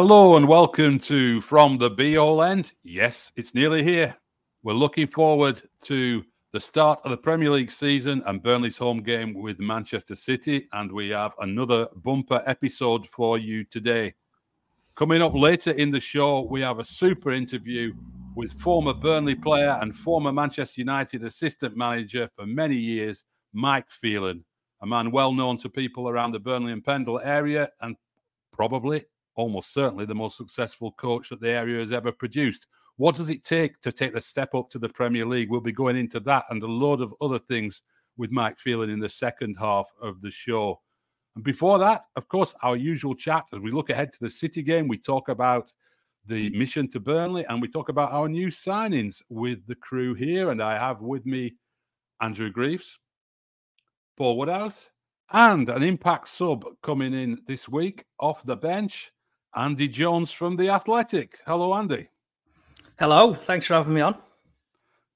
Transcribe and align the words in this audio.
Hello 0.00 0.36
and 0.36 0.46
welcome 0.46 0.96
to 1.00 1.40
From 1.40 1.76
the 1.76 1.90
Bee 1.90 2.14
Hole 2.14 2.40
End. 2.40 2.70
Yes, 2.84 3.32
it's 3.34 3.52
nearly 3.52 3.82
here. 3.82 4.16
We're 4.62 4.74
looking 4.74 5.08
forward 5.08 5.60
to 5.86 6.24
the 6.52 6.60
start 6.60 7.00
of 7.02 7.10
the 7.10 7.16
Premier 7.16 7.50
League 7.50 7.72
season 7.72 8.22
and 8.26 8.40
Burnley's 8.40 8.78
home 8.78 9.02
game 9.02 9.34
with 9.34 9.58
Manchester 9.58 10.14
City. 10.14 10.68
And 10.72 10.92
we 10.92 11.08
have 11.08 11.32
another 11.40 11.88
bumper 11.96 12.44
episode 12.46 13.08
for 13.08 13.38
you 13.38 13.64
today. 13.64 14.14
Coming 14.94 15.20
up 15.20 15.34
later 15.34 15.72
in 15.72 15.90
the 15.90 15.98
show, 15.98 16.42
we 16.42 16.60
have 16.60 16.78
a 16.78 16.84
super 16.84 17.32
interview 17.32 17.92
with 18.36 18.52
former 18.52 18.94
Burnley 18.94 19.34
player 19.34 19.80
and 19.82 19.92
former 19.92 20.30
Manchester 20.30 20.80
United 20.80 21.24
assistant 21.24 21.76
manager 21.76 22.30
for 22.36 22.46
many 22.46 22.76
years, 22.76 23.24
Mike 23.52 23.90
Phelan, 23.90 24.44
a 24.80 24.86
man 24.86 25.10
well 25.10 25.32
known 25.32 25.56
to 25.56 25.68
people 25.68 26.08
around 26.08 26.30
the 26.30 26.38
Burnley 26.38 26.70
and 26.70 26.84
Pendle 26.84 27.18
area 27.18 27.68
and 27.80 27.96
probably 28.52 29.04
almost 29.38 29.72
certainly 29.72 30.04
the 30.04 30.14
most 30.14 30.36
successful 30.36 30.90
coach 30.92 31.28
that 31.28 31.40
the 31.40 31.48
area 31.48 31.78
has 31.78 31.92
ever 31.92 32.10
produced. 32.10 32.66
What 32.96 33.14
does 33.14 33.30
it 33.30 33.44
take 33.44 33.80
to 33.82 33.92
take 33.92 34.12
the 34.12 34.20
step 34.20 34.52
up 34.52 34.68
to 34.70 34.80
the 34.80 34.88
Premier 34.88 35.24
League? 35.24 35.48
We'll 35.48 35.60
be 35.60 35.70
going 35.70 35.96
into 35.96 36.18
that 36.20 36.44
and 36.50 36.60
a 36.60 36.66
load 36.66 37.00
of 37.00 37.14
other 37.20 37.38
things 37.38 37.80
with 38.16 38.32
Mike 38.32 38.58
Phelan 38.58 38.90
in 38.90 38.98
the 38.98 39.08
second 39.08 39.54
half 39.54 39.86
of 40.02 40.20
the 40.20 40.30
show. 40.32 40.80
And 41.36 41.44
before 41.44 41.78
that, 41.78 42.06
of 42.16 42.26
course, 42.26 42.52
our 42.64 42.76
usual 42.76 43.14
chat 43.14 43.44
as 43.54 43.60
we 43.60 43.70
look 43.70 43.90
ahead 43.90 44.12
to 44.12 44.18
the 44.20 44.28
City 44.28 44.60
game, 44.60 44.88
we 44.88 44.98
talk 44.98 45.28
about 45.28 45.72
the 46.26 46.50
mission 46.50 46.90
to 46.90 46.98
Burnley 46.98 47.46
and 47.48 47.62
we 47.62 47.68
talk 47.68 47.90
about 47.90 48.10
our 48.10 48.28
new 48.28 48.48
signings 48.48 49.22
with 49.28 49.64
the 49.68 49.76
crew 49.76 50.14
here. 50.14 50.50
And 50.50 50.60
I 50.60 50.76
have 50.76 51.00
with 51.00 51.24
me 51.26 51.54
Andrew 52.20 52.50
Greaves, 52.50 52.98
Paul 54.16 54.36
Woodhouse, 54.36 54.90
and 55.30 55.70
an 55.70 55.84
impact 55.84 56.28
sub 56.28 56.64
coming 56.82 57.14
in 57.14 57.38
this 57.46 57.68
week 57.68 58.04
off 58.18 58.44
the 58.44 58.56
bench. 58.56 59.12
Andy 59.56 59.88
Jones 59.88 60.30
from 60.30 60.56
The 60.56 60.68
Athletic. 60.68 61.40
Hello, 61.46 61.74
Andy. 61.74 62.08
Hello. 62.98 63.34
Thanks 63.34 63.66
for 63.66 63.74
having 63.74 63.94
me 63.94 64.00
on. 64.00 64.16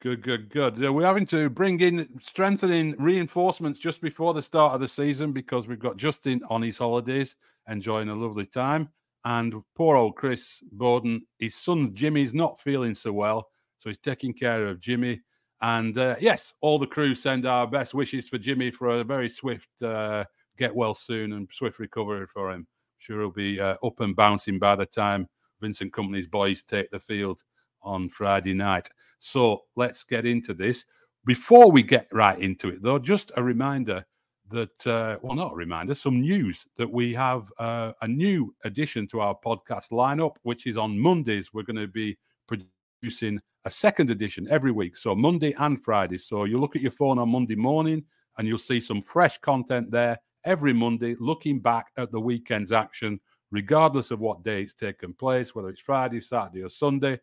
Good, 0.00 0.22
good, 0.22 0.50
good. 0.50 0.78
We're 0.78 1.06
having 1.06 1.26
to 1.26 1.48
bring 1.48 1.80
in 1.80 2.08
strengthening 2.22 2.96
reinforcements 2.98 3.78
just 3.78 4.00
before 4.00 4.34
the 4.34 4.42
start 4.42 4.74
of 4.74 4.80
the 4.80 4.88
season 4.88 5.32
because 5.32 5.68
we've 5.68 5.78
got 5.78 5.96
Justin 5.96 6.40
on 6.48 6.62
his 6.62 6.78
holidays, 6.78 7.36
enjoying 7.68 8.08
a 8.08 8.14
lovely 8.14 8.46
time. 8.46 8.88
And 9.24 9.54
poor 9.76 9.96
old 9.96 10.16
Chris 10.16 10.60
Bowden, 10.72 11.24
his 11.38 11.54
son 11.54 11.94
Jimmy's 11.94 12.34
not 12.34 12.60
feeling 12.60 12.96
so 12.96 13.12
well. 13.12 13.48
So 13.78 13.90
he's 13.90 13.98
taking 13.98 14.32
care 14.32 14.66
of 14.66 14.80
Jimmy. 14.80 15.20
And 15.60 15.96
uh, 15.96 16.16
yes, 16.18 16.52
all 16.62 16.80
the 16.80 16.86
crew 16.86 17.14
send 17.14 17.46
our 17.46 17.66
best 17.68 17.94
wishes 17.94 18.28
for 18.28 18.38
Jimmy 18.38 18.72
for 18.72 18.88
a 18.88 19.04
very 19.04 19.28
swift 19.28 19.68
uh, 19.82 20.24
get 20.58 20.74
well 20.74 20.94
soon 20.94 21.34
and 21.34 21.48
swift 21.52 21.78
recovery 21.78 22.26
for 22.32 22.50
him 22.50 22.66
sure 23.02 23.20
he'll 23.20 23.30
be 23.30 23.60
uh, 23.60 23.76
up 23.84 24.00
and 24.00 24.14
bouncing 24.14 24.58
by 24.58 24.76
the 24.76 24.86
time 24.86 25.28
Vincent 25.60 25.92
Kompany's 25.92 26.26
boys 26.26 26.62
take 26.62 26.90
the 26.90 27.00
field 27.00 27.42
on 27.82 28.08
Friday 28.08 28.54
night. 28.54 28.88
So 29.18 29.62
let's 29.76 30.04
get 30.04 30.24
into 30.24 30.54
this. 30.54 30.84
Before 31.24 31.70
we 31.70 31.82
get 31.82 32.08
right 32.12 32.38
into 32.38 32.68
it, 32.68 32.82
though, 32.82 32.98
just 32.98 33.32
a 33.36 33.42
reminder 33.42 34.04
that, 34.50 34.86
uh, 34.86 35.18
well, 35.22 35.34
not 35.34 35.52
a 35.52 35.56
reminder, 35.56 35.94
some 35.94 36.20
news 36.20 36.64
that 36.76 36.90
we 36.90 37.12
have 37.14 37.52
uh, 37.58 37.92
a 38.02 38.08
new 38.08 38.54
addition 38.64 39.06
to 39.08 39.20
our 39.20 39.36
podcast 39.44 39.90
lineup, 39.90 40.36
which 40.42 40.66
is 40.66 40.76
on 40.76 40.98
Mondays. 40.98 41.52
We're 41.52 41.62
going 41.62 41.76
to 41.76 41.88
be 41.88 42.16
producing 42.46 43.40
a 43.64 43.70
second 43.70 44.10
edition 44.10 44.46
every 44.50 44.72
week, 44.72 44.96
so 44.96 45.14
Monday 45.14 45.54
and 45.58 45.82
Friday. 45.82 46.18
So 46.18 46.44
you 46.44 46.58
look 46.58 46.76
at 46.76 46.82
your 46.82 46.90
phone 46.92 47.18
on 47.18 47.30
Monday 47.30 47.56
morning 47.56 48.04
and 48.38 48.46
you'll 48.46 48.58
see 48.58 48.80
some 48.80 49.00
fresh 49.02 49.38
content 49.38 49.90
there 49.90 50.18
every 50.44 50.72
Monday, 50.72 51.16
looking 51.18 51.60
back 51.60 51.86
at 51.96 52.10
the 52.12 52.20
weekend's 52.20 52.72
action, 52.72 53.20
regardless 53.50 54.10
of 54.10 54.20
what 54.20 54.42
day 54.42 54.62
it's 54.62 54.74
taken 54.74 55.12
place, 55.12 55.54
whether 55.54 55.68
it's 55.68 55.80
Friday, 55.80 56.20
Saturday, 56.20 56.62
or 56.62 56.68
Sunday. 56.68 57.20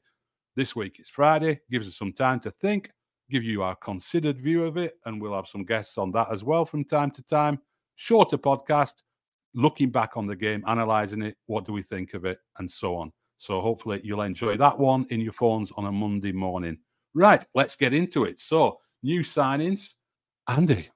This 0.55 0.75
week 0.75 0.97
it's 0.99 1.09
Friday, 1.09 1.59
gives 1.71 1.87
us 1.87 1.97
some 1.97 2.13
time 2.13 2.39
to 2.41 2.51
think, 2.51 2.91
give 3.29 3.43
you 3.43 3.63
our 3.63 3.75
considered 3.75 4.39
view 4.39 4.65
of 4.65 4.77
it, 4.77 4.95
and 5.05 5.21
we'll 5.21 5.35
have 5.35 5.47
some 5.47 5.65
guests 5.65 5.97
on 5.97 6.11
that 6.11 6.31
as 6.31 6.43
well 6.43 6.65
from 6.65 6.83
time 6.83 7.11
to 7.11 7.21
time. 7.23 7.59
Shorter 7.95 8.37
podcast, 8.37 8.93
looking 9.53 9.89
back 9.89 10.17
on 10.17 10.27
the 10.27 10.35
game, 10.35 10.63
analyzing 10.67 11.21
it, 11.21 11.37
what 11.47 11.65
do 11.65 11.73
we 11.73 11.81
think 11.81 12.13
of 12.13 12.25
it, 12.25 12.39
and 12.57 12.69
so 12.69 12.95
on. 12.95 13.11
So 13.37 13.61
hopefully 13.61 14.01
you'll 14.03 14.21
enjoy 14.21 14.57
that 14.57 14.77
one 14.77 15.05
in 15.09 15.21
your 15.21 15.33
phones 15.33 15.71
on 15.77 15.85
a 15.85 15.91
Monday 15.91 16.31
morning. 16.31 16.77
Right, 17.13 17.43
let's 17.55 17.75
get 17.75 17.93
into 17.93 18.25
it. 18.25 18.39
So, 18.39 18.79
new 19.01 19.21
signings. 19.21 19.93
Andy, 20.47 20.89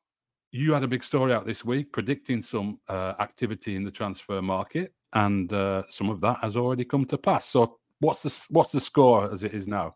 you 0.54 0.72
had 0.72 0.84
a 0.84 0.88
big 0.88 1.04
story 1.04 1.34
out 1.34 1.48
this 1.48 1.66
week 1.66 1.92
predicting 1.92 2.44
some 2.44 2.80
uh, 2.88 3.14
activity 3.20 3.76
in 3.76 3.84
the 3.84 3.92
transfer 3.92 4.40
market, 4.40 4.94
and 5.14 5.52
uh, 5.52 5.82
some 5.90 6.10
of 6.12 6.22
that 6.22 6.38
has 6.42 6.56
already 6.56 6.86
come 6.86 7.06
to 7.06 7.18
pass. 7.18 7.46
So, 7.48 7.80
what's 8.00 8.22
the 8.22 8.46
what's 8.50 8.72
the 8.72 8.80
score 8.80 9.34
as 9.34 9.42
it 9.42 9.54
is 9.56 9.66
now? 9.66 9.96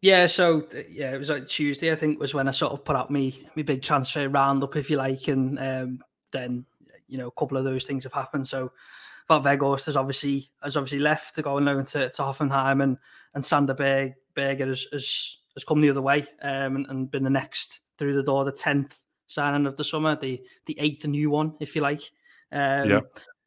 Yeah, 0.00 0.26
so 0.26 0.66
yeah, 0.88 1.12
it 1.12 1.18
was 1.18 1.28
like 1.28 1.48
Tuesday. 1.48 1.90
I 1.90 1.96
think 1.96 2.20
was 2.20 2.32
when 2.32 2.46
I 2.46 2.52
sort 2.52 2.72
of 2.72 2.84
put 2.84 2.94
out 2.94 3.10
me 3.10 3.44
my 3.56 3.62
big 3.62 3.82
transfer 3.82 4.28
roundup, 4.28 4.76
if 4.76 4.90
you 4.90 4.96
like, 4.96 5.26
and 5.26 5.58
um, 5.58 5.98
then 6.30 6.64
you 7.08 7.18
know 7.18 7.26
a 7.26 7.32
couple 7.40 7.58
of 7.58 7.64
those 7.64 7.84
things 7.84 8.04
have 8.04 8.14
happened. 8.14 8.46
So, 8.46 8.70
Wout 9.28 9.42
Weghorst 9.42 9.86
has 9.86 9.96
obviously 9.96 10.50
has 10.62 10.76
obviously 10.76 11.00
left 11.00 11.34
to 11.34 11.42
go 11.42 11.56
and 11.56 11.66
loan 11.66 11.84
to, 11.86 12.08
to 12.10 12.22
Hoffenheim, 12.22 12.80
and 12.80 12.96
and 13.34 13.44
Sander 13.44 13.74
Berg, 13.74 14.14
Berge 14.36 14.60
has, 14.60 14.86
has 14.92 15.36
has 15.54 15.64
come 15.64 15.80
the 15.80 15.90
other 15.90 16.00
way 16.00 16.28
um, 16.42 16.76
and, 16.76 16.86
and 16.86 17.10
been 17.10 17.24
the 17.24 17.30
next 17.30 17.80
through 17.98 18.14
the 18.14 18.22
door, 18.22 18.44
the 18.44 18.52
tenth 18.52 19.02
signing 19.30 19.66
of 19.66 19.76
the 19.76 19.84
summer, 19.84 20.16
the 20.16 20.42
the 20.66 20.78
eighth 20.78 21.06
new 21.06 21.30
one, 21.30 21.54
if 21.60 21.74
you 21.74 21.80
like. 21.80 22.02
Um, 22.52 22.90
yeah. 22.90 23.00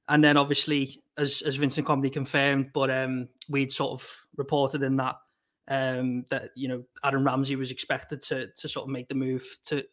And 0.10 0.24
then 0.24 0.38
obviously, 0.38 1.04
as 1.18 1.42
as 1.42 1.56
Vincent 1.56 1.88
Kompany 1.88 2.12
confirmed, 2.12 2.72
but 2.74 2.90
um, 2.90 3.30
we'd 3.50 3.72
sort 3.72 3.92
of 3.92 4.26
reported 4.36 4.82
in 4.84 4.96
that 4.98 5.16
um, 5.68 6.26
that 6.30 6.52
you 6.56 6.68
know 6.68 6.84
Adam 7.04 7.26
Ramsey 7.26 7.56
was 7.56 7.72
expected 7.72 8.22
to 8.24 8.48
to 8.48 8.68
sort 8.68 8.86
of 8.86 8.90
make 8.90 9.08
the 9.10 9.16
move 9.16 9.44
to 9.66 9.84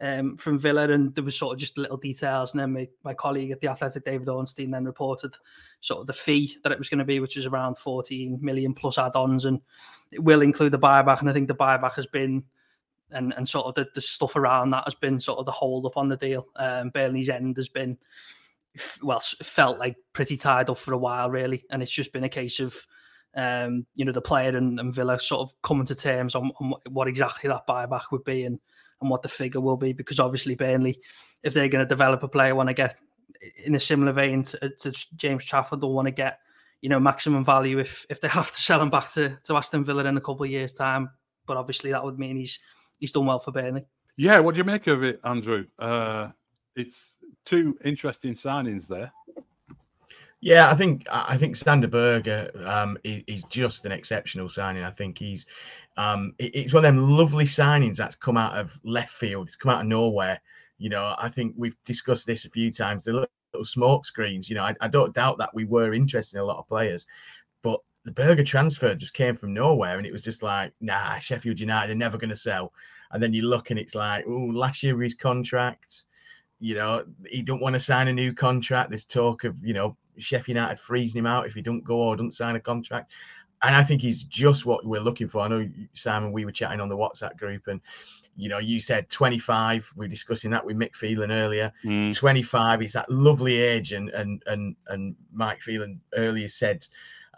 um, 0.00 0.36
from 0.36 0.58
Villa, 0.58 0.90
and 0.90 1.14
there 1.14 1.24
was 1.24 1.36
sort 1.36 1.54
of 1.54 1.60
just 1.60 1.78
little 1.78 1.96
details. 1.96 2.52
And 2.52 2.60
then 2.60 2.72
my, 2.72 2.88
my 3.04 3.14
colleague 3.14 3.50
at 3.50 3.60
the 3.60 3.68
Athletic, 3.68 4.04
David 4.04 4.28
Ornstein, 4.28 4.70
then 4.70 4.84
reported 4.84 5.34
sort 5.80 6.00
of 6.00 6.06
the 6.06 6.12
fee 6.12 6.56
that 6.62 6.72
it 6.72 6.78
was 6.78 6.88
going 6.88 6.98
to 6.98 7.04
be, 7.04 7.20
which 7.20 7.36
is 7.36 7.46
around 7.46 7.78
14 7.78 8.38
million 8.40 8.74
plus 8.74 8.98
add-ons, 8.98 9.44
and 9.44 9.60
it 10.10 10.22
will 10.22 10.42
include 10.42 10.72
the 10.72 10.78
buyback. 10.78 11.20
And 11.20 11.30
I 11.30 11.32
think 11.32 11.48
the 11.48 11.54
buyback 11.54 11.94
has 11.94 12.06
been 12.06 12.44
and 13.12 13.32
and 13.36 13.48
sort 13.48 13.66
of 13.66 13.74
the, 13.74 13.88
the 13.94 14.00
stuff 14.00 14.36
around 14.36 14.70
that 14.70 14.84
has 14.84 14.94
been 14.94 15.20
sort 15.20 15.38
of 15.38 15.46
the 15.46 15.52
hold 15.52 15.86
up 15.86 15.96
on 15.96 16.08
the 16.08 16.16
deal. 16.16 16.46
Um, 16.56 16.90
Burnley's 16.90 17.28
end 17.28 17.56
has 17.56 17.68
been 17.68 17.98
well 19.02 19.20
felt 19.20 19.78
like 19.78 19.96
pretty 20.12 20.36
tied 20.36 20.70
up 20.70 20.78
for 20.78 20.92
a 20.92 20.98
while 20.98 21.30
really, 21.30 21.64
and 21.70 21.82
it's 21.82 21.92
just 21.92 22.12
been 22.12 22.24
a 22.24 22.28
case 22.28 22.60
of 22.60 22.86
um, 23.34 23.86
you 23.94 24.04
know 24.04 24.12
the 24.12 24.20
player 24.20 24.56
and, 24.56 24.78
and 24.78 24.94
Villa 24.94 25.18
sort 25.18 25.42
of 25.42 25.62
coming 25.62 25.86
to 25.86 25.94
terms 25.94 26.34
on, 26.34 26.52
on, 26.60 26.74
what 26.90 27.08
exactly 27.08 27.48
that 27.48 27.66
buyback 27.66 28.10
would 28.10 28.24
be 28.24 28.44
and 28.44 28.58
and 29.00 29.10
what 29.10 29.22
the 29.22 29.28
figure 29.28 29.60
will 29.60 29.76
be 29.76 29.92
because 29.92 30.20
obviously 30.20 30.54
Burnley, 30.54 30.98
if 31.42 31.54
they're 31.54 31.68
going 31.68 31.84
to 31.84 31.88
develop 31.88 32.22
a 32.22 32.28
player, 32.28 32.54
want 32.54 32.68
to 32.68 32.74
get 32.74 32.98
in 33.64 33.74
a 33.74 33.80
similar 33.80 34.12
vein 34.12 34.44
to, 34.44 34.70
to 34.80 34.92
James 35.16 35.44
Trafford, 35.44 35.80
they'll 35.80 35.92
want 35.92 36.06
to 36.06 36.12
get 36.12 36.38
you 36.80 36.88
know 36.88 37.00
maximum 37.00 37.44
value 37.44 37.78
if 37.78 38.06
if 38.10 38.20
they 38.20 38.28
have 38.28 38.52
to 38.52 38.60
sell 38.60 38.80
him 38.80 38.90
back 38.90 39.10
to, 39.12 39.38
to 39.44 39.56
Aston 39.56 39.84
Villa 39.84 40.04
in 40.04 40.16
a 40.16 40.20
couple 40.20 40.44
of 40.44 40.50
years 40.50 40.72
time. 40.72 41.10
But 41.46 41.56
obviously 41.56 41.90
that 41.90 42.04
would 42.04 42.18
mean 42.18 42.36
he's 42.36 42.58
he's 43.02 43.12
done 43.12 43.26
well 43.26 43.40
for 43.40 43.50
Burnley. 43.50 43.84
Yeah, 44.16 44.38
what 44.38 44.54
do 44.54 44.58
you 44.58 44.64
make 44.64 44.86
of 44.86 45.02
it, 45.02 45.20
Andrew? 45.24 45.66
Uh, 45.78 46.28
it's 46.76 47.16
two 47.44 47.76
interesting 47.84 48.34
signings 48.34 48.86
there. 48.86 49.12
Yeah, 50.40 50.70
I 50.70 50.74
think 50.74 51.06
I 51.10 51.36
think 51.36 51.56
Sander 51.56 51.88
Berge 51.88 52.50
um, 52.64 52.96
is 53.04 53.42
just 53.44 53.86
an 53.86 53.92
exceptional 53.92 54.48
signing. 54.48 54.84
I 54.84 54.90
think 54.90 55.18
he's 55.18 55.46
um, 55.96 56.34
it's 56.38 56.72
one 56.72 56.84
of 56.84 56.94
them 56.94 57.10
lovely 57.10 57.44
signings 57.44 57.96
that's 57.96 58.16
come 58.16 58.36
out 58.36 58.56
of 58.56 58.78
left 58.84 59.12
field. 59.12 59.48
It's 59.48 59.56
come 59.56 59.72
out 59.72 59.82
of 59.82 59.86
nowhere. 59.86 60.40
You 60.78 60.88
know, 60.88 61.14
I 61.18 61.28
think 61.28 61.54
we've 61.56 61.76
discussed 61.84 62.26
this 62.26 62.44
a 62.44 62.50
few 62.50 62.72
times. 62.72 63.04
The 63.04 63.12
little 63.12 63.64
smoke 63.64 64.04
screens. 64.04 64.48
You 64.48 64.56
know, 64.56 64.64
I, 64.64 64.74
I 64.80 64.88
don't 64.88 65.14
doubt 65.14 65.38
that 65.38 65.54
we 65.54 65.64
were 65.64 65.94
interested 65.94 66.36
in 66.36 66.42
a 66.42 66.46
lot 66.46 66.58
of 66.58 66.68
players, 66.68 67.06
but 67.62 67.80
the 68.04 68.12
Berge 68.12 68.48
transfer 68.48 68.94
just 68.94 69.14
came 69.14 69.36
from 69.36 69.54
nowhere, 69.54 69.98
and 69.98 70.06
it 70.06 70.12
was 70.12 70.22
just 70.22 70.42
like, 70.42 70.72
nah, 70.80 71.18
Sheffield 71.20 71.60
United 71.60 71.92
are 71.92 71.96
never 71.96 72.18
going 72.18 72.30
to 72.30 72.36
sell. 72.36 72.72
And 73.12 73.22
then 73.22 73.32
you 73.32 73.46
look, 73.46 73.70
and 73.70 73.78
it's 73.78 73.94
like, 73.94 74.24
oh, 74.26 74.48
last 74.52 74.82
year 74.82 75.00
his 75.00 75.14
contract, 75.14 76.04
you 76.60 76.74
know, 76.74 77.04
he 77.28 77.42
don't 77.42 77.60
want 77.60 77.74
to 77.74 77.80
sign 77.80 78.08
a 78.08 78.12
new 78.12 78.32
contract. 78.32 78.90
There's 78.90 79.04
talk 79.04 79.44
of, 79.44 79.56
you 79.62 79.74
know, 79.74 79.96
Sheffield 80.18 80.56
United 80.56 80.78
freezing 80.78 81.18
him 81.18 81.26
out 81.26 81.46
if 81.46 81.54
he 81.54 81.62
don't 81.62 81.84
go 81.84 81.96
or 81.96 82.16
don't 82.16 82.32
sign 82.32 82.56
a 82.56 82.60
contract. 82.60 83.10
And 83.62 83.74
I 83.74 83.84
think 83.84 84.02
he's 84.02 84.24
just 84.24 84.66
what 84.66 84.84
we're 84.84 85.00
looking 85.00 85.28
for. 85.28 85.40
I 85.40 85.48
know 85.48 85.68
Simon, 85.94 86.32
we 86.32 86.44
were 86.44 86.52
chatting 86.52 86.80
on 86.80 86.88
the 86.88 86.96
WhatsApp 86.96 87.36
group, 87.36 87.68
and 87.68 87.80
you 88.36 88.48
know, 88.48 88.58
you 88.58 88.80
said 88.80 89.08
25. 89.08 89.92
We 89.94 90.06
are 90.06 90.08
discussing 90.08 90.50
that 90.50 90.64
with 90.64 90.76
Mick 90.76 90.96
Phelan 90.96 91.30
earlier. 91.30 91.72
Mm. 91.84 92.14
25 92.14 92.82
is 92.82 92.92
that 92.94 93.08
lovely 93.08 93.60
age, 93.60 93.92
and 93.92 94.08
and 94.10 94.42
and 94.46 94.74
and 94.88 95.14
Mike 95.32 95.60
Phelan 95.60 96.00
earlier 96.16 96.48
said 96.48 96.86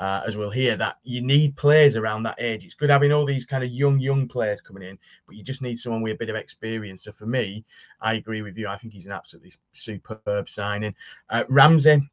uh, 0.00 0.22
as 0.26 0.36
we'll 0.36 0.50
hear, 0.50 0.76
that 0.76 0.98
you 1.04 1.22
need 1.22 1.56
players 1.56 1.96
around 1.96 2.22
that 2.24 2.40
age. 2.40 2.64
It's 2.64 2.74
good 2.74 2.90
having 2.90 3.12
all 3.12 3.24
these 3.24 3.46
kind 3.46 3.62
of 3.62 3.70
young, 3.70 3.98
young 4.00 4.28
players 4.28 4.60
coming 4.60 4.82
in, 4.82 4.98
but 5.26 5.36
you 5.36 5.44
just 5.44 5.62
need 5.62 5.78
someone 5.78 6.02
with 6.02 6.14
a 6.14 6.18
bit 6.18 6.30
of 6.30 6.36
experience. 6.36 7.04
So 7.04 7.12
for 7.12 7.26
me, 7.26 7.64
I 8.00 8.14
agree 8.14 8.42
with 8.42 8.56
you. 8.58 8.68
I 8.68 8.76
think 8.76 8.92
he's 8.92 9.06
an 9.06 9.12
absolutely 9.12 9.52
superb 9.72 10.48
signing. 10.48 10.94
Uh, 11.30 11.44
Ramsey, 11.48 12.10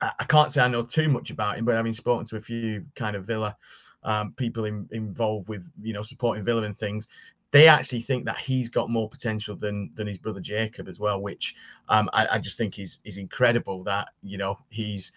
I 0.00 0.24
can't 0.24 0.52
say 0.52 0.62
I 0.62 0.68
know 0.68 0.82
too 0.82 1.08
much 1.08 1.30
about 1.30 1.58
him, 1.58 1.64
but 1.64 1.82
been 1.82 1.92
spoken 1.92 2.26
to 2.26 2.36
a 2.36 2.40
few 2.40 2.84
kind 2.94 3.16
of 3.16 3.24
Villa 3.24 3.56
um, 4.02 4.32
people 4.36 4.64
in, 4.64 4.88
involved 4.92 5.48
with 5.48 5.70
you 5.82 5.92
know 5.92 6.02
supporting 6.02 6.44
Villa 6.44 6.62
and 6.62 6.76
things. 6.76 7.08
They 7.50 7.68
actually 7.68 8.02
think 8.02 8.24
that 8.24 8.38
he's 8.38 8.68
got 8.68 8.90
more 8.90 9.08
potential 9.08 9.56
than 9.56 9.90
than 9.94 10.06
his 10.06 10.18
brother 10.18 10.40
Jacob 10.40 10.88
as 10.88 10.98
well, 10.98 11.20
which 11.20 11.54
um, 11.88 12.10
I, 12.12 12.26
I, 12.32 12.38
just 12.38 12.58
think 12.58 12.78
is 12.78 12.98
is 13.04 13.18
incredible. 13.18 13.84
That 13.84 14.08
you 14.22 14.36
know 14.38 14.58
he's 14.70 15.12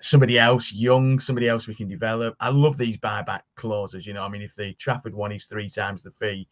somebody 0.00 0.38
else 0.38 0.72
young, 0.72 1.18
somebody 1.18 1.48
else 1.48 1.66
we 1.66 1.74
can 1.74 1.88
develop. 1.88 2.34
I 2.40 2.48
love 2.50 2.78
these 2.78 2.96
buyback 2.96 3.42
clauses. 3.56 4.06
You 4.06 4.14
know, 4.14 4.22
I 4.22 4.28
mean, 4.28 4.42
if 4.42 4.54
the 4.54 4.72
Trafford 4.74 5.14
one 5.14 5.32
is 5.32 5.44
three 5.44 5.68
times 5.68 6.02
the 6.02 6.10
fee, 6.10 6.48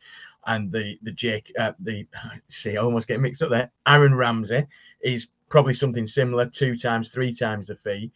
and 0.47 0.71
the 0.73 0.99
the 1.03 1.13
Jake 1.13 1.53
uh, 1.59 1.73
the 1.81 2.07
see, 2.49 2.77
I 2.77 2.83
almost 2.83 3.09
get 3.09 3.21
mixed 3.21 3.43
up 3.43 3.51
there. 3.51 3.71
Aaron 3.87 4.15
Ramsey 4.15 4.67
is 5.03 5.29
probably 5.49 5.75
something 5.75 6.07
similar, 6.07 6.47
two 6.47 6.77
times, 6.77 7.11
three 7.11 7.33
times 7.33 7.67
the 7.67 7.77
fee. 7.77 8.13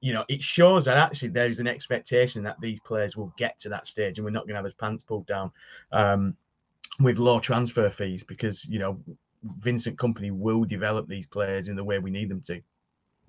You 0.00 0.12
know, 0.12 0.24
it 0.28 0.40
shows 0.40 0.84
that 0.84 0.96
actually 0.96 1.30
there's 1.30 1.58
an 1.58 1.66
expectation 1.66 2.44
that 2.44 2.60
these 2.60 2.78
players 2.80 3.16
will 3.16 3.32
get 3.36 3.58
to 3.60 3.68
that 3.70 3.88
stage, 3.88 4.18
and 4.18 4.24
we're 4.24 4.30
not 4.30 4.44
going 4.44 4.54
to 4.54 4.56
have 4.56 4.64
his 4.64 4.74
pants 4.74 5.02
pulled 5.02 5.26
down 5.26 5.50
um, 5.92 6.36
with 7.00 7.18
low 7.18 7.40
transfer 7.40 7.90
fees 7.90 8.22
because 8.22 8.64
you 8.66 8.78
know 8.78 9.00
Vincent 9.60 9.96
Kompany 9.96 10.30
will 10.30 10.64
develop 10.64 11.08
these 11.08 11.26
players 11.26 11.68
in 11.68 11.76
the 11.76 11.84
way 11.84 11.98
we 11.98 12.10
need 12.10 12.28
them 12.28 12.42
to. 12.42 12.60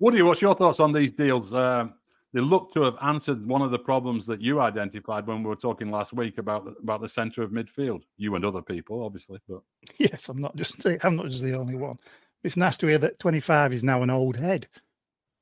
Woody, 0.00 0.22
what's 0.22 0.40
your 0.40 0.54
thoughts 0.54 0.80
on 0.80 0.92
these 0.92 1.12
deals? 1.12 1.52
Um, 1.52 1.92
they 2.32 2.40
look 2.40 2.72
to 2.72 2.82
have 2.82 2.96
answered 3.02 3.46
one 3.46 3.60
of 3.60 3.70
the 3.70 3.78
problems 3.78 4.24
that 4.26 4.40
you 4.40 4.60
identified 4.60 5.26
when 5.26 5.42
we 5.42 5.48
were 5.48 5.56
talking 5.56 5.90
last 5.90 6.14
week 6.14 6.38
about 6.38 6.74
about 6.82 7.02
the 7.02 7.08
centre 7.08 7.42
of 7.42 7.50
midfield. 7.50 8.02
You 8.16 8.34
and 8.34 8.44
other 8.44 8.62
people, 8.62 9.04
obviously, 9.04 9.40
but 9.46 9.60
yes, 9.98 10.28
I'm 10.30 10.40
not 10.40 10.56
just 10.56 10.84
I'm 11.04 11.16
not 11.16 11.26
just 11.26 11.42
the 11.42 11.54
only 11.54 11.76
one. 11.76 11.96
It's 12.42 12.56
nice 12.56 12.78
to 12.78 12.86
hear 12.86 12.98
that 12.98 13.18
25 13.18 13.74
is 13.74 13.84
now 13.84 14.02
an 14.02 14.08
old 14.08 14.36
head, 14.36 14.66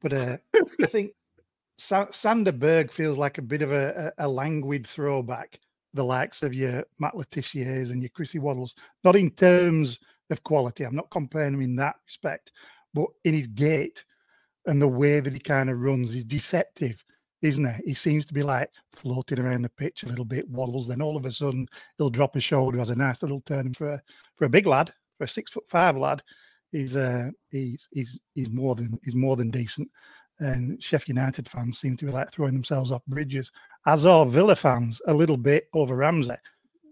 but 0.00 0.12
uh, 0.12 0.38
I 0.82 0.86
think 0.86 1.12
Sa- 1.78 2.10
Sander 2.10 2.50
Berge 2.50 2.90
feels 2.90 3.16
like 3.16 3.38
a 3.38 3.42
bit 3.42 3.62
of 3.62 3.70
a, 3.70 4.12
a, 4.18 4.26
languid 4.26 4.84
throwback, 4.84 5.60
the 5.94 6.02
likes 6.02 6.42
of 6.42 6.52
your 6.54 6.84
Matt 6.98 7.16
Le 7.16 7.24
Tissiers 7.26 7.92
and 7.92 8.02
your 8.02 8.08
Chrissy 8.08 8.40
Waddles. 8.40 8.74
Not 9.04 9.14
in 9.14 9.30
terms 9.30 10.00
of 10.30 10.42
quality, 10.42 10.82
I'm 10.82 10.96
not 10.96 11.10
comparing 11.10 11.54
him 11.54 11.62
in 11.62 11.76
that 11.76 11.94
respect, 12.04 12.50
but 12.94 13.06
in 13.22 13.34
his 13.34 13.46
gait 13.46 14.04
and 14.66 14.80
the 14.80 14.88
way 14.88 15.20
that 15.20 15.32
he 15.32 15.38
kind 15.38 15.70
of 15.70 15.80
runs 15.80 16.14
is 16.14 16.24
deceptive, 16.24 17.02
isn't 17.42 17.64
it? 17.64 17.82
He 17.84 17.94
seems 17.94 18.26
to 18.26 18.34
be 18.34 18.42
like 18.42 18.70
floating 18.92 19.38
around 19.38 19.62
the 19.62 19.70
pitch 19.70 20.02
a 20.02 20.08
little 20.08 20.24
bit, 20.24 20.48
waddles. 20.48 20.86
Then 20.86 21.02
all 21.02 21.16
of 21.16 21.24
a 21.24 21.32
sudden, 21.32 21.66
he'll 21.96 22.10
drop 22.10 22.36
a 22.36 22.40
shoulder, 22.40 22.78
has 22.78 22.90
a 22.90 22.96
nice 22.96 23.22
little 23.22 23.40
turn 23.42 23.72
for 23.74 23.94
a, 23.94 24.02
for 24.36 24.44
a 24.44 24.50
big 24.50 24.66
lad, 24.66 24.92
for 25.16 25.24
a 25.24 25.28
six 25.28 25.50
foot 25.50 25.64
five 25.68 25.96
lad. 25.96 26.22
He's 26.72 26.96
uh, 26.96 27.30
he's 27.50 27.88
he's 27.92 28.20
he's 28.34 28.50
more 28.50 28.74
than 28.74 28.98
he's 29.04 29.14
more 29.14 29.36
than 29.36 29.50
decent. 29.50 29.88
And 30.40 30.82
Sheffield 30.82 31.16
United 31.16 31.48
fans 31.48 31.78
seem 31.78 31.96
to 31.96 32.04
be 32.04 32.12
like 32.12 32.30
throwing 32.30 32.52
themselves 32.52 32.92
off 32.92 33.04
bridges, 33.06 33.50
as 33.86 34.06
are 34.06 34.26
Villa 34.26 34.54
fans 34.54 35.00
a 35.08 35.14
little 35.14 35.36
bit 35.36 35.68
over 35.74 35.96
Ramsey. 35.96 36.34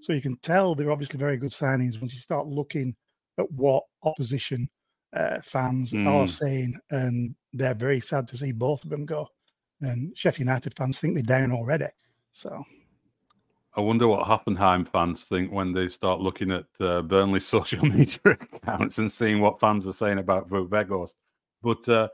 So 0.00 0.12
you 0.12 0.20
can 0.20 0.36
tell 0.38 0.74
they're 0.74 0.90
obviously 0.90 1.18
very 1.18 1.36
good 1.36 1.50
signings 1.50 2.00
once 2.00 2.14
you 2.14 2.20
start 2.20 2.46
looking 2.46 2.96
at 3.38 3.50
what 3.52 3.84
opposition 4.02 4.68
uh, 5.14 5.40
fans 5.42 5.92
mm. 5.92 6.06
are 6.06 6.26
saying, 6.26 6.74
and 6.90 7.34
they're 7.56 7.74
very 7.74 8.00
sad 8.00 8.28
to 8.28 8.36
see 8.36 8.52
both 8.52 8.84
of 8.84 8.90
them 8.90 9.06
go. 9.06 9.28
And 9.80 10.16
Sheffield 10.16 10.46
United 10.46 10.74
fans 10.76 10.98
think 10.98 11.14
they're 11.14 11.22
down 11.22 11.52
already. 11.52 11.86
So 12.32 12.64
I 13.76 13.80
wonder 13.80 14.08
what 14.08 14.26
Hoffenheim 14.26 14.88
fans 14.88 15.24
think 15.24 15.52
when 15.52 15.72
they 15.72 15.88
start 15.88 16.20
looking 16.20 16.50
at 16.50 16.64
uh, 16.80 17.02
Burnley's 17.02 17.46
social 17.56 17.84
media 17.84 18.18
accounts 18.24 18.98
and 18.98 19.12
seeing 19.12 19.40
what 19.40 19.60
fans 19.60 19.86
are 19.86 19.92
saying 19.92 20.18
about 20.18 20.48
Weghorst. 20.48 21.14
But 21.62 21.88
uh, 21.88 22.08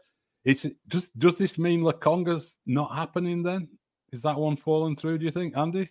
it's 0.44 0.66
does 0.88 1.08
does 1.18 1.36
this 1.36 1.58
mean 1.58 1.82
Lokonga's 1.82 2.56
not 2.66 2.94
happening 2.94 3.42
then? 3.42 3.68
Is 4.12 4.22
that 4.22 4.36
one 4.36 4.56
falling 4.56 4.96
through? 4.96 5.18
Do 5.18 5.24
you 5.24 5.30
think, 5.30 5.56
Andy? 5.56 5.88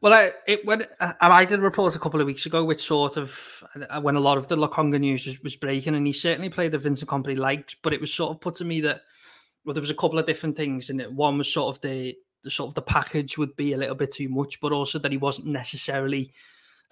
Well, 0.00 0.12
I, 0.12 0.32
it 0.46 0.64
when 0.64 0.86
I 1.00 1.44
did 1.44 1.58
a 1.58 1.62
report 1.62 1.96
a 1.96 1.98
couple 1.98 2.20
of 2.20 2.26
weeks 2.26 2.46
ago, 2.46 2.64
which 2.64 2.80
sort 2.80 3.16
of 3.16 3.64
uh, 3.90 4.00
when 4.00 4.14
a 4.14 4.20
lot 4.20 4.38
of 4.38 4.46
the 4.46 4.56
Lokonga 4.56 5.00
news 5.00 5.26
was, 5.26 5.42
was 5.42 5.56
breaking, 5.56 5.96
and 5.96 6.06
he 6.06 6.12
certainly 6.12 6.48
played 6.48 6.72
the 6.72 6.78
Vincent 6.78 7.10
Kompany 7.10 7.36
liked, 7.36 7.76
but 7.82 7.92
it 7.92 8.00
was 8.00 8.12
sort 8.12 8.30
of 8.30 8.40
put 8.40 8.54
to 8.56 8.64
me 8.64 8.80
that 8.82 9.02
well, 9.64 9.74
there 9.74 9.80
was 9.80 9.90
a 9.90 9.94
couple 9.94 10.18
of 10.18 10.26
different 10.26 10.56
things, 10.56 10.88
and 10.88 11.02
one 11.16 11.38
was 11.38 11.52
sort 11.52 11.74
of 11.74 11.80
the 11.82 12.14
the 12.44 12.50
sort 12.50 12.68
of 12.68 12.74
the 12.74 12.82
package 12.82 13.36
would 13.36 13.56
be 13.56 13.72
a 13.72 13.76
little 13.76 13.96
bit 13.96 14.14
too 14.14 14.28
much, 14.28 14.60
but 14.60 14.72
also 14.72 15.00
that 15.00 15.10
he 15.10 15.18
wasn't 15.18 15.48
necessarily 15.48 16.32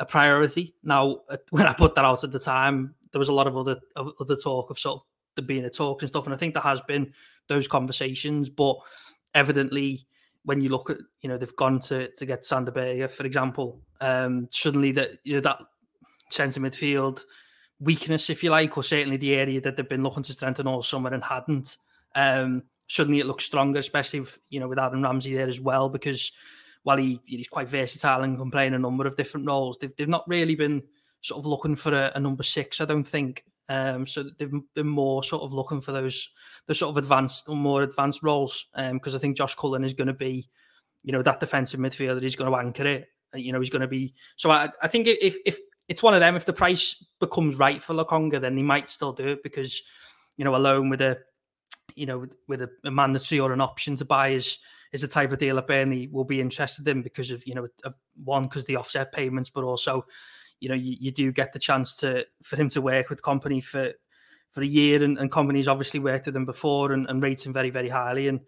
a 0.00 0.04
priority. 0.04 0.74
Now, 0.82 1.20
when 1.50 1.66
I 1.66 1.74
put 1.74 1.94
that 1.94 2.04
out 2.04 2.24
at 2.24 2.32
the 2.32 2.40
time, 2.40 2.96
there 3.12 3.20
was 3.20 3.28
a 3.28 3.34
lot 3.34 3.46
of 3.46 3.56
other 3.56 3.78
of 3.94 4.12
other 4.20 4.36
talk 4.36 4.70
of 4.70 4.80
sort 4.80 4.96
of 4.96 5.06
the 5.36 5.42
being 5.42 5.64
a 5.64 5.70
talk 5.70 6.02
and 6.02 6.08
stuff, 6.08 6.26
and 6.26 6.34
I 6.34 6.38
think 6.38 6.54
there 6.54 6.62
has 6.62 6.80
been 6.80 7.12
those 7.46 7.68
conversations, 7.68 8.48
but 8.48 8.76
evidently, 9.32 10.06
when 10.46 10.60
you 10.60 10.68
look 10.70 10.90
at 10.90 10.98
you 11.20 11.28
know 11.28 11.36
they've 11.36 11.56
gone 11.56 11.80
to 11.80 12.08
to 12.08 12.24
get 12.24 12.46
Sander 12.46 12.70
Berge, 12.70 13.10
for 13.10 13.26
example, 13.26 13.80
um, 14.00 14.48
suddenly 14.50 14.92
that 14.92 15.18
you 15.24 15.34
know 15.34 15.40
that 15.40 15.60
centre 16.30 16.60
midfield 16.60 17.22
weakness, 17.78 18.30
if 18.30 18.42
you 18.42 18.50
like, 18.50 18.76
or 18.78 18.82
certainly 18.82 19.18
the 19.18 19.34
area 19.34 19.60
that 19.60 19.76
they've 19.76 19.88
been 19.88 20.02
looking 20.02 20.22
to 20.22 20.32
strengthen 20.32 20.66
all 20.66 20.82
summer 20.82 21.12
and 21.12 21.22
hadn't. 21.22 21.76
Um, 22.14 22.62
suddenly 22.86 23.20
it 23.20 23.26
looks 23.26 23.44
stronger, 23.44 23.80
especially 23.80 24.20
if, 24.20 24.38
you 24.48 24.60
know 24.60 24.68
with 24.68 24.78
Adam 24.78 25.02
Ramsey 25.02 25.34
there 25.34 25.48
as 25.48 25.60
well, 25.60 25.88
because 25.88 26.32
while 26.84 26.96
he 26.96 27.20
he's 27.26 27.48
quite 27.48 27.68
versatile 27.68 28.22
and 28.22 28.38
can 28.38 28.50
play 28.50 28.68
in 28.68 28.74
a 28.74 28.78
number 28.78 29.06
of 29.06 29.16
different 29.16 29.46
roles, 29.46 29.78
they've 29.78 29.94
they've 29.96 30.08
not 30.08 30.28
really 30.28 30.54
been 30.54 30.82
sort 31.22 31.40
of 31.40 31.46
looking 31.46 31.74
for 31.74 31.92
a, 31.92 32.12
a 32.14 32.20
number 32.20 32.44
six. 32.44 32.80
I 32.80 32.84
don't 32.84 33.06
think. 33.06 33.44
Um, 33.68 34.06
so 34.06 34.24
they've 34.38 34.52
been 34.74 34.86
more 34.86 35.24
sort 35.24 35.42
of 35.42 35.52
looking 35.52 35.80
for 35.80 35.92
those 35.92 36.28
the 36.66 36.74
sort 36.74 36.90
of 36.90 36.98
advanced 36.98 37.48
or 37.48 37.56
more 37.56 37.82
advanced 37.82 38.22
roles. 38.22 38.66
Because 38.74 39.14
um, 39.14 39.18
I 39.18 39.20
think 39.20 39.36
Josh 39.36 39.54
Cullen 39.54 39.84
is 39.84 39.94
going 39.94 40.06
to 40.08 40.14
be, 40.14 40.48
you 41.02 41.12
know, 41.12 41.22
that 41.22 41.40
defensive 41.40 41.80
midfielder. 41.80 42.22
He's 42.22 42.36
going 42.36 42.50
to 42.50 42.58
anchor 42.58 42.86
it. 42.86 43.08
You 43.34 43.52
know, 43.52 43.60
he's 43.60 43.70
going 43.70 43.82
to 43.82 43.88
be. 43.88 44.14
So 44.36 44.50
I, 44.50 44.70
I 44.82 44.88
think 44.88 45.08
if 45.08 45.36
if 45.44 45.58
it's 45.88 46.02
one 46.02 46.14
of 46.14 46.20
them, 46.20 46.36
if 46.36 46.44
the 46.44 46.52
price 46.52 47.04
becomes 47.20 47.56
right 47.56 47.82
for 47.82 47.94
Lokonga, 47.94 48.40
then 48.40 48.54
they 48.54 48.62
might 48.62 48.88
still 48.88 49.12
do 49.12 49.28
it 49.28 49.42
because, 49.42 49.82
you 50.36 50.44
know, 50.44 50.56
alone 50.56 50.88
with 50.88 51.00
a 51.00 51.18
you 51.94 52.06
know, 52.06 52.26
with 52.46 52.62
a, 52.62 52.70
a 52.84 52.90
mandatory 52.90 53.40
or 53.40 53.52
an 53.52 53.60
option 53.60 53.96
to 53.96 54.04
buy 54.04 54.28
is 54.28 54.58
is 54.92 55.02
a 55.02 55.08
type 55.08 55.32
of 55.32 55.38
deal 55.38 55.56
that 55.56 55.66
Burnley 55.66 56.08
will 56.08 56.24
be 56.24 56.40
interested 56.40 56.86
in 56.88 57.02
because 57.02 57.30
of 57.30 57.46
you 57.46 57.54
know 57.54 57.68
of 57.84 57.94
one 58.22 58.44
because 58.44 58.64
the 58.64 58.76
offset 58.76 59.12
payments, 59.12 59.50
but 59.50 59.64
also 59.64 60.04
you 60.60 60.68
know 60.68 60.74
you, 60.74 60.96
you 60.98 61.10
do 61.10 61.32
get 61.32 61.52
the 61.52 61.58
chance 61.58 61.96
to 61.96 62.26
for 62.42 62.56
him 62.56 62.68
to 62.70 62.80
work 62.80 63.08
with 63.10 63.22
Kompany 63.22 63.62
for 63.62 63.92
for 64.50 64.62
a 64.62 64.66
year, 64.66 65.02
and, 65.02 65.18
and 65.18 65.30
Kompany's 65.30 65.68
obviously 65.68 66.00
worked 66.00 66.26
with 66.26 66.36
him 66.36 66.46
before 66.46 66.92
and, 66.92 67.06
and 67.08 67.22
rates 67.22 67.44
him 67.44 67.52
very 67.52 67.70
very 67.70 67.88
highly, 67.88 68.28
and 68.28 68.40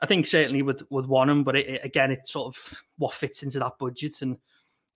I 0.00 0.06
think 0.06 0.26
certainly 0.26 0.62
would 0.62 0.82
would 0.90 1.06
want 1.06 1.30
him, 1.30 1.44
but 1.44 1.56
it, 1.56 1.68
it, 1.68 1.80
again, 1.84 2.10
it's 2.10 2.32
sort 2.32 2.54
of 2.54 2.82
what 2.98 3.12
fits 3.12 3.42
into 3.42 3.58
that 3.58 3.78
budget 3.78 4.22
and 4.22 4.38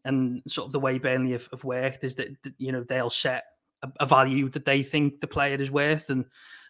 and 0.05 0.43
sort 0.47 0.67
of 0.67 0.73
the 0.73 0.81
way 0.81 0.99
Burnley 0.99 1.33
have, 1.33 1.49
have 1.51 1.65
worked 1.65 2.05
is 2.05 2.15
that 2.17 2.29
you 2.59 2.73
know 2.73 2.85
they'll 2.85 3.11
set 3.11 3.45
a, 3.85 3.89
a 4.01 4.07
value 4.07 4.49
that 4.51 4.65
they 4.65 4.83
think 4.83 5.21
the 5.21 5.27
player 5.27 5.57
is 5.57 5.71
worth 5.71 6.11
and 6.11 6.25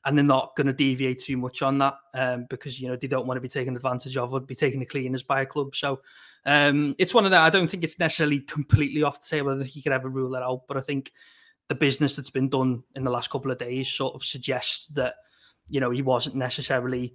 and 0.04 0.18
they're 0.18 0.24
not 0.24 0.54
going 0.54 0.66
to 0.66 0.72
deviate 0.72 1.20
too 1.20 1.36
much 1.36 1.62
on 1.62 1.78
that 1.78 1.94
um, 2.12 2.46
because 2.50 2.80
you 2.80 2.88
know 2.88 2.96
they 2.96 3.06
don't 3.06 3.26
want 3.26 3.36
to 3.38 3.42
be 3.42 3.48
taken 3.48 3.74
advantage 3.74 4.16
of 4.16 4.32
or 4.32 4.40
be 4.40 4.54
taken 4.54 4.80
the 4.80 4.86
cleaners 4.86 5.22
by 5.22 5.40
a 5.40 5.46
club. 5.46 5.74
So 5.74 6.00
um, 6.44 6.94
it's 6.98 7.14
one 7.14 7.24
of 7.24 7.30
that. 7.30 7.40
I 7.40 7.50
don't 7.50 7.68
think 7.68 7.84
it's 7.84 7.98
necessarily 7.98 8.40
completely 8.40 9.02
off 9.02 9.20
the 9.20 9.36
table. 9.36 9.54
I 9.54 9.62
think 9.62 9.76
you 9.76 9.82
could 9.82 9.92
ever 9.92 10.08
rule 10.08 10.30
that 10.30 10.42
out, 10.42 10.62
but 10.68 10.76
I 10.76 10.82
think 10.82 11.12
the 11.68 11.74
business 11.74 12.16
that's 12.16 12.30
been 12.30 12.50
done 12.50 12.82
in 12.94 13.04
the 13.04 13.10
last 13.10 13.30
couple 13.30 13.50
of 13.50 13.58
days 13.58 13.88
sort 13.88 14.14
of 14.14 14.22
suggests 14.22 14.88
that 14.88 15.14
you 15.68 15.80
know 15.80 15.90
he 15.90 16.02
wasn't 16.02 16.36
necessarily 16.36 17.14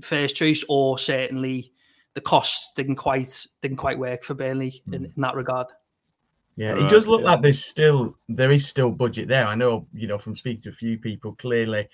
first 0.00 0.36
choice, 0.36 0.64
or 0.68 0.98
certainly 0.98 1.72
the 2.14 2.20
costs 2.20 2.72
didn't 2.74 2.96
quite 2.96 3.46
didn't 3.62 3.78
quite 3.78 3.98
work 3.98 4.22
for 4.22 4.34
Burnley 4.34 4.82
in, 4.92 5.06
in 5.06 5.12
that 5.16 5.34
regard. 5.34 5.66
Yeah, 6.56 6.84
it 6.84 6.90
does 6.90 7.06
look 7.06 7.22
yeah. 7.22 7.30
like 7.30 7.42
there's 7.42 7.64
still 7.64 8.14
there 8.28 8.52
is 8.52 8.66
still 8.66 8.90
budget 8.90 9.26
there. 9.26 9.46
I 9.46 9.54
know, 9.54 9.86
you 9.94 10.06
know, 10.06 10.18
from 10.18 10.36
speaking 10.36 10.62
to 10.62 10.68
a 10.68 10.74
few 10.74 10.98
people, 10.98 11.34
clearly, 11.34 11.88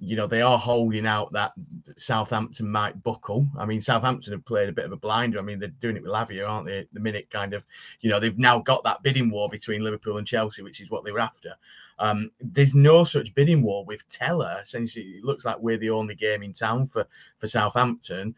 you 0.00 0.16
know, 0.16 0.26
they 0.26 0.42
are 0.42 0.58
holding 0.58 1.06
out 1.06 1.32
that 1.32 1.52
Southampton 1.96 2.68
might 2.68 3.02
buckle. 3.04 3.46
I 3.56 3.66
mean, 3.66 3.80
Southampton 3.80 4.32
have 4.32 4.44
played 4.44 4.68
a 4.68 4.72
bit 4.72 4.86
of 4.86 4.92
a 4.92 4.96
blinder. 4.96 5.38
I 5.38 5.42
mean, 5.42 5.60
they're 5.60 5.68
doing 5.68 5.96
it 5.96 6.02
with 6.02 6.10
Lavia, 6.10 6.48
aren't 6.48 6.66
they? 6.66 6.86
The 6.92 7.00
minute 7.00 7.30
kind 7.30 7.54
of, 7.54 7.62
you 8.00 8.10
know, 8.10 8.18
they've 8.18 8.38
now 8.38 8.58
got 8.58 8.82
that 8.84 9.02
bidding 9.02 9.30
war 9.30 9.48
between 9.48 9.84
Liverpool 9.84 10.16
and 10.16 10.26
Chelsea, 10.26 10.62
which 10.62 10.80
is 10.80 10.90
what 10.90 11.04
they 11.04 11.12
were 11.12 11.20
after. 11.20 11.54
Um, 12.00 12.30
there's 12.40 12.74
no 12.74 13.04
such 13.04 13.34
bidding 13.34 13.62
war 13.62 13.84
with 13.84 14.08
Tella. 14.08 14.58
Essentially, 14.62 15.04
it 15.04 15.24
looks 15.24 15.44
like 15.44 15.58
we're 15.60 15.76
the 15.76 15.90
only 15.90 16.14
game 16.14 16.42
in 16.42 16.54
town 16.54 16.88
for 16.88 17.06
for 17.38 17.46
Southampton. 17.46 18.34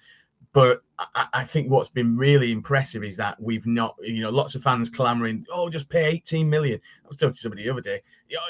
But 0.53 0.83
I, 0.99 1.27
I, 1.33 1.45
think 1.45 1.71
what's 1.71 1.89
been 1.89 2.17
really 2.17 2.53
impressive 2.53 3.05
is 3.05 3.17
that 3.17 3.41
we've 3.41 3.67
not, 3.67 3.97
you 4.03 4.23
know, 4.23 4.31
lots 4.31 4.55
of 4.55 4.63
fans 4.63 4.89
clamoring, 4.89 5.47
oh, 5.53 5.71
just 5.71 5.89
pay 5.89 6.05
18 6.05 6.49
million. 6.49 6.81
I 7.05 7.09
was 7.09 7.19
talking 7.19 7.33
to 7.33 7.39
somebody 7.39 7.65
the 7.65 7.71
other 7.71 7.81
day, 7.81 8.03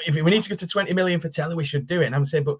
if 0.05 0.15
we 0.15 0.21
need 0.23 0.43
to 0.43 0.49
go 0.49 0.55
to 0.55 0.67
20 0.67 0.93
million 0.93 1.19
for 1.19 1.29
Tella, 1.29 1.55
we 1.55 1.63
should 1.63 1.85
do 1.85 2.01
it. 2.01 2.07
And 2.07 2.15
I'm 2.15 2.25
saying, 2.25 2.43
but 2.43 2.57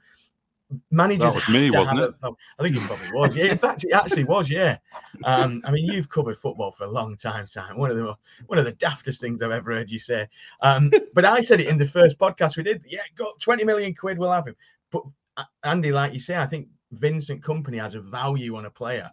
managers. 0.91 1.33
That 1.33 1.35
was 1.35 1.49
me, 1.49 1.71
wasn't 1.71 1.99
it? 1.99 2.13
A, 2.23 2.29
I 2.59 2.63
think 2.63 2.75
it 2.75 2.81
probably 2.83 3.11
was. 3.13 3.35
Yeah, 3.35 3.45
in 3.45 3.57
fact, 3.57 3.83
it 3.83 3.91
actually 3.91 4.23
was. 4.23 4.49
Yeah. 4.49 4.77
Um, 5.23 5.61
I 5.65 5.71
mean, 5.71 5.85
you've 5.85 6.09
covered 6.09 6.37
football 6.37 6.71
for 6.71 6.85
a 6.85 6.91
long 6.91 7.15
time, 7.15 7.47
Sam. 7.47 7.77
One 7.77 7.91
of 7.91 7.97
the 7.97 8.13
one 8.47 8.59
of 8.59 8.65
the 8.65 8.73
daftest 8.73 9.19
things 9.19 9.41
I've 9.41 9.51
ever 9.51 9.73
heard 9.73 9.91
you 9.91 9.99
say. 9.99 10.27
Um, 10.61 10.91
but 11.13 11.25
I 11.25 11.41
said 11.41 11.59
it 11.59 11.67
in 11.67 11.77
the 11.77 11.87
first 11.87 12.17
podcast 12.17 12.57
we 12.57 12.63
did. 12.63 12.83
Yeah, 12.87 13.01
got 13.15 13.39
20 13.39 13.63
million 13.63 13.93
quid, 13.93 14.17
we'll 14.17 14.31
have 14.31 14.47
him. 14.47 14.55
But 14.91 15.03
uh, 15.37 15.43
Andy, 15.63 15.91
like 15.91 16.13
you 16.13 16.19
say, 16.19 16.37
I 16.37 16.45
think 16.45 16.67
Vincent 16.93 17.43
Kompany 17.43 17.79
has 17.79 17.95
a 17.95 18.01
value 18.01 18.55
on 18.55 18.65
a 18.65 18.69
player. 18.71 19.09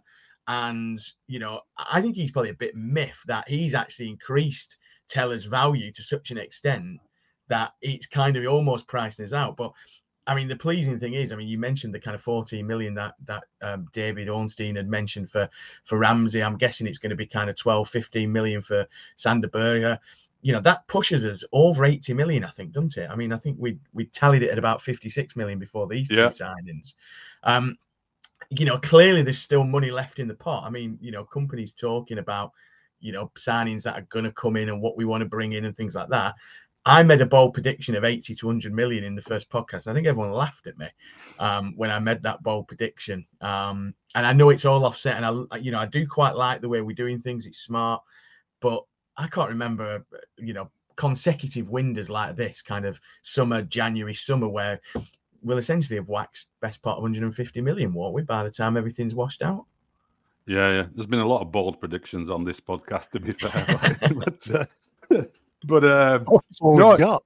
And, 0.47 0.99
you 1.27 1.39
know, 1.39 1.61
I 1.77 2.01
think 2.01 2.15
he's 2.15 2.31
probably 2.31 2.49
a 2.49 2.55
bit 2.55 2.75
miffed 2.75 3.27
that 3.27 3.47
he's 3.47 3.75
actually 3.75 4.09
increased 4.09 4.77
Tella's 5.07 5.45
value 5.45 5.91
to 5.91 6.03
such 6.03 6.31
an 6.31 6.37
extent 6.37 6.99
that 7.47 7.73
it's 7.81 8.07
kind 8.07 8.37
of 8.37 8.45
almost 8.45 8.87
priced 8.87 9.19
us 9.19 9.33
out. 9.33 9.57
But 9.57 9.73
I 10.27 10.35
mean, 10.35 10.47
the 10.47 10.55
pleasing 10.55 10.99
thing 10.99 11.15
is, 11.15 11.33
I 11.33 11.35
mean, 11.35 11.47
you 11.47 11.57
mentioned 11.57 11.93
the 11.93 11.99
kind 11.99 12.15
of 12.15 12.21
14 12.21 12.65
million 12.65 12.93
that 12.95 13.15
that 13.25 13.43
um, 13.61 13.87
David 13.91 14.29
Ornstein 14.29 14.75
had 14.75 14.87
mentioned 14.87 15.29
for 15.29 15.49
for 15.83 15.97
Ramsey. 15.97 16.43
I'm 16.43 16.57
guessing 16.57 16.87
it's 16.87 16.99
going 16.99 17.09
to 17.09 17.15
be 17.15 17.25
kind 17.25 17.49
of 17.49 17.57
12, 17.57 17.89
15 17.89 18.31
million 18.31 18.61
for 18.61 18.85
Sander 19.15 19.49
Berge. 19.49 19.97
You 20.43 20.53
know, 20.53 20.61
that 20.61 20.87
pushes 20.87 21.25
us 21.25 21.43
over 21.51 21.85
80 21.85 22.13
million, 22.13 22.43
I 22.43 22.49
think, 22.49 22.71
doesn't 22.71 22.97
it? 22.97 23.09
I 23.09 23.15
mean, 23.15 23.33
I 23.33 23.37
think 23.37 23.57
we 23.59 23.77
we 23.93 24.05
tallied 24.05 24.43
it 24.43 24.49
at 24.49 24.57
about 24.57 24.81
56 24.81 25.35
million 25.35 25.59
before 25.59 25.87
these 25.87 26.07
two 26.07 26.15
signings. 26.15 26.93
Um, 27.43 27.77
you 28.49 28.65
know, 28.65 28.77
clearly 28.77 29.23
there's 29.23 29.39
still 29.39 29.63
money 29.63 29.91
left 29.91 30.19
in 30.19 30.27
the 30.27 30.35
pot. 30.35 30.65
I 30.65 30.69
mean, 30.69 30.97
you 31.01 31.11
know, 31.11 31.25
Kompany's 31.25 31.73
talking 31.73 32.17
about, 32.17 32.51
you 32.99 33.11
know, 33.11 33.31
signings 33.37 33.83
that 33.83 33.95
are 33.95 34.07
going 34.09 34.25
to 34.25 34.31
come 34.33 34.57
in 34.57 34.69
and 34.69 34.81
what 34.81 34.97
we 34.97 35.05
want 35.05 35.21
to 35.21 35.29
bring 35.29 35.53
in 35.53 35.65
and 35.65 35.75
things 35.75 35.95
like 35.95 36.09
that. 36.09 36.35
I 36.85 37.03
made 37.03 37.21
a 37.21 37.25
bold 37.25 37.53
prediction 37.53 37.95
of 37.95 38.03
80 38.03 38.33
to 38.35 38.47
100 38.47 38.73
million 38.73 39.03
in 39.03 39.15
the 39.15 39.21
first 39.21 39.49
podcast. 39.49 39.87
I 39.87 39.93
think 39.93 40.07
everyone 40.07 40.31
laughed 40.31 40.65
at 40.65 40.79
me 40.79 40.87
um, 41.39 41.73
when 41.77 41.91
I 41.91 41.99
made 41.99 42.23
that 42.23 42.41
bold 42.41 42.67
prediction. 42.67 43.25
Um, 43.39 43.93
and 44.15 44.25
I 44.25 44.33
know 44.33 44.49
it's 44.49 44.65
all 44.65 44.83
offset. 44.83 45.15
And 45.15 45.47
I, 45.51 45.57
you 45.57 45.71
know, 45.71 45.79
I 45.79 45.85
do 45.85 46.07
quite 46.07 46.35
like 46.35 46.59
the 46.59 46.69
way 46.69 46.81
we're 46.81 46.95
doing 46.95 47.21
things. 47.21 47.45
It's 47.45 47.59
smart, 47.59 48.01
but 48.61 48.83
I 49.15 49.27
can't 49.27 49.49
remember, 49.49 50.03
you 50.37 50.53
know, 50.53 50.71
consecutive 50.95 51.69
windows 51.69 52.09
like 52.09 52.35
this 52.35 52.61
kind 52.61 52.85
of 52.85 52.99
summer, 53.21 53.61
January, 53.61 54.15
summer, 54.15 54.47
where 54.47 54.79
we'll 55.41 55.57
essentially 55.57 55.97
have 55.97 56.07
waxed 56.07 56.49
best 56.61 56.81
part 56.81 56.97
of 56.97 57.03
150 57.03 57.61
million, 57.61 57.93
won't 57.93 58.13
we, 58.13 58.21
by 58.21 58.43
the 58.43 58.51
time 58.51 58.77
everything's 58.77 59.15
washed 59.15 59.41
out? 59.41 59.65
Yeah, 60.47 60.71
yeah. 60.71 60.85
There's 60.93 61.07
been 61.07 61.19
a 61.19 61.27
lot 61.27 61.41
of 61.41 61.51
bold 61.51 61.79
predictions 61.79 62.29
on 62.29 62.43
this 62.43 62.59
podcast, 62.59 63.11
to 63.11 63.19
be 63.19 63.31
fair. 63.31 63.65
but, 64.15 64.49
uh, 64.51 65.25
but 65.65 65.83
um, 65.85 66.25
no, 66.61 66.97
got. 66.97 67.23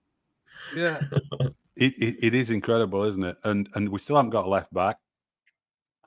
Yeah, 0.76 1.00
it, 1.76 1.94
it, 1.98 2.18
it 2.22 2.34
is 2.34 2.50
incredible, 2.50 3.04
isn't 3.04 3.24
it? 3.24 3.38
And 3.44 3.70
and 3.76 3.90
we 3.90 4.00
still 4.00 4.16
haven't 4.16 4.32
got 4.32 4.46
a 4.46 4.50
left 4.50 4.74
back, 4.74 4.98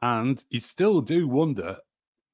and 0.02 0.42
you 0.50 0.60
still 0.60 1.00
do 1.00 1.28
wonder, 1.28 1.76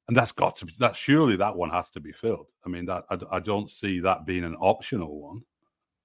and 0.08 0.16
that's 0.16 0.32
got 0.32 0.56
to 0.56 0.66
be 0.66 0.72
that. 0.78 0.96
Surely 0.96 1.36
that 1.36 1.54
one 1.54 1.70
has 1.70 1.90
to 1.90 2.00
be 2.00 2.12
filled. 2.12 2.46
I 2.64 2.68
mean, 2.68 2.86
that 2.86 3.04
I, 3.10 3.18
I 3.32 3.40
don't 3.40 3.70
see 3.70 4.00
that 4.00 4.26
being 4.26 4.44
an 4.44 4.56
optional 4.56 5.20
one. 5.20 5.42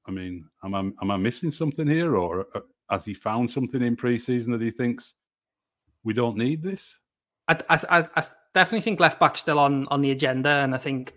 I 0.06 0.12
mean, 0.12 0.46
am 0.64 0.76
I 0.76 0.80
am 0.80 1.12
I 1.12 1.18
missing 1.18 1.52
something 1.52 1.88
here, 1.88 2.18
or 2.18 2.48
uh, 2.54 2.62
has 2.90 3.06
he 3.06 3.14
found 3.14 3.52
something 3.52 3.82
in 3.82 3.96
preseason 3.96 4.52
that 4.52 4.62
he 4.62 4.72
thinks 4.72 5.14
we 6.04 6.14
don't 6.14 6.38
need 6.38 6.64
this? 6.64 6.84
I 7.48 7.58
I, 7.70 8.08
I 8.16 8.24
definitely 8.54 8.82
think 8.82 9.00
left 9.00 9.20
back 9.20 9.38
still 9.38 9.60
on 9.60 9.88
on 9.88 10.02
the 10.02 10.12
agenda, 10.12 10.50
and 10.50 10.74
I 10.74 10.78
think 10.78 11.14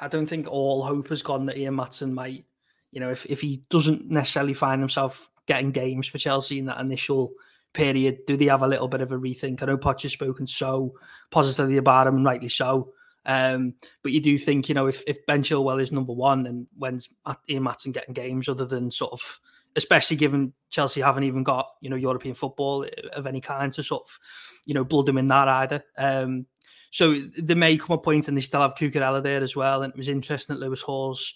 I 0.00 0.08
don't 0.08 0.26
think 0.26 0.46
all 0.48 0.82
hope 0.82 1.08
has 1.08 1.22
gone 1.22 1.46
that 1.46 1.58
Ian 1.58 1.76
Maatsen 1.76 2.12
might, 2.12 2.44
you 2.92 3.00
know, 3.00 3.10
if, 3.10 3.26
if 3.26 3.40
he 3.40 3.64
doesn't 3.70 4.10
necessarily 4.10 4.54
find 4.54 4.80
himself 4.80 5.30
getting 5.46 5.70
games 5.70 6.06
for 6.06 6.18
Chelsea 6.18 6.58
in 6.58 6.66
that 6.66 6.80
initial 6.80 7.32
period, 7.72 8.20
do 8.26 8.36
they 8.36 8.46
have 8.46 8.62
a 8.62 8.68
little 8.68 8.88
bit 8.88 9.02
of 9.02 9.12
a 9.12 9.18
rethink? 9.18 9.62
I 9.62 9.66
know 9.66 9.76
Poch 9.76 10.02
has 10.02 10.12
spoken 10.12 10.46
so 10.46 10.94
positively 11.30 11.76
about 11.76 12.06
him, 12.06 12.16
and 12.16 12.24
rightly 12.24 12.48
so. 12.48 12.92
Um, 13.24 13.74
but 14.02 14.12
you 14.12 14.20
do 14.20 14.38
think, 14.38 14.68
you 14.68 14.74
know, 14.74 14.86
if, 14.86 15.02
if 15.06 15.26
Ben 15.26 15.42
Chilwell 15.42 15.82
is 15.82 15.92
number 15.92 16.12
one, 16.12 16.46
and 16.46 16.66
when's 16.76 17.08
Ian 17.48 17.64
Maatsen 17.64 17.92
getting 17.92 18.14
games 18.14 18.48
other 18.48 18.64
than 18.64 18.90
sort 18.90 19.12
of, 19.12 19.40
especially 19.76 20.16
given 20.16 20.52
Chelsea 20.70 21.00
haven't 21.00 21.24
even 21.24 21.42
got, 21.42 21.68
you 21.80 21.90
know, 21.90 21.96
European 21.96 22.34
football 22.34 22.86
of 23.12 23.26
any 23.26 23.40
kind 23.40 23.72
to 23.74 23.82
sort 23.82 24.02
of, 24.02 24.18
you 24.64 24.74
know, 24.74 24.84
blood 24.84 25.06
them 25.06 25.18
in 25.18 25.28
that 25.28 25.48
either. 25.48 25.84
Um, 25.96 26.46
so 26.90 27.20
there 27.36 27.56
may 27.56 27.76
come 27.76 27.94
a 27.94 27.98
point, 27.98 28.26
and 28.26 28.36
they 28.36 28.40
still 28.40 28.62
have 28.62 28.74
Cucurella 28.74 29.22
there 29.22 29.42
as 29.42 29.54
well. 29.54 29.82
And 29.82 29.92
it 29.92 29.98
was 29.98 30.08
interesting 30.08 30.56
that 30.56 30.64
Lewis 30.64 30.80
Hall's, 30.80 31.34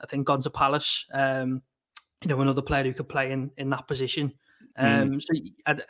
I 0.00 0.06
think, 0.06 0.26
gone 0.26 0.40
to 0.40 0.50
Palace. 0.50 1.06
Um, 1.12 1.62
you 2.22 2.28
know, 2.28 2.40
another 2.40 2.62
player 2.62 2.84
who 2.84 2.92
could 2.92 3.08
play 3.08 3.30
in 3.30 3.50
in 3.56 3.70
that 3.70 3.86
position. 3.86 4.32
Um, 4.76 5.12
mm. 5.12 5.22
So 5.22 5.34
I'd, 5.66 5.82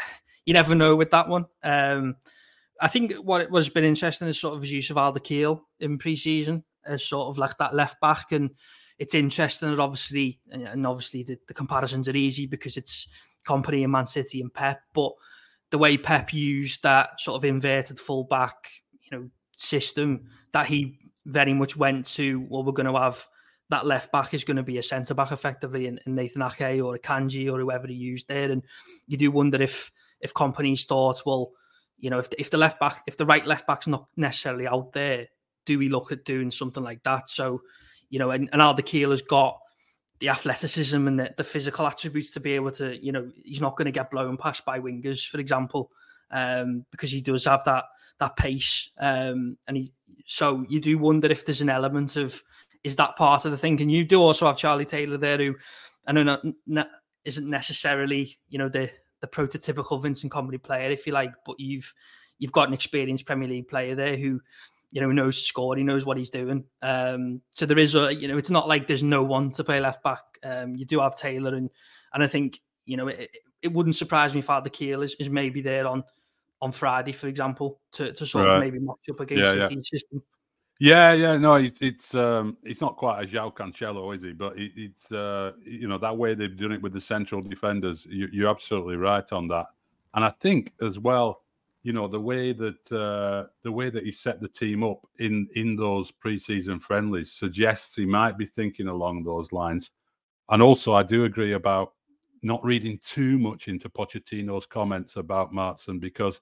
you 0.44 0.52
never 0.52 0.74
know 0.74 0.96
with 0.96 1.12
that 1.12 1.28
one. 1.28 1.46
Um, 1.62 2.16
I 2.80 2.88
think 2.88 3.14
what 3.14 3.40
it 3.40 3.50
was 3.50 3.70
been 3.70 3.84
interesting 3.84 4.28
is 4.28 4.38
sort 4.38 4.54
of 4.54 4.62
his 4.62 4.72
use 4.72 4.90
of 4.90 4.98
Al-Dakhil 4.98 5.60
in 5.80 5.96
pre-season 5.96 6.62
as 6.84 7.02
sort 7.02 7.28
of 7.28 7.38
like 7.38 7.56
that 7.58 7.74
left 7.74 8.00
back, 8.00 8.32
and 8.32 8.50
it's 8.98 9.14
interesting 9.14 9.70
that 9.70 9.80
obviously, 9.80 10.40
and 10.50 10.86
obviously 10.86 11.22
the, 11.22 11.38
the 11.48 11.54
comparisons 11.54 12.08
are 12.08 12.16
easy 12.16 12.46
because 12.46 12.76
it's 12.76 13.08
Kompany 13.46 13.82
and 13.82 13.92
Man 13.92 14.06
City 14.06 14.40
and 14.40 14.52
Pep, 14.52 14.80
but 14.94 15.12
the 15.70 15.78
way 15.78 15.96
Pep 15.96 16.32
used 16.32 16.82
that 16.82 17.20
sort 17.20 17.36
of 17.36 17.44
inverted 17.44 17.98
full 17.98 18.24
back 18.24 18.70
you 19.10 19.16
know 19.16 19.28
system 19.56 20.28
that 20.52 20.66
he 20.66 20.98
very 21.24 21.52
much 21.52 21.76
went 21.76 22.06
to. 22.06 22.46
Well, 22.48 22.64
we're 22.64 22.72
going 22.72 22.92
to 22.92 22.98
have 22.98 23.26
that 23.68 23.86
left 23.86 24.12
back 24.12 24.32
is 24.32 24.44
going 24.44 24.58
to 24.58 24.62
be 24.62 24.78
a 24.78 24.82
centre 24.82 25.14
back 25.14 25.32
effectively, 25.32 25.86
in 25.86 26.00
Nathan 26.06 26.42
Ake 26.42 26.80
or 26.82 26.96
Akanji 26.96 27.52
or 27.52 27.58
whoever 27.58 27.86
he 27.88 27.94
used 27.94 28.28
there. 28.28 28.50
And 28.50 28.62
you 29.06 29.16
do 29.16 29.30
wonder 29.30 29.60
if 29.60 29.90
if 30.20 30.32
Kompany's 30.32 30.84
thought, 30.86 31.22
well, 31.26 31.52
you 31.98 32.10
know, 32.10 32.18
if 32.18 32.30
the, 32.30 32.40
if 32.40 32.50
the 32.50 32.58
left 32.58 32.80
back, 32.80 33.02
if 33.06 33.16
the 33.16 33.26
right 33.26 33.46
left 33.46 33.66
back's 33.66 33.86
not 33.86 34.06
necessarily 34.16 34.66
out 34.66 34.92
there, 34.92 35.26
do 35.64 35.78
we 35.78 35.88
look 35.88 36.12
at 36.12 36.24
doing 36.24 36.50
something 36.50 36.82
like 36.82 37.02
that? 37.02 37.28
So, 37.28 37.62
you 38.10 38.18
know, 38.18 38.30
and, 38.30 38.48
and 38.52 38.62
Al-Dakhil 38.62 39.10
has 39.10 39.22
got 39.22 39.58
the 40.18 40.28
athleticism 40.28 41.06
and 41.06 41.20
the, 41.20 41.34
the 41.36 41.44
physical 41.44 41.86
attributes 41.86 42.30
to 42.32 42.40
be 42.40 42.52
able 42.52 42.70
to, 42.72 42.96
you 43.04 43.12
know, 43.12 43.30
he's 43.44 43.60
not 43.60 43.76
going 43.76 43.86
to 43.86 43.92
get 43.92 44.10
blown 44.10 44.36
past 44.36 44.64
by 44.64 44.80
wingers, 44.80 45.28
for 45.28 45.38
example 45.38 45.90
um, 46.30 46.84
because 46.90 47.10
he 47.10 47.20
does 47.20 47.44
have 47.44 47.64
that 47.64 47.84
that 48.18 48.36
pace. 48.36 48.90
Um, 48.98 49.58
and 49.68 49.76
he 49.76 49.92
so 50.24 50.64
you 50.68 50.80
do 50.80 50.98
wonder 50.98 51.28
if 51.28 51.44
there's 51.44 51.60
an 51.60 51.70
element 51.70 52.16
of 52.16 52.42
is 52.84 52.96
that 52.96 53.16
part 53.16 53.44
of 53.44 53.50
the 53.50 53.58
thing. 53.58 53.80
And 53.80 53.90
you 53.90 54.04
do 54.04 54.22
also 54.22 54.46
have 54.46 54.56
Charlie 54.56 54.84
Taylor 54.84 55.16
there, 55.16 55.38
who 55.38 55.56
I 56.06 56.12
know 56.12 56.22
not, 56.22 56.42
not 56.66 56.88
isn't 57.24 57.48
necessarily 57.48 58.38
you 58.48 58.58
know 58.58 58.68
the 58.68 58.90
the 59.20 59.26
prototypical 59.26 60.00
Vincent 60.00 60.32
Kompany 60.32 60.62
player, 60.62 60.90
if 60.90 61.06
you 61.06 61.12
like, 61.12 61.32
but 61.44 61.58
you've 61.58 61.92
you've 62.38 62.52
got 62.52 62.68
an 62.68 62.74
experienced 62.74 63.26
Premier 63.26 63.48
League 63.48 63.68
player 63.68 63.94
there 63.94 64.16
who 64.16 64.40
you 64.90 65.00
know 65.00 65.08
he 65.08 65.14
knows 65.14 65.38
to 65.38 65.44
score, 65.44 65.76
he 65.76 65.82
knows 65.82 66.06
what 66.06 66.16
he's 66.16 66.30
doing. 66.30 66.64
Um, 66.82 67.40
so 67.54 67.66
there 67.66 67.78
is 67.78 67.94
a 67.94 68.14
you 68.14 68.28
know 68.28 68.38
it's 68.38 68.50
not 68.50 68.68
like 68.68 68.86
there's 68.86 69.02
no 69.02 69.22
one 69.22 69.50
to 69.52 69.64
play 69.64 69.80
left 69.80 70.02
back. 70.02 70.22
Um, 70.42 70.74
you 70.76 70.84
do 70.84 71.00
have 71.00 71.16
Taylor, 71.16 71.54
and 71.54 71.70
and 72.14 72.22
I 72.22 72.26
think 72.26 72.60
you 72.84 72.96
know 72.96 73.08
it, 73.08 73.30
it 73.62 73.72
wouldn't 73.72 73.96
surprise 73.96 74.34
me 74.34 74.40
if 74.40 74.50
Al-Dakhil 74.50 75.02
is, 75.02 75.16
is 75.18 75.30
maybe 75.30 75.60
there 75.60 75.86
on 75.86 76.04
on 76.62 76.72
Friday, 76.72 77.12
for 77.12 77.28
example, 77.28 77.80
to, 77.92 78.12
to 78.12 78.24
sort 78.24 78.46
right. 78.46 78.54
of 78.54 78.60
maybe 78.60 78.78
match 78.78 78.96
up 79.10 79.20
against 79.20 79.44
yeah, 79.44 79.66
the 79.66 79.74
yeah. 79.74 79.80
system. 79.82 80.22
Yeah, 80.78 81.12
yeah, 81.14 81.38
no, 81.38 81.54
it's 81.54 81.78
it's 81.80 82.14
um, 82.14 82.58
it's 82.62 82.82
not 82.82 82.96
quite 82.96 83.22
a 83.22 83.26
João 83.26 83.54
Cancelo, 83.54 84.14
is 84.14 84.22
he? 84.22 84.32
But 84.32 84.58
it, 84.58 84.72
it's 84.76 85.10
uh, 85.10 85.52
you 85.64 85.88
know 85.88 85.96
that 85.98 86.16
way 86.16 86.34
they've 86.34 86.56
done 86.56 86.72
it 86.72 86.82
with 86.82 86.92
the 86.92 87.00
central 87.00 87.40
defenders. 87.40 88.06
You, 88.08 88.28
you're 88.30 88.50
absolutely 88.50 88.96
right 88.96 89.30
on 89.32 89.48
that, 89.48 89.66
and 90.14 90.22
I 90.22 90.30
think 90.40 90.72
as 90.82 90.98
well, 90.98 91.42
you 91.86 91.92
know 91.92 92.08
the 92.08 92.20
way 92.20 92.52
that 92.52 92.92
uh, 92.92 93.46
the 93.62 93.70
way 93.70 93.90
that 93.90 94.02
he 94.02 94.10
set 94.10 94.40
the 94.40 94.48
team 94.48 94.82
up 94.82 94.98
in 95.20 95.46
in 95.54 95.76
those 95.76 96.10
preseason 96.10 96.82
friendlies 96.82 97.30
suggests 97.30 97.94
he 97.94 98.04
might 98.04 98.36
be 98.36 98.44
thinking 98.44 98.88
along 98.88 99.22
those 99.22 99.52
lines. 99.52 99.92
And 100.48 100.60
also, 100.60 100.94
I 100.94 101.04
do 101.04 101.26
agree 101.26 101.52
about 101.52 101.92
not 102.42 102.64
reading 102.64 102.98
too 103.06 103.38
much 103.38 103.68
into 103.68 103.88
Pochettino's 103.88 104.66
comments 104.66 105.14
about 105.14 105.52
Maatsen 105.52 106.00
because 106.00 106.40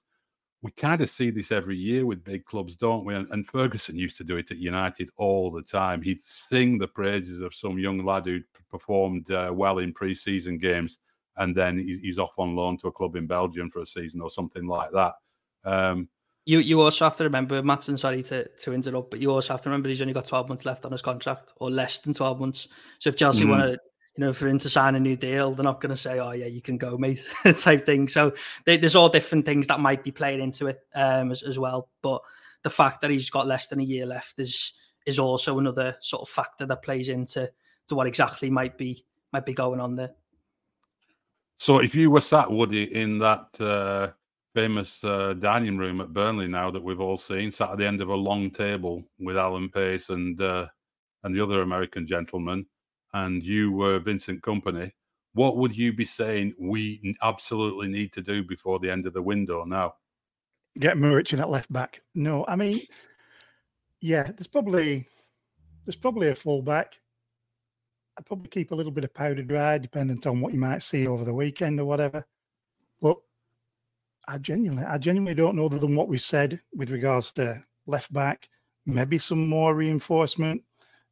we 0.63 0.71
kind 0.71 1.01
of 1.01 1.11
see 1.11 1.29
this 1.29 1.51
every 1.51 1.77
year 1.77 2.07
with 2.07 2.23
big 2.23 2.43
clubs, 2.45 2.75
don't 2.75 3.05
we? 3.05 3.13
And, 3.13 3.27
and, 3.29 3.47
Ferguson 3.47 3.99
used 3.99 4.17
to 4.17 4.23
do 4.23 4.37
it 4.37 4.49
at 4.49 4.57
United 4.57 5.09
all 5.15 5.51
the 5.51 5.61
time. 5.61 6.01
He'd 6.01 6.23
sing 6.23 6.79
the 6.79 6.87
praises 6.87 7.41
of 7.41 7.53
some 7.53 7.77
young 7.77 8.03
lad 8.03 8.25
who 8.25 8.39
performed 8.71 9.29
uh, 9.29 9.51
well 9.53 9.77
in 9.77 9.93
pre-season 9.93 10.57
games, 10.57 10.97
and 11.37 11.55
then 11.55 11.77
he's 11.77 12.17
off 12.17 12.33
on 12.39 12.55
loan 12.55 12.79
to 12.79 12.87
a 12.87 12.91
club 12.91 13.15
in 13.15 13.27
Belgium 13.27 13.69
for 13.69 13.83
a 13.83 13.87
season 13.87 14.21
or 14.21 14.31
something 14.31 14.65
like 14.65 14.91
that. 14.91 15.13
Um, 15.65 16.09
you 16.45 16.59
you 16.59 16.81
also 16.81 17.05
have 17.05 17.17
to 17.17 17.23
remember, 17.23 17.61
Maatsen, 17.61 17.97
sorry 17.97 18.21
to, 18.23 18.47
to 18.47 18.73
interrupt, 18.73 19.09
but 19.09 19.19
you 19.19 19.31
also 19.31 19.53
have 19.53 19.61
to 19.61 19.69
remember 19.69 19.89
he's 19.89 20.01
only 20.01 20.13
got 20.13 20.25
12 20.25 20.47
months 20.47 20.65
left 20.65 20.85
on 20.85 20.91
his 20.91 21.01
contract, 21.01 21.53
or 21.57 21.71
less 21.71 21.99
than 21.99 22.13
12 22.13 22.39
months. 22.39 22.67
So 22.99 23.09
if 23.09 23.17
Chelsea 23.17 23.45
mm. 23.45 23.49
want 23.49 23.61
to 23.63 23.79
you 24.17 24.23
know, 24.23 24.31
for 24.31 24.47
him 24.47 24.59
to 24.59 24.69
sign 24.69 24.95
a 24.95 24.99
new 24.99 25.17
deal, 25.17 25.51
they're 25.51 25.63
not 25.63 25.81
going 25.81 25.89
to 25.89 25.97
say, 25.97 26.19
"Oh, 26.19 26.31
yeah, 26.31 26.45
you 26.45 26.61
can 26.61 26.77
go, 26.77 26.97
mate," 26.97 27.27
type 27.57 27.85
thing. 27.85 28.07
So 28.07 28.33
they, 28.65 28.77
there's 28.77 28.95
all 28.95 29.09
different 29.09 29.45
things 29.45 29.67
that 29.67 29.79
might 29.79 30.03
be 30.03 30.11
playing 30.11 30.41
into 30.41 30.67
it 30.67 30.79
um, 30.95 31.31
as, 31.31 31.43
as 31.43 31.59
well. 31.59 31.89
But 32.01 32.21
the 32.63 32.69
fact 32.69 33.01
that 33.01 33.11
he's 33.11 33.29
got 33.29 33.47
less 33.47 33.67
than 33.67 33.79
a 33.79 33.83
year 33.83 34.05
left 34.05 34.39
is 34.39 34.71
is 35.05 35.19
also 35.19 35.59
another 35.59 35.97
sort 35.99 36.21
of 36.21 36.29
factor 36.29 36.65
that 36.65 36.81
plays 36.81 37.09
into 37.09 37.51
to 37.87 37.95
what 37.95 38.07
exactly 38.07 38.49
might 38.49 38.77
be 38.77 39.05
might 39.33 39.45
be 39.45 39.53
going 39.53 39.81
on 39.81 39.95
there. 39.95 40.11
So, 41.57 41.79
if 41.79 41.93
you 41.93 42.09
were 42.09 42.21
sat 42.21 42.49
Woody 42.49 42.83
in 42.83 43.19
that 43.19 43.47
uh, 43.59 44.13
famous 44.55 45.03
uh, 45.03 45.33
dining 45.33 45.77
room 45.77 46.01
at 46.01 46.13
Burnley 46.13 46.47
now 46.47 46.71
that 46.71 46.83
we've 46.83 47.01
all 47.01 47.19
seen, 47.19 47.51
sat 47.51 47.69
at 47.69 47.77
the 47.77 47.85
end 47.85 48.01
of 48.01 48.09
a 48.09 48.15
long 48.15 48.49
table 48.49 49.03
with 49.19 49.37
Alan 49.37 49.69
Pace 49.69 50.09
and 50.09 50.41
uh, 50.41 50.65
and 51.23 51.35
the 51.35 51.43
other 51.43 51.61
American 51.61 52.07
gentleman 52.07 52.65
and 53.13 53.43
you 53.43 53.71
were 53.71 53.99
Vincent 53.99 54.41
Kompany. 54.41 54.91
what 55.33 55.57
would 55.57 55.75
you 55.75 55.93
be 55.93 56.05
saying 56.05 56.53
we 56.59 57.15
absolutely 57.21 57.87
need 57.87 58.11
to 58.13 58.21
do 58.21 58.43
before 58.43 58.79
the 58.79 58.91
end 58.91 59.05
of 59.05 59.13
the 59.13 59.21
window 59.21 59.63
now? 59.63 59.93
get 60.77 60.97
Murichin 60.97 61.39
at 61.39 61.49
left 61.49 61.71
back. 61.71 62.01
No, 62.13 62.45
I 62.47 62.55
mean, 62.55 62.81
yeah, 64.01 64.23
there's 64.23 64.47
probably 64.47 65.07
there's 65.85 65.95
probably 65.95 66.29
a 66.29 66.35
fullback. 66.35 66.99
I'd 68.17 68.25
probably 68.25 68.49
keep 68.49 68.71
a 68.71 68.75
little 68.75 68.91
bit 68.91 69.03
of 69.03 69.13
powder 69.13 69.43
dry, 69.43 69.77
dependent 69.77 70.25
on 70.25 70.39
what 70.39 70.53
you 70.53 70.59
might 70.59 70.83
see 70.83 71.07
over 71.07 71.25
the 71.25 71.33
weekend 71.33 71.79
or 71.79 71.85
whatever. 71.85 72.25
But 73.01 73.17
I 74.27 74.37
genuinely, 74.37 74.83
I 74.83 74.97
genuinely 74.97 75.35
don't 75.35 75.55
know 75.55 75.65
other 75.65 75.79
than 75.79 75.95
what 75.95 76.07
we 76.07 76.17
said 76.17 76.59
with 76.75 76.89
regards 76.89 77.31
to 77.33 77.63
left 77.87 78.11
back, 78.11 78.49
maybe 78.85 79.17
some 79.17 79.47
more 79.47 79.75
reinforcement 79.75 80.63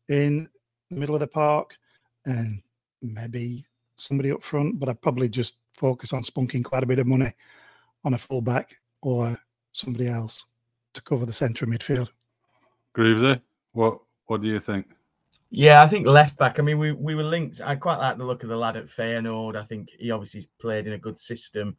in 0.10 0.50
the 0.90 0.98
middle 0.98 1.16
of 1.16 1.22
the 1.22 1.28
park, 1.28 1.78
and 2.26 2.62
maybe 3.02 3.66
somebody 3.96 4.32
up 4.32 4.44
front. 4.44 4.80
But 4.80 4.90
I'd 4.90 5.02
probably 5.02 5.30
just 5.30 5.58
focus 5.76 6.14
on 6.14 6.24
spunking 6.24 6.64
quite 6.64 6.84
a 6.84 6.88
bit 6.88 7.00
of 7.00 7.08
money 7.08 7.34
on 8.04 8.14
a 8.14 8.18
fullback 8.18 8.76
or 9.02 9.38
somebody 9.72 10.08
else 10.08 10.46
to 10.94 11.02
cover 11.02 11.26
the 11.26 11.34
centre 11.34 11.66
of 11.66 11.72
midfield. 11.72 12.10
Greavesy, 12.94 13.42
what 13.74 14.00
what 14.28 14.42
do 14.42 14.48
you 14.48 14.60
think? 14.60 14.88
Yeah, 15.50 15.84
I 15.84 15.88
think 15.88 16.08
left 16.08 16.38
back. 16.38 16.60
I 16.60 16.64
mean, 16.64 16.80
we, 16.80 16.94
we 16.94 17.14
were 17.14 17.24
linked. 17.24 17.62
I 17.62 17.76
quite 17.76 17.98
like 17.98 18.18
the 18.18 18.26
look 18.26 18.42
of 18.42 18.50
the 18.50 18.58
lad 18.58 18.76
at 18.76 18.88
Feyenoord. 18.88 19.56
I 19.56 19.64
think 19.64 19.90
he 20.00 20.10
obviously 20.10 20.48
played 20.60 20.88
in 20.88 20.94
a 20.94 20.98
good 20.98 21.20
system 21.20 21.78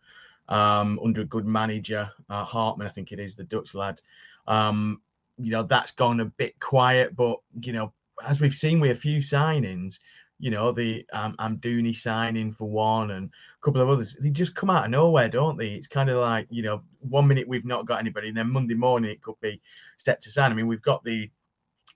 um, 0.48 0.98
under 1.02 1.22
a 1.22 1.26
good 1.26 1.46
manager, 1.46 2.10
uh, 2.28 2.44
Hartman. 2.44 2.86
I 2.86 2.90
think 2.90 3.12
it 3.12 3.20
is 3.20 3.36
the 3.36 3.44
Dutch 3.44 3.74
lad. 3.74 4.00
Um, 4.46 5.00
you 5.38 5.50
know, 5.50 5.62
that's 5.62 5.92
gone 5.92 6.20
a 6.20 6.26
bit 6.26 6.58
quiet, 6.60 7.16
but 7.16 7.38
you 7.60 7.72
know, 7.72 7.92
as 8.26 8.40
we've 8.40 8.54
seen 8.54 8.80
with 8.80 8.92
a 8.92 8.94
few 8.94 9.18
signings, 9.18 9.98
you 10.38 10.50
know, 10.50 10.72
the 10.72 11.06
um, 11.12 11.34
Amdouni 11.38 11.96
signing 11.96 12.52
for 12.52 12.68
one 12.68 13.12
and 13.12 13.26
a 13.28 13.64
couple 13.64 13.80
of 13.80 13.88
others, 13.88 14.16
they 14.20 14.30
just 14.30 14.54
come 14.54 14.70
out 14.70 14.84
of 14.84 14.90
nowhere, 14.90 15.28
don't 15.28 15.56
they? 15.56 15.68
It's 15.68 15.86
kind 15.86 16.10
of 16.10 16.18
like, 16.18 16.46
you 16.50 16.62
know, 16.62 16.82
one 17.00 17.26
minute 17.26 17.48
we've 17.48 17.64
not 17.64 17.86
got 17.86 18.00
anybody, 18.00 18.28
and 18.28 18.36
then 18.36 18.50
Monday 18.50 18.74
morning 18.74 19.10
it 19.10 19.22
could 19.22 19.40
be 19.40 19.60
step 19.96 20.20
to 20.20 20.30
sign. 20.30 20.52
I 20.52 20.54
mean, 20.54 20.66
we've 20.66 20.82
got 20.82 21.02
the 21.04 21.30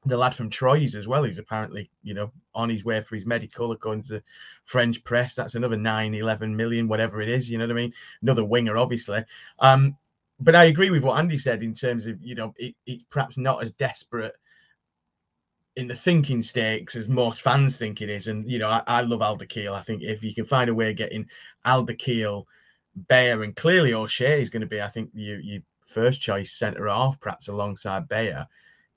the 0.04 0.16
lad 0.16 0.34
from 0.34 0.50
Troyes 0.50 0.94
as 0.94 1.08
well, 1.08 1.24
who's 1.24 1.38
apparently, 1.38 1.90
you 2.02 2.14
know, 2.14 2.30
on 2.54 2.68
his 2.68 2.84
way 2.84 3.00
for 3.00 3.14
his 3.14 3.26
medical, 3.26 3.72
according 3.72 4.04
to 4.04 4.22
French 4.64 5.02
press. 5.04 5.34
That's 5.34 5.54
another 5.54 5.76
9, 5.76 6.14
11 6.14 6.56
million, 6.56 6.88
whatever 6.88 7.20
it 7.20 7.28
is, 7.28 7.50
you 7.50 7.58
know 7.58 7.64
what 7.64 7.72
I 7.72 7.74
mean? 7.74 7.92
Another 8.22 8.44
winger, 8.44 8.76
obviously. 8.76 9.24
Um, 9.58 9.96
but 10.40 10.54
I 10.54 10.64
agree 10.64 10.90
with 10.90 11.02
what 11.02 11.18
Andy 11.18 11.36
said 11.36 11.62
in 11.62 11.74
terms 11.74 12.06
of, 12.06 12.22
you 12.22 12.34
know, 12.34 12.54
it, 12.56 12.74
it's 12.86 13.04
perhaps 13.04 13.38
not 13.38 13.62
as 13.62 13.72
desperate 13.72 14.34
in 15.74 15.88
the 15.88 15.96
thinking 15.96 16.42
stakes 16.42 16.96
as 16.96 17.08
most 17.08 17.42
fans 17.42 17.76
think 17.76 18.00
it 18.00 18.08
is. 18.08 18.28
And, 18.28 18.48
you 18.50 18.58
know, 18.58 18.68
I, 18.68 18.82
I 18.86 19.00
love 19.02 19.22
Al-Dakhil. 19.22 19.72
I 19.72 19.82
think 19.82 20.02
if 20.02 20.22
you 20.22 20.34
can 20.34 20.44
find 20.44 20.70
a 20.70 20.74
way 20.74 20.90
of 20.90 20.96
getting 20.96 21.26
Al-Dakhil, 21.64 22.44
Beyer, 23.08 23.42
and 23.42 23.54
clearly 23.54 23.94
O'Shea 23.94 24.40
is 24.40 24.50
going 24.50 24.60
to 24.60 24.66
be, 24.66 24.80
I 24.80 24.88
think, 24.88 25.10
your, 25.12 25.40
your 25.40 25.60
first 25.86 26.20
choice 26.20 26.52
centre 26.52 26.88
half, 26.88 27.20
perhaps 27.20 27.48
alongside 27.48 28.08
Beyer 28.08 28.46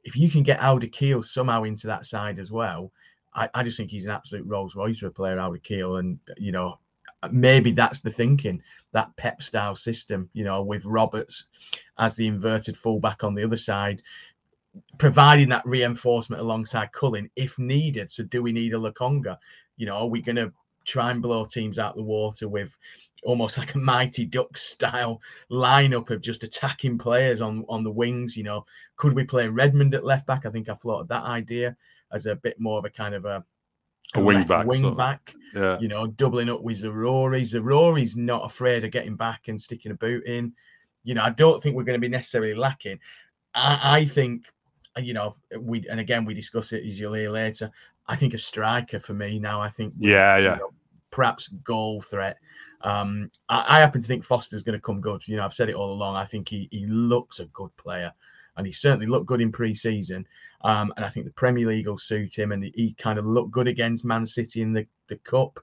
if 0.04 0.16
you 0.16 0.30
can 0.30 0.44
get 0.44 0.60
Al-Dakhil 0.60 1.24
somehow 1.24 1.64
into 1.64 1.88
that 1.88 2.06
side 2.06 2.40
as 2.40 2.52
well, 2.52 2.92
I, 3.34 3.50
I 3.54 3.64
just 3.64 3.78
think 3.78 3.90
he's 3.90 4.06
an 4.06 4.12
absolute 4.12 4.46
Rolls 4.46 4.76
Royce 4.76 5.00
for 5.00 5.08
a 5.08 5.12
player, 5.12 5.40
Al-Dakhil. 5.40 6.00
And, 6.00 6.20
you 6.38 6.52
know, 6.52 6.80
maybe 7.32 7.72
that's 7.72 8.02
the 8.02 8.12
thinking, 8.12 8.62
that 8.94 9.16
Pep 9.16 9.42
style 9.42 9.76
system, 9.76 10.30
you 10.34 10.44
know, 10.44 10.62
with 10.64 10.86
Roberts 10.86 11.46
as 11.98 12.16
the 12.16 12.28
inverted 12.28 12.78
fullback 12.78 13.24
on 13.24 13.36
the 13.36 13.44
other 13.44 13.58
side, 13.58 14.02
providing 14.98 15.50
that 15.50 15.66
reinforcement 15.66 16.42
alongside 16.42 16.92
Cullen 16.94 17.30
if 17.36 17.58
needed. 17.60 18.10
So, 18.12 18.24
do 18.24 18.42
we 18.42 18.52
need 18.52 18.74
a 18.74 18.78
Lokonga? 18.78 19.38
You 19.78 19.86
know, 19.86 19.96
are 19.96 20.08
we 20.08 20.22
going 20.22 20.38
to 20.38 20.52
try 20.86 21.12
and 21.12 21.22
blow 21.22 21.46
teams 21.46 21.80
out 21.80 21.96
the 21.96 22.04
water 22.04 22.48
with 22.48 22.76
almost 23.24 23.58
like 23.58 23.76
a 23.76 23.78
mighty 23.78 24.26
ducks 24.26 24.62
style 24.62 25.22
lineup 25.52 26.10
of 26.10 26.22
just 26.22 26.44
attacking 26.44 26.98
players 26.98 27.42
on 27.42 27.66
on 27.70 27.84
the 27.84 27.92
wings. 27.92 28.36
You 28.36 28.44
know, 28.44 28.66
could 28.98 29.14
we 29.14 29.24
play 29.24 29.48
Redmond 29.48 29.96
at 29.96 30.06
left 30.06 30.26
back? 30.26 30.46
I 30.46 30.50
think 30.50 30.70
I 30.70 30.76
floated 30.76 31.10
that 31.10 31.24
idea 31.24 31.76
as 32.12 32.26
a 32.26 32.36
bit 32.36 32.60
more 32.60 32.80
of 32.80 32.86
a 32.86 32.90
kind 32.90 33.16
of 33.16 33.26
a, 33.26 33.44
a 34.16 34.22
wing 34.22 34.46
back, 34.46 34.66
wing 34.66 34.86
of. 34.86 34.98
back. 34.98 35.34
Yeah, 35.54 35.80
you 35.80 35.88
know, 35.88 36.08
doubling 36.08 36.50
up 36.50 36.62
with 36.62 36.82
Zaroury. 36.82 37.42
Zaroury's 37.42 38.18
not 38.18 38.46
afraid 38.46 38.84
of 38.84 38.92
getting 38.92 39.16
back 39.16 39.48
and 39.48 39.62
sticking 39.62 39.92
a 39.92 39.96
boot 39.96 40.26
in. 40.26 40.54
You 41.04 41.16
know, 41.16 41.24
I 41.24 41.32
don't 41.32 41.62
think 41.62 41.76
we're 41.76 41.84
going 41.84 42.00
to 42.00 42.08
be 42.08 42.08
necessarily 42.08 42.54
lacking. 42.54 43.00
I, 43.56 44.00
I 44.00 44.06
think, 44.06 44.46
you 44.98 45.14
know, 45.14 45.36
we 45.60 45.86
and 45.90 46.00
again 46.00 46.26
we 46.26 46.34
discuss 46.34 46.74
it 46.74 46.86
as 46.86 47.00
you'll 47.00 47.14
hear 47.14 47.30
later. 47.30 47.72
I 48.08 48.16
think 48.16 48.34
a 48.34 48.38
striker 48.38 49.00
for 49.00 49.14
me 49.14 49.40
now. 49.40 49.62
I 49.62 49.70
think 49.70 49.94
yeah, 49.98 50.38
yeah. 50.38 50.56
know, 50.56 50.72
perhaps 51.12 51.50
goal 51.50 52.02
threat. 52.02 52.38
Um, 52.84 53.32
I, 53.50 53.78
I, 53.78 53.80
happen 53.80 54.02
to 54.02 54.08
think 54.08 54.24
Foster's 54.24 54.64
going 54.64 54.78
to 54.78 54.82
come 54.82 55.02
good. 55.02 55.28
You 55.28 55.38
know, 55.38 55.46
I've 55.46 55.54
said 55.54 55.70
it 55.70 55.76
all 55.76 55.92
along. 55.92 56.16
I 56.16 56.26
think 56.26 56.50
he 56.50 56.68
he 56.72 56.86
looks 56.86 57.40
a 57.40 57.46
good 57.46 57.76
player, 57.78 58.12
and 58.58 58.66
he 58.66 58.74
certainly 58.74 59.06
looked 59.06 59.28
good 59.28 59.42
in 59.42 59.52
pre-season. 59.52 60.26
Um, 60.64 60.94
and 60.96 61.06
I 61.06 61.10
think 61.10 61.26
the 61.26 61.34
Premier 61.34 61.68
League 61.68 61.88
will 61.88 61.98
suit 61.98 62.38
him, 62.38 62.52
and 62.52 62.64
he 62.64 62.96
kind 62.98 63.20
of 63.20 63.26
looked 63.26 63.52
good 63.52 63.68
against 63.68 64.06
Man 64.06 64.26
City 64.26 64.62
in 64.62 64.74
the 64.74 64.86
the 65.08 65.18
cup. 65.18 65.60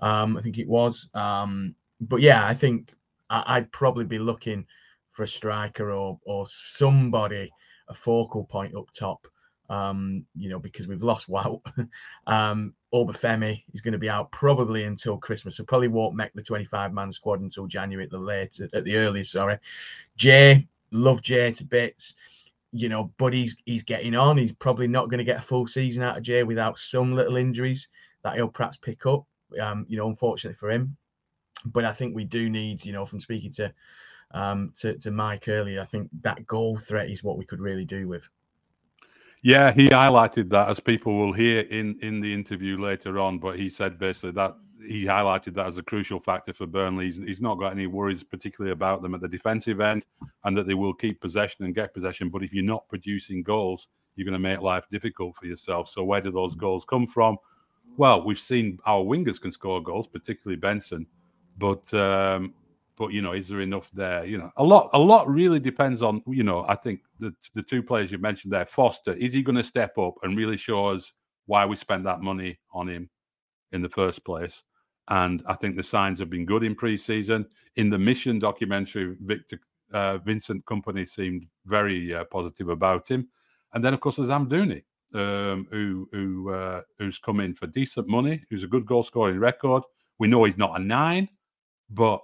Um, 0.00 0.36
I 0.36 0.42
think 0.42 0.58
it 0.58 0.68
was. 0.68 1.08
Um, 1.14 1.74
but 2.00 2.20
yeah, 2.20 2.46
I 2.46 2.54
think 2.54 2.92
I, 3.30 3.58
would 3.58 3.72
probably 3.72 4.04
be 4.04 4.18
looking 4.18 4.66
for 5.08 5.22
a 5.22 5.28
striker 5.28 5.90
or 5.92 6.18
or 6.24 6.46
somebody 6.46 7.50
a 7.88 7.94
focal 7.94 8.44
point 8.44 8.74
up 8.74 8.90
top 8.90 9.26
um, 9.68 10.24
you 10.36 10.48
know, 10.48 10.58
because 10.58 10.86
we've 10.86 11.02
lost 11.02 11.28
Wout. 11.28 11.60
um, 12.26 12.74
Obafemi 12.94 13.62
is 13.72 13.80
going 13.80 13.92
to 13.92 13.98
be 13.98 14.08
out 14.08 14.30
probably 14.30 14.84
until 14.84 15.18
Christmas. 15.18 15.56
So 15.56 15.64
probably 15.64 15.88
won't 15.88 16.14
make 16.14 16.32
the 16.34 16.42
25 16.42 16.92
man 16.92 17.12
squad 17.12 17.40
until 17.40 17.66
January 17.66 18.04
at 18.04 18.10
the 18.10 18.18
late, 18.18 18.60
at 18.72 18.84
the 18.84 18.96
earliest. 18.96 19.32
Sorry, 19.32 19.58
Jay, 20.16 20.66
love 20.90 21.22
Jay 21.22 21.52
to 21.52 21.64
bits. 21.64 22.14
You 22.72 22.88
know, 22.88 23.12
but 23.16 23.32
he's 23.32 23.56
he's 23.64 23.84
getting 23.84 24.14
on. 24.14 24.36
He's 24.36 24.52
probably 24.52 24.88
not 24.88 25.08
going 25.08 25.18
to 25.18 25.24
get 25.24 25.38
a 25.38 25.42
full 25.42 25.66
season 25.66 26.02
out 26.02 26.18
of 26.18 26.22
Jay 26.22 26.42
without 26.42 26.78
some 26.78 27.14
little 27.14 27.36
injuries 27.36 27.88
that 28.22 28.34
he'll 28.34 28.48
perhaps 28.48 28.76
pick 28.76 29.06
up. 29.06 29.24
Um, 29.60 29.86
you 29.88 29.96
know, 29.96 30.08
unfortunately 30.08 30.56
for 30.56 30.70
him. 30.70 30.96
But 31.64 31.84
I 31.84 31.92
think 31.92 32.14
we 32.14 32.24
do 32.24 32.50
need, 32.50 32.84
you 32.84 32.92
know, 32.92 33.06
from 33.06 33.20
speaking 33.20 33.52
to 33.52 33.72
um 34.32 34.72
to, 34.78 34.98
to 34.98 35.10
Mike 35.10 35.48
earlier, 35.48 35.80
I 35.80 35.84
think 35.84 36.10
that 36.22 36.46
goal 36.46 36.78
threat 36.78 37.08
is 37.08 37.22
what 37.22 37.38
we 37.38 37.46
could 37.46 37.60
really 37.60 37.84
do 37.84 38.08
with. 38.08 38.28
Yeah, 39.42 39.72
he 39.72 39.88
highlighted 39.88 40.50
that 40.50 40.68
as 40.68 40.80
people 40.80 41.16
will 41.16 41.32
hear 41.32 41.60
in 41.60 41.98
in 42.02 42.20
the 42.20 42.32
interview 42.32 42.80
later 42.80 43.18
on. 43.18 43.38
But 43.38 43.58
he 43.58 43.70
said 43.70 43.98
basically 43.98 44.32
that 44.32 44.56
he 44.86 45.04
highlighted 45.04 45.54
that 45.54 45.66
as 45.66 45.78
a 45.78 45.82
crucial 45.82 46.20
factor 46.20 46.52
for 46.52 46.66
Burnley. 46.66 47.06
He's, 47.06 47.16
he's, 47.16 47.40
not 47.40 47.58
got 47.58 47.72
any 47.72 47.86
worries 47.86 48.22
particularly 48.22 48.72
about 48.72 49.02
them 49.02 49.14
at 49.14 49.20
the 49.20 49.28
defensive 49.28 49.80
end, 49.80 50.04
and 50.44 50.56
that 50.56 50.66
they 50.66 50.74
will 50.74 50.94
keep 50.94 51.20
possession 51.20 51.64
and 51.64 51.74
get 51.74 51.94
possession. 51.94 52.28
But 52.28 52.42
if 52.42 52.52
you're 52.52 52.64
not 52.64 52.88
producing 52.88 53.42
goals, 53.42 53.88
you're 54.14 54.24
going 54.24 54.32
to 54.32 54.38
make 54.38 54.60
life 54.60 54.84
difficult 54.90 55.36
for 55.36 55.46
yourself. 55.46 55.88
So 55.88 56.04
where 56.04 56.20
do 56.20 56.30
those 56.30 56.54
goals 56.54 56.84
come 56.84 57.06
from? 57.06 57.36
Well, 57.96 58.24
we've 58.24 58.38
seen 58.38 58.78
our 58.86 59.02
wingers 59.02 59.40
can 59.40 59.52
score 59.52 59.82
goals, 59.82 60.06
particularly 60.06 60.56
Benson, 60.56 61.06
but 61.58 61.92
um, 61.94 62.54
but 62.96 63.12
you 63.12 63.22
know, 63.22 63.32
is 63.32 63.48
there 63.48 63.60
enough 63.60 63.90
there? 63.92 64.24
You 64.24 64.38
know, 64.38 64.50
a 64.56 64.64
lot, 64.64 64.90
a 64.92 64.98
lot 64.98 65.28
really 65.28 65.60
depends 65.60 66.02
on 66.02 66.22
you 66.26 66.42
know. 66.42 66.64
I 66.68 66.74
think 66.74 67.00
the 67.18 67.34
the 67.54 67.62
two 67.62 67.82
players 67.82 68.10
you 68.10 68.18
mentioned 68.18 68.52
there, 68.52 68.66
Foster, 68.66 69.12
is 69.12 69.32
he 69.32 69.42
going 69.42 69.56
to 69.56 69.64
step 69.64 69.98
up 69.98 70.14
and 70.22 70.36
really 70.36 70.56
show 70.56 70.86
us 70.86 71.12
why 71.46 71.64
we 71.66 71.76
spent 71.76 72.04
that 72.04 72.20
money 72.20 72.58
on 72.72 72.88
him 72.88 73.08
in 73.72 73.82
the 73.82 73.88
first 73.88 74.24
place? 74.24 74.62
And 75.08 75.42
I 75.46 75.54
think 75.54 75.76
the 75.76 75.82
signs 75.82 76.18
have 76.18 76.30
been 76.30 76.46
good 76.46 76.64
in 76.64 76.74
pre-season. 76.74 77.46
In 77.76 77.90
the 77.90 77.98
mission 77.98 78.38
documentary, 78.38 79.16
Victor 79.20 79.60
uh, 79.92 80.18
Vincent 80.18 80.64
Kompany 80.64 81.08
seemed 81.08 81.46
very 81.66 82.14
uh, 82.14 82.24
positive 82.24 82.70
about 82.70 83.08
him. 83.08 83.28
And 83.72 83.84
then, 83.84 83.94
of 83.94 84.00
course, 84.00 84.16
there's 84.16 84.28
Amdouni, 84.28 84.82
um, 85.14 85.68
who 85.70 86.08
who 86.12 86.52
uh, 86.52 86.82
who's 86.98 87.18
come 87.18 87.40
in 87.40 87.54
for 87.54 87.66
decent 87.66 88.08
money, 88.08 88.42
who's 88.48 88.64
a 88.64 88.68
good 88.68 88.86
goal 88.86 89.04
scoring 89.04 89.38
record. 89.38 89.82
We 90.18 90.28
know 90.28 90.44
he's 90.44 90.58
not 90.58 90.80
a 90.80 90.82
nine, 90.82 91.28
but 91.90 92.20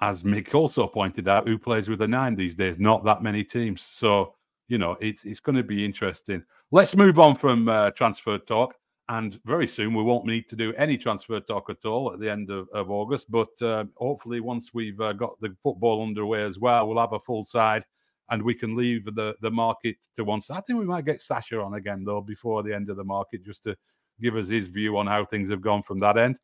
as 0.00 0.22
Mick 0.22 0.54
also 0.54 0.86
pointed 0.86 1.28
out, 1.28 1.46
who 1.46 1.58
plays 1.58 1.88
with 1.88 2.02
a 2.02 2.08
nine 2.08 2.34
these 2.34 2.54
days? 2.54 2.78
Not 2.78 3.04
that 3.04 3.22
many 3.22 3.44
teams. 3.44 3.86
So, 3.92 4.34
you 4.68 4.78
know, 4.78 4.96
it's 5.00 5.24
it's 5.24 5.40
going 5.40 5.56
to 5.56 5.62
be 5.62 5.84
interesting. 5.84 6.42
Let's 6.70 6.96
move 6.96 7.18
on 7.18 7.36
from 7.36 7.68
uh, 7.68 7.90
transfer 7.90 8.38
talk. 8.38 8.74
And 9.08 9.40
very 9.44 9.66
soon 9.66 9.92
we 9.92 10.04
won't 10.04 10.24
need 10.24 10.48
to 10.50 10.56
do 10.56 10.72
any 10.74 10.96
transfer 10.96 11.40
talk 11.40 11.68
at 11.68 11.84
all 11.84 12.12
at 12.12 12.20
the 12.20 12.30
end 12.30 12.48
of, 12.48 12.68
of 12.72 12.92
August. 12.92 13.28
But 13.28 13.48
uh, 13.60 13.84
hopefully, 13.96 14.38
once 14.38 14.70
we've 14.72 15.00
uh, 15.00 15.12
got 15.14 15.40
the 15.40 15.54
football 15.64 16.02
underway 16.02 16.44
as 16.44 16.60
well, 16.60 16.86
we'll 16.86 17.00
have 17.00 17.12
a 17.12 17.18
full 17.18 17.44
side 17.44 17.84
and 18.30 18.40
we 18.40 18.54
can 18.54 18.76
leave 18.76 19.04
the, 19.04 19.34
the 19.40 19.50
market 19.50 19.96
to 20.16 20.24
one 20.24 20.40
side. 20.40 20.58
I 20.58 20.60
think 20.60 20.78
we 20.78 20.84
might 20.84 21.04
get 21.04 21.20
Sasha 21.20 21.60
on 21.60 21.74
again, 21.74 22.04
though, 22.04 22.20
before 22.20 22.62
the 22.62 22.72
end 22.72 22.88
of 22.88 22.96
the 22.96 23.04
market, 23.04 23.44
just 23.44 23.64
to 23.64 23.76
give 24.20 24.36
us 24.36 24.48
his 24.48 24.68
view 24.68 24.96
on 24.96 25.08
how 25.08 25.24
things 25.24 25.50
have 25.50 25.60
gone 25.60 25.82
from 25.82 25.98
that 25.98 26.16
end. 26.16 26.36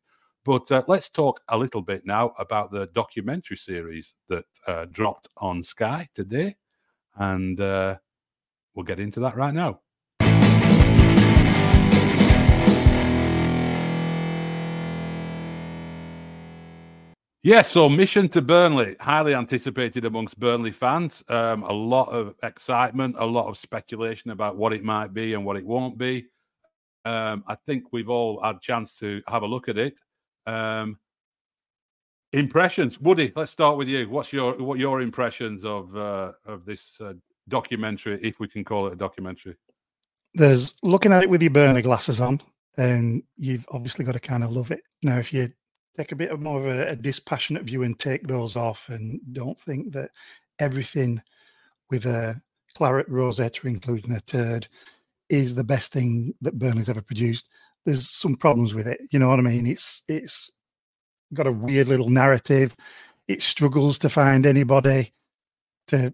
But 0.45 0.71
uh, 0.71 0.83
let's 0.87 1.09
talk 1.09 1.41
a 1.49 1.57
little 1.57 1.81
bit 1.81 2.05
now 2.05 2.33
about 2.39 2.71
the 2.71 2.87
documentary 2.93 3.57
series 3.57 4.13
that 4.29 4.45
uh, 4.65 4.85
dropped 4.91 5.27
on 5.37 5.61
Sky 5.61 6.07
today. 6.13 6.55
And 7.15 7.59
uh, 7.59 7.97
we'll 8.75 8.85
get 8.85 8.99
into 8.99 9.19
that 9.21 9.35
right 9.35 9.53
now. 9.53 9.81
Yeah, 17.47 17.61
so 17.61 17.87
mission 17.87 18.27
to 18.29 18.41
Burnley, 18.41 18.97
highly 18.99 19.33
anticipated 19.33 20.03
amongst 20.03 20.37
Burnley 20.37 20.73
fans. 20.73 21.23
Um, 21.29 21.63
a 21.63 21.71
lot 21.71 22.09
of 22.09 22.35
excitement, 22.43 23.15
a 23.17 23.25
lot 23.25 23.47
of 23.47 23.57
speculation 23.57 24.31
about 24.31 24.57
what 24.57 24.73
it 24.73 24.83
might 24.83 25.13
be 25.13 25.33
and 25.33 25.45
what 25.45 25.55
it 25.55 25.65
won't 25.65 25.97
be. 25.97 26.25
Um, 27.05 27.45
I 27.47 27.55
think 27.55 27.93
we've 27.93 28.09
all 28.09 28.41
had 28.43 28.57
a 28.57 28.59
chance 28.59 28.95
to 28.95 29.21
have 29.29 29.43
a 29.43 29.47
look 29.47 29.69
at 29.69 29.77
it. 29.77 29.97
Um, 30.47 30.97
impressions, 32.33 32.99
Woody. 32.99 33.31
Let's 33.35 33.51
start 33.51 33.77
with 33.77 33.87
you. 33.87 34.09
What's 34.09 34.33
your 34.33 34.53
what 34.53 34.79
your 34.79 35.01
impressions 35.01 35.63
of 35.63 35.95
uh, 35.95 36.31
of 36.45 36.65
this 36.65 36.97
uh, 36.99 37.13
documentary, 37.49 38.19
if 38.23 38.39
we 38.39 38.47
can 38.47 38.63
call 38.63 38.87
it 38.87 38.93
a 38.93 38.95
documentary? 38.95 39.55
There's 40.33 40.73
looking 40.81 41.11
at 41.11 41.23
it 41.23 41.29
with 41.29 41.41
your 41.41 41.51
Burnley 41.51 41.81
glasses 41.81 42.19
on, 42.19 42.41
and 42.77 43.23
you've 43.37 43.65
obviously 43.69 44.05
got 44.05 44.13
to 44.13 44.19
kind 44.19 44.43
of 44.43 44.51
love 44.51 44.71
it. 44.71 44.81
Now, 45.03 45.17
if 45.17 45.33
you 45.33 45.49
take 45.97 46.11
a 46.11 46.15
bit 46.15 46.31
of 46.31 46.39
more 46.39 46.59
of 46.59 46.65
a, 46.65 46.89
a 46.89 46.95
dispassionate 46.95 47.63
view 47.63 47.83
and 47.83 47.99
take 47.99 48.25
those 48.25 48.55
off, 48.55 48.89
and 48.89 49.19
don't 49.33 49.59
think 49.59 49.91
that 49.93 50.11
everything 50.59 51.21
with 51.89 52.05
a 52.05 52.41
claret 52.75 53.09
rosette, 53.09 53.59
including 53.63 54.13
a 54.13 54.21
turd, 54.21 54.67
is 55.29 55.55
the 55.55 55.63
best 55.63 55.91
thing 55.91 56.33
that 56.41 56.57
Burnley's 56.57 56.89
ever 56.89 57.01
produced. 57.01 57.49
There's 57.87 58.09
some 58.09 58.35
problems 58.35 58.73
with 58.73 58.85
it. 58.85 58.99
You 59.11 59.19
know 59.19 59.29
what 59.29 59.39
I 59.39 59.43
mean? 59.43 59.65
It's 59.65 60.03
it's 60.09 60.51
got 61.33 61.47
a 61.47 61.51
weird 61.53 61.87
little 61.87 62.09
narrative. 62.09 62.75
It 63.29 63.41
struggles 63.41 63.97
to 63.99 64.09
find 64.09 64.45
anybody 64.45 65.13
to 65.87 66.13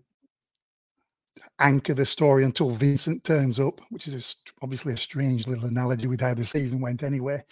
anchor 1.57 1.95
the 1.95 2.05
story 2.05 2.43
until 2.43 2.69
Vincent 2.69 3.23
turns 3.23 3.59
up, 3.59 3.81
which 3.89 4.07
is 4.07 4.35
obviously 4.61 4.93
a 4.93 4.97
strange 4.97 5.47
little 5.47 5.65
analogy 5.65 6.05
with 6.05 6.21
how 6.21 6.35
the 6.35 6.45
season 6.45 6.79
went 6.79 7.01
anyway. 7.01 7.43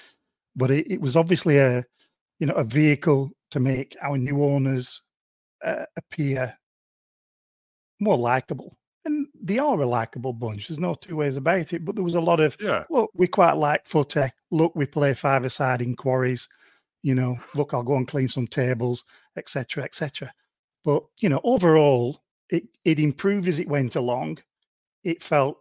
But 0.56 0.70
it, 0.70 0.92
it 0.92 1.02
was 1.02 1.16
obviously 1.16 1.58
a 1.58 1.84
you 2.38 2.46
know 2.46 2.54
a 2.54 2.64
vehicle 2.64 3.32
to 3.50 3.60
make 3.60 3.98
our 4.04 4.20
new 4.20 4.44
owners 4.44 5.02
uh, 5.66 5.86
appear 5.98 6.56
more 8.00 8.20
likable. 8.20 8.78
They 9.44 9.60
are 9.60 9.82
a 9.82 9.88
likable 9.88 10.34
bunch. 10.34 10.68
There's 10.68 10.80
no 10.80 10.94
two 10.94 11.16
ways 11.16 11.38
about 11.38 11.74
it. 11.74 11.84
But 11.84 11.96
there 11.96 12.04
was 12.04 12.16
a 12.16 12.22
lot 12.22 12.40
of 12.40 12.56
yeah. 12.60 12.84
Look, 12.90 13.12
we 13.14 13.28
quite 13.28 13.54
like 13.54 13.86
footy. 13.86 14.30
Look, 14.52 14.76
we 14.76 14.86
play 14.86 15.14
five 15.14 15.44
aside 15.44 15.82
in 15.82 15.96
quarries. 15.96 16.48
You 17.02 17.16
know, 17.16 17.40
look, 17.56 17.74
I'll 17.74 17.84
go 17.84 17.96
and 17.96 18.08
clean 18.08 18.28
some 18.28 18.48
tables, 18.48 19.04
etc., 19.36 19.84
etc. 19.84 20.34
But 20.84 21.04
you 21.18 21.30
know, 21.30 21.42
overall, 21.44 22.22
it 22.50 22.64
it 22.86 23.00
improved 23.00 23.48
as 23.48 23.60
it 23.60 23.68
went 23.68 23.96
along. 23.96 24.40
It 25.04 25.24
felt 25.24 25.58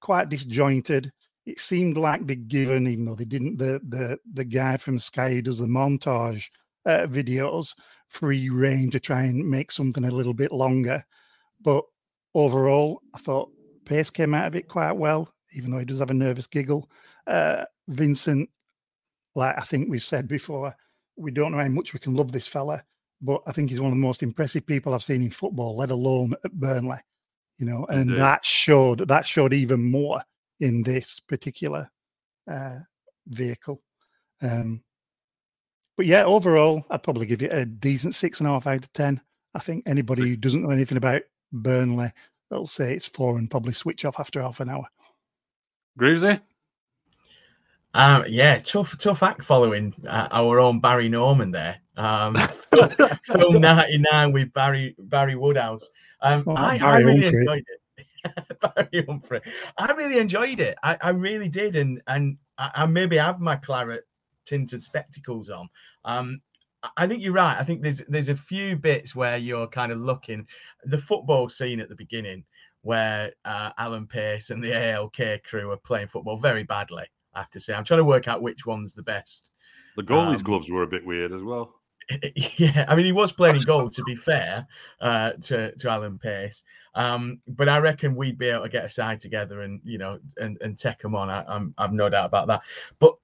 quite 0.00 0.28
disjointed. 0.28 1.12
It 1.46 1.58
seemed 1.60 1.96
like 1.96 2.26
they'd 2.26 2.48
given, 2.48 2.88
even 2.88 3.04
though 3.04 3.14
they 3.14 3.24
didn't, 3.24 3.58
the 3.58 3.80
the 3.88 4.18
the 4.32 4.44
guy 4.44 4.76
from 4.76 4.98
Sky 4.98 5.30
who 5.30 5.42
does 5.42 5.58
the 5.58 5.66
montage 5.66 6.48
uh, 6.86 7.06
videos 7.06 7.74
free 8.08 8.48
reign 8.48 8.90
to 8.90 9.00
try 9.00 9.22
and 9.24 9.48
make 9.48 9.72
something 9.72 10.04
a 10.04 10.10
little 10.10 10.34
bit 10.34 10.52
longer. 10.52 11.04
But 11.60 11.84
overall, 12.34 13.00
I 13.14 13.18
thought 13.18 13.50
Pace 13.84 14.10
came 14.10 14.34
out 14.34 14.48
of 14.48 14.56
it 14.56 14.68
quite 14.68 14.92
well, 14.92 15.32
even 15.52 15.70
though 15.70 15.78
he 15.78 15.84
does 15.84 15.98
have 16.00 16.10
a 16.10 16.14
nervous 16.14 16.46
giggle. 16.46 16.90
Uh, 17.26 17.64
Vincent, 17.88 18.48
like 19.34 19.56
I 19.58 19.64
think 19.64 19.88
we've 19.88 20.04
said 20.04 20.28
before, 20.28 20.74
we 21.16 21.30
don't 21.30 21.52
know 21.52 21.58
how 21.58 21.68
much 21.68 21.92
we 21.92 22.00
can 22.00 22.14
love 22.14 22.32
this 22.32 22.48
fella, 22.48 22.82
but 23.20 23.42
I 23.46 23.52
think 23.52 23.70
he's 23.70 23.80
one 23.80 23.92
of 23.92 23.96
the 23.96 24.06
most 24.06 24.22
impressive 24.22 24.66
people 24.66 24.94
I've 24.94 25.02
seen 25.02 25.22
in 25.22 25.30
football, 25.30 25.76
let 25.76 25.90
alone 25.90 26.34
at 26.44 26.52
Burnley. 26.52 26.98
You 27.58 27.66
know, 27.66 27.86
and 27.88 28.02
Indeed. 28.02 28.18
that 28.18 28.44
showed 28.44 29.06
that 29.06 29.26
showed 29.26 29.52
even 29.52 29.80
more 29.80 30.20
in 30.58 30.82
this 30.82 31.20
particular 31.20 31.88
uh, 32.50 32.78
vehicle. 33.28 33.80
Um, 34.42 34.82
but 35.96 36.06
yeah, 36.06 36.24
overall, 36.24 36.84
I'd 36.90 37.04
probably 37.04 37.26
give 37.26 37.42
it 37.42 37.52
a 37.52 37.64
decent 37.64 38.16
six 38.16 38.40
and 38.40 38.48
a 38.48 38.50
half 38.50 38.66
out 38.66 38.84
of 38.84 38.92
ten. 38.92 39.20
I 39.54 39.60
think 39.60 39.84
anybody 39.86 40.22
who 40.22 40.36
doesn't 40.36 40.62
know 40.62 40.70
anything 40.70 40.98
about 40.98 41.22
Burnley, 41.54 42.12
they'll 42.50 42.66
say 42.66 42.94
it's 42.94 43.06
four 43.08 43.38
and 43.38 43.50
probably 43.50 43.72
switch 43.72 44.04
off 44.04 44.20
after 44.20 44.42
half 44.42 44.60
an 44.60 44.68
hour. 44.68 44.86
Groovesy? 45.98 46.40
Um, 47.94 48.24
yeah, 48.28 48.58
tough, 48.58 48.98
tough 48.98 49.22
act 49.22 49.44
following 49.44 49.94
uh, 50.08 50.26
our 50.32 50.58
own 50.58 50.80
Barry 50.80 51.08
Norman 51.08 51.52
there. 51.52 51.76
Um, 51.96 52.36
film 53.24 53.60
ninety 53.60 53.98
nine 54.10 54.32
with 54.32 54.52
Barry 54.52 54.96
Barry 54.98 55.36
Woodhouse. 55.36 55.88
Um, 56.20 56.42
Oh, 56.46 56.54
I, 56.56 56.78
I 56.82 56.98
really 56.98 57.20
Humphrey. 57.22 57.40
enjoyed 57.40 57.64
it. 57.68 58.60
Barry 58.74 59.04
Humphrey. 59.06 59.40
I 59.78 59.92
really 59.92 60.18
enjoyed 60.18 60.58
it. 60.58 60.76
I, 60.82 60.98
I 61.02 61.10
really 61.10 61.48
did, 61.48 61.76
and 61.76 62.02
and 62.08 62.36
I, 62.58 62.70
I 62.74 62.86
maybe 62.86 63.16
have 63.16 63.40
my 63.40 63.54
claret 63.54 64.08
tinted 64.44 64.82
spectacles 64.82 65.48
on. 65.48 65.68
Um, 66.04 66.40
I- 66.96 67.06
think 67.06 67.22
you're 67.22 67.32
right. 67.32 67.58
I 67.58 67.64
think 67.64 67.82
there's 67.82 68.02
there's 68.08 68.28
a 68.28 68.36
few 68.36 68.76
bits 68.76 69.14
where 69.14 69.36
you're 69.38 69.66
kind 69.66 69.92
of 69.92 69.98
looking 69.98 70.46
the 70.84 70.98
football 70.98 71.48
scene 71.48 71.80
at 71.80 71.88
the 71.88 71.94
beginning 71.96 72.44
where 72.82 73.32
uh, 73.44 73.70
Alan 73.78 74.06
Pace 74.06 74.50
and 74.50 74.62
the 74.62 74.72
ALK 74.72 75.42
crew 75.44 75.70
are 75.70 75.76
playing 75.78 76.08
football 76.08 76.38
very 76.38 76.64
badly. 76.64 77.04
I 77.34 77.40
have 77.40 77.50
to 77.50 77.60
say, 77.60 77.74
I'm 77.74 77.84
trying 77.84 77.98
to 78.00 78.04
work 78.04 78.28
out 78.28 78.42
which 78.42 78.66
one's 78.66 78.94
the 78.94 79.02
best. 79.02 79.50
The 79.96 80.02
goalie's 80.02 80.38
Um, 80.38 80.42
gloves 80.44 80.68
were 80.68 80.82
a 80.82 80.86
bit 80.86 81.04
weird 81.06 81.32
as 81.32 81.42
well. 81.42 81.80
yeah, 82.58 82.84
I 82.86 82.94
mean, 82.94 83.06
he 83.06 83.12
was 83.12 83.32
playing 83.32 83.56
in 83.56 83.62
goal. 83.62 83.88
To 83.88 84.02
be 84.04 84.14
fair, 84.30 84.66
uh, 85.00 85.32
to 85.42 85.74
to 85.76 85.88
Alan 85.90 86.18
Pace, 86.18 86.64
um, 86.94 87.40
but 87.48 87.68
I 87.68 87.78
reckon 87.78 88.14
we'd 88.14 88.36
be 88.38 88.48
able 88.48 88.64
to 88.64 88.68
get 88.68 88.84
a 88.84 88.90
side 88.90 89.20
together 89.20 89.62
and 89.62 89.80
you 89.84 89.96
know 89.96 90.18
and 90.36 90.58
and 90.60 90.78
take 90.78 90.98
them 90.98 91.14
on. 91.14 91.30
I, 91.30 91.44
I'm 91.48 91.74
I've 91.78 91.92
no 91.94 92.10
doubt 92.10 92.26
about 92.26 92.48
that. 92.48 92.62
But 92.98 93.14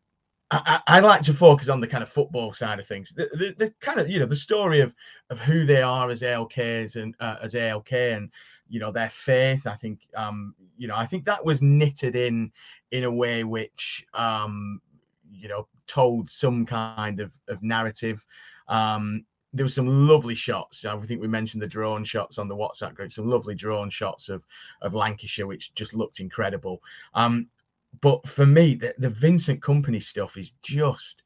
I, 0.53 0.81
I 0.87 1.01
like 1.01 1.23
to 1.23 1.35
focus 1.35 1.69
on 1.69 1.81
the 1.81 1.87
kind 1.87 2.03
of 2.03 2.09
football 2.09 2.53
side 2.53 2.81
of 2.81 2.87
things. 2.87 3.15
The, 3.15 3.29
the, 3.33 3.55
the 3.57 3.75
kind 3.81 4.01
of 4.01 4.09
you 4.09 4.19
know 4.19 4.27
the 4.27 4.35
story 4.37 4.81
of 4.81 4.93
of 5.31 5.39
who 5.39 5.65
they 5.65 5.83
are 5.83 6.11
as 6.11 6.23
ALKs 6.23 6.97
and 7.01 7.15
uh, 7.21 7.37
as 7.41 7.55
ALK 7.55 7.93
and 7.93 8.31
you 8.69 8.81
know 8.81 8.91
their 8.91 9.11
faith. 9.11 9.67
I 9.67 9.77
think 9.77 10.01
um 10.17 10.55
you 10.77 10.89
know 10.89 10.97
I 10.97 11.07
think 11.07 11.25
that 11.25 11.45
was 11.45 11.63
knitted 11.63 12.17
in 12.17 12.51
in 12.91 13.05
a 13.05 13.11
way 13.11 13.45
which 13.45 14.05
um 14.15 14.81
you 15.33 15.49
know 15.49 15.69
told 15.87 16.29
some 16.29 16.67
kind 16.67 17.21
of 17.21 17.33
of 17.49 17.63
narrative. 17.63 18.25
Um, 18.69 19.25
there 19.53 19.65
was 19.65 19.75
some 19.75 20.07
lovely 20.09 20.37
shots. 20.37 20.85
I 20.85 20.97
think 21.01 21.21
we 21.21 21.27
mentioned 21.27 21.63
the 21.63 21.67
drone 21.67 22.05
shots 22.05 22.39
on 22.39 22.47
the 22.47 22.57
WhatsApp 22.57 22.95
group. 22.95 23.11
Some 23.13 23.29
lovely 23.29 23.55
drone 23.55 23.91
shots 23.91 24.29
of 24.29 24.45
of 24.83 24.95
Lancashire, 24.95 25.47
which 25.47 25.75
just 25.75 25.95
looked 25.95 26.21
incredible. 26.21 26.83
Um, 27.15 27.49
but 28.01 28.27
for 28.29 28.47
me, 28.47 28.75
the, 28.75 28.95
the 28.99 29.11
Vincent 29.11 29.61
Kompany 29.61 30.03
stuff 30.03 30.37
is 30.37 30.53
just 30.63 31.23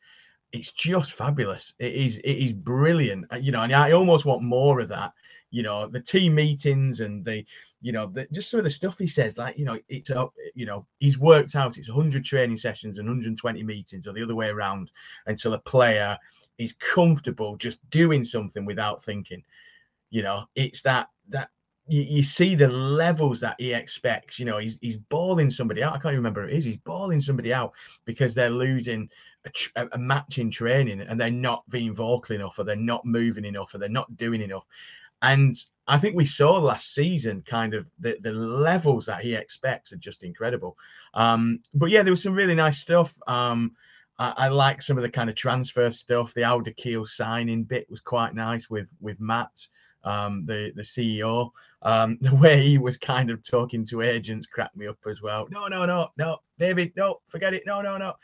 it's 0.53 0.73
just 0.73 1.15
fabulous. 1.15 1.75
It 1.81 1.93
is 1.95 2.19
it 2.19 2.33
is 2.33 2.53
brilliant. 2.53 3.27
Uh, 3.33 3.37
You 3.37 3.53
know, 3.53 3.63
and 3.63 3.73
I 3.73 3.93
almost 3.93 4.25
want 4.25 4.43
more 4.43 4.81
of 4.81 4.89
that. 4.89 5.13
You 5.51 5.63
know, 5.63 5.87
the 5.89 6.01
team 6.01 6.35
meetings 6.37 7.01
and 7.01 7.25
the 7.25 7.45
you 7.83 7.93
know 7.93 8.07
the, 8.07 8.27
just 8.33 8.51
some 8.51 8.61
of 8.61 8.65
the 8.65 8.71
stuff 8.71 8.99
he 8.99 9.07
says. 9.07 9.37
Like 9.37 9.59
you 9.59 9.65
know, 9.65 9.79
it's 9.89 10.11
a 10.11 10.29
you 10.55 10.67
know 10.67 10.87
he's 11.01 11.19
worked 11.19 11.57
out 11.57 11.77
it's 11.77 11.91
100 11.91 12.25
training 12.25 12.57
sessions 12.57 12.99
and 12.99 13.09
120 13.09 13.63
meetings, 13.65 14.07
or 14.07 14.13
the 14.13 14.23
other 14.23 14.37
way 14.37 14.49
around, 14.49 14.91
until 15.27 15.55
a 15.55 15.59
player 15.59 16.17
is 16.59 16.73
comfortable 16.75 17.57
just 17.57 17.79
doing 17.91 18.25
something 18.25 18.65
without 18.65 19.03
thinking. 19.03 19.43
You 20.11 20.23
know, 20.23 20.45
it's 20.55 20.83
that 20.83 21.09
that 21.31 21.51
you, 21.87 22.03
you 22.03 22.23
see 22.23 22.55
the 22.55 22.69
levels 22.69 23.41
that 23.41 23.57
he 23.59 23.73
expects. 23.73 24.39
You 24.39 24.47
know, 24.47 24.59
he's 24.59 24.79
he's 24.81 24.97
balling 24.97 25.51
somebody 25.51 25.83
out. 25.83 25.93
I 25.93 25.99
can't 25.99 26.13
even 26.13 26.17
remember 26.19 26.43
who 26.43 26.49
it 26.49 26.57
is. 26.57 26.65
He's 26.65 26.79
balling 26.79 27.21
somebody 27.21 27.53
out 27.53 27.73
because 28.05 28.35
they're 28.35 28.51
losing 28.51 29.09
a 29.77 29.87
a 29.93 29.99
match 29.99 30.39
in 30.39 30.51
training 30.51 31.01
and 31.01 31.21
they're 31.21 31.31
not 31.31 31.69
being 31.71 31.95
vocal 31.95 32.35
enough, 32.35 32.59
or 32.59 32.65
they're 32.65 32.77
not 32.77 33.05
moving 33.05 33.45
enough, 33.45 33.75
or 33.75 33.79
they're 33.79 33.89
not 33.89 34.17
doing 34.17 34.41
enough. 34.41 34.65
And 35.23 35.57
I 35.87 35.99
think 35.99 36.17
we 36.17 36.27
saw 36.27 36.59
last 36.59 36.95
season 36.95 37.43
kind 37.47 37.75
of 37.75 37.91
the, 37.99 38.17
the 38.21 38.33
levels 38.33 39.07
that 39.07 39.23
he 39.23 39.35
expects 39.35 39.93
are 39.93 39.97
just 39.97 40.25
incredible. 40.25 40.77
Um, 41.15 41.61
but 41.73 41.91
yeah, 41.91 42.03
there 42.03 42.13
was 42.13 42.23
some 42.23 42.35
really 42.35 42.55
nice 42.55 42.79
stuff. 42.79 43.17
Um, 43.27 43.73
I, 44.19 44.35
I 44.37 44.49
like 44.49 44.83
some 44.83 44.97
of 44.97 45.03
the 45.03 45.11
kind 45.11 45.31
of 45.31 45.37
transfer 45.37 45.91
stuff. 45.91 46.35
The 46.35 46.43
Al-Dakhil 46.43 47.07
signing 47.07 47.65
bit 47.65 47.89
was 47.91 48.01
quite 48.01 48.35
nice 48.35 48.71
with 48.71 48.89
with 49.01 49.21
Matt, 49.21 49.67
um, 50.05 50.45
the 50.47 50.73
the 50.75 50.83
CEO. 50.83 51.51
Um, 51.83 52.19
the 52.23 52.35
way 52.35 52.63
he 52.63 52.79
was 52.79 52.97
kind 52.97 53.31
of 53.31 53.47
talking 53.47 53.85
to 53.87 54.03
agents 54.03 54.47
cracked 54.47 54.77
me 54.77 54.87
up 54.87 54.99
as 55.09 55.21
well. 55.21 55.47
No, 55.51 55.67
no, 55.67 55.85
no, 55.85 56.09
no, 56.17 56.39
David, 56.59 56.93
no, 56.97 57.21
forget 57.27 57.55
it. 57.55 57.65
No, 57.67 57.81
no, 57.83 57.97
no. 57.99 58.15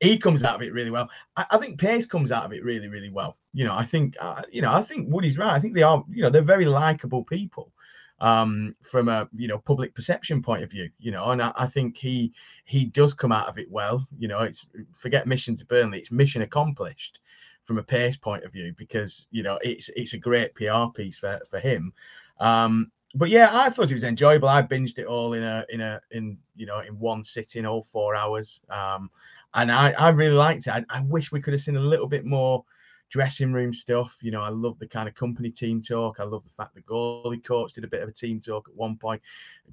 He 0.00 0.16
comes 0.16 0.44
out 0.44 0.54
of 0.54 0.62
it 0.62 0.72
really 0.72 0.90
well. 0.90 1.08
I, 1.36 1.46
I 1.50 1.58
think 1.58 1.80
Pace 1.80 2.06
comes 2.06 2.30
out 2.30 2.44
of 2.44 2.52
it 2.52 2.62
really, 2.62 2.88
really 2.88 3.10
well. 3.10 3.36
You 3.52 3.64
know, 3.64 3.74
I 3.74 3.84
think, 3.84 4.14
uh, 4.20 4.42
you 4.50 4.62
know, 4.62 4.72
I 4.72 4.82
think 4.82 5.08
Woody's 5.08 5.38
right. 5.38 5.52
I 5.52 5.58
think 5.58 5.74
they 5.74 5.82
are, 5.82 6.04
you 6.08 6.22
know, 6.22 6.30
they're 6.30 6.42
very 6.42 6.66
likable 6.66 7.24
people 7.24 7.72
um 8.20 8.74
from 8.82 9.08
a 9.08 9.28
you 9.36 9.46
know 9.46 9.58
public 9.58 9.94
perception 9.94 10.42
point 10.42 10.64
of 10.64 10.70
view 10.70 10.90
you 10.98 11.12
know 11.12 11.30
and 11.30 11.40
I, 11.40 11.52
I 11.56 11.66
think 11.68 11.96
he 11.96 12.32
he 12.64 12.84
does 12.84 13.14
come 13.14 13.30
out 13.30 13.48
of 13.48 13.58
it 13.58 13.70
well 13.70 14.06
you 14.18 14.26
know 14.26 14.40
it's 14.40 14.68
forget 14.92 15.26
mission 15.26 15.54
to 15.56 15.64
burnley 15.66 15.98
it's 16.00 16.10
mission 16.10 16.42
accomplished 16.42 17.20
from 17.68 17.76
a 17.76 17.82
pace 17.82 18.16
point 18.16 18.44
of 18.44 18.52
view 18.52 18.74
because 18.78 19.28
you 19.30 19.42
know 19.42 19.58
it's 19.62 19.90
it's 19.90 20.14
a 20.14 20.18
great 20.18 20.54
pr 20.54 20.86
piece 20.94 21.18
for 21.18 21.38
for 21.50 21.60
him 21.60 21.92
um 22.40 22.90
but 23.14 23.28
yeah 23.28 23.50
i 23.52 23.68
thought 23.68 23.90
it 23.90 23.94
was 23.94 24.04
enjoyable 24.04 24.48
i 24.48 24.62
binged 24.62 24.98
it 24.98 25.04
all 25.04 25.34
in 25.34 25.42
a 25.42 25.66
in 25.68 25.82
a 25.82 26.00
in 26.10 26.38
you 26.56 26.64
know 26.64 26.80
in 26.80 26.98
one 26.98 27.22
sitting 27.22 27.66
all 27.66 27.82
four 27.82 28.16
hours 28.16 28.58
um 28.70 29.10
and 29.52 29.70
i 29.70 29.90
i 29.92 30.08
really 30.08 30.34
liked 30.34 30.66
it 30.66 30.70
i, 30.70 30.82
I 30.88 31.02
wish 31.02 31.30
we 31.30 31.42
could 31.42 31.52
have 31.52 31.60
seen 31.60 31.76
a 31.76 31.80
little 31.80 32.08
bit 32.08 32.24
more 32.24 32.64
dressing 33.10 33.54
room 33.54 33.72
stuff. 33.72 34.18
You 34.20 34.30
know, 34.30 34.42
I 34.42 34.50
love 34.50 34.78
the 34.78 34.86
kind 34.86 35.08
of 35.08 35.14
Kompany 35.14 35.54
team 35.54 35.80
talk. 35.80 36.20
I 36.20 36.24
love 36.24 36.44
the 36.44 36.50
fact 36.50 36.74
the 36.74 36.82
goalie 36.82 37.42
coach 37.42 37.72
did 37.72 37.84
a 37.84 37.88
bit 37.88 38.02
of 38.02 38.08
a 38.10 38.12
team 38.12 38.38
talk 38.38 38.68
at 38.68 38.76
one 38.76 38.98
point. 38.98 39.22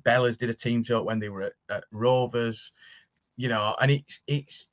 Bellas 0.03 0.37
did 0.37 0.49
a 0.49 0.53
team 0.53 0.81
talk 0.81 1.05
when 1.05 1.19
they 1.19 1.27
were 1.27 1.41
at, 1.41 1.53
at 1.69 1.83
Rovers. 1.91 2.71
You 3.35 3.49
know, 3.49 3.75
and 3.81 3.91
it's 3.91 4.21
it's 4.25 4.67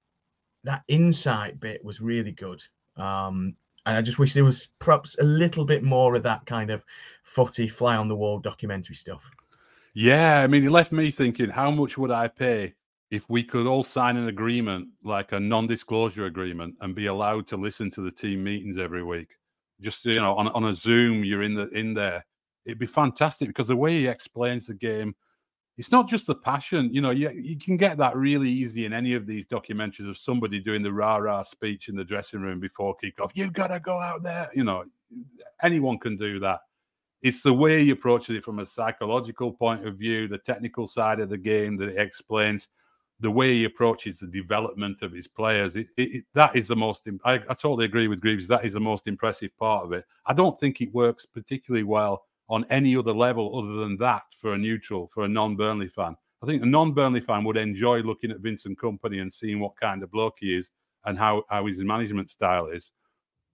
that 0.65 0.85
insight 0.89 1.59
bit 1.59 1.85
was 1.85 2.01
really 2.01 2.33
good. 2.33 2.63
Um, 2.97 3.55
and 3.87 3.97
I 3.97 4.03
just 4.03 4.19
wish 4.19 4.35
there 4.35 4.45
was 4.45 4.69
perhaps 4.79 5.19
a 5.19 5.25
little 5.25 5.65
bit 5.65 5.83
more 5.83 6.15
of 6.15 6.23
that 6.23 6.47
kind 6.47 6.71
of 6.71 6.85
footy 7.25 7.69
fly 7.69 7.97
on 7.97 8.09
the 8.09 8.15
wall 8.15 8.39
documentary 8.39 8.95
stuff. 8.95 9.29
Yeah, 9.95 10.41
I 10.41 10.47
mean, 10.47 10.65
it 10.65 10.71
left 10.71 10.93
me 10.93 11.11
thinking, 11.11 11.51
how 11.51 11.71
much 11.71 11.99
would 11.99 12.11
I 12.11 12.29
pay 12.29 12.75
if 13.11 13.29
we 13.29 13.43
could 13.43 13.67
all 13.67 13.85
sign 13.85 14.17
an 14.17 14.29
agreement, 14.29 14.89
like 15.05 15.33
a 15.33 15.41
non-disclosure 15.41 16.27
agreement, 16.27 16.77
and 16.81 16.95
be 16.95 17.07
allowed 17.07 17.47
to 17.49 17.57
listen 17.57 17.91
to 17.93 18.01
the 18.01 18.11
team 18.11 18.43
meetings 18.45 18.79
every 18.79 19.03
week? 19.03 19.31
Just 19.81 20.05
you 20.05 20.21
know, 20.21 20.35
on 20.37 20.49
on 20.49 20.65
a 20.65 20.75
Zoom, 20.75 21.25
you're 21.25 21.43
in 21.43 21.55
the 21.55 21.69
in 21.71 21.93
there. 21.93 22.25
It'd 22.65 22.79
be 22.79 22.87
fantastic 22.87 23.49
because 23.49 23.67
the 23.67 23.77
way 23.77 23.93
he 23.99 24.07
explains 24.07 24.67
the 24.67 24.75
game, 24.75 25.15
it's 25.79 25.91
not 25.91 26.09
just 26.09 26.27
the 26.27 26.35
passion. 26.35 26.91
You 26.93 27.01
know, 27.01 27.11
you, 27.11 27.31
you 27.31 27.57
can 27.57 27.77
get 27.77 27.97
that 27.99 28.15
really 28.17 28.51
easy 28.51 28.85
in 28.85 28.93
any 28.93 29.15
of 29.15 29.27
these 29.27 29.47
documentaries 29.47 30.09
of 30.09 30.19
somebody 30.19 30.61
doing 30.61 30.83
the 30.83 30.93
rah 30.93 31.17
rah 31.17 31.43
speech 31.43 31.89
in 31.89 31.97
the 31.97 32.05
dressing 32.05 32.41
room 32.41 32.61
before 32.61 32.95
kickoff. 33.03 33.31
You've 33.35 33.55
got 33.55 33.69
to 33.69 33.81
go 33.81 33.99
out 33.99 34.23
there. 34.23 34.51
You 34.55 34.65
know, 34.65 34.85
anyone 35.63 35.99
can 35.99 36.17
do 36.17 36.39
that. 36.41 36.61
It's 37.23 37.43
the 37.43 37.55
way 37.55 37.85
he 37.85 37.91
approaches 37.91 38.37
it 38.37 38.45
from 38.45 38.59
a 38.59 38.67
psychological 38.67 39.53
point 39.53 39.87
of 39.87 39.97
view, 39.97 40.27
the 40.27 40.39
technical 40.39 40.89
side 40.89 41.21
of 41.21 41.31
the 41.31 41.39
game 41.39 41.77
that 41.77 41.91
he 41.91 41.97
explains, 41.97 42.69
the 43.21 43.31
way 43.31 43.53
he 43.53 43.65
approaches 43.65 44.19
the 44.19 44.27
development 44.27 45.03
of 45.03 45.13
his 45.13 45.29
players. 45.29 45.77
It, 45.77 45.87
it, 45.97 46.15
it, 46.17 46.25
that 46.35 46.57
is 46.57 46.67
the 46.67 46.77
most. 46.77 47.09
I, 47.25 47.35
I 47.35 47.55
totally 47.55 47.85
agree 47.85 48.09
with 48.09 48.21
Greaves. 48.21 48.49
That 48.49 48.65
is 48.65 48.75
the 48.75 48.81
most 48.81 49.07
impressive 49.07 49.57
part 49.57 49.85
of 49.85 49.93
it. 49.93 50.05
I 50.27 50.35
don't 50.35 50.59
think 50.59 50.81
it 50.81 50.93
works 50.93 51.25
particularly 51.25 51.85
well 51.85 52.25
on 52.53 52.67
any 52.69 52.95
other 52.95 53.15
level 53.15 53.59
other 53.59 53.81
than 53.81 53.97
that 53.97 54.25
for 54.39 54.53
a 54.53 54.59
neutral, 54.59 55.11
for 55.15 55.25
a 55.25 55.29
non-Burnley 55.29 55.89
fan. 55.89 56.15
I 56.43 56.47
think 56.47 56.63
a 56.63 56.67
non-Burnley 56.67 57.21
fan 57.21 57.45
would 57.45 57.57
enjoy 57.57 58.01
looking 58.01 58.31
at 58.31 58.41
Vincent 58.41 58.79
Kompany 58.79 59.23
and 59.23 59.33
seeing 59.33 59.59
what 59.59 59.73
kind 59.81 60.03
of 60.03 60.11
bloke 60.11 60.37
he 60.39 60.59
is 60.59 60.71
and 61.07 61.19
how, 61.19 61.45
how 61.49 61.67
his 61.67 61.79
management 61.79 62.31
style 62.31 62.67
is. 62.67 62.93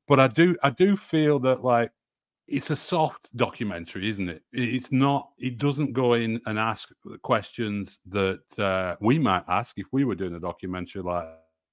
But 0.09 0.19
I 0.19 0.27
do 0.27 0.57
I 0.65 0.71
do 0.71 0.97
feel 0.97 1.39
that 1.41 1.63
like 1.63 1.93
it's 2.49 2.71
a 2.71 2.77
soft 2.77 3.29
documentary, 3.37 4.09
isn't 4.09 4.29
it? 4.29 4.43
It's 4.53 4.91
not. 4.91 5.29
It 5.39 5.59
doesn't 5.59 5.93
go 5.93 6.15
in 6.15 6.41
and 6.47 6.59
ask 6.59 6.89
questions 7.23 8.01
that 8.07 8.41
uh, 8.59 8.97
we 9.01 9.19
might 9.19 9.45
ask 9.49 9.79
if 9.79 9.87
we 9.93 10.05
were 10.05 10.15
doing 10.15 10.35
a 10.35 10.41
documentary 10.41 11.03
like 11.03 11.29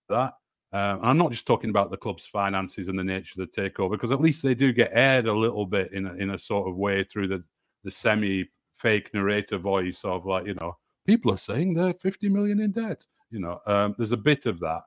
that. 0.09 0.33
Um, 0.73 0.99
I'm 1.01 1.17
not 1.17 1.32
just 1.32 1.45
talking 1.45 1.69
about 1.69 1.89
the 1.89 1.97
club's 1.97 2.25
finances 2.25 2.88
and 2.88 2.99
the 2.99 3.04
nature 3.04 3.41
of 3.41 3.49
the 3.49 3.62
takeover, 3.62 3.91
because 3.91 4.12
at 4.12 4.21
least 4.21 4.43
they 4.43 4.56
do 4.56 4.73
get 4.73 4.91
aired 4.93 5.28
a 5.28 5.34
little 5.34 5.65
bit 5.65 5.93
in 5.93 6.06
a, 6.06 6.13
in 6.15 6.32
a 6.32 6.39
sort 6.39 6.67
of 6.67 6.75
way 6.75 7.04
through 7.04 7.28
the, 7.28 7.43
the 7.84 7.91
semi 7.91 8.45
fake 8.78 9.13
narrator 9.13 9.58
voice 9.58 10.01
of 10.04 10.25
like, 10.25 10.45
you 10.45 10.54
know, 10.56 10.75
people 11.06 11.32
are 11.32 11.38
saying 11.38 11.73
they're 11.73 11.93
50 11.93 12.30
million 12.30 12.60
in 12.60 12.71
debt. 12.71 13.06
You 13.32 13.39
know, 13.39 13.60
um, 13.65 13.95
there's 13.97 14.12
a 14.12 14.17
bit 14.17 14.45
of 14.45 14.60
that. 14.60 14.82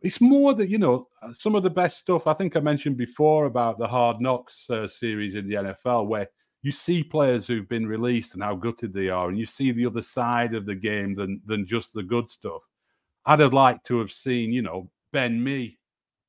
It's 0.00 0.20
more 0.20 0.54
that, 0.54 0.68
you 0.68 0.78
know, 0.78 1.08
uh, 1.22 1.32
some 1.38 1.54
of 1.54 1.62
the 1.62 1.70
best 1.70 1.98
stuff 1.98 2.26
I 2.26 2.32
think 2.32 2.56
I 2.56 2.60
mentioned 2.60 2.96
before 2.96 3.46
about 3.46 3.78
the 3.78 3.86
Hard 3.86 4.20
Knocks 4.20 4.68
uh, 4.68 4.88
series 4.88 5.36
in 5.36 5.48
the 5.48 5.54
NFL, 5.54 6.08
where 6.08 6.28
you 6.62 6.72
see 6.72 7.02
players 7.02 7.46
who've 7.46 7.68
been 7.68 7.86
released 7.86 8.34
and 8.34 8.42
how 8.42 8.56
gutted 8.56 8.92
they 8.92 9.08
are, 9.08 9.28
and 9.28 9.38
you 9.38 9.46
see 9.46 9.70
the 9.72 9.86
other 9.86 10.02
side 10.02 10.54
of 10.54 10.66
the 10.66 10.74
game 10.74 11.14
than 11.14 11.40
than 11.46 11.66
just 11.66 11.92
the 11.92 12.02
good 12.02 12.30
stuff. 12.30 12.62
I'd 13.26 13.40
have 13.40 13.52
liked 13.52 13.86
to 13.86 13.98
have 13.98 14.10
seen, 14.10 14.52
you 14.52 14.62
know, 14.62 14.90
Ben 15.12 15.42
Mee. 15.42 15.78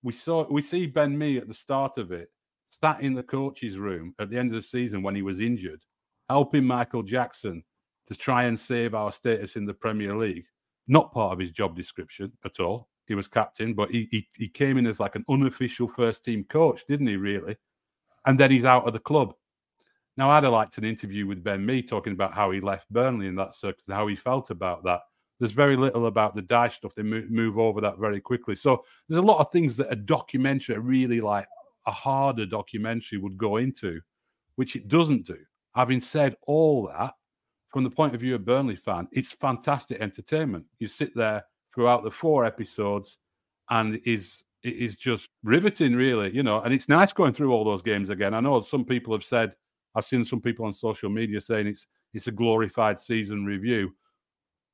We 0.03 0.13
saw 0.13 0.45
we 0.49 0.61
see 0.61 0.85
Ben 0.85 1.17
Mee 1.17 1.37
at 1.37 1.47
the 1.47 1.53
start 1.53 1.97
of 1.97 2.11
it, 2.11 2.29
sat 2.69 3.01
in 3.01 3.13
the 3.13 3.23
coach's 3.23 3.77
room 3.77 4.13
at 4.19 4.29
the 4.29 4.37
end 4.37 4.53
of 4.53 4.61
the 4.61 4.67
season 4.67 5.01
when 5.01 5.15
he 5.15 5.21
was 5.21 5.39
injured, 5.39 5.81
helping 6.29 6.65
Michael 6.65 7.03
Jackson 7.03 7.63
to 8.07 8.15
try 8.15 8.43
and 8.43 8.59
save 8.59 8.93
our 8.93 9.11
status 9.11 9.55
in 9.55 9.65
the 9.65 9.73
Premier 9.73 10.15
League. 10.15 10.45
Not 10.87 11.13
part 11.13 11.31
of 11.31 11.39
his 11.39 11.51
job 11.51 11.75
description 11.75 12.31
at 12.43 12.59
all. 12.59 12.89
He 13.07 13.15
was 13.15 13.27
captain, 13.27 13.73
but 13.73 13.91
he 13.91 14.07
he, 14.11 14.27
he 14.35 14.49
came 14.49 14.77
in 14.77 14.87
as 14.87 14.99
like 14.99 15.15
an 15.15 15.25
unofficial 15.29 15.87
first 15.87 16.25
team 16.25 16.43
coach, 16.43 16.83
didn't 16.87 17.07
he? 17.07 17.15
Really, 17.15 17.55
and 18.25 18.39
then 18.39 18.51
he's 18.51 18.65
out 18.65 18.85
of 18.85 18.93
the 18.93 18.99
club. 18.99 19.33
Now, 20.15 20.29
I'd 20.29 20.43
have 20.43 20.53
liked 20.53 20.77
an 20.77 20.83
interview 20.83 21.25
with 21.25 21.43
Ben 21.43 21.65
Mee 21.65 21.81
talking 21.81 22.13
about 22.13 22.35
how 22.35 22.51
he 22.51 22.61
left 22.61 22.91
Burnley 22.91 23.27
in 23.27 23.35
that 23.35 23.55
circus 23.55 23.83
and 23.87 23.95
how 23.95 24.05
he 24.07 24.15
felt 24.15 24.51
about 24.51 24.83
that. 24.83 25.01
There's 25.43 25.51
very 25.51 25.75
little 25.75 26.05
about 26.07 26.35
the 26.35 26.41
Dyche 26.41 26.71
stuff. 26.71 26.95
They 26.95 27.03
move, 27.03 27.29
move 27.29 27.59
over 27.59 27.81
that 27.81 27.97
very 27.97 28.21
quickly. 28.21 28.55
So 28.55 28.85
there's 29.09 29.21
a 29.21 29.27
lot 29.27 29.41
of 29.41 29.51
things 29.51 29.75
that 29.75 29.91
a 29.91 29.95
documentary, 29.97 30.77
really 30.79 31.19
like 31.19 31.45
a 31.85 31.91
harder 31.91 32.45
documentary, 32.45 33.17
would 33.17 33.37
go 33.37 33.57
into, 33.57 33.99
which 34.55 34.77
it 34.77 34.87
doesn't 34.87 35.27
do. 35.27 35.35
Having 35.75 35.99
said 35.99 36.37
all 36.47 36.87
that, 36.87 37.13
from 37.73 37.83
the 37.83 37.89
point 37.89 38.15
of 38.15 38.21
view 38.21 38.35
of 38.35 38.45
Burnley 38.45 38.77
fan, 38.77 39.09
it's 39.11 39.33
fantastic 39.33 39.99
entertainment. 39.99 40.63
You 40.79 40.87
sit 40.87 41.13
there 41.13 41.43
throughout 41.75 42.05
the 42.05 42.11
four 42.11 42.45
episodes, 42.45 43.17
and 43.69 43.99
is 44.05 44.45
it 44.63 44.75
is 44.75 44.95
just 44.95 45.27
riveting, 45.43 45.93
really. 45.93 46.33
You 46.33 46.43
know, 46.43 46.61
and 46.61 46.73
it's 46.73 46.87
nice 46.87 47.11
going 47.11 47.33
through 47.33 47.51
all 47.51 47.65
those 47.65 47.81
games 47.81 48.09
again. 48.09 48.33
I 48.33 48.39
know 48.39 48.61
some 48.61 48.85
people 48.85 49.13
have 49.13 49.25
said 49.25 49.55
I've 49.93 50.05
seen 50.05 50.23
some 50.23 50.39
people 50.39 50.65
on 50.65 50.73
social 50.73 51.09
media 51.09 51.41
saying 51.41 51.67
it's 51.67 51.85
it's 52.13 52.27
a 52.27 52.31
glorified 52.31 52.97
season 52.97 53.43
review 53.45 53.93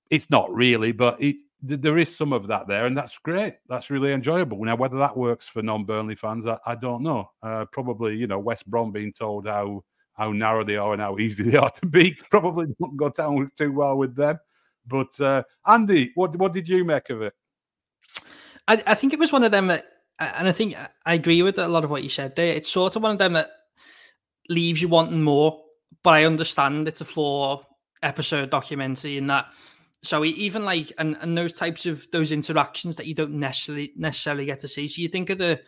it's 0.10 0.30
not 0.30 0.54
really, 0.54 0.92
but 0.92 1.22
it, 1.22 1.38
there 1.62 1.98
is 1.98 2.16
some 2.16 2.34
of 2.34 2.48
that 2.48 2.68
there, 2.68 2.86
and 2.86 2.98
that's 2.98 3.18
great. 3.24 3.56
That's 3.68 3.90
really 3.90 4.14
enjoyable. 4.14 4.64
Now, 4.64 4.76
whether 4.76 4.98
that 4.98 5.18
works 5.18 5.48
for 5.48 5.62
non-Burnley 5.62 6.16
fans, 6.16 6.48
I, 6.48 6.58
I 6.66 6.76
don't 6.76 7.04
know. 7.04 7.30
Uh, 7.44 7.66
probably, 7.72 8.16
you 8.16 8.28
know, 8.28 8.40
West 8.40 8.70
Brom 8.70 8.92
being 8.92 9.14
told 9.14 9.48
how 9.48 9.84
how 10.14 10.32
narrow 10.34 10.66
they 10.66 10.76
are 10.76 10.94
and 10.94 11.02
how 11.02 11.18
easy 11.20 11.44
they 11.44 11.58
are 11.58 11.72
to 11.72 11.86
beat 11.86 12.22
probably 12.32 12.68
not 12.80 12.96
go 12.98 13.10
down 13.10 13.50
too 13.58 13.72
well 13.72 13.98
with 13.98 14.16
them. 14.16 14.38
But 14.88 15.20
uh, 15.20 15.44
Andy, 15.66 16.12
what 16.16 16.36
what 16.38 16.54
did 16.54 16.68
you 16.68 16.84
make 16.84 17.10
of 17.10 17.22
it? 17.22 17.34
I, 18.68 18.84
I 18.86 18.96
think 18.96 19.14
it 19.14 19.20
was 19.20 19.32
one 19.32 19.44
of 19.44 19.52
them 19.52 19.68
that, 19.68 19.86
and 20.20 20.48
I 20.48 20.52
think 20.52 20.76
I 21.06 21.14
agree 21.14 21.42
with 21.42 21.58
a 21.60 21.68
lot 21.68 21.84
of 21.84 21.92
what 21.92 22.04
you 22.04 22.10
said 22.10 22.36
there. 22.36 22.54
It's 22.54 22.72
sort 22.72 22.96
of 22.96 23.04
one 23.04 23.12
of 23.12 23.18
them 23.18 23.34
that 23.34 23.50
leaves 24.48 24.82
you 24.82 24.88
wanting 24.88 25.22
more, 25.22 25.62
but 26.04 26.14
I 26.14 26.26
understand 26.26 26.88
it's 26.88 27.02
a 27.02 27.06
four 27.06 27.62
episode 28.02 28.50
documentary 28.50 29.18
and 29.18 29.30
that 29.30 29.48
so 30.02 30.24
even 30.24 30.64
like 30.64 30.94
and, 30.98 31.18
and 31.22 31.38
those 31.38 31.54
types 31.54 31.86
of 31.86 32.08
those 32.12 32.32
interactions 32.32 32.96
that 32.96 33.06
you 33.06 33.14
don't 33.14 33.34
necessarily 33.34 33.92
necessarily 33.98 34.46
get 34.46 34.60
to 34.60 34.68
see. 34.68 34.88
So 34.88 35.02
you 35.02 35.08
think 35.10 35.30
of 35.30 35.38
the, 35.38 35.60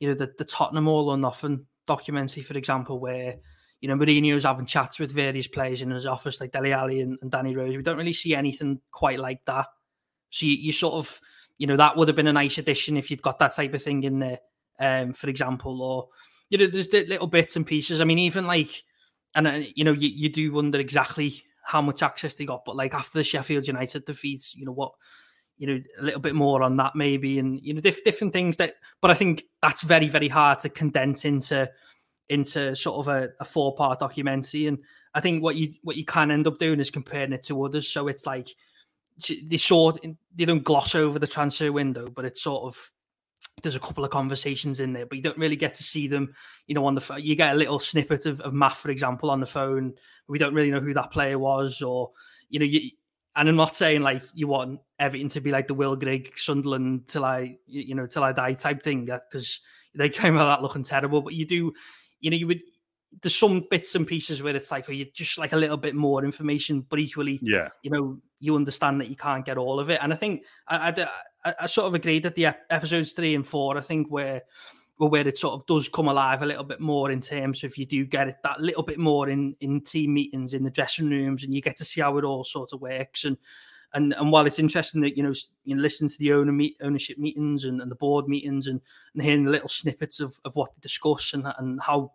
you 0.00 0.08
know, 0.08 0.14
the, 0.14 0.32
the 0.38 0.44
Tottenham 0.44 0.88
All 0.88 1.10
or 1.10 1.18
Nothing 1.18 1.66
documentary, 1.86 2.42
for 2.42 2.56
example, 2.56 2.98
where 2.98 3.36
you 3.80 3.88
know 3.88 3.96
Mourinho's 3.96 4.44
having 4.44 4.66
chats 4.66 4.98
with 4.98 5.12
various 5.12 5.46
players 5.46 5.82
in 5.82 5.90
his 5.90 6.06
office, 6.06 6.40
like 6.40 6.52
Dele 6.52 6.72
Alli 6.72 7.00
and, 7.00 7.18
and 7.20 7.30
Danny 7.30 7.54
Rose. 7.54 7.76
We 7.76 7.82
don't 7.82 7.98
really 7.98 8.14
see 8.14 8.34
anything 8.34 8.80
quite 8.90 9.18
like 9.18 9.44
that. 9.44 9.66
So 10.30 10.46
you, 10.46 10.54
you 10.54 10.72
sort 10.72 10.94
of, 10.94 11.20
you 11.58 11.66
know, 11.66 11.76
that 11.76 11.96
would 11.96 12.08
have 12.08 12.16
been 12.16 12.26
a 12.26 12.32
nice 12.32 12.58
addition 12.58 12.96
if 12.96 13.10
you'd 13.10 13.22
got 13.22 13.38
that 13.38 13.54
type 13.54 13.74
of 13.74 13.82
thing 13.82 14.02
in 14.02 14.18
there, 14.18 14.38
um, 14.80 15.12
for 15.12 15.28
example, 15.28 15.82
or 15.82 16.08
you 16.48 16.56
know, 16.56 16.66
there's 16.66 16.92
little 16.92 17.26
bits 17.26 17.56
and 17.56 17.66
pieces. 17.66 18.00
I 18.00 18.04
mean, 18.04 18.18
even 18.18 18.46
like, 18.46 18.82
and 19.34 19.46
uh, 19.46 19.60
you 19.74 19.84
know, 19.84 19.92
you, 19.92 20.08
you 20.08 20.30
do 20.30 20.52
wonder 20.52 20.78
exactly 20.78 21.44
how 21.64 21.80
much 21.82 22.02
access 22.02 22.34
they 22.34 22.44
got. 22.44 22.64
But 22.64 22.76
like 22.76 22.94
after 22.94 23.18
the 23.18 23.24
Sheffield 23.24 23.66
United 23.66 24.04
defeats, 24.04 24.54
you 24.54 24.64
know 24.64 24.72
what, 24.72 24.92
you 25.56 25.66
know 25.66 25.80
a 25.98 26.02
little 26.02 26.20
bit 26.20 26.34
more 26.34 26.62
on 26.62 26.76
that 26.76 26.94
maybe, 26.94 27.38
and 27.38 27.60
you 27.62 27.74
know 27.74 27.80
diff- 27.80 28.04
different 28.04 28.32
things 28.32 28.56
that. 28.58 28.74
But 29.00 29.10
I 29.10 29.14
think 29.14 29.44
that's 29.62 29.82
very 29.82 30.08
very 30.08 30.28
hard 30.28 30.60
to 30.60 30.68
condense 30.68 31.24
into 31.24 31.70
into 32.28 32.74
sort 32.74 33.06
of 33.06 33.08
a, 33.08 33.30
a 33.40 33.44
four 33.44 33.74
part 33.74 33.98
documentary. 33.98 34.66
And 34.66 34.78
I 35.14 35.20
think 35.20 35.42
what 35.42 35.56
you 35.56 35.72
what 35.82 35.96
you 35.96 36.04
can 36.04 36.30
end 36.30 36.46
up 36.46 36.58
doing 36.58 36.80
is 36.80 36.90
comparing 36.90 37.32
it 37.32 37.42
to 37.44 37.64
others. 37.64 37.88
So 37.88 38.08
it's 38.08 38.26
like 38.26 38.48
they 39.28 39.56
sort 39.56 39.98
they 40.34 40.44
don't 40.44 40.64
gloss 40.64 40.94
over 40.94 41.18
the 41.18 41.26
transfer 41.26 41.70
window, 41.72 42.06
but 42.08 42.24
it's 42.24 42.42
sort 42.42 42.64
of 42.64 42.90
there's 43.62 43.76
a 43.76 43.80
couple 43.80 44.04
of 44.04 44.10
conversations 44.10 44.80
in 44.80 44.92
there, 44.92 45.06
but 45.06 45.16
you 45.16 45.22
don't 45.22 45.38
really 45.38 45.56
get 45.56 45.74
to 45.74 45.82
see 45.82 46.06
them. 46.08 46.34
You 46.66 46.74
know, 46.74 46.84
on 46.86 46.94
the 46.94 47.00
phone, 47.00 47.22
you 47.22 47.34
get 47.34 47.54
a 47.54 47.58
little 47.58 47.78
snippet 47.78 48.26
of, 48.26 48.40
of 48.40 48.52
Matt, 48.52 48.72
for 48.72 48.90
example, 48.90 49.30
on 49.30 49.40
the 49.40 49.46
phone. 49.46 49.94
We 50.28 50.38
don't 50.38 50.54
really 50.54 50.70
know 50.70 50.80
who 50.80 50.94
that 50.94 51.10
player 51.10 51.38
was, 51.38 51.80
or 51.82 52.10
you 52.48 52.58
know, 52.58 52.66
you. 52.66 52.90
And 53.36 53.48
I'm 53.48 53.56
not 53.56 53.74
saying 53.74 54.02
like 54.02 54.22
you 54.34 54.46
want 54.46 54.80
everything 54.98 55.28
to 55.30 55.40
be 55.40 55.50
like 55.50 55.66
the 55.66 55.74
Will 55.74 55.96
Grigg 55.96 56.38
Sunderland 56.38 57.08
till 57.08 57.24
I, 57.24 57.56
you 57.66 57.94
know, 57.94 58.06
till 58.06 58.22
I 58.22 58.32
die 58.32 58.54
type 58.54 58.82
thing, 58.82 59.06
because 59.06 59.60
they 59.94 60.08
came 60.08 60.36
out 60.36 60.46
that 60.46 60.62
looking 60.62 60.84
terrible. 60.84 61.22
But 61.22 61.34
you 61.34 61.46
do, 61.46 61.72
you 62.20 62.30
know, 62.30 62.36
you 62.36 62.46
would. 62.46 62.60
There's 63.22 63.36
some 63.36 63.64
bits 63.70 63.94
and 63.94 64.06
pieces 64.06 64.42
where 64.42 64.56
it's 64.56 64.72
like, 64.72 64.88
oh, 64.88 64.92
you 64.92 65.06
just 65.14 65.38
like 65.38 65.52
a 65.52 65.56
little 65.56 65.76
bit 65.76 65.94
more 65.94 66.24
information, 66.24 66.84
but 66.88 66.98
equally, 66.98 67.38
yeah, 67.42 67.68
you 67.82 67.90
know, 67.90 68.18
you 68.40 68.56
understand 68.56 69.00
that 69.00 69.08
you 69.08 69.14
can't 69.14 69.44
get 69.44 69.56
all 69.56 69.78
of 69.78 69.88
it. 69.88 70.00
And 70.02 70.12
I 70.12 70.16
think 70.16 70.42
I, 70.66 70.88
I, 70.88 71.08
I, 71.44 71.54
I 71.60 71.66
sort 71.66 71.86
of 71.86 71.94
agreed 71.94 72.22
that 72.22 72.34
the 72.34 72.46
episodes 72.70 73.12
three 73.12 73.34
and 73.34 73.46
four, 73.46 73.76
I 73.76 73.80
think, 73.80 74.08
where 74.10 74.42
where 74.96 75.26
it 75.26 75.36
sort 75.36 75.54
of 75.54 75.66
does 75.66 75.88
come 75.88 76.06
alive 76.08 76.42
a 76.42 76.46
little 76.46 76.64
bit 76.64 76.80
more 76.80 77.10
in 77.10 77.20
terms 77.20 77.64
of 77.64 77.76
you 77.76 77.84
do 77.84 78.06
get 78.06 78.28
it 78.28 78.36
that 78.44 78.60
little 78.60 78.84
bit 78.84 78.98
more 78.98 79.28
in 79.28 79.54
in 79.60 79.80
team 79.80 80.14
meetings 80.14 80.54
in 80.54 80.62
the 80.62 80.70
dressing 80.70 81.10
rooms 81.10 81.42
and 81.42 81.52
you 81.52 81.60
get 81.60 81.76
to 81.76 81.84
see 81.84 82.00
how 82.00 82.16
it 82.16 82.24
all 82.24 82.44
sort 82.44 82.72
of 82.72 82.80
works 82.80 83.24
and 83.24 83.36
And 83.92 84.12
and 84.14 84.32
while 84.32 84.46
it's 84.46 84.58
interesting 84.58 85.02
that 85.02 85.16
you 85.16 85.22
know 85.22 85.32
you 85.64 85.76
listen 85.76 86.08
to 86.08 86.18
the 86.18 86.32
owner 86.32 86.52
meet, 86.52 86.76
ownership 86.82 87.18
meetings 87.18 87.64
and, 87.64 87.80
and 87.80 87.90
the 87.90 87.96
board 87.96 88.28
meetings 88.28 88.66
and, 88.66 88.80
and 89.14 89.22
hearing 89.22 89.44
the 89.44 89.50
little 89.52 89.68
snippets 89.68 90.20
of, 90.20 90.34
of 90.44 90.54
what 90.56 90.70
they 90.74 90.80
discuss 90.80 91.32
and 91.34 91.46
and 91.58 91.80
how 91.80 92.12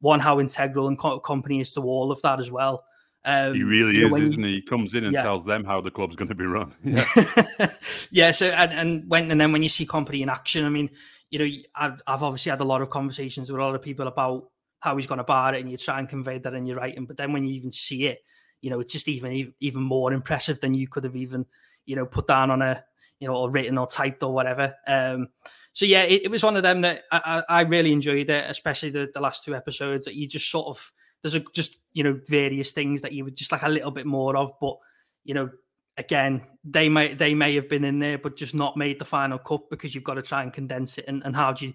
one 0.00 0.20
how 0.20 0.40
integral 0.40 0.88
and 0.88 0.98
co- 0.98 1.20
Kompany 1.20 1.60
is 1.60 1.72
to 1.72 1.82
all 1.82 2.10
of 2.12 2.22
that 2.22 2.40
as 2.40 2.50
well. 2.50 2.84
Um, 3.24 3.54
he 3.54 3.62
really 3.62 4.02
is, 4.02 4.10
know, 4.10 4.16
isn't 4.16 4.42
he? 4.42 4.54
He 4.54 4.62
comes 4.62 4.94
in 4.94 5.04
and 5.04 5.12
yeah. 5.12 5.22
tells 5.22 5.44
them 5.44 5.64
how 5.64 5.80
the 5.80 5.90
club's 5.90 6.16
going 6.16 6.28
to 6.28 6.34
be 6.34 6.46
run. 6.46 6.74
Yeah. 6.84 7.74
yeah. 8.10 8.30
So 8.32 8.46
and, 8.48 8.72
and 8.72 9.10
when 9.10 9.30
and 9.30 9.40
then 9.40 9.52
when 9.52 9.62
you 9.62 9.68
see 9.68 9.86
Kompany 9.86 10.22
in 10.22 10.30
action, 10.30 10.64
I 10.64 10.68
mean, 10.68 10.90
you 11.30 11.38
know, 11.38 11.48
I've 11.74 12.00
I've 12.06 12.22
obviously 12.22 12.50
had 12.50 12.60
a 12.60 12.64
lot 12.64 12.80
of 12.80 12.90
conversations 12.90 13.50
with 13.50 13.60
a 13.60 13.64
lot 13.64 13.74
of 13.74 13.82
people 13.82 14.06
about 14.06 14.48
how 14.80 14.96
he's 14.96 15.06
going 15.06 15.18
to 15.18 15.24
bar 15.24 15.54
it, 15.54 15.60
and 15.60 15.70
you 15.70 15.76
try 15.76 15.98
and 15.98 16.08
convey 16.08 16.38
that 16.38 16.54
in 16.54 16.64
your 16.64 16.76
writing. 16.76 17.06
But 17.06 17.16
then 17.16 17.32
when 17.32 17.44
you 17.44 17.54
even 17.54 17.72
see 17.72 18.06
it, 18.06 18.20
you 18.60 18.70
know, 18.70 18.80
it's 18.80 18.92
just 18.92 19.08
even 19.08 19.52
even 19.60 19.82
more 19.82 20.12
impressive 20.12 20.60
than 20.60 20.74
you 20.74 20.88
could 20.88 21.04
have 21.04 21.16
even, 21.16 21.46
you 21.86 21.96
know, 21.96 22.06
put 22.06 22.26
down 22.26 22.50
on 22.50 22.62
a, 22.62 22.84
you 23.20 23.28
know, 23.28 23.34
or 23.34 23.50
written 23.50 23.78
or 23.78 23.86
typed 23.86 24.22
or 24.22 24.32
whatever. 24.32 24.74
Um, 24.86 25.28
so 25.72 25.86
yeah, 25.86 26.02
it, 26.02 26.22
it 26.24 26.30
was 26.30 26.42
one 26.42 26.56
of 26.56 26.62
them 26.62 26.80
that 26.82 27.04
I, 27.12 27.42
I, 27.48 27.58
I 27.58 27.60
really 27.62 27.92
enjoyed 27.92 28.30
it, 28.30 28.50
especially 28.50 28.90
the, 28.90 29.10
the 29.12 29.20
last 29.20 29.44
two 29.44 29.54
episodes. 29.54 30.06
That 30.06 30.14
you 30.14 30.26
just 30.26 30.50
sort 30.50 30.68
of 30.68 30.92
there's 31.22 31.34
a, 31.34 31.40
just 31.54 31.78
you 31.92 32.04
know 32.04 32.20
various 32.26 32.72
things 32.72 33.02
that 33.02 33.12
you 33.12 33.24
would 33.24 33.36
just 33.36 33.52
like 33.52 33.62
a 33.62 33.68
little 33.68 33.90
bit 33.90 34.06
more 34.06 34.36
of, 34.36 34.52
but 34.60 34.76
you 35.24 35.34
know 35.34 35.50
again, 35.98 36.42
they 36.64 36.88
may 36.88 37.12
they 37.12 37.34
may 37.34 37.54
have 37.56 37.68
been 37.68 37.84
in 37.84 37.98
there, 37.98 38.16
but 38.16 38.36
just 38.36 38.54
not 38.54 38.76
made 38.76 38.98
the 38.98 39.04
final 39.04 39.38
cut 39.38 39.68
because 39.68 39.94
you've 39.94 40.04
got 40.04 40.14
to 40.14 40.22
try 40.22 40.42
and 40.42 40.52
condense 40.52 40.96
it. 40.96 41.04
And, 41.08 41.22
and 41.24 41.36
how 41.36 41.52
do 41.52 41.66
you 41.66 41.74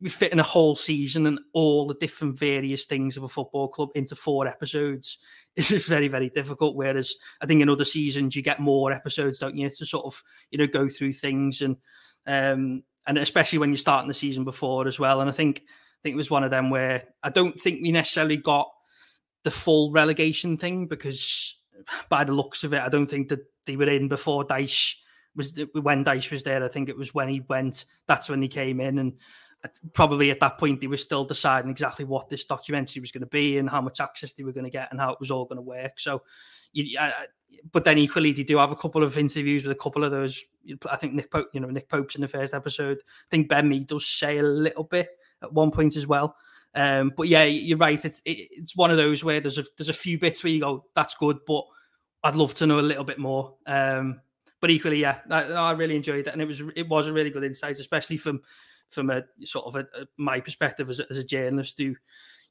we 0.00 0.08
fit 0.08 0.32
in 0.32 0.38
a 0.38 0.44
whole 0.44 0.76
season 0.76 1.26
and 1.26 1.40
all 1.52 1.88
the 1.88 1.94
different 1.94 2.38
various 2.38 2.86
things 2.86 3.16
of 3.16 3.24
a 3.24 3.28
football 3.28 3.66
club 3.66 3.88
into 3.96 4.14
four 4.14 4.46
episodes 4.46 5.18
is 5.56 5.86
very 5.86 6.08
very 6.08 6.30
difficult. 6.30 6.76
Whereas 6.76 7.14
I 7.42 7.46
think 7.46 7.60
in 7.60 7.68
other 7.68 7.84
seasons 7.84 8.36
you 8.36 8.42
get 8.42 8.60
more 8.60 8.92
episodes, 8.92 9.40
don't 9.40 9.56
you, 9.56 9.68
to 9.68 9.86
sort 9.86 10.06
of 10.06 10.22
you 10.50 10.58
know 10.58 10.68
go 10.68 10.88
through 10.88 11.12
things 11.12 11.60
and 11.60 11.76
um 12.26 12.84
and 13.06 13.18
especially 13.18 13.58
when 13.58 13.70
you're 13.70 13.78
starting 13.78 14.08
the 14.08 14.14
season 14.14 14.44
before 14.44 14.86
as 14.86 14.98
well. 14.98 15.20
And 15.20 15.28
I 15.28 15.32
think 15.32 15.62
I 15.98 16.00
think 16.02 16.14
it 16.14 16.16
was 16.16 16.30
one 16.30 16.44
of 16.44 16.50
them 16.50 16.70
where 16.70 17.02
I 17.22 17.30
don't 17.30 17.60
think 17.60 17.80
we 17.82 17.90
necessarily 17.92 18.36
got 18.36 18.68
the 19.44 19.50
full 19.50 19.90
relegation 19.90 20.56
thing 20.56 20.86
because 20.86 21.56
by 22.08 22.24
the 22.24 22.32
looks 22.32 22.64
of 22.64 22.72
it, 22.74 22.82
I 22.82 22.88
don't 22.88 23.06
think 23.06 23.28
that 23.28 23.40
they 23.66 23.76
were 23.76 23.88
in 23.88 24.08
before 24.08 24.46
Dyche 24.46 24.94
was 25.34 25.54
when 25.72 26.04
Dyche 26.04 26.30
was 26.30 26.42
there. 26.42 26.64
I 26.64 26.68
think 26.68 26.88
it 26.88 26.96
was 26.96 27.14
when 27.14 27.28
he 27.28 27.40
went. 27.48 27.84
That's 28.06 28.28
when 28.28 28.42
he 28.42 28.48
came 28.48 28.80
in, 28.80 28.98
and 28.98 29.14
probably 29.92 30.30
at 30.30 30.40
that 30.40 30.58
point 30.58 30.80
they 30.80 30.86
were 30.86 30.96
still 30.96 31.24
deciding 31.24 31.70
exactly 31.70 32.04
what 32.04 32.28
this 32.28 32.44
documentary 32.44 33.00
was 33.00 33.10
going 33.10 33.22
to 33.22 33.26
be 33.26 33.58
and 33.58 33.68
how 33.68 33.80
much 33.80 34.00
access 34.00 34.32
they 34.32 34.44
were 34.44 34.52
going 34.52 34.64
to 34.64 34.70
get 34.70 34.88
and 34.90 35.00
how 35.00 35.10
it 35.10 35.20
was 35.20 35.30
all 35.30 35.44
going 35.44 35.56
to 35.56 35.62
work. 35.62 35.98
So, 35.98 36.22
you, 36.72 36.98
I, 36.98 37.12
but 37.72 37.84
then 37.84 37.98
equally 37.98 38.32
they 38.32 38.44
do 38.44 38.58
have 38.58 38.70
a 38.70 38.76
couple 38.76 39.02
of 39.02 39.18
interviews 39.18 39.64
with 39.64 39.76
a 39.76 39.80
couple 39.80 40.04
of 40.04 40.12
those. 40.12 40.40
I 40.88 40.96
think 40.96 41.14
Nick 41.14 41.30
Pope, 41.30 41.48
you 41.52 41.60
know, 41.60 41.70
Nick 41.70 41.88
Pope's 41.88 42.14
in 42.14 42.20
the 42.20 42.28
first 42.28 42.54
episode. 42.54 42.98
I 42.98 43.28
think 43.30 43.48
Ben 43.48 43.68
Mee 43.68 43.84
does 43.84 44.06
say 44.06 44.38
a 44.38 44.42
little 44.42 44.84
bit 44.84 45.08
at 45.42 45.52
one 45.52 45.70
point 45.70 45.96
as 45.96 46.06
well. 46.06 46.36
Um, 46.74 47.12
but 47.16 47.28
yeah, 47.28 47.44
you're 47.44 47.78
right. 47.78 48.02
It's 48.02 48.20
it, 48.24 48.48
it's 48.50 48.76
one 48.76 48.90
of 48.90 48.96
those 48.96 49.24
where 49.24 49.40
there's 49.40 49.58
a 49.58 49.64
there's 49.76 49.88
a 49.88 49.94
few 49.94 50.18
bits 50.18 50.44
where 50.44 50.52
you 50.52 50.60
go, 50.60 50.84
that's 50.94 51.14
good, 51.14 51.38
but 51.46 51.64
I'd 52.22 52.36
love 52.36 52.54
to 52.54 52.66
know 52.66 52.78
a 52.78 52.80
little 52.80 53.04
bit 53.04 53.18
more. 53.18 53.54
Um, 53.66 54.20
but 54.60 54.70
equally, 54.70 55.00
yeah, 55.00 55.18
I, 55.30 55.42
I, 55.42 55.70
really 55.72 55.96
enjoyed 55.96 56.26
it, 56.26 56.32
and 56.32 56.42
it 56.42 56.46
was 56.46 56.62
it 56.74 56.88
was 56.88 57.06
a 57.06 57.12
really 57.12 57.30
good 57.30 57.44
insight, 57.44 57.78
especially 57.78 58.16
from 58.16 58.42
from 58.90 59.10
a 59.10 59.22
sort 59.44 59.66
of 59.66 59.76
a, 59.76 59.80
a, 60.00 60.06
my 60.16 60.40
perspective 60.40 60.90
as 60.90 61.00
a, 61.00 61.06
as 61.10 61.18
a 61.18 61.24
journalist 61.24 61.78
who 61.78 61.94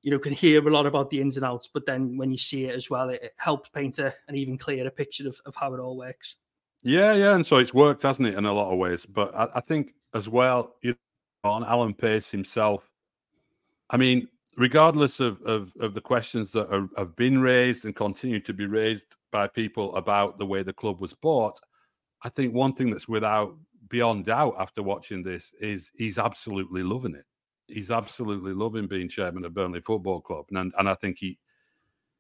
you 0.02 0.12
know 0.12 0.20
can 0.20 0.34
hear 0.34 0.66
a 0.66 0.72
lot 0.72 0.86
about 0.86 1.10
the 1.10 1.22
ins 1.22 1.38
and 1.38 1.46
outs, 1.46 1.70
but 1.72 1.86
then 1.86 2.18
when 2.18 2.32
you 2.32 2.38
see 2.38 2.66
it 2.66 2.76
as 2.76 2.90
well, 2.90 3.10
it, 3.10 3.22
it 3.22 3.34
helps 3.38 3.70
paint 3.70 4.00
a, 4.00 4.14
an 4.28 4.36
even 4.36 4.58
clearer 4.58 4.90
picture 4.90 5.28
of, 5.28 5.40
of 5.46 5.56
how 5.56 5.74
it 5.74 5.80
all 5.80 5.98
works. 5.98 6.36
Yeah, 6.84 7.14
yeah, 7.14 7.36
and 7.36 7.46
so 7.46 7.58
it's 7.58 7.74
worked, 7.74 8.04
hasn't 8.04 8.28
it, 8.28 8.36
in 8.36 8.46
a 8.46 8.54
lot 8.54 8.72
of 8.72 8.78
ways. 8.78 9.06
But 9.06 9.36
I, 9.36 9.50
I 9.56 9.62
think 9.62 9.94
as 10.14 10.30
well, 10.30 10.76
you 10.82 10.96
on 11.48 11.64
Alan 11.64 11.94
Pace 11.94 12.30
himself, 12.30 12.90
I 13.90 13.98
mean, 13.98 14.28
regardless 14.58 15.20
of, 15.20 15.42
of, 15.44 15.72
of 15.80 15.94
the 15.94 16.02
questions 16.02 16.52
that 16.52 16.74
are, 16.74 16.88
have 16.98 17.16
been 17.16 17.40
raised 17.40 17.86
and 17.86 17.96
continue 17.96 18.40
to 18.42 18.54
be 18.54 18.66
raised 18.66 19.16
by 19.32 19.48
people 19.48 19.96
about 19.96 20.38
the 20.38 20.46
way 20.46 20.64
the 20.64 20.74
club 20.74 21.00
was 21.00 21.14
bought, 21.14 21.60
I 22.24 22.30
think 22.30 22.54
one 22.54 22.74
thing 22.74 22.90
that's 22.90 23.08
without 23.08 23.56
beyond 23.90 24.26
doubt 24.26 24.56
after 24.60 24.84
watching 24.84 25.24
this 25.24 25.54
is 25.62 25.90
he's 25.96 26.18
absolutely 26.18 26.84
loving 26.84 27.16
it. 27.16 27.26
He's 27.68 27.92
absolutely 27.92 28.54
loving 28.54 28.88
being 28.88 29.10
chairman 29.10 29.46
of 29.46 29.54
Burnley 29.54 29.82
Football 29.82 30.22
Club, 30.22 30.46
and 30.52 30.74
and 30.78 30.90
I 30.90 30.94
think 30.96 31.18
he, 31.20 31.38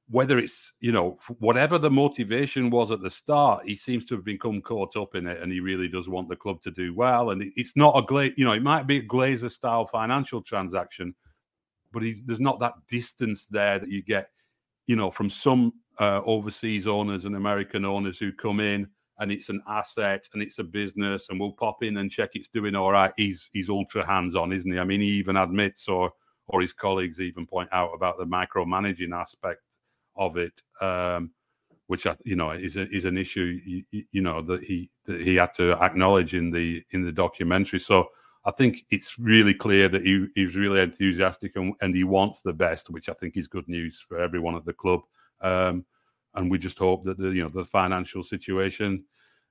whether 0.10 0.40
it's 0.40 0.72
you 0.80 0.92
know 0.92 1.18
whatever 1.40 1.78
the 1.78 1.90
motivation 1.90 2.70
was 2.70 2.92
at 2.92 3.02
the 3.02 3.10
start, 3.10 3.68
he 3.68 3.76
seems 3.76 4.06
to 4.06 4.16
have 4.16 4.24
become 4.24 4.62
caught 4.62 4.96
up 4.96 5.16
in 5.16 5.28
it, 5.28 5.42
and 5.42 5.52
he 5.52 5.60
really 5.60 5.88
does 5.88 6.08
want 6.08 6.30
the 6.30 6.36
club 6.36 6.62
to 6.64 6.72
do 6.72 6.94
well. 6.96 7.32
And 7.32 7.52
it's 7.56 7.76
not 7.76 7.98
a 7.98 8.02
gla- 8.02 8.32
you 8.38 8.46
know 8.46 8.54
it 8.54 8.64
might 8.64 8.88
be 8.88 8.98
a 8.98 9.06
Glazer 9.06 9.52
style 9.52 9.86
financial 9.86 10.42
transaction, 10.42 11.14
but 11.92 12.04
there's 12.26 12.40
not 12.40 12.60
that 12.60 12.74
distance 12.88 13.46
there 13.50 13.80
that 13.80 13.90
you 13.90 14.02
get, 14.02 14.30
you 14.88 14.96
know, 14.96 15.12
from 15.12 15.30
some 15.30 15.74
uh, 16.00 16.22
overseas 16.26 16.88
owners 16.88 17.26
and 17.26 17.36
American 17.36 17.84
owners 17.84 18.18
who 18.18 18.32
come 18.32 18.60
in 18.60 18.88
and 19.20 19.32
it's 19.32 19.50
an 19.50 19.62
asset 19.68 20.28
and 20.34 20.44
it's 20.44 20.60
a 20.60 20.64
business 20.64 21.30
and 21.30 21.40
we'll 21.40 21.52
pop 21.54 21.82
in 21.82 21.98
and 21.98 22.12
check 22.12 22.32
it's 22.34 22.50
doing 22.54 22.76
all 22.76 22.92
right. 22.92 23.12
He's 23.18 23.50
he's 23.52 23.70
ultra 23.70 24.06
hands 24.06 24.36
on, 24.36 24.54
isn't 24.54 24.72
he? 24.72 24.80
I 24.80 24.84
mean, 24.84 25.02
he 25.02 25.08
even 25.08 25.36
admits 25.36 25.90
or 25.90 26.12
or 26.48 26.62
his 26.62 26.72
colleagues 26.72 27.20
even 27.20 27.46
point 27.46 27.70
out 27.74 27.92
about 27.94 28.18
the 28.18 28.26
micromanaging 28.26 29.14
aspect 29.14 29.62
of 30.18 30.38
it, 30.38 30.62
um, 30.82 31.32
which 31.88 32.06
you 32.24 32.36
know 32.36 32.52
is 32.52 32.76
a, 32.78 32.90
is 32.90 33.06
an 33.06 33.18
issue 33.18 33.60
you, 33.66 34.04
you 34.12 34.22
know 34.22 34.42
that 34.42 34.64
he 34.64 34.90
that 35.06 35.22
he 35.22 35.36
had 35.36 35.54
to 35.56 35.72
acknowledge 35.82 36.36
in 36.36 36.52
the 36.52 36.84
in 36.92 37.04
the 37.04 37.12
documentary. 37.12 37.80
So 37.80 38.10
I 38.46 38.52
think 38.52 38.86
it's 38.90 39.20
really 39.20 39.54
clear 39.54 39.90
that 39.90 40.06
he, 40.06 40.28
he's 40.36 40.56
really 40.56 40.80
enthusiastic 40.80 41.58
and, 41.58 41.74
and 41.82 41.94
he 41.94 42.06
wants 42.06 42.40
the 42.40 42.54
best, 42.54 42.90
which 42.90 43.10
I 43.10 43.14
think 43.14 43.36
is 43.36 43.48
good 43.48 43.68
news 43.68 44.04
for 44.08 44.20
everyone 44.20 44.56
at 44.56 44.64
the 44.64 44.72
club. 44.72 45.02
Um, 45.42 45.86
and 46.34 46.50
we 46.50 46.58
just 46.58 46.78
hope 46.78 47.04
that 47.04 47.18
the 47.18 47.30
you 47.30 47.44
know 47.44 47.50
the 47.50 47.66
financial 47.66 48.24
situation 48.24 49.04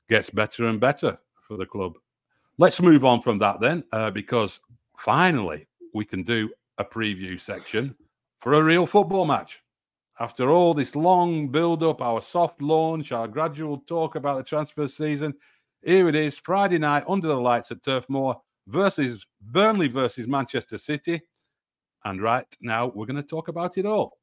gets 0.09 0.31
better 0.31 0.66
and 0.66 0.81
better 0.81 1.18
for 1.46 1.57
the 1.57 1.66
club. 1.66 1.94
Let's 2.59 2.81
move 2.81 3.05
on 3.05 3.20
from 3.20 3.38
that 3.38 3.61
then, 3.61 3.85
uh, 3.92 4.11
because 4.11 4.61
finally 4.96 5.66
we 5.92 6.05
can 6.05 6.22
do 6.22 6.50
a 6.79 6.85
preview 6.85 7.40
section 7.40 7.94
for 8.38 8.55
a 8.55 8.62
real 8.62 8.87
football 8.87 9.26
match. 9.26 9.61
After 10.18 10.48
all 10.48 10.72
this 10.72 10.96
long 10.96 11.48
build 11.48 11.83
up, 11.83 12.00
our 12.00 12.22
soft 12.22 12.62
launch, 12.62 13.12
our 13.12 13.29
gradual 13.29 13.81
talk 13.87 14.14
about 14.14 14.38
the 14.38 14.44
transfer 14.44 14.88
season, 14.88 15.35
here 15.83 16.09
it 16.09 16.16
is 16.16 16.38
Friday 16.38 16.79
night 16.79 17.04
under 17.06 17.29
the 17.29 17.37
lights 17.37 17.71
at 17.71 17.83
Turf 17.83 18.06
Moor 18.08 18.40
versus 18.67 19.27
Burnley 19.42 19.88
versus 19.88 20.27
Manchester 20.27 20.79
City. 20.79 21.21
And 22.06 22.23
right 22.23 22.46
now, 22.62 22.90
we're 22.94 23.04
going 23.04 23.17
to 23.17 23.23
talk 23.23 23.48
about 23.48 23.77
it 23.77 23.85
all. 23.85 24.17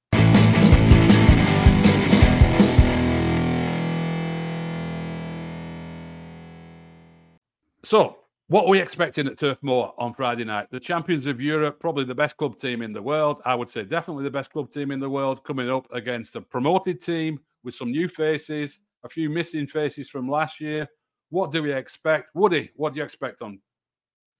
So, 7.86 8.18
what 8.48 8.66
are 8.66 8.70
we 8.70 8.80
expecting 8.80 9.28
at 9.28 9.38
Turf 9.38 9.58
Moor 9.62 9.94
on 9.98 10.14
Friday 10.14 10.44
night? 10.44 10.68
The 10.70 10.80
champions 10.80 11.26
of 11.26 11.42
Europe, 11.42 11.80
probably 11.80 12.06
the 12.06 12.16
best 12.16 12.38
club 12.38 12.60
team 12.60 12.82
in 12.82 12.94
the 12.94 13.02
world. 13.02 13.42
I 13.46 13.56
would 13.56 13.70
say 13.70 13.84
definitely 13.84 14.24
the 14.24 14.32
best 14.32 14.52
club 14.52 14.72
team 14.72 14.92
in 14.92 15.00
the 15.00 15.10
world, 15.10 15.44
coming 15.44 15.70
up 15.70 15.88
against 15.92 16.36
a 16.36 16.42
promoted 16.42 17.02
team 17.02 17.40
with 17.64 17.76
some 17.76 17.92
new 17.92 18.08
faces, 18.08 18.80
a 19.04 19.10
few 19.10 19.30
missing 19.30 19.68
faces 19.68 20.10
from 20.10 20.30
last 20.30 20.60
year. 20.60 20.88
What 21.30 21.52
do 21.52 21.64
we 21.64 21.72
expect? 21.72 22.30
Woody, 22.36 22.70
what 22.76 22.94
do 22.94 23.00
you 23.00 23.06
expect 23.06 23.42
on 23.42 23.60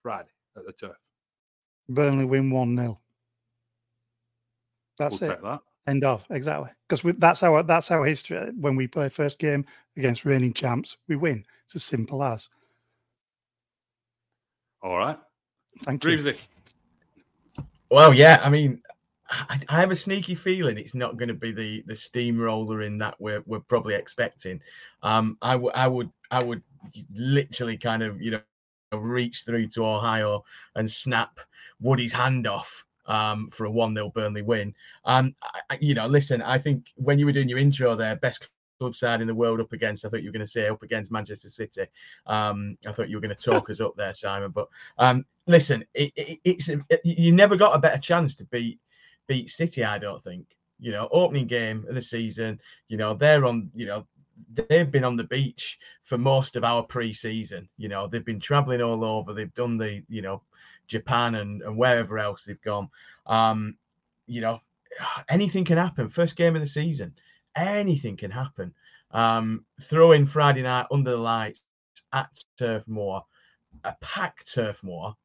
Friday 0.04 0.30
at 0.58 0.66
the 0.66 0.74
turf. 0.74 0.98
Burnley 1.90 2.26
win 2.26 2.52
1 2.52 2.78
0. 2.78 3.00
That's 5.00 5.22
we'll 5.22 5.32
it. 5.32 5.42
That. 5.42 5.62
End 5.86 6.04
of 6.06 6.24
exactly 6.30 6.70
because 6.88 7.16
that's 7.18 7.44
our 7.44 7.62
that's 7.64 7.92
our 7.92 8.06
history. 8.06 8.52
When 8.58 8.76
we 8.78 8.88
play 8.88 9.10
first 9.10 9.38
game 9.40 9.66
against 9.98 10.24
reigning 10.24 10.54
champs, 10.54 10.96
we 11.10 11.18
win. 11.18 11.46
It's 11.66 11.76
as 11.76 11.84
simple 11.84 12.24
as. 12.24 12.50
All 14.84 14.98
right. 14.98 15.18
Thank 15.84 16.04
you. 16.04 16.34
Well, 17.90 18.14
yeah. 18.14 18.42
I 18.44 18.50
mean, 18.50 18.82
I, 19.30 19.60
I, 19.70 19.80
have 19.80 19.92
a 19.92 19.96
sneaky 19.96 20.36
feeling 20.36 20.78
it's 20.78 20.94
not 20.94 21.18
going 21.18 21.30
to 21.30 21.34
be 21.34 21.52
the 21.52 21.84
the 21.88 21.96
steamroller 21.96 22.82
in 22.82 22.98
that 23.00 23.16
we're 23.20 23.42
we're 23.46 23.62
probably 23.62 23.96
expecting. 23.96 24.60
Um, 25.02 25.38
I 25.42 25.56
would 25.56 25.74
I 25.74 25.88
would 25.88 26.12
I 26.30 26.44
would 26.44 26.62
literally 27.16 27.78
kind 27.78 28.04
of 28.04 28.22
you 28.22 28.32
know 28.32 28.42
reach 28.92 29.44
through 29.46 29.68
to 29.68 29.86
Ohio 29.86 30.44
and 30.76 30.90
snap 30.90 31.40
Woody's 31.82 32.14
hand 32.14 32.46
off 32.46 32.84
um, 33.06 33.50
for 33.52 33.66
a 33.66 33.72
1 33.72 33.96
0 33.96 34.12
Burnley 34.14 34.42
win. 34.42 34.76
Um, 35.06 35.36
I, 35.70 35.78
you 35.80 35.94
know, 35.94 36.08
listen, 36.08 36.42
I 36.42 36.58
think 36.58 36.88
when 36.96 37.20
you 37.20 37.26
were 37.26 37.32
doing 37.32 37.50
your 37.50 37.60
intro 37.60 37.96
there, 37.96 38.16
best 38.16 38.50
club 38.84 38.96
side 38.98 39.22
in 39.22 39.28
the 39.28 39.34
world 39.34 39.62
up 39.62 39.72
against, 39.72 40.04
I 40.04 40.10
thought 40.10 40.24
you 40.24 40.30
were 40.30 40.34
going 40.34 40.46
to 40.46 40.52
say 40.52 40.68
up 40.68 40.84
against 40.84 41.10
Manchester 41.10 41.48
City. 41.48 41.86
Um, 42.28 42.78
I 42.86 42.92
thought 42.92 43.10
you 43.10 43.16
were 43.16 43.22
going 43.22 43.36
to 43.36 43.50
talk 43.52 43.70
us 43.70 43.80
up 43.80 43.96
there, 43.96 44.14
Simon. 44.14 44.52
But 44.52 44.68
um, 44.98 45.26
listen, 45.48 45.86
it, 45.94 46.12
it, 46.18 46.40
it's 46.44 46.68
it, 46.68 47.02
you 47.06 47.32
never 47.32 47.56
got 47.56 47.76
a 47.76 47.80
better 47.80 47.98
chance 47.98 48.36
to 48.36 48.46
beat 48.46 48.80
beat 49.26 49.50
City, 49.50 49.86
I 49.86 50.00
don't 50.00 50.22
think. 50.22 50.46
You 50.80 50.92
know, 50.92 51.08
opening 51.12 51.48
game 51.48 51.86
of 51.88 51.96
the 51.96 52.02
season, 52.02 52.60
you 52.90 52.98
know, 52.98 53.14
they're 53.14 53.46
on, 53.46 53.72
you 53.74 53.86
know, 53.86 54.06
they've 54.68 54.92
been 54.92 55.06
on 55.06 55.16
the 55.16 55.24
beach 55.24 55.80
for 56.04 56.18
most 56.18 56.58
of 56.58 56.66
our 56.66 56.84
pre-season. 56.84 57.70
You 57.78 57.88
know, 57.88 58.08
they've 58.08 58.26
been 58.26 58.42
traveling 58.42 58.82
all 58.82 59.06
over. 59.06 59.34
They've 59.34 59.54
done 59.54 59.78
the, 59.78 60.04
you 60.10 60.22
know, 60.22 60.42
Japan 60.88 61.36
and, 61.36 61.62
and 61.62 61.78
wherever 61.78 62.20
else 62.20 62.44
they've 62.44 62.62
gone. 62.62 62.90
Um, 63.28 63.78
you 64.28 64.42
know, 64.42 64.60
anything 65.30 65.64
can 65.64 65.78
happen. 65.78 66.10
First 66.10 66.36
game 66.36 66.56
of 66.56 66.62
the 66.62 66.68
season, 66.68 67.14
anything 67.56 68.18
can 68.18 68.32
happen. 68.32 68.74
Um, 69.12 69.66
throw 69.82 70.12
in 70.14 70.26
Friday 70.26 70.64
night 70.64 70.88
under 70.92 71.12
the 71.12 71.18
lights 71.18 71.64
at 72.14 72.30
Turf 72.58 72.84
Moor, 72.88 73.24
a 73.84 73.96
packed 74.02 74.54
Turf 74.54 74.84
Moor. 74.84 75.16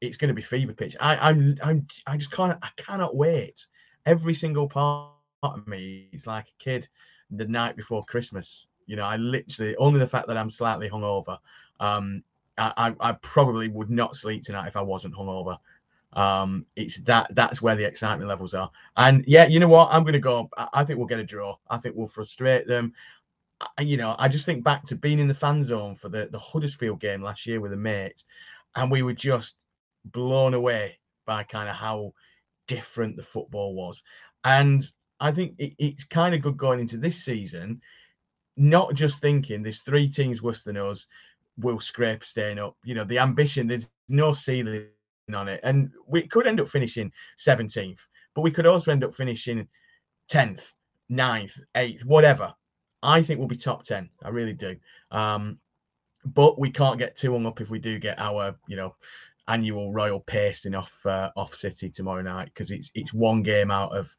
It's 0.00 0.16
going 0.16 0.28
to 0.28 0.34
be 0.34 0.42
fever 0.42 0.72
pitch. 0.72 0.96
I, 1.00 1.16
I'm, 1.30 1.56
I'm, 1.62 1.86
I 2.06 2.16
just 2.16 2.30
can't, 2.30 2.58
I 2.62 2.68
cannot 2.76 3.16
wait. 3.16 3.66
Every 4.04 4.34
single 4.34 4.68
part 4.68 5.12
of 5.42 5.66
me, 5.66 6.08
it's 6.12 6.26
like 6.26 6.46
a 6.46 6.62
kid 6.62 6.88
the 7.30 7.46
night 7.46 7.76
before 7.76 8.04
Christmas. 8.04 8.66
You 8.86 8.96
know, 8.96 9.04
I 9.04 9.16
literally 9.16 9.74
only 9.76 9.98
the 9.98 10.06
fact 10.06 10.28
that 10.28 10.36
I'm 10.36 10.50
slightly 10.50 10.88
hungover. 10.88 11.38
Um, 11.80 12.22
I, 12.58 12.72
I, 13.00 13.10
I 13.10 13.12
probably 13.12 13.68
would 13.68 13.90
not 13.90 14.16
sleep 14.16 14.44
tonight 14.44 14.68
if 14.68 14.76
I 14.76 14.82
wasn't 14.82 15.14
hungover. 15.14 15.58
Um, 16.16 16.64
it's 16.76 16.96
that 17.02 17.28
that's 17.34 17.60
where 17.60 17.76
the 17.76 17.84
excitement 17.84 18.28
levels 18.28 18.54
are. 18.54 18.70
And 18.96 19.22
yeah, 19.26 19.46
you 19.46 19.60
know 19.60 19.68
what? 19.68 19.90
I'm 19.92 20.02
going 20.02 20.14
to 20.14 20.18
go. 20.18 20.48
I 20.56 20.82
think 20.82 20.98
we'll 20.98 21.06
get 21.06 21.20
a 21.20 21.24
draw. 21.24 21.56
I 21.68 21.76
think 21.76 21.94
we'll 21.94 22.08
frustrate 22.08 22.66
them. 22.66 22.94
I, 23.60 23.82
you 23.82 23.98
know, 23.98 24.16
I 24.18 24.28
just 24.28 24.46
think 24.46 24.64
back 24.64 24.84
to 24.86 24.96
being 24.96 25.18
in 25.18 25.28
the 25.28 25.34
fan 25.34 25.62
zone 25.62 25.94
for 25.94 26.08
the 26.08 26.28
the 26.32 26.38
Huddersfield 26.38 27.00
game 27.00 27.22
last 27.22 27.46
year 27.46 27.60
with 27.60 27.74
a 27.74 27.76
mate, 27.76 28.24
and 28.74 28.90
we 28.90 29.02
were 29.02 29.12
just 29.12 29.58
blown 30.06 30.54
away 30.54 30.98
by 31.26 31.42
kind 31.42 31.68
of 31.68 31.76
how 31.76 32.14
different 32.66 33.16
the 33.16 33.22
football 33.22 33.74
was. 33.74 34.02
And 34.44 34.90
I 35.20 35.32
think 35.32 35.54
it, 35.58 35.74
it's 35.78 36.04
kind 36.04 36.34
of 36.34 36.40
good 36.40 36.56
going 36.56 36.80
into 36.80 36.96
this 36.96 37.22
season, 37.22 37.82
not 38.56 38.94
just 38.94 39.20
thinking 39.20 39.62
there's 39.62 39.82
three 39.82 40.08
teams 40.08 40.40
worse 40.40 40.62
than 40.62 40.78
us, 40.78 41.06
will 41.58 41.80
scrape 41.80 42.24
staying 42.24 42.58
up. 42.58 42.76
You 42.84 42.94
know, 42.94 43.04
the 43.04 43.18
ambition, 43.18 43.66
there's 43.66 43.90
no 44.08 44.32
ceiling 44.32 44.86
on 45.34 45.48
it. 45.48 45.60
And 45.62 45.90
we 46.06 46.26
could 46.26 46.46
end 46.46 46.60
up 46.60 46.68
finishing 46.68 47.12
17th, 47.38 48.00
but 48.34 48.42
we 48.42 48.50
could 48.50 48.66
also 48.66 48.92
end 48.92 49.04
up 49.04 49.14
finishing 49.14 49.66
10th, 50.30 50.72
9th, 51.10 51.60
8th, 51.74 52.04
whatever. 52.04 52.54
I 53.02 53.22
think 53.22 53.38
we'll 53.38 53.48
be 53.48 53.56
top 53.56 53.84
10. 53.84 54.08
I 54.22 54.28
really 54.28 54.52
do. 54.52 54.76
Um, 55.10 55.58
but 56.24 56.58
we 56.58 56.70
can't 56.70 56.98
get 56.98 57.16
too 57.16 57.32
hung 57.32 57.46
up 57.46 57.60
if 57.60 57.70
we 57.70 57.78
do 57.78 57.98
get 57.98 58.18
our, 58.18 58.56
you 58.66 58.76
know, 58.76 58.94
annual 59.48 59.92
royal 59.92 60.20
pasting 60.20 60.74
off 60.74 60.94
uh, 61.06 61.30
off 61.36 61.54
City 61.54 61.88
tomorrow 61.88 62.22
night 62.22 62.46
because 62.46 62.70
it's 62.70 62.90
it's 62.94 63.14
one 63.14 63.42
game 63.42 63.70
out 63.70 63.96
of 63.96 64.12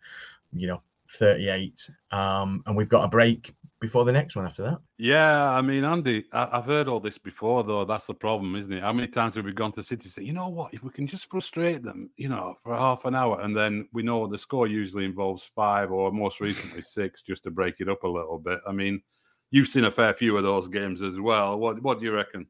you 0.54 0.68
know 0.68 0.82
38 1.12 1.90
um 2.12 2.64
and 2.66 2.76
we've 2.76 2.90
got 2.90 3.04
a 3.04 3.10
break 3.10 3.54
before 3.80 4.06
the 4.06 4.12
next 4.12 4.36
one 4.36 4.46
after 4.46 4.64
that? 4.64 4.80
Yeah 4.98 5.52
i 5.52 5.62
mean 5.62 5.84
andy 5.84 6.26
I, 6.32 6.58
have 6.58 6.66
heard 6.66 6.88
all 6.88 7.00
this 7.00 7.18
before 7.18 7.64
though. 7.64 7.86
That's 7.86 8.06
the 8.06 8.14
problem 8.14 8.56
isn't 8.56 8.72
it? 8.72 8.82
How 8.82 8.94
many 8.94 9.08
times 9.08 9.36
have 9.36 9.46
we 9.46 9.54
gone 9.54 9.72
to 9.74 9.84
city 9.84 10.10
say 10.10 10.24
you 10.24 10.34
know 10.34 10.50
what? 10.50 10.74
If 10.74 10.84
we 10.84 10.90
can 10.90 11.08
just 11.08 11.30
frustrate 11.30 11.84
them 11.84 12.10
you 12.18 12.30
know 12.30 12.58
for 12.64 12.76
half 12.76 13.06
an 13.06 13.16
hour 13.16 13.42
and 13.42 13.56
then 13.56 13.88
we 13.94 14.04
know 14.04 14.28
the 14.28 14.38
score 14.38 14.68
usually 14.68 15.06
involves 15.06 15.50
five 15.56 15.92
or 15.92 16.12
most 16.12 16.40
recently 16.40 16.82
six 16.88 17.22
just 17.22 17.44
to 17.44 17.52
break 17.52 17.76
it 17.80 17.90
up 17.90 18.04
a 18.04 18.08
little 18.08 18.40
bit. 18.40 18.60
I 18.68 18.72
mean 18.72 19.02
you've 19.52 19.68
seen 19.68 19.86
a 19.86 19.92
fair 19.92 20.14
few 20.14 20.36
of 20.38 20.44
those 20.44 20.68
games 20.68 21.02
as 21.02 21.20
well. 21.20 21.58
What 21.60 21.82
what 21.82 22.00
do 22.00 22.06
you 22.06 22.14
reckon? 22.14 22.48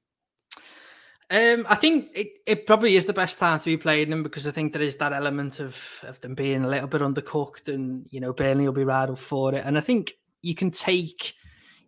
Um, 1.30 1.66
I 1.68 1.76
think 1.76 2.10
it, 2.16 2.28
it 2.46 2.66
probably 2.66 2.96
is 2.96 3.06
the 3.06 3.12
best 3.12 3.38
time 3.38 3.60
to 3.60 3.66
be 3.66 3.76
playing 3.76 4.10
them 4.10 4.24
because 4.24 4.48
I 4.48 4.52
think 4.52 4.72
there 4.72 4.82
is 4.82 4.96
that 4.98 5.12
element 5.12 5.60
of 5.60 5.78
of 6.04 6.22
them 6.22 6.36
being 6.36 6.64
a 6.64 6.70
little 6.70 6.88
bit 6.88 7.02
undercooked 7.02 7.68
and 7.68 8.08
you 8.10 8.22
know 8.22 8.32
Burnley 8.32 8.66
will 8.66 8.74
be 8.74 8.86
right 8.86 9.10
up 9.10 9.18
for 9.18 9.54
it. 9.54 9.64
And 9.66 9.78
I 9.78 9.82
think 9.82 10.14
you 10.48 10.56
can 10.56 10.72
take 10.72 11.36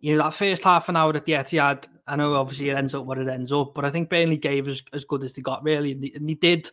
you 0.00 0.14
know 0.16 0.22
that 0.22 0.34
first 0.34 0.64
half 0.64 0.88
an 0.88 0.96
hour 0.96 1.14
at 1.16 1.24
the 1.24 1.32
Etihad. 1.32 1.86
I 2.06 2.16
know 2.16 2.34
obviously 2.34 2.70
it 2.70 2.76
ends 2.76 2.94
up 2.94 3.04
what 3.04 3.18
it 3.18 3.28
ends 3.28 3.52
up, 3.52 3.74
but 3.74 3.84
I 3.84 3.90
think 3.90 4.10
Burnley 4.10 4.36
gave 4.36 4.68
us 4.68 4.82
as 4.92 5.04
good 5.04 5.24
as 5.24 5.32
they 5.32 5.42
got 5.42 5.62
really, 5.62 5.92
and 5.92 6.02
they, 6.02 6.12
and 6.14 6.28
they 6.28 6.34
did, 6.34 6.70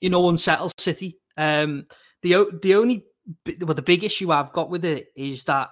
you 0.00 0.10
know, 0.10 0.28
unsettle 0.28 0.70
City. 0.78 1.18
Um, 1.36 1.86
the 2.22 2.46
the 2.62 2.74
only 2.74 3.04
well 3.60 3.74
the 3.74 3.82
big 3.82 4.04
issue 4.04 4.32
I've 4.32 4.52
got 4.52 4.70
with 4.70 4.84
it 4.84 5.08
is 5.16 5.44
that 5.44 5.70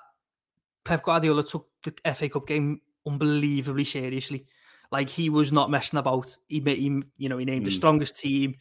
Pep 0.85 1.05
Guardiola 1.05 1.45
took 1.45 1.68
the 1.82 1.95
FA 2.14 2.28
Cup 2.28 2.47
game 2.47 2.80
unbelievably 3.07 3.85
seriously. 3.85 4.47
Like 4.91 5.09
he 5.09 5.30
was 5.30 5.53
not 5.53 5.70
messing 5.70 5.99
about. 5.99 6.37
He, 6.49 6.61
he 6.61 7.03
you 7.16 7.28
know, 7.28 7.39
he 7.39 7.45
named 7.45 7.62
mm. 7.62 7.66
the 7.66 7.70
strongest 7.70 8.18
team. 8.18 8.57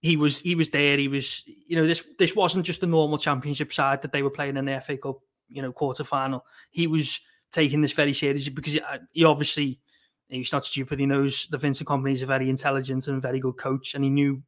He 0.00 0.16
was 0.16 0.40
he 0.40 0.54
was 0.54 0.70
there. 0.70 0.96
He 0.96 1.08
was 1.08 1.42
you 1.46 1.76
know 1.76 1.86
this 1.86 2.04
this 2.18 2.34
wasn't 2.34 2.66
just 2.66 2.82
a 2.82 2.86
normal 2.86 3.18
championship 3.18 3.72
side 3.72 4.02
that 4.02 4.12
they 4.12 4.22
were 4.22 4.30
playing 4.30 4.56
in 4.56 4.64
the 4.64 4.80
FA 4.80 4.96
Cup 4.96 5.18
you 5.48 5.62
know 5.62 5.72
quarter 5.72 6.04
final. 6.04 6.44
He 6.70 6.86
was 6.86 7.20
taking 7.50 7.80
this 7.80 7.92
very 7.92 8.12
seriously 8.12 8.52
because 8.52 8.74
he, 8.74 8.80
uh, 8.80 8.98
he 9.12 9.24
obviously 9.24 9.80
he's 10.28 10.52
not 10.52 10.64
stupid. 10.64 10.98
He 10.98 11.06
knows 11.06 11.46
the 11.50 11.58
Vincent 11.58 11.88
Kompany 11.88 12.12
is 12.12 12.22
a 12.22 12.26
very 12.26 12.50
intelligent 12.50 13.08
and 13.08 13.22
very 13.22 13.40
good 13.40 13.56
coach, 13.56 13.94
and 13.94 14.04
he 14.04 14.10
knew 14.10 14.42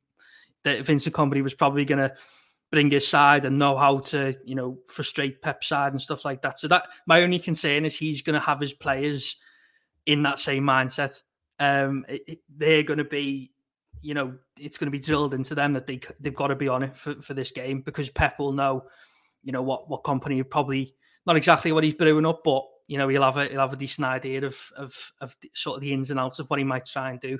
that 0.65 0.85
Vincent 0.85 1.15
Kompany 1.15 1.43
was 1.43 1.55
probably 1.55 1.85
going 1.85 1.99
to 1.99 2.15
bring 2.71 2.91
his 2.91 3.07
side 3.07 3.45
and 3.45 3.59
know 3.59 3.77
how 3.77 3.99
to, 3.99 4.35
you 4.45 4.55
know, 4.55 4.79
frustrate 4.87 5.43
Pep's 5.43 5.69
side 5.69 5.93
and 5.93 6.01
stuff 6.01 6.25
like 6.25 6.43
that. 6.43 6.59
So 6.59 6.69
that 6.69 6.85
my 7.07 7.23
only 7.23 7.39
concern 7.39 7.85
is 7.85 7.97
he's 7.97 8.23
going 8.23 8.35
to 8.35 8.41
have 8.41 8.61
his 8.61 8.73
players 8.73 9.37
in 10.07 10.23
that 10.23 10.39
same 10.39 10.65
mindset. 10.65 11.23
Um, 11.59 12.05
it, 12.09 12.23
it, 12.27 12.39
they're 12.49 12.83
going 12.83 12.99
to 12.99 13.05
be, 13.05 13.51
you 14.03 14.15
know, 14.15 14.35
it's 14.59 14.79
going 14.79 14.87
to 14.87 14.97
be 14.97 15.05
drilled 15.05 15.35
into 15.35 15.55
them 15.55 15.73
that 15.75 15.87
they 15.87 16.01
they've 16.21 16.35
got 16.35 16.49
to 16.49 16.57
be 16.57 16.69
on 16.69 16.83
it 16.85 16.97
for, 16.97 17.21
for 17.21 17.35
this 17.35 17.51
game 17.51 17.83
because 17.83 18.09
Pep 18.09 18.39
will 18.39 18.53
know, 18.53 18.85
you 19.43 19.53
know, 19.53 19.63
what 19.63 19.89
what 19.89 20.03
Kompany 20.03 20.49
probably 20.49 20.95
not 21.27 21.37
exactly 21.37 21.73
what 21.73 21.85
he's 21.85 21.95
brewing 21.95 22.27
up, 22.27 22.43
but 22.45 22.65
you 22.87 22.99
know 22.99 23.09
he'll 23.09 23.23
have 23.23 23.37
a 23.37 23.47
he'll 23.47 23.61
have 23.61 23.73
a 23.73 23.77
decent 23.77 24.07
idea 24.07 24.45
of 24.45 24.59
of 24.77 25.13
of 25.21 25.37
sort 25.55 25.77
of 25.77 25.81
the 25.83 25.93
ins 25.93 26.11
and 26.11 26.21
outs 26.21 26.39
of 26.39 26.49
what 26.49 26.59
he 26.59 26.65
might 26.65 26.85
try 26.85 27.11
and 27.11 27.21
do. 27.21 27.39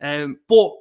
Um, 0.00 0.38
but 0.48 0.72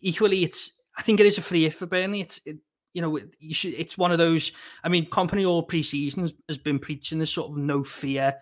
equally, 0.00 0.44
it's 0.44 0.80
I 0.96 1.02
think 1.02 1.20
it 1.20 1.26
is 1.26 1.38
a 1.38 1.42
free 1.42 1.64
hit 1.64 1.74
for 1.74 1.86
Burnley. 1.86 2.20
It's 2.20 2.40
it, 2.44 2.56
you 2.92 3.02
know 3.02 3.18
you 3.38 3.54
should. 3.54 3.74
It's 3.74 3.98
one 3.98 4.12
of 4.12 4.18
those. 4.18 4.52
I 4.82 4.88
mean, 4.88 5.08
Kompany 5.08 5.46
all 5.46 5.62
pre-season 5.62 6.22
has, 6.22 6.34
has 6.48 6.58
been 6.58 6.78
preaching 6.78 7.18
this 7.18 7.32
sort 7.32 7.50
of 7.50 7.56
no 7.56 7.84
fear 7.84 8.36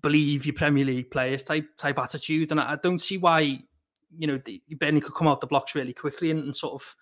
believe 0.00 0.46
your 0.46 0.54
Premier 0.54 0.84
League 0.84 1.10
players 1.10 1.42
type 1.42 1.76
type 1.76 1.98
attitude, 1.98 2.50
and 2.50 2.60
I, 2.60 2.76
don't 2.76 3.00
see 3.00 3.18
why 3.18 3.60
you 4.16 4.26
know 4.26 4.40
Benny 4.78 5.00
could 5.00 5.14
come 5.14 5.28
out 5.28 5.40
the 5.40 5.46
blocks 5.46 5.74
really 5.74 5.92
quickly 5.92 6.30
and, 6.30 6.40
and 6.40 6.56
sort 6.56 6.74
of 6.74 6.96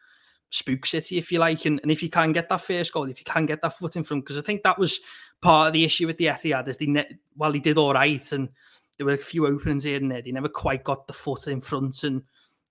spook 0.50 0.86
City 0.86 1.18
if 1.18 1.32
you 1.32 1.38
like, 1.38 1.64
and, 1.64 1.80
and 1.82 1.90
if 1.90 2.02
you 2.02 2.08
can 2.08 2.32
get 2.32 2.48
that 2.48 2.60
first 2.60 2.92
goal, 2.92 3.08
if 3.08 3.18
you 3.18 3.24
can 3.24 3.46
get 3.46 3.62
that 3.62 3.76
foot 3.76 3.96
in 3.96 4.04
front, 4.04 4.24
because 4.24 4.38
I 4.38 4.42
think 4.42 4.62
that 4.62 4.78
was 4.78 5.00
part 5.40 5.68
of 5.68 5.72
the 5.72 5.84
issue 5.84 6.06
with 6.06 6.18
the 6.18 6.26
Etihad 6.26 6.68
is 6.68 6.76
they 6.76 6.86
ne- 6.86 7.18
while 7.34 7.52
he 7.52 7.60
did 7.60 7.78
all 7.78 7.92
right 7.92 8.32
and 8.32 8.48
there 8.96 9.06
were 9.06 9.12
a 9.12 9.18
few 9.18 9.46
openings 9.46 9.84
here 9.84 9.96
and 9.96 10.10
there, 10.10 10.22
they 10.22 10.32
never 10.32 10.48
quite 10.48 10.84
got 10.84 11.06
the 11.06 11.12
foot 11.12 11.48
in 11.48 11.60
front 11.60 12.02
and 12.02 12.22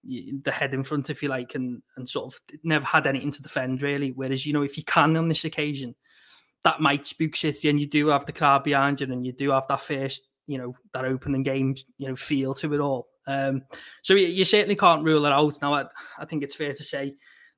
the 0.03 0.51
head 0.51 0.73
in 0.73 0.83
front, 0.83 1.09
if 1.09 1.21
you 1.21 1.29
like, 1.29 1.55
and 1.55 1.81
and 1.97 2.09
sort 2.09 2.33
of 2.33 2.39
never 2.63 2.85
had 2.85 3.07
anything 3.07 3.31
to 3.31 3.41
defend 3.41 3.81
really. 3.81 4.11
Whereas 4.11 4.45
you 4.45 4.53
know 4.53 4.63
if 4.63 4.77
you 4.77 4.83
can 4.83 5.15
on 5.17 5.27
this 5.27 5.45
occasion 5.45 5.95
that 6.65 6.81
might 6.81 7.05
spook 7.05 7.35
City, 7.35 7.69
and 7.69 7.79
you 7.79 7.85
do 7.85 8.07
have 8.07 8.25
the 8.25 8.33
crowd 8.33 8.63
behind 8.63 8.99
you, 8.99 9.11
and 9.11 9.25
you 9.25 9.31
do 9.31 9.51
have 9.51 9.67
that 9.67 9.81
first, 9.81 10.27
you 10.47 10.57
know, 10.57 10.75
that 10.93 11.05
opening 11.05 11.43
game, 11.43 11.75
you 11.99 12.07
know, 12.07 12.15
feel 12.15 12.55
to 12.55 12.73
it 12.73 12.79
all. 12.79 13.07
Um, 13.27 13.61
so 14.01 14.15
you, 14.15 14.27
you, 14.27 14.45
certainly 14.45 14.75
can't 14.75 15.03
rule 15.03 15.25
it 15.25 15.31
out. 15.31 15.59
Now, 15.61 15.75
I, 15.75 15.85
I 16.17 16.25
think 16.25 16.43
it's 16.43 16.55
fair 16.55 16.73
to 16.73 16.83
say 16.83 17.15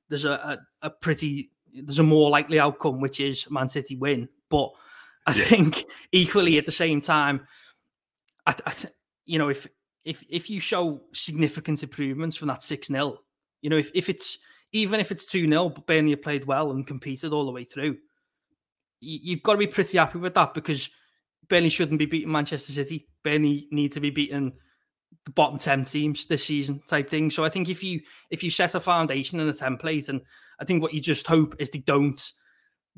there's 0.09 0.25
a, 0.25 0.31
a, 0.31 0.57
a, 0.83 0.89
pretty, 0.89 1.51
there's 1.73 1.99
a 1.99 2.03
more 2.03 2.29
likely 2.29 2.59
outcome, 2.59 3.01
which 3.01 3.19
is 3.19 3.49
Man 3.49 3.69
City 3.69 3.95
win. 3.95 4.29
But 4.49 4.69
I 5.25 5.33
yeah. 5.33 5.45
think 5.45 5.85
equally 6.11 6.57
at 6.57 6.65
the 6.65 6.71
same 6.71 7.01
time, 7.01 7.47
I, 8.45 8.55
I, 8.65 8.73
you 9.25 9.39
know, 9.39 9.49
if 9.49 9.67
if 10.03 10.23
if 10.29 10.49
you 10.49 10.59
show 10.59 11.01
significant 11.13 11.83
improvements 11.83 12.37
from 12.37 12.47
that 12.47 12.63
six 12.63 12.87
0 12.87 13.17
you 13.61 13.69
know, 13.69 13.77
if 13.77 13.91
if 13.93 14.07
it's 14.07 14.37
even 14.71 14.99
if 14.99 15.11
it's 15.11 15.25
two 15.25 15.49
0 15.49 15.69
but 15.69 15.85
Burnley 15.85 16.15
played 16.15 16.45
well 16.45 16.71
and 16.71 16.87
competed 16.87 17.33
all 17.33 17.45
the 17.45 17.51
way 17.51 17.65
through 17.65 17.97
you've 18.99 19.43
got 19.43 19.53
to 19.53 19.59
be 19.59 19.67
pretty 19.67 19.97
happy 19.97 20.17
with 20.17 20.33
that 20.33 20.53
because 20.53 20.89
Burnley 21.49 21.69
shouldn't 21.69 21.99
be 21.99 22.05
beating 22.05 22.31
Manchester 22.31 22.71
City. 22.71 23.07
Burnley 23.23 23.67
need 23.71 23.91
to 23.93 23.99
be 23.99 24.09
beating 24.09 24.53
the 25.25 25.31
bottom 25.31 25.57
10 25.57 25.83
teams 25.85 26.25
this 26.25 26.45
season 26.45 26.81
type 26.87 27.09
thing. 27.09 27.29
So 27.29 27.43
I 27.43 27.49
think 27.49 27.69
if 27.69 27.83
you 27.83 28.01
if 28.29 28.43
you 28.43 28.49
set 28.49 28.75
a 28.75 28.79
foundation 28.79 29.39
and 29.39 29.49
a 29.49 29.53
template, 29.53 30.09
and 30.09 30.21
I 30.59 30.65
think 30.65 30.81
what 30.81 30.93
you 30.93 31.01
just 31.01 31.27
hope 31.27 31.55
is 31.59 31.69
they 31.69 31.79
don't 31.79 32.21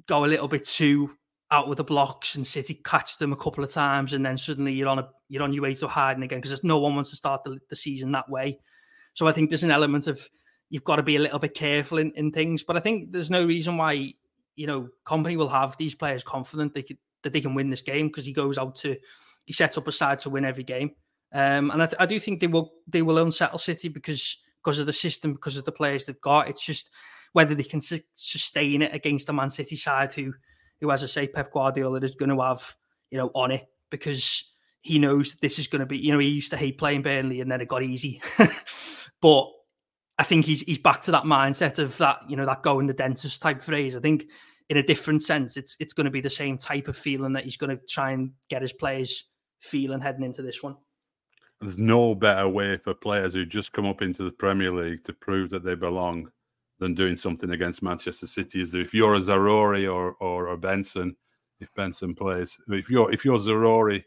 go 0.07 0.25
a 0.25 0.27
little 0.27 0.47
bit 0.47 0.65
too 0.65 1.11
out 1.51 1.67
with 1.67 1.77
the 1.77 1.83
blocks 1.83 2.35
and 2.35 2.45
City 2.45 2.79
catch 2.85 3.17
them 3.17 3.33
a 3.33 3.35
couple 3.35 3.63
of 3.63 3.71
times 3.71 4.13
and 4.13 4.23
then 4.23 4.37
suddenly 4.37 4.71
you're 4.71 4.87
on 4.87 4.99
a 4.99 5.09
you're 5.29 5.41
on 5.41 5.51
your 5.51 5.63
way 5.63 5.73
to 5.73 5.87
hiding 5.87 6.21
again 6.21 6.37
because 6.37 6.51
there's 6.51 6.63
no 6.63 6.79
one 6.79 6.93
wants 6.93 7.09
to 7.09 7.15
start 7.15 7.43
the, 7.43 7.57
the 7.69 7.75
season 7.75 8.11
that 8.11 8.29
way. 8.29 8.59
So 9.15 9.27
I 9.27 9.31
think 9.31 9.49
there's 9.49 9.63
an 9.63 9.71
element 9.71 10.07
of 10.07 10.29
you've 10.69 10.83
got 10.83 10.97
to 10.97 11.03
be 11.03 11.15
a 11.15 11.19
little 11.19 11.39
bit 11.39 11.55
careful 11.55 11.97
in, 11.97 12.11
in 12.11 12.31
things. 12.31 12.61
But 12.61 12.77
I 12.77 12.79
think 12.79 13.11
there's 13.11 13.31
no 13.31 13.43
reason 13.43 13.77
why 13.77 14.13
you 14.59 14.67
know, 14.67 14.89
Kompany 15.05 15.37
will 15.37 15.47
have 15.47 15.77
these 15.77 15.95
players 15.95 16.21
confident 16.21 16.73
they 16.73 16.83
could, 16.83 16.97
that 17.23 17.31
they 17.31 17.39
can 17.39 17.55
win 17.55 17.69
this 17.69 17.81
game 17.81 18.07
because 18.07 18.25
he 18.25 18.33
goes 18.33 18.57
out 18.57 18.75
to 18.75 18.97
he 19.45 19.53
sets 19.53 19.77
up 19.77 19.87
a 19.87 19.91
side 19.93 20.19
to 20.19 20.29
win 20.29 20.43
every 20.43 20.65
game. 20.65 20.91
Um, 21.31 21.71
and 21.71 21.83
I, 21.83 21.89
I, 21.99 22.05
do 22.05 22.19
think 22.19 22.39
they 22.39 22.47
will 22.47 22.73
they 22.87 23.03
will 23.03 23.19
unsettle 23.19 23.59
City 23.59 23.87
because 23.87 24.37
because 24.63 24.79
of 24.79 24.85
the 24.85 24.93
system, 24.93 25.33
because 25.33 25.57
of 25.57 25.65
the 25.65 25.71
players 25.71 26.05
they've 26.05 26.21
got. 26.21 26.49
It's 26.49 26.65
just 26.65 26.91
whether 27.33 27.55
they 27.55 27.63
can 27.63 27.81
su- 27.81 27.99
sustain 28.15 28.81
it 28.81 28.93
against 28.93 29.29
a 29.29 29.33
Man 29.33 29.49
City 29.49 29.75
side 29.75 30.13
who 30.13 30.33
who, 30.81 30.91
as 30.91 31.03
I 31.03 31.07
say, 31.07 31.27
Pep 31.27 31.51
Guardiola 31.51 31.99
is 31.99 32.15
going 32.15 32.29
to 32.29 32.41
have 32.41 32.75
you 33.11 33.17
know 33.17 33.31
on 33.33 33.51
it 33.51 33.67
because 33.89 34.43
he 34.81 34.97
knows 34.97 35.31
that 35.31 35.41
this 35.41 35.59
is 35.59 35.67
going 35.67 35.81
to 35.81 35.85
be. 35.85 35.97
You 35.97 36.13
know, 36.13 36.19
he 36.19 36.27
used 36.27 36.51
to 36.51 36.57
hate 36.57 36.77
playing 36.77 37.03
Burnley, 37.03 37.41
and 37.41 37.51
then 37.51 37.61
it 37.61 37.67
got 37.67 37.83
easy. 37.83 38.21
but 39.21 39.47
I 40.17 40.23
think 40.23 40.45
he's 40.45 40.61
he's 40.61 40.79
back 40.79 41.01
to 41.03 41.11
that 41.11 41.23
mindset 41.23 41.79
of 41.79 41.97
that 41.97 42.19
you 42.27 42.35
know 42.35 42.45
that 42.45 42.63
going 42.63 42.87
the 42.87 42.93
dentist 42.93 43.41
type 43.41 43.61
phrase. 43.61 43.95
I 43.95 43.99
think 43.99 44.25
in 44.69 44.77
a 44.77 44.83
different 44.83 45.23
sense, 45.23 45.57
it's 45.57 45.75
it's 45.79 45.93
going 45.93 46.05
to 46.05 46.11
be 46.11 46.21
the 46.21 46.29
same 46.29 46.57
type 46.57 46.87
of 46.87 46.97
feeling 46.97 47.33
that 47.33 47.43
he's 47.43 47.57
going 47.57 47.75
to 47.75 47.83
try 47.87 48.11
and 48.11 48.31
get 48.49 48.61
his 48.61 48.73
players 48.73 49.25
feeling 49.59 50.01
heading 50.01 50.23
into 50.23 50.41
this 50.41 50.63
one. 50.63 50.75
There's 51.61 51.77
no 51.77 52.15
better 52.15 52.47
way 52.47 52.77
for 52.77 52.93
players 52.93 53.33
who 53.33 53.45
just 53.45 53.73
come 53.73 53.85
up 53.85 54.01
into 54.01 54.23
the 54.23 54.31
Premier 54.31 54.71
League 54.71 55.03
to 55.05 55.13
prove 55.13 55.49
that 55.49 55.63
they 55.63 55.75
belong 55.75 56.31
than 56.79 56.95
doing 56.95 57.17
something 57.17 57.51
against 57.51 57.83
Manchester 57.83 58.27
City. 58.27 58.61
Is 58.61 58.73
if 58.73 58.93
you're 58.93 59.15
a 59.15 59.19
Zaroury 59.19 59.91
or 59.91 60.13
or 60.21 60.47
a 60.47 60.57
Benson, 60.57 61.15
if 61.59 61.73
Benson 61.73 62.15
plays, 62.15 62.57
if 62.69 62.89
you're 62.89 63.11
if 63.11 63.25
you're 63.25 63.37
Zaroury 63.37 64.03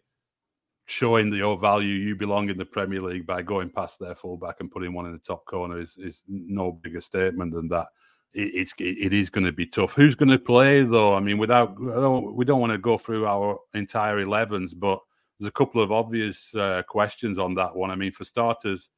showing 0.86 1.30
that 1.30 1.36
your 1.36 1.56
value 1.56 1.94
you 1.94 2.16
belong 2.16 2.50
in 2.50 2.58
the 2.58 2.64
Premier 2.64 3.00
League 3.00 3.26
by 3.26 3.40
going 3.40 3.70
past 3.70 3.98
their 3.98 4.14
fullback 4.14 4.56
and 4.60 4.70
putting 4.70 4.92
one 4.92 5.06
in 5.06 5.12
the 5.12 5.18
top 5.18 5.44
corner 5.44 5.78
is 5.80 5.96
is 5.98 6.22
no 6.28 6.72
bigger 6.72 7.00
statement 7.00 7.52
than 7.52 7.68
that. 7.68 7.86
It, 8.32 8.54
it's 8.54 8.72
it 8.78 9.12
is 9.12 9.28
going 9.28 9.46
to 9.46 9.52
be 9.52 9.66
tough. 9.66 9.92
Who's 9.92 10.14
going 10.14 10.30
to 10.30 10.38
play 10.38 10.82
though? 10.82 11.14
I 11.14 11.20
mean, 11.20 11.36
without 11.38 11.76
don't, 11.76 12.34
we 12.34 12.46
don't 12.46 12.60
want 12.60 12.72
to 12.72 12.78
go 12.78 12.96
through 12.96 13.26
our 13.26 13.58
entire 13.74 14.24
11s, 14.24 14.72
but 14.74 15.00
there's 15.42 15.48
a 15.48 15.52
couple 15.52 15.82
of 15.82 15.90
obvious 15.90 16.54
uh, 16.54 16.82
questions 16.86 17.36
on 17.36 17.52
that 17.56 17.74
one. 17.74 17.90
I 17.90 17.96
mean, 17.96 18.12
for 18.12 18.24
starters, 18.24 18.90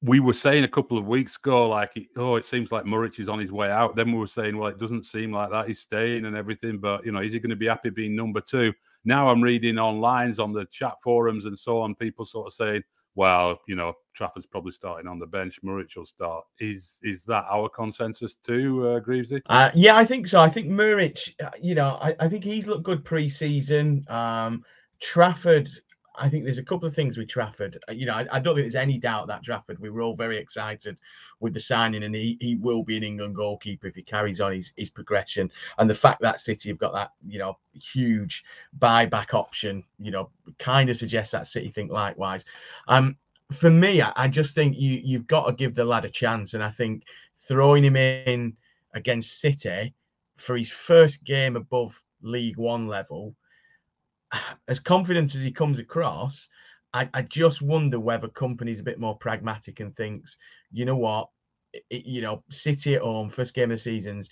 we 0.00 0.20
were 0.20 0.32
saying 0.32 0.64
a 0.64 0.68
couple 0.68 0.96
of 0.96 1.06
weeks 1.06 1.36
ago, 1.36 1.68
like, 1.68 2.08
oh, 2.16 2.36
it 2.36 2.46
seems 2.46 2.72
like 2.72 2.84
Muric 2.84 3.20
is 3.20 3.28
on 3.28 3.38
his 3.38 3.52
way 3.52 3.70
out. 3.70 3.94
Then 3.94 4.10
we 4.10 4.18
were 4.18 4.26
saying, 4.26 4.56
well, 4.56 4.68
it 4.68 4.78
doesn't 4.78 5.04
seem 5.04 5.32
like 5.32 5.50
that. 5.50 5.68
He's 5.68 5.80
staying 5.80 6.24
and 6.24 6.34
everything, 6.34 6.78
but 6.78 7.04
you 7.04 7.12
know, 7.12 7.20
is 7.20 7.34
he 7.34 7.38
going 7.40 7.50
to 7.50 7.56
be 7.56 7.66
happy 7.66 7.90
being 7.90 8.16
number 8.16 8.40
two? 8.40 8.72
Now 9.04 9.28
I'm 9.28 9.42
reading 9.42 9.78
on 9.78 10.00
lines 10.00 10.38
on 10.38 10.54
the 10.54 10.64
chat 10.72 10.94
forums 11.04 11.44
and 11.44 11.58
so 11.58 11.80
on, 11.80 11.94
people 11.94 12.24
sort 12.24 12.46
of 12.46 12.54
saying, 12.54 12.82
well, 13.14 13.60
you 13.68 13.76
know, 13.76 13.92
Trafford's 14.14 14.46
probably 14.46 14.72
starting 14.72 15.06
on 15.06 15.18
the 15.18 15.26
bench. 15.26 15.60
Muric 15.62 15.94
will 15.94 16.06
start. 16.06 16.46
Is 16.58 16.96
is 17.02 17.22
that 17.24 17.44
our 17.50 17.68
consensus 17.68 18.36
too, 18.36 18.88
uh, 18.88 19.00
Greavesy? 19.00 19.42
Uh, 19.44 19.70
yeah, 19.74 19.94
I 19.94 20.06
think 20.06 20.26
so. 20.26 20.40
I 20.40 20.48
think 20.48 20.68
Muric, 20.68 21.34
uh, 21.44 21.50
you 21.60 21.74
know, 21.74 21.98
I, 22.00 22.14
I 22.18 22.28
think 22.30 22.44
he's 22.44 22.66
looked 22.66 22.84
good 22.84 23.04
pre-season. 23.04 24.06
Um, 24.08 24.64
Trafford, 25.02 25.68
I 26.14 26.28
think 26.28 26.44
there's 26.44 26.58
a 26.58 26.64
couple 26.64 26.86
of 26.86 26.94
things 26.94 27.18
with 27.18 27.28
Trafford. 27.28 27.76
Uh, 27.88 27.92
you 27.92 28.06
know, 28.06 28.14
I, 28.14 28.26
I, 28.30 28.38
don't 28.38 28.54
think 28.54 28.64
there's 28.64 28.76
any 28.76 28.98
doubt 28.98 29.26
that 29.26 29.42
Trafford, 29.42 29.80
we 29.80 29.90
were 29.90 30.00
all 30.00 30.14
very 30.14 30.38
excited 30.38 31.00
with 31.40 31.54
the 31.54 31.60
signing, 31.60 32.04
and 32.04 32.14
he, 32.14 32.38
he 32.40 32.54
will 32.54 32.84
be 32.84 32.96
an 32.96 33.02
England 33.02 33.34
goalkeeper 33.34 33.88
if 33.88 33.96
he 33.96 34.02
carries 34.02 34.40
on 34.40 34.52
his, 34.52 34.72
his 34.76 34.90
progression. 34.90 35.50
And 35.78 35.90
the 35.90 35.94
fact 35.94 36.20
that 36.20 36.38
City 36.38 36.68
have 36.68 36.78
got 36.78 36.92
that, 36.92 37.10
you 37.26 37.40
know, 37.40 37.58
huge 37.74 38.44
buyback 38.78 39.34
option, 39.34 39.82
you 39.98 40.12
know, 40.12 40.30
kind 40.60 40.88
of 40.88 40.96
suggests 40.96 41.32
that 41.32 41.48
City 41.48 41.68
think 41.68 41.90
likewise. 41.90 42.44
Um, 42.86 43.16
for 43.50 43.70
me, 43.70 44.02
I, 44.02 44.12
I 44.14 44.28
just 44.28 44.54
think 44.54 44.78
you 44.78 45.00
you've 45.02 45.26
got 45.26 45.46
to 45.46 45.52
give 45.52 45.74
the 45.74 45.84
lad 45.84 46.04
a 46.04 46.10
chance, 46.10 46.54
and 46.54 46.62
I 46.62 46.70
think 46.70 47.02
throwing 47.48 47.82
him 47.82 47.96
in 47.96 48.56
against 48.94 49.40
City 49.40 49.94
for 50.36 50.56
his 50.56 50.70
first 50.70 51.24
game 51.24 51.56
above 51.56 52.00
League 52.22 52.56
One 52.56 52.86
level 52.86 53.34
as 54.68 54.80
confident 54.80 55.34
as 55.34 55.42
he 55.42 55.50
comes 55.50 55.78
across, 55.78 56.48
I, 56.94 57.08
I 57.14 57.22
just 57.22 57.62
wonder 57.62 57.98
whether 57.98 58.28
Kompany's 58.28 58.80
a 58.80 58.84
bit 58.84 59.00
more 59.00 59.16
pragmatic 59.16 59.80
and 59.80 59.94
thinks, 59.96 60.36
you 60.72 60.84
know 60.84 60.96
what, 60.96 61.28
it, 61.72 62.04
you 62.04 62.20
know, 62.20 62.42
City 62.50 62.94
at 62.94 63.02
home, 63.02 63.30
first 63.30 63.54
game 63.54 63.70
of 63.70 63.76
the 63.76 63.82
season's 63.82 64.30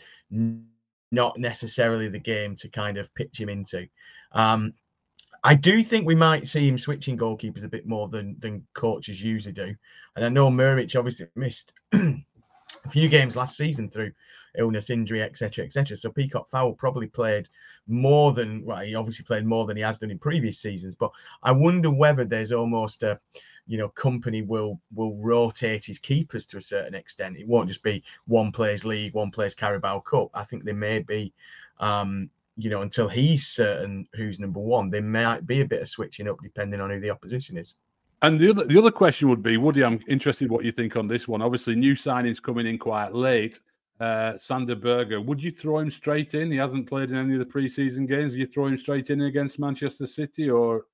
not 1.12 1.38
necessarily 1.38 2.08
the 2.08 2.18
game 2.18 2.54
to 2.56 2.68
kind 2.68 2.98
of 2.98 3.12
pitch 3.14 3.40
him 3.40 3.48
into. 3.48 3.86
Um, 4.32 4.74
I 5.42 5.54
do 5.54 5.82
think 5.82 6.06
we 6.06 6.14
might 6.14 6.46
see 6.46 6.68
him 6.68 6.76
switching 6.76 7.16
goalkeepers 7.16 7.64
a 7.64 7.68
bit 7.68 7.86
more 7.86 8.08
than 8.08 8.36
than 8.40 8.66
coaches 8.74 9.22
usually 9.22 9.54
do. 9.54 9.74
And 10.16 10.24
I 10.24 10.28
know 10.28 10.50
Muric 10.50 10.94
obviously 10.96 11.28
missed 11.34 11.72
a 12.84 12.88
few 12.88 13.08
games 13.08 13.36
last 13.36 13.56
season 13.56 13.90
through 13.90 14.12
illness, 14.58 14.90
injury, 14.90 15.22
etc., 15.22 15.64
etc. 15.64 15.96
So 15.96 16.10
Peacock 16.10 16.48
Farrell 16.50 16.74
probably 16.74 17.06
played 17.06 17.48
more 17.86 18.32
than 18.32 18.64
well, 18.64 18.80
he 18.80 18.94
obviously 18.94 19.24
played 19.24 19.46
more 19.46 19.66
than 19.66 19.76
he 19.76 19.82
has 19.82 19.98
done 19.98 20.10
in 20.10 20.18
previous 20.18 20.58
seasons. 20.58 20.94
But 20.94 21.10
I 21.42 21.52
wonder 21.52 21.90
whether 21.90 22.24
there's 22.24 22.52
almost 22.52 23.02
a 23.02 23.18
you 23.66 23.78
know 23.78 23.90
Kompany 23.90 24.46
will 24.46 24.80
will 24.94 25.16
rotate 25.22 25.84
his 25.84 25.98
keepers 25.98 26.46
to 26.46 26.58
a 26.58 26.62
certain 26.62 26.94
extent. 26.94 27.36
It 27.36 27.46
won't 27.46 27.68
just 27.68 27.82
be 27.82 28.02
one 28.26 28.52
plays 28.52 28.84
league, 28.84 29.14
one 29.14 29.30
plays 29.30 29.54
Carabao 29.54 30.00
Cup. 30.00 30.30
I 30.34 30.44
think 30.44 30.64
there 30.64 30.74
may 30.74 31.00
be. 31.00 31.32
Um, 31.78 32.30
you 32.56 32.68
know, 32.68 32.82
until 32.82 33.08
he's 33.08 33.46
certain 33.46 34.06
who's 34.14 34.38
number 34.38 34.60
one, 34.60 34.90
there 34.90 35.00
might 35.00 35.46
be 35.46 35.62
a 35.62 35.64
bit 35.64 35.80
of 35.80 35.88
switching 35.88 36.28
up 36.28 36.36
depending 36.42 36.78
on 36.78 36.90
who 36.90 37.00
the 37.00 37.08
opposition 37.08 37.56
is. 37.56 37.76
And 38.22 38.38
the 38.38 38.50
other 38.50 38.64
the 38.64 38.78
other 38.78 38.90
question 38.90 39.28
would 39.30 39.42
be, 39.42 39.56
Woody, 39.56 39.82
I'm 39.82 40.00
interested 40.06 40.50
what 40.50 40.64
you 40.64 40.72
think 40.72 40.96
on 40.96 41.08
this 41.08 41.26
one. 41.26 41.40
Obviously, 41.40 41.74
new 41.74 41.94
signings 41.94 42.42
coming 42.42 42.66
in 42.66 42.78
quite 42.78 43.14
late. 43.14 43.60
Uh, 43.98 44.38
Sander 44.38 44.76
Berge, 44.76 45.22
would 45.24 45.42
you 45.42 45.50
throw 45.50 45.78
him 45.78 45.90
straight 45.90 46.34
in? 46.34 46.50
He 46.50 46.56
hasn't 46.56 46.88
played 46.88 47.10
in 47.10 47.16
any 47.16 47.34
of 47.34 47.38
the 47.38 47.44
preseason 47.44 48.08
games. 48.08 48.30
Would 48.30 48.40
you 48.40 48.46
throw 48.46 48.66
him 48.66 48.78
straight 48.78 49.10
in 49.10 49.20
against 49.22 49.58
Manchester 49.58 50.06
City, 50.06 50.50
or 50.50 50.86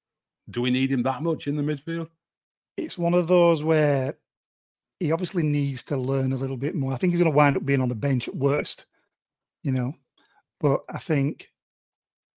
do 0.50 0.60
we 0.60 0.70
need 0.70 0.90
him 0.90 1.02
that 1.04 1.22
much 1.22 1.46
in 1.46 1.56
the 1.56 1.62
midfield? 1.62 2.08
It's 2.76 2.98
one 2.98 3.14
of 3.14 3.28
those 3.28 3.62
where 3.62 4.16
he 4.98 5.12
obviously 5.12 5.42
needs 5.42 5.82
to 5.84 5.96
learn 5.96 6.32
a 6.32 6.36
little 6.36 6.56
bit 6.56 6.74
more. 6.74 6.92
I 6.92 6.96
think 6.96 7.12
he's 7.12 7.20
going 7.20 7.30
to 7.30 7.36
wind 7.36 7.56
up 7.56 7.64
being 7.64 7.80
on 7.80 7.88
the 7.88 7.94
bench 7.94 8.28
at 8.28 8.36
worst, 8.36 8.86
you 9.62 9.72
know. 9.72 9.94
But 10.58 10.80
I 10.88 10.98
think 10.98 11.48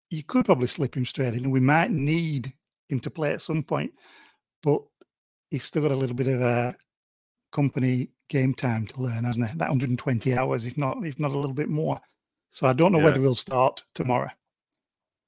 you 0.09 0.23
could 0.23 0.45
probably 0.45 0.67
slip 0.67 0.95
him 0.95 1.05
straight 1.05 1.33
in, 1.33 1.45
and 1.45 1.51
we 1.51 1.59
might 1.59 1.91
need 1.91 2.53
him 2.89 2.99
to 3.01 3.09
play 3.09 3.33
at 3.33 3.41
some 3.41 3.63
point 3.63 3.91
but 4.63 4.81
he's 5.49 5.63
still 5.63 5.81
got 5.81 5.91
a 5.91 5.95
little 5.95 6.15
bit 6.15 6.27
of 6.27 6.41
a 6.41 6.75
company 7.51 8.09
game 8.29 8.53
time 8.53 8.85
to 8.87 9.01
learn, 9.01 9.23
hasn't 9.23 9.49
he? 9.49 9.57
That 9.57 9.69
120 9.69 10.37
hours, 10.37 10.65
if 10.65 10.77
not, 10.77 10.97
if 11.05 11.19
not 11.19 11.31
a 11.31 11.37
little 11.37 11.53
bit 11.53 11.69
more. 11.69 11.99
So 12.51 12.67
I 12.67 12.73
don't 12.73 12.91
know 12.91 12.99
yeah. 12.99 13.05
whether 13.05 13.21
he'll 13.21 13.35
start 13.35 13.83
tomorrow. 13.93 14.29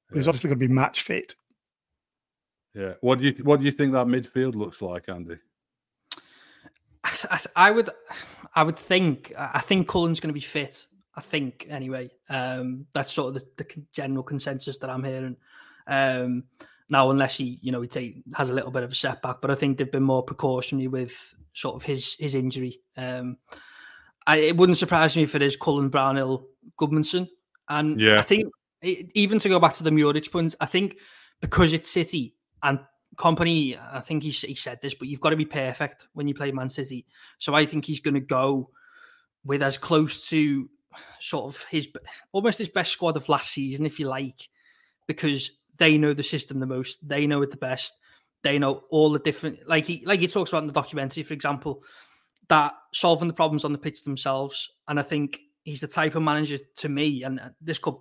But 0.10 0.16
yeah. 0.16 0.20
he's 0.20 0.28
obviously 0.28 0.50
going 0.50 0.60
to 0.60 0.68
be 0.68 0.74
match 0.74 1.04
fit. 1.04 1.36
Yeah. 2.74 2.94
What 3.02 3.20
do 3.20 3.26
you 3.26 3.34
What 3.44 3.60
do 3.60 3.66
you 3.66 3.72
think 3.72 3.94
that 3.94 4.08
midfield 4.08 4.56
looks 4.56 4.82
like, 4.82 5.10
Andy? 5.10 5.38
I, 7.04 7.40
I 7.56 7.72
would, 7.72 7.90
I 8.56 8.64
would 8.64 8.78
think. 8.78 9.34
I 9.38 9.60
think 9.60 9.88
Cullen's 9.88 10.20
going 10.20 10.30
to 10.30 10.34
be 10.34 10.40
fit. 10.40 10.86
I 11.16 11.22
think 11.22 11.68
anyway. 11.70 12.12
Um, 12.30 12.86
that's 12.94 13.12
sort 13.12 13.36
of 13.36 13.42
the, 13.42 13.64
the 13.64 13.84
general 13.92 14.24
consensus 14.24 14.78
that 14.78 14.90
I'm 14.90 15.04
hearing. 15.04 15.36
Um, 15.88 16.44
now, 16.92 17.10
unless 17.10 17.38
he, 17.38 17.58
you 17.62 17.72
know, 17.72 17.82
he 17.82 17.88
take, 17.88 18.22
has 18.36 18.50
a 18.50 18.54
little 18.54 18.70
bit 18.70 18.84
of 18.84 18.92
a 18.92 18.96
setback, 18.96 19.42
but 19.42 19.50
I 19.50 19.56
think 19.56 19.78
they've 19.78 19.92
been 19.92 20.04
more 20.04 20.22
precautionary 20.22 20.88
with 20.88 21.34
sort 21.54 21.76
of 21.76 21.84
his 21.84 22.16
his 22.20 22.36
injury. 22.36 22.82
Um, 22.98 23.38
I, 24.28 24.38
it 24.38 24.58
wouldn't 24.58 24.78
surprise 24.78 25.16
me 25.16 25.24
if 25.24 25.34
it 25.34 25.42
is 25.42 25.56
Cullen 25.56 25.90
Brownhill 25.90 26.46
Gudmundsson, 26.78 27.30
and 27.70 28.00
yeah. 28.00 28.20
I 28.20 28.22
think 28.22 28.52
even 28.84 29.40
to 29.40 29.50
go 29.50 29.60
back 29.60 29.74
to 29.74 29.84
the 29.84 29.90
Muric 29.90 30.32
point, 30.32 30.56
I 30.60 30.66
think 30.66 30.98
because 31.40 31.74
it's 31.74 31.90
City 31.90 32.36
and 32.62 32.80
Kompany, 33.16 33.80
I 33.92 34.02
think 34.02 34.24
he, 34.24 34.30
he 34.30 34.56
said 34.56 34.80
this, 34.82 34.94
but 34.94 35.08
you've 35.08 35.22
got 35.22 35.32
to 35.32 35.36
be 35.36 35.46
perfect 35.46 36.08
when 36.14 36.28
you 36.28 36.34
play 36.34 36.52
Man 36.52 36.70
City. 36.70 37.06
So 37.40 37.56
I 37.56 37.66
think 37.66 37.86
he's 37.86 38.00
going 38.00 38.16
to 38.16 38.20
go 38.20 38.70
with 39.46 39.64
as 39.64 39.78
close 39.78 40.30
to 40.30 40.70
sort 41.20 41.46
of 41.46 41.66
his 41.70 41.88
almost 42.32 42.58
his 42.58 42.70
best 42.70 42.92
squad 42.92 43.18
of 43.18 43.30
last 43.30 43.52
season, 43.52 43.86
if 43.86 44.00
you 44.00 44.08
like, 44.08 44.50
because 45.08 45.52
they 45.82 45.98
know 45.98 46.14
the 46.14 46.22
system 46.22 46.60
the 46.60 46.68
most. 46.68 47.00
They 47.02 47.26
know 47.26 47.42
it 47.42 47.50
the 47.50 47.58
best. 47.58 47.96
They 48.44 48.60
know 48.60 48.84
all 48.92 49.10
the 49.10 49.18
different, 49.18 49.68
like 49.68 49.88
he 49.88 50.04
like 50.06 50.20
he 50.20 50.28
talks 50.28 50.52
about 50.52 50.62
in 50.62 50.68
the 50.68 50.74
documentary, 50.74 51.24
for 51.24 51.34
example, 51.34 51.84
that 52.50 52.74
solving 52.94 53.28
the 53.28 53.34
problems 53.34 53.66
on 53.66 53.72
the 53.72 53.80
pitch 53.80 54.04
themselves. 54.04 54.70
And 54.88 55.00
I 55.00 55.02
think 55.02 55.40
he's 55.64 55.82
the 55.82 55.88
type 55.88 56.14
of 56.14 56.22
manager 56.22 56.60
to 56.78 56.90
me, 56.90 57.24
and 57.24 57.42
this 57.60 57.80
could 57.80 57.96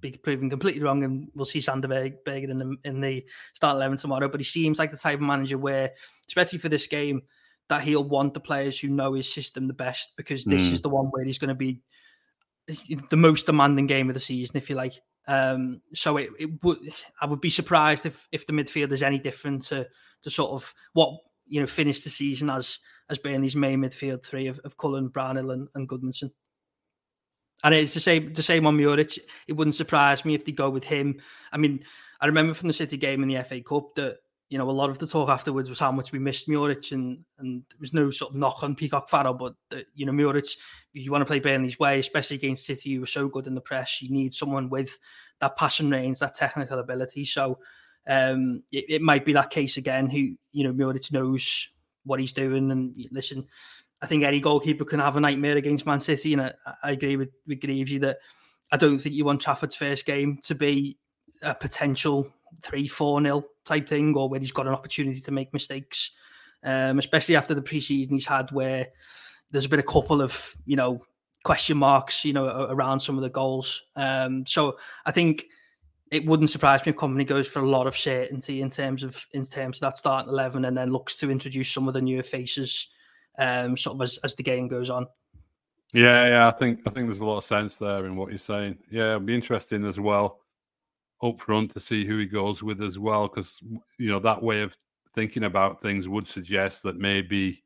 be 0.00 0.10
proven 0.10 0.50
completely 0.50 0.82
wrong, 0.82 1.04
and 1.04 1.28
we'll 1.34 1.46
see 1.46 1.62
Sander 1.62 1.88
Berge 1.88 2.44
in 2.44 2.58
the 2.58 2.76
in 2.84 3.00
the 3.00 3.24
start 3.54 3.76
eleven 3.76 3.96
tomorrow. 3.96 4.28
But 4.28 4.40
he 4.40 4.44
seems 4.44 4.78
like 4.78 4.90
the 4.90 4.98
type 4.98 5.14
of 5.14 5.22
manager 5.22 5.56
where, 5.56 5.92
especially 6.28 6.58
for 6.58 6.68
this 6.68 6.86
game, 6.86 7.22
that 7.70 7.82
he'll 7.82 8.04
want 8.04 8.34
the 8.34 8.40
players 8.40 8.78
who 8.78 8.88
know 8.88 9.14
his 9.14 9.32
system 9.32 9.68
the 9.68 9.72
best 9.72 10.12
because 10.18 10.44
this 10.44 10.68
mm. 10.68 10.72
is 10.72 10.82
the 10.82 10.90
one 10.90 11.06
where 11.06 11.24
he's 11.24 11.38
going 11.38 11.48
to 11.48 11.54
be 11.54 11.80
the 13.08 13.16
most 13.16 13.46
demanding 13.46 13.86
game 13.86 14.10
of 14.10 14.14
the 14.14 14.20
season, 14.20 14.58
if 14.58 14.68
you 14.68 14.76
like. 14.76 15.00
Um, 15.28 15.80
so 15.94 16.16
it, 16.16 16.30
it 16.38 16.62
would 16.64 16.78
I 17.20 17.26
would 17.26 17.40
be 17.40 17.50
surprised 17.50 18.06
if 18.06 18.26
if 18.32 18.46
the 18.46 18.52
midfield 18.52 18.92
is 18.92 19.02
any 19.02 19.18
different 19.18 19.62
to 19.66 19.86
to 20.22 20.30
sort 20.30 20.52
of 20.52 20.74
what 20.94 21.14
you 21.46 21.60
know 21.60 21.66
finished 21.66 22.04
the 22.04 22.10
season 22.10 22.50
as 22.50 22.78
as 23.08 23.18
Burnley's 23.18 23.56
main 23.56 23.80
midfield 23.80 24.24
three 24.24 24.46
of, 24.46 24.58
of 24.60 24.78
Cullen, 24.78 25.08
Brownhill, 25.08 25.50
and, 25.50 25.68
and 25.74 25.88
Gudmundsson. 25.88 26.30
And 27.64 27.74
it's 27.74 27.94
the 27.94 28.00
same 28.00 28.32
the 28.34 28.42
same 28.42 28.66
on 28.66 28.76
Muric. 28.76 29.18
It 29.46 29.52
wouldn't 29.52 29.76
surprise 29.76 30.24
me 30.24 30.34
if 30.34 30.44
they 30.44 30.52
go 30.52 30.70
with 30.70 30.84
him. 30.84 31.20
I 31.52 31.58
mean, 31.58 31.84
I 32.20 32.26
remember 32.26 32.54
from 32.54 32.68
the 32.68 32.72
City 32.74 32.96
game 32.96 33.22
in 33.22 33.28
the 33.28 33.42
FA 33.44 33.60
Cup 33.60 33.94
that 33.94 34.18
you 34.52 34.58
know, 34.58 34.68
a 34.68 34.70
lot 34.70 34.90
of 34.90 34.98
the 34.98 35.06
talk 35.06 35.30
afterwards 35.30 35.70
was 35.70 35.78
how 35.78 35.90
much 35.90 36.12
we 36.12 36.18
missed 36.18 36.46
Muric, 36.46 36.92
and 36.92 37.24
and 37.38 37.62
there 37.70 37.78
was 37.80 37.94
no 37.94 38.10
sort 38.10 38.32
of 38.32 38.36
knock 38.36 38.62
on 38.62 38.74
Peacock 38.74 39.08
Farrell, 39.08 39.32
but 39.32 39.54
uh, 39.74 39.78
you 39.94 40.04
know, 40.04 40.12
Muric, 40.12 40.46
you 40.92 41.10
want 41.10 41.22
to 41.22 41.26
play 41.26 41.40
Burnley's 41.40 41.78
way, 41.78 41.98
especially 41.98 42.36
against 42.36 42.66
City, 42.66 42.92
who 42.92 43.00
were 43.00 43.06
so 43.06 43.28
good 43.28 43.46
in 43.46 43.54
the 43.54 43.62
press. 43.62 44.02
You 44.02 44.10
need 44.12 44.34
someone 44.34 44.68
with 44.68 44.98
that 45.40 45.56
passion 45.56 45.90
range, 45.90 46.18
that 46.18 46.36
technical 46.36 46.78
ability. 46.78 47.24
So 47.24 47.60
um, 48.06 48.62
it, 48.70 48.84
it, 48.90 49.00
might 49.00 49.24
be 49.24 49.32
that 49.32 49.48
case 49.48 49.78
again. 49.78 50.10
Who 50.10 50.36
you 50.52 50.64
know, 50.64 50.74
Muric 50.74 51.10
knows 51.10 51.70
what 52.04 52.20
he's 52.20 52.34
doing, 52.34 52.70
and 52.70 52.94
listen, 53.10 53.46
I 54.02 54.06
think 54.06 54.22
any 54.22 54.40
goalkeeper 54.40 54.84
can 54.84 55.00
have 55.00 55.16
a 55.16 55.20
nightmare 55.20 55.56
against 55.56 55.86
Man 55.86 56.00
City, 56.00 56.34
and 56.34 56.42
I, 56.42 56.52
I 56.82 56.90
agree 56.90 57.16
with, 57.16 57.30
with 57.46 57.62
Greavesy 57.62 57.96
that 58.00 58.18
I 58.70 58.76
don't 58.76 58.98
think 58.98 59.14
you 59.14 59.24
want 59.24 59.40
Trafford's 59.40 59.76
first 59.76 60.04
game 60.04 60.40
to 60.42 60.54
be 60.54 60.98
a 61.42 61.54
potential 61.54 62.30
three, 62.62 62.86
four 62.86 63.20
nil 63.20 63.44
type 63.64 63.88
thing, 63.88 64.14
or 64.16 64.28
where 64.28 64.40
he's 64.40 64.52
got 64.52 64.66
an 64.66 64.74
opportunity 64.74 65.20
to 65.20 65.30
make 65.30 65.52
mistakes, 65.52 66.10
um, 66.64 66.98
especially 66.98 67.36
after 67.36 67.54
the 67.54 67.62
preseason 67.62 68.10
he's 68.10 68.26
had, 68.26 68.50
where 68.50 68.88
there's 69.50 69.66
been 69.66 69.80
a 69.80 69.84
couple 69.84 70.20
of 70.20 70.54
you 70.66 70.76
know 70.76 71.00
question 71.44 71.76
marks, 71.76 72.24
you 72.24 72.32
know, 72.32 72.46
around 72.70 73.00
some 73.00 73.16
of 73.16 73.22
the 73.22 73.30
goals. 73.30 73.82
Um, 73.96 74.46
so 74.46 74.76
I 75.04 75.10
think 75.10 75.46
it 76.10 76.24
wouldn't 76.26 76.50
surprise 76.50 76.84
me 76.84 76.90
if 76.90 76.96
Kompany 76.96 77.26
goes 77.26 77.48
for 77.48 77.60
a 77.60 77.68
lot 77.68 77.86
of 77.86 77.96
certainty 77.96 78.60
in 78.60 78.70
terms 78.70 79.02
of 79.02 79.26
in 79.32 79.44
terms 79.44 79.78
of 79.78 79.80
that 79.82 79.96
starting 79.96 80.30
eleven, 80.32 80.64
and 80.64 80.76
then 80.76 80.92
looks 80.92 81.16
to 81.16 81.30
introduce 81.30 81.70
some 81.70 81.88
of 81.88 81.94
the 81.94 82.02
newer 82.02 82.22
faces, 82.22 82.88
um, 83.38 83.76
sort 83.76 83.96
of 83.96 84.02
as, 84.02 84.18
as 84.18 84.34
the 84.34 84.42
game 84.42 84.68
goes 84.68 84.90
on. 84.90 85.06
Yeah, 85.92 86.26
yeah, 86.28 86.48
I 86.48 86.52
think 86.52 86.80
I 86.86 86.90
think 86.90 87.06
there's 87.06 87.20
a 87.20 87.24
lot 87.24 87.38
of 87.38 87.44
sense 87.44 87.76
there 87.76 88.06
in 88.06 88.16
what 88.16 88.30
you're 88.30 88.38
saying. 88.38 88.78
Yeah, 88.90 89.08
it'll 89.08 89.20
be 89.20 89.34
interesting 89.34 89.84
as 89.84 90.00
well 90.00 90.41
up 91.22 91.40
front 91.40 91.70
to 91.72 91.80
see 91.80 92.04
who 92.04 92.18
he 92.18 92.26
goes 92.26 92.62
with 92.62 92.82
as 92.82 92.98
well, 92.98 93.28
because 93.28 93.58
you 93.98 94.10
know 94.10 94.18
that 94.20 94.42
way 94.42 94.62
of 94.62 94.76
thinking 95.14 95.44
about 95.44 95.82
things 95.82 96.08
would 96.08 96.26
suggest 96.26 96.82
that 96.82 96.96
maybe 96.96 97.62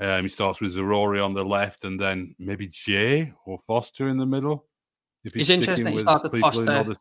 um, 0.00 0.22
he 0.22 0.28
starts 0.28 0.60
with 0.60 0.74
Zaroury 0.74 1.24
on 1.24 1.34
the 1.34 1.44
left, 1.44 1.84
and 1.84 1.98
then 1.98 2.34
maybe 2.38 2.68
Jay 2.68 3.32
or 3.46 3.58
Foster 3.66 4.08
in 4.08 4.18
the 4.18 4.26
middle. 4.26 4.66
If 5.24 5.34
he's 5.34 5.48
it's 5.48 5.50
interesting 5.50 5.86
he 5.86 5.98
started 5.98 6.36
Foster. 6.38 6.94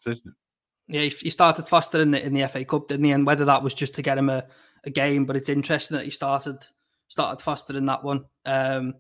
Yeah, 0.87 1.01
he 1.01 1.29
started 1.29 1.67
Foster 1.67 2.01
in 2.01 2.11
the 2.11 2.23
in 2.23 2.33
the 2.33 2.47
FA 2.47 2.65
Cup, 2.65 2.87
didn't 2.87 3.05
he? 3.05 3.11
And 3.11 3.25
whether 3.25 3.45
that 3.45 3.63
was 3.63 3.73
just 3.73 3.95
to 3.95 4.01
get 4.01 4.17
him 4.17 4.29
a, 4.29 4.45
a 4.83 4.89
game, 4.89 5.25
but 5.25 5.35
it's 5.35 5.49
interesting 5.49 5.97
that 5.97 6.03
he 6.03 6.11
started 6.11 6.57
started 7.07 7.41
Foster 7.41 7.77
in 7.77 7.85
that 7.85 8.03
one. 8.03 8.25
Um, 8.45 8.95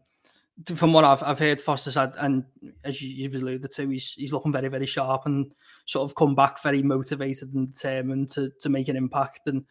from 0.75 0.93
what 0.93 1.03
I've 1.03 1.23
I've 1.23 1.39
heard, 1.39 1.61
Foster's 1.61 1.95
had, 1.95 2.15
and 2.19 2.45
as 2.83 3.01
you, 3.01 3.23
have 3.23 3.35
alluded 3.35 3.71
to, 3.71 3.89
he's 3.89 4.13
he's 4.13 4.33
looking 4.33 4.51
very 4.51 4.67
very 4.67 4.85
sharp 4.85 5.25
and 5.25 5.53
sort 5.85 6.09
of 6.09 6.15
come 6.15 6.35
back 6.35 6.61
very 6.61 6.83
motivated 6.83 7.53
and 7.53 7.73
determined 7.73 8.31
to 8.31 8.51
to 8.61 8.69
make 8.69 8.87
an 8.87 8.95
impact. 8.95 9.41
And 9.47 9.65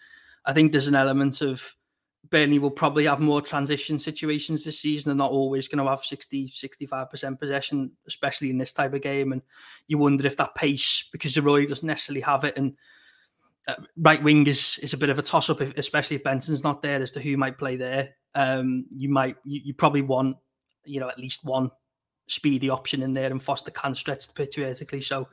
I 0.44 0.52
think 0.52 0.72
there's 0.72 0.88
an 0.88 0.94
element 0.94 1.40
of 1.40 1.76
Burnley 2.28 2.58
will 2.58 2.70
probably 2.70 3.06
have 3.06 3.20
more 3.20 3.40
transition 3.40 3.98
situations 3.98 4.64
this 4.64 4.80
season 4.80 5.10
They're 5.10 5.16
not 5.16 5.30
always 5.30 5.68
going 5.68 5.82
to 5.82 5.90
have 5.90 6.04
60, 6.04 6.50
65% 6.50 7.40
possession, 7.40 7.92
especially 8.06 8.50
in 8.50 8.58
this 8.58 8.72
type 8.72 8.92
of 8.92 9.00
game. 9.00 9.32
And 9.32 9.42
you 9.88 9.98
wonder 9.98 10.26
if 10.26 10.36
that 10.36 10.54
pace, 10.54 11.08
because 11.12 11.34
Zaroury 11.34 11.66
doesn't 11.66 11.86
necessarily 11.86 12.20
have 12.20 12.44
it, 12.44 12.56
and 12.56 12.76
uh, 13.68 13.74
right 13.96 14.22
wing 14.22 14.46
is 14.46 14.78
is 14.82 14.94
a 14.94 14.96
bit 14.96 15.10
of 15.10 15.18
a 15.18 15.22
toss 15.22 15.50
up, 15.50 15.60
especially 15.60 16.16
if 16.16 16.24
Benson's 16.24 16.64
not 16.64 16.82
there 16.82 17.02
as 17.02 17.12
to 17.12 17.20
who 17.20 17.36
might 17.36 17.58
play 17.58 17.76
there. 17.76 18.10
Um, 18.34 18.86
you 18.90 19.08
might, 19.08 19.36
you, 19.44 19.60
you, 19.64 19.74
probably 19.74 20.02
want, 20.02 20.36
you 20.90 21.00
know, 21.00 21.08
at 21.08 21.18
least 21.18 21.44
one 21.44 21.70
speedy 22.28 22.70
option 22.70 23.02
in 23.02 23.12
there, 23.12 23.30
and 23.30 23.42
Foster 23.42 23.70
can 23.70 23.94
stretch 23.94 24.26
the 24.26 24.32
pitch 24.32 24.56
vertically. 24.56 25.00
So, 25.00 25.28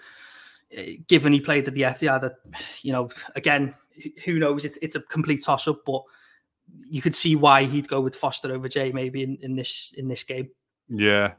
uh, 0.77 0.81
given 1.07 1.33
he 1.33 1.39
played 1.39 1.67
at 1.67 1.73
the 1.73 1.83
Etihad, 1.83 2.23
uh, 2.23 2.29
you 2.81 2.93
know, 2.93 3.09
again, 3.35 3.75
who 4.25 4.39
knows? 4.39 4.65
It's 4.65 4.77
it's 4.81 4.95
a 4.95 5.01
complete 5.01 5.43
toss 5.43 5.67
up, 5.67 5.81
but 5.85 6.03
you 6.89 7.01
could 7.01 7.15
see 7.15 7.35
why 7.35 7.63
he'd 7.63 7.87
go 7.87 8.01
with 8.01 8.15
Foster 8.15 8.53
over 8.53 8.67
Jay 8.67 8.91
maybe 8.91 9.23
in, 9.23 9.37
in 9.41 9.55
this 9.55 9.93
in 9.97 10.07
this 10.07 10.23
game. 10.23 10.49
Yeah. 10.89 11.33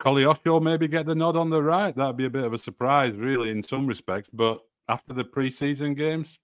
Koleosho 0.00 0.62
maybe 0.62 0.86
get 0.86 1.06
the 1.06 1.14
nod 1.14 1.36
on 1.36 1.50
the 1.50 1.60
right. 1.60 1.94
That'd 1.96 2.16
be 2.16 2.26
a 2.26 2.30
bit 2.30 2.44
of 2.44 2.52
a 2.52 2.58
surprise, 2.58 3.14
really, 3.16 3.50
in 3.50 3.64
some 3.64 3.86
respects. 3.86 4.28
But 4.32 4.60
after 4.88 5.12
the 5.12 5.24
preseason 5.24 5.96
games, 5.96 6.38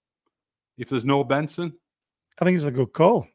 if 0.77 0.89
there's 0.89 1.05
no 1.05 1.23
Benson, 1.23 1.73
I 2.39 2.43
think 2.43 2.57
it's 2.57 2.65
a 2.65 2.71
good 2.71 2.91
call. 2.91 3.27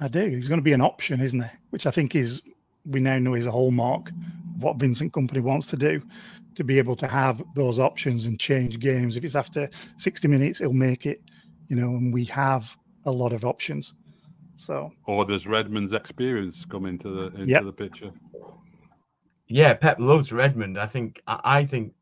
I 0.00 0.08
do. 0.08 0.26
He's 0.26 0.48
going 0.48 0.60
to 0.60 0.64
be 0.64 0.72
an 0.72 0.80
option, 0.80 1.20
isn't 1.20 1.42
he? 1.42 1.50
Which 1.68 1.84
I 1.84 1.90
think 1.90 2.14
is 2.14 2.40
we 2.84 3.00
now 3.00 3.18
know 3.18 3.34
is 3.34 3.46
a 3.46 3.50
hallmark 3.50 4.08
of 4.08 4.62
what 4.62 4.76
Vincent 4.76 5.12
Kompany 5.12 5.40
wants 5.40 5.68
to 5.68 5.76
do, 5.76 6.02
to 6.54 6.64
be 6.64 6.78
able 6.78 6.96
to 6.96 7.06
have 7.06 7.42
those 7.54 7.78
options 7.78 8.26
and 8.26 8.38
change 8.38 8.78
games. 8.78 9.16
If 9.16 9.24
it's 9.24 9.34
after 9.34 9.68
60 9.98 10.28
minutes, 10.28 10.58
he'll 10.58 10.72
make 10.72 11.06
it, 11.06 11.22
you 11.68 11.76
know, 11.76 11.88
and 11.88 12.12
we 12.12 12.24
have 12.26 12.76
a 13.04 13.10
lot 13.10 13.32
of 13.32 13.44
options. 13.44 13.94
So, 14.56 14.92
or 15.06 15.24
does 15.24 15.46
Redmond's 15.46 15.94
experience 15.94 16.66
come 16.68 16.84
into 16.84 17.08
the 17.08 17.26
into 17.28 17.46
yep. 17.46 17.64
the 17.64 17.72
picture? 17.72 18.10
Yeah, 19.48 19.72
Pep 19.72 19.98
loves 19.98 20.32
Redmond. 20.32 20.78
I 20.78 20.86
think 20.86 21.22
I 21.26 21.64
think 21.64 21.94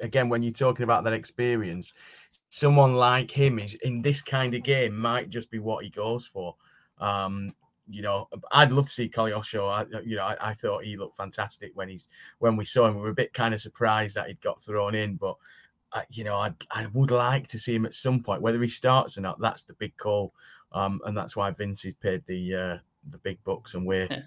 again 0.00 0.28
when 0.28 0.42
you're 0.42 0.52
talking 0.52 0.84
about 0.84 1.02
that 1.04 1.12
experience, 1.12 1.94
someone 2.48 2.94
like 2.94 3.30
him 3.30 3.58
is 3.58 3.74
in 3.82 4.02
this 4.02 4.22
kind 4.22 4.54
of 4.54 4.62
game 4.62 4.96
might 4.96 5.30
just 5.30 5.50
be 5.50 5.58
what 5.58 5.84
he 5.84 5.90
goes 5.90 6.26
for. 6.26 6.54
Um, 6.98 7.52
you 7.88 8.02
know, 8.02 8.28
I'd 8.50 8.72
love 8.72 8.86
to 8.86 8.92
see 8.92 9.08
Koleosho. 9.08 9.68
I, 9.70 10.00
you 10.04 10.16
know, 10.16 10.24
I, 10.24 10.50
I, 10.50 10.54
thought 10.54 10.84
he 10.84 10.96
looked 10.96 11.16
fantastic 11.16 11.70
when 11.74 11.88
he's 11.88 12.08
when 12.38 12.56
we 12.56 12.64
saw 12.64 12.86
him. 12.86 12.96
We 12.96 13.02
were 13.02 13.10
a 13.10 13.14
bit 13.14 13.32
kind 13.32 13.54
of 13.54 13.60
surprised 13.60 14.16
that 14.16 14.26
he'd 14.26 14.40
got 14.40 14.60
thrown 14.60 14.94
in, 14.94 15.16
but 15.16 15.36
I, 15.92 16.04
you 16.10 16.24
know, 16.24 16.36
I 16.36 16.52
I 16.70 16.86
would 16.94 17.10
like 17.10 17.46
to 17.48 17.58
see 17.58 17.74
him 17.74 17.86
at 17.86 17.94
some 17.94 18.22
point. 18.22 18.42
Whether 18.42 18.60
he 18.60 18.68
starts 18.68 19.18
or 19.18 19.20
not, 19.20 19.40
that's 19.40 19.64
the 19.64 19.74
big 19.74 19.96
call, 19.96 20.34
um, 20.72 21.00
and 21.04 21.16
that's 21.16 21.36
why 21.36 21.50
Vince 21.52 21.82
has 21.82 21.94
paid 21.94 22.22
the 22.26 22.54
uh, 22.54 22.78
the 23.10 23.18
big 23.18 23.42
bucks, 23.44 23.74
and 23.74 23.86
we're 23.86 24.08
yeah. 24.10 24.22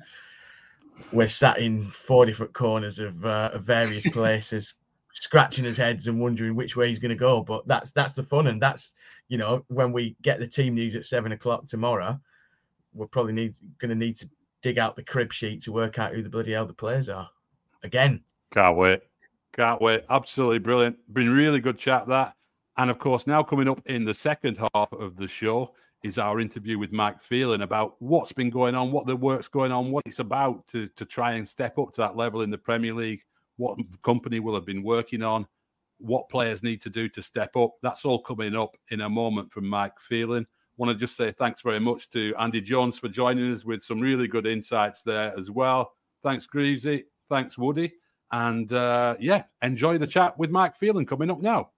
we're 1.12 1.28
sat 1.28 1.60
in 1.60 1.90
four 1.92 2.26
different 2.26 2.54
corners 2.54 3.00
of, 3.00 3.26
uh, 3.26 3.52
of 3.54 3.64
various 3.64 4.08
places, 4.14 4.76
scratching 5.12 5.66
his 5.66 5.78
heads 5.78 6.08
and 6.08 6.20
wondering 6.20 6.56
which 6.56 6.78
way 6.78 6.88
he's 6.88 7.00
going 7.00 7.10
to 7.10 7.16
go. 7.16 7.42
But 7.42 7.68
that's 7.68 7.92
that's 7.92 8.14
the 8.14 8.24
fun, 8.24 8.48
and 8.48 8.62
that's 8.62 8.96
you 9.28 9.38
know 9.38 9.66
when 9.68 9.92
we 9.92 10.16
get 10.22 10.40
the 10.40 10.48
team 10.48 10.76
news 10.76 10.96
at 10.96 11.06
seven 11.06 11.34
o'clock 11.34 11.68
tomorrow, 11.68 12.20
we're 12.94 13.08
probably 13.08 13.34
need 13.34 13.56
going 13.80 13.90
to 13.90 13.96
need 13.96 14.18
to 14.18 14.30
dig 14.62 14.78
out 14.78 14.96
the 14.96 15.04
crib 15.04 15.32
sheet 15.32 15.62
to 15.64 15.72
work 15.72 16.00
out 16.00 16.14
who 16.14 16.22
the 16.22 16.30
bloody 16.30 16.52
hell 16.52 16.66
the 16.66 16.74
players 16.74 17.10
are. 17.10 17.30
Again, 17.84 18.22
can't 18.52 18.78
wait. 18.78 19.02
Can't 19.54 19.82
wait. 19.82 20.04
Absolutely 20.10 20.60
brilliant. 20.60 20.98
Been 21.14 21.30
really 21.30 21.60
good 21.60 21.78
chat 21.78 22.08
that. 22.08 22.36
And 22.78 22.90
of 22.90 23.00
course, 23.00 23.28
now 23.28 23.44
coming 23.44 23.68
up 23.68 23.82
in 23.88 24.06
the 24.06 24.14
second 24.14 24.58
half 24.74 24.92
of 24.94 25.18
the 25.18 25.28
show 25.28 25.74
is 26.04 26.18
our 26.18 26.40
interview 26.40 26.80
with 26.80 26.92
Mike 26.92 27.22
Phelan 27.22 27.62
about 27.62 27.96
what's 28.00 28.32
been 28.32 28.50
going 28.50 28.74
on, 28.74 28.92
what 28.92 29.06
the 29.06 29.16
work's 29.16 29.50
going 29.50 29.72
on, 29.72 29.92
what 29.92 30.04
it's 30.06 30.20
about 30.20 30.66
to, 30.68 30.88
to 30.96 31.06
try 31.06 31.34
and 31.34 31.48
step 31.48 31.78
up 31.78 31.92
to 31.94 32.02
that 32.02 32.16
level 32.16 32.42
in 32.42 32.50
the 32.50 32.58
Premier 32.58 32.94
League, 32.94 33.22
what 33.58 33.78
Kompany 34.02 34.40
will 34.40 34.56
have 34.56 34.66
been 34.66 34.84
working 34.84 35.22
on, 35.22 35.46
what 35.98 36.30
players 36.30 36.64
need 36.64 36.82
to 36.82 36.90
do 36.90 37.10
to 37.10 37.22
step 37.22 37.56
up. 37.58 37.72
That's 37.82 38.06
all 38.06 38.22
coming 38.22 38.56
up 38.56 38.78
in 38.92 39.02
a 39.02 39.10
moment 39.10 39.52
from 39.52 39.68
Mike 39.68 40.00
Phelan. 40.00 40.48
Want 40.80 40.90
to 40.90 40.96
just 40.96 41.18
say 41.18 41.34
thanks 41.34 41.62
very 41.62 41.82
much 41.82 42.10
to 42.12 42.34
Andy 42.40 42.62
Jones 42.62 42.98
for 42.98 43.10
joining 43.10 43.54
us 43.54 43.66
with 43.66 43.84
some 43.84 44.00
really 44.00 44.30
good 44.30 44.48
insights 44.48 45.02
there 45.02 45.38
as 45.38 45.52
well. 45.52 45.92
Thanks, 46.24 46.46
Greavesy. 46.46 47.04
Thanks, 47.28 47.58
Woody. 47.58 47.92
And 48.32 48.72
uh, 48.72 49.18
yeah, 49.20 49.44
enjoy 49.62 49.98
the 49.98 50.08
chat 50.08 50.40
with 50.40 50.52
Mike 50.52 50.78
Phelan 50.78 51.06
coming 51.06 51.30
up 51.30 51.42
now. 51.42 51.72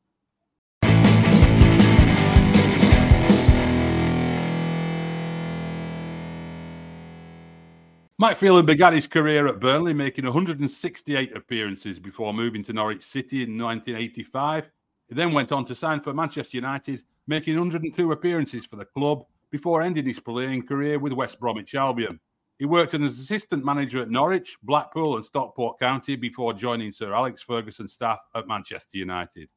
Mike 8.20 8.38
Phelan 8.38 8.68
began 8.68 8.94
his 8.94 9.08
career 9.08 9.48
at 9.48 9.60
Burnley, 9.60 9.96
making 9.96 10.26
168 10.26 11.36
appearances 11.36 12.00
before 12.00 12.36
moving 12.36 12.64
to 12.66 12.72
Norwich 12.72 13.04
City 13.04 13.38
in 13.38 13.58
1985. 13.58 14.70
He 15.08 15.16
then 15.16 15.34
went 15.34 15.52
on 15.52 15.66
to 15.66 15.74
sign 15.74 16.02
for 16.02 16.14
Manchester 16.14 16.58
United, 16.58 17.02
making 17.32 17.56
102 17.56 18.12
appearances 18.12 18.66
for 18.66 18.76
the 18.76 18.84
club 18.84 19.24
before 19.52 19.82
ending 19.82 20.06
his 20.06 20.20
playing 20.20 20.68
career 20.68 21.00
with 21.00 21.14
West 21.14 21.40
Bromwich 21.40 21.76
Albion. 21.76 22.20
He 22.60 22.66
worked 22.66 22.94
as 22.94 23.00
an 23.00 23.06
assistant 23.06 23.64
manager 23.64 24.02
at 24.02 24.10
Norwich, 24.10 24.58
Blackpool, 24.64 25.16
and 25.16 25.24
Stockport 25.24 25.80
County 25.80 26.18
before 26.18 26.52
joining 26.54 26.92
Sir 26.92 27.14
Alex 27.14 27.42
Ferguson's 27.42 27.94
staff 27.94 28.20
at 28.36 28.50
Manchester 28.50 28.98
United. 28.98 29.48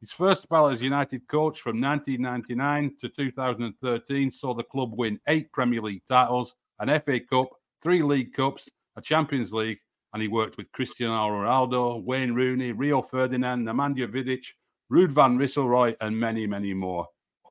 His 0.00 0.12
first 0.12 0.42
spell 0.42 0.68
as 0.68 0.80
United 0.80 1.26
coach 1.26 1.60
from 1.60 1.80
1999 1.80 2.94
to 3.00 3.08
2013 3.08 4.30
saw 4.30 4.54
the 4.54 4.62
club 4.62 4.92
win 4.96 5.18
eight 5.26 5.50
Premier 5.50 5.82
League 5.82 6.04
titles, 6.08 6.54
an 6.78 7.00
FA 7.00 7.18
Cup, 7.18 7.48
three 7.82 8.00
League 8.00 8.32
Cups, 8.32 8.68
a 8.94 9.02
Champions 9.02 9.52
League, 9.52 9.80
and 10.12 10.22
he 10.22 10.28
worked 10.28 10.56
with 10.56 10.70
Cristiano 10.70 11.30
Ronaldo, 11.30 12.00
Wayne 12.04 12.32
Rooney, 12.32 12.70
Rio 12.70 13.02
Ferdinand, 13.02 13.66
Nemanja 13.66 14.06
Vidic, 14.06 14.44
Ruud 14.90 15.10
van 15.10 15.38
Nistelrooy, 15.38 15.94
and 16.00 16.18
many, 16.18 16.46
many 16.46 16.72
more. 16.74 17.06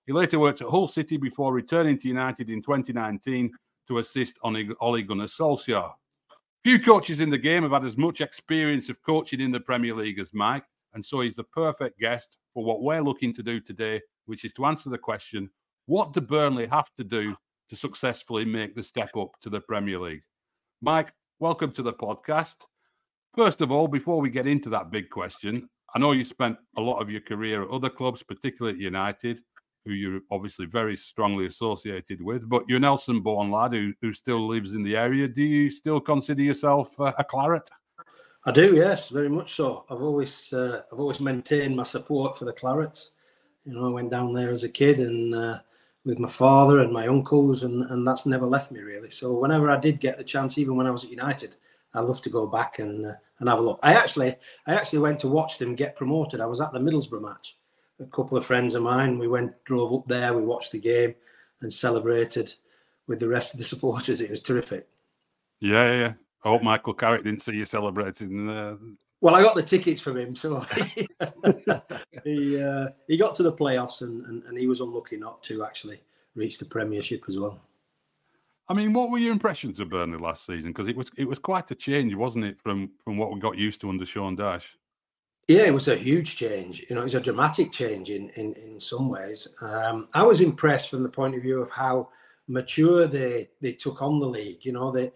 He 0.05 0.13
later 0.13 0.39
worked 0.39 0.61
at 0.61 0.69
Hull 0.69 0.87
City 0.87 1.17
before 1.17 1.53
returning 1.53 1.97
to 1.99 2.07
United 2.07 2.49
in 2.49 2.61
2019 2.61 3.51
to 3.87 3.97
assist 3.99 4.39
on 4.41 4.55
Ole 4.79 5.01
Gunnar 5.01 5.25
Solskjaer. 5.25 5.93
Few 6.63 6.79
coaches 6.79 7.19
in 7.19 7.29
the 7.29 7.37
game 7.37 7.63
have 7.63 7.71
had 7.71 7.85
as 7.85 7.97
much 7.97 8.21
experience 8.21 8.89
of 8.89 9.01
coaching 9.03 9.39
in 9.39 9.51
the 9.51 9.59
Premier 9.59 9.93
League 9.93 10.19
as 10.19 10.33
Mike, 10.33 10.65
and 10.93 11.05
so 11.05 11.21
he's 11.21 11.35
the 11.35 11.43
perfect 11.43 11.99
guest 11.99 12.37
for 12.53 12.63
what 12.63 12.81
we're 12.81 13.01
looking 13.01 13.33
to 13.33 13.43
do 13.43 13.59
today, 13.59 14.01
which 14.25 14.43
is 14.43 14.53
to 14.53 14.65
answer 14.65 14.89
the 14.89 14.97
question 14.97 15.49
what 15.85 16.11
do 16.11 16.19
Burnley 16.19 16.67
have 16.67 16.89
to 16.97 17.03
do 17.05 17.33
to 17.69 17.75
successfully 17.77 18.43
make 18.43 18.75
the 18.75 18.83
step 18.83 19.15
up 19.15 19.39
to 19.41 19.49
the 19.49 19.61
Premier 19.61 19.99
League? 19.99 20.23
Mike, 20.81 21.13
welcome 21.39 21.71
to 21.71 21.81
the 21.81 21.93
podcast. 21.93 22.55
First 23.33 23.61
of 23.61 23.71
all, 23.71 23.87
before 23.87 24.19
we 24.19 24.29
get 24.29 24.47
into 24.47 24.69
that 24.71 24.91
big 24.91 25.09
question, 25.09 25.69
I 25.95 25.99
know 25.99 26.11
you 26.11 26.25
spent 26.25 26.57
a 26.75 26.81
lot 26.81 27.01
of 27.01 27.09
your 27.09 27.21
career 27.21 27.63
at 27.63 27.69
other 27.69 27.89
clubs, 27.89 28.21
particularly 28.23 28.77
at 28.77 28.81
United, 28.81 29.41
who 29.85 29.93
you're 29.93 30.21
obviously 30.31 30.65
very 30.65 30.97
strongly 30.97 31.45
associated 31.45 32.21
with. 32.21 32.47
But 32.47 32.63
you're 32.67 32.79
Nelson 32.79 33.21
born 33.21 33.49
lad 33.51 33.73
who, 33.73 33.93
who 34.01 34.13
still 34.13 34.45
lives 34.47 34.73
in 34.73 34.83
the 34.83 34.97
area. 34.97 35.27
Do 35.27 35.43
you 35.43 35.71
still 35.71 35.99
consider 35.99 36.41
yourself 36.41 36.99
uh, 36.99 37.13
a 37.17 37.23
claret? 37.23 37.69
I 38.45 38.51
do, 38.51 38.75
yes, 38.75 39.09
very 39.09 39.29
much 39.29 39.55
so. 39.55 39.85
I've 39.89 40.01
always 40.01 40.53
uh, 40.53 40.81
I've 40.91 40.99
always 40.99 41.19
maintained 41.19 41.75
my 41.75 41.83
support 41.83 42.37
for 42.37 42.45
the 42.45 42.53
Clarets. 42.53 43.11
You 43.65 43.73
know, 43.73 43.85
I 43.85 43.89
went 43.89 44.11
down 44.11 44.33
there 44.33 44.51
as 44.51 44.63
a 44.63 44.69
kid 44.69 44.99
and 44.99 45.35
uh, 45.35 45.59
with 46.05 46.19
my 46.19 46.29
father 46.29 46.79
and 46.79 46.93
my 46.93 47.07
uncles, 47.07 47.63
and, 47.63 47.83
and 47.91 48.07
that's 48.07 48.25
never 48.25 48.45
left 48.45 48.71
me 48.71 48.79
really. 48.79 49.11
So 49.11 49.33
whenever 49.33 49.69
I 49.69 49.77
did 49.77 49.99
get 49.99 50.17
the 50.17 50.23
chance, 50.23 50.57
even 50.57 50.77
when 50.77 50.87
I 50.87 50.91
was 50.91 51.03
at 51.03 51.11
United, 51.11 51.57
I 51.97 52.01
love 52.01 52.21
to 52.21 52.29
go 52.29 52.45
back 52.45 52.79
and 52.79 53.05
uh, 53.05 53.13
and 53.39 53.49
have 53.49 53.59
a 53.59 53.61
look. 53.61 53.79
I 53.83 53.93
actually 53.93 54.35
I 54.65 54.75
actually 54.75 54.99
went 54.99 55.19
to 55.19 55.27
watch 55.27 55.57
them 55.57 55.75
get 55.75 55.95
promoted. 55.95 56.39
I 56.39 56.45
was 56.45 56.61
at 56.61 56.71
the 56.73 56.79
Middlesbrough 56.79 57.21
match. 57.21 57.57
A 57.99 58.05
couple 58.05 58.37
of 58.37 58.45
friends 58.45 58.75
of 58.75 58.83
mine, 58.83 59.17
we 59.17 59.27
went 59.27 59.51
drove 59.65 59.93
up 59.93 60.07
there, 60.07 60.33
we 60.33 60.43
watched 60.43 60.71
the 60.71 60.79
game, 60.79 61.15
and 61.61 61.73
celebrated 61.73 62.53
with 63.07 63.19
the 63.19 63.27
rest 63.27 63.53
of 63.53 63.59
the 63.59 63.65
supporters. 63.73 64.21
It 64.21 64.29
was 64.29 64.41
terrific. 64.41 64.87
Yeah, 65.59 65.91
yeah. 65.91 66.13
I 66.43 66.49
hope 66.49 66.61
Michael 66.61 66.93
Carrick 66.93 67.23
didn't 67.23 67.41
see 67.41 67.53
you 67.53 67.65
celebrating. 67.65 68.47
Uh... 68.47 68.77
Well, 69.19 69.33
I 69.33 69.41
got 69.41 69.55
the 69.55 69.63
tickets 69.63 69.99
from 69.99 70.17
him, 70.17 70.35
so 70.35 70.59
he 72.23 72.61
uh, 72.61 72.89
he 73.07 73.17
got 73.17 73.33
to 73.35 73.43
the 73.43 73.53
playoffs, 73.53 74.01
and, 74.01 74.23
and, 74.25 74.43
and 74.43 74.57
he 74.57 74.67
was 74.67 74.79
unlucky 74.79 75.17
not 75.17 75.41
to 75.43 75.63
actually 75.63 75.99
reach 76.35 76.59
the 76.59 76.65
Premiership 76.65 77.25
as 77.27 77.39
well. 77.39 77.59
I 78.69 78.73
mean, 78.73 78.91
what 78.93 79.09
were 79.09 79.17
your 79.17 79.31
impressions 79.31 79.79
of 79.79 79.89
Burnley 79.89 80.17
last 80.17 80.45
season? 80.45 80.71
Because 80.71 80.87
it 80.87 80.95
was 80.95 81.09
it 81.17 81.25
was 81.25 81.39
quite 81.39 81.71
a 81.71 81.75
change, 81.75 82.13
wasn't 82.15 82.45
it, 82.45 82.59
from 82.61 82.91
from 83.03 83.17
what 83.17 83.33
we 83.33 83.39
got 83.39 83.57
used 83.57 83.81
to 83.81 83.89
under 83.89 84.05
Sean 84.05 84.35
Dyche? 84.35 84.63
Yeah, 85.47 85.63
it 85.63 85.73
was 85.73 85.87
a 85.87 85.95
huge 85.95 86.35
change. 86.35 86.85
You 86.89 86.95
know, 86.95 87.01
it 87.01 87.05
was 87.05 87.15
a 87.15 87.21
dramatic 87.21 87.71
change 87.71 88.09
in 88.09 88.29
in, 88.31 88.53
in 88.55 88.79
some 88.79 89.09
ways. 89.09 89.47
Um, 89.61 90.09
I 90.13 90.23
was 90.23 90.41
impressed 90.41 90.89
from 90.89 91.03
the 91.03 91.09
point 91.09 91.35
of 91.35 91.41
view 91.41 91.61
of 91.61 91.71
how 91.71 92.09
mature 92.47 93.07
they 93.07 93.49
they 93.61 93.71
took 93.71 94.01
on 94.01 94.19
the 94.19 94.27
league. 94.27 94.65
You 94.65 94.73
know, 94.73 94.91
they 94.91 95.11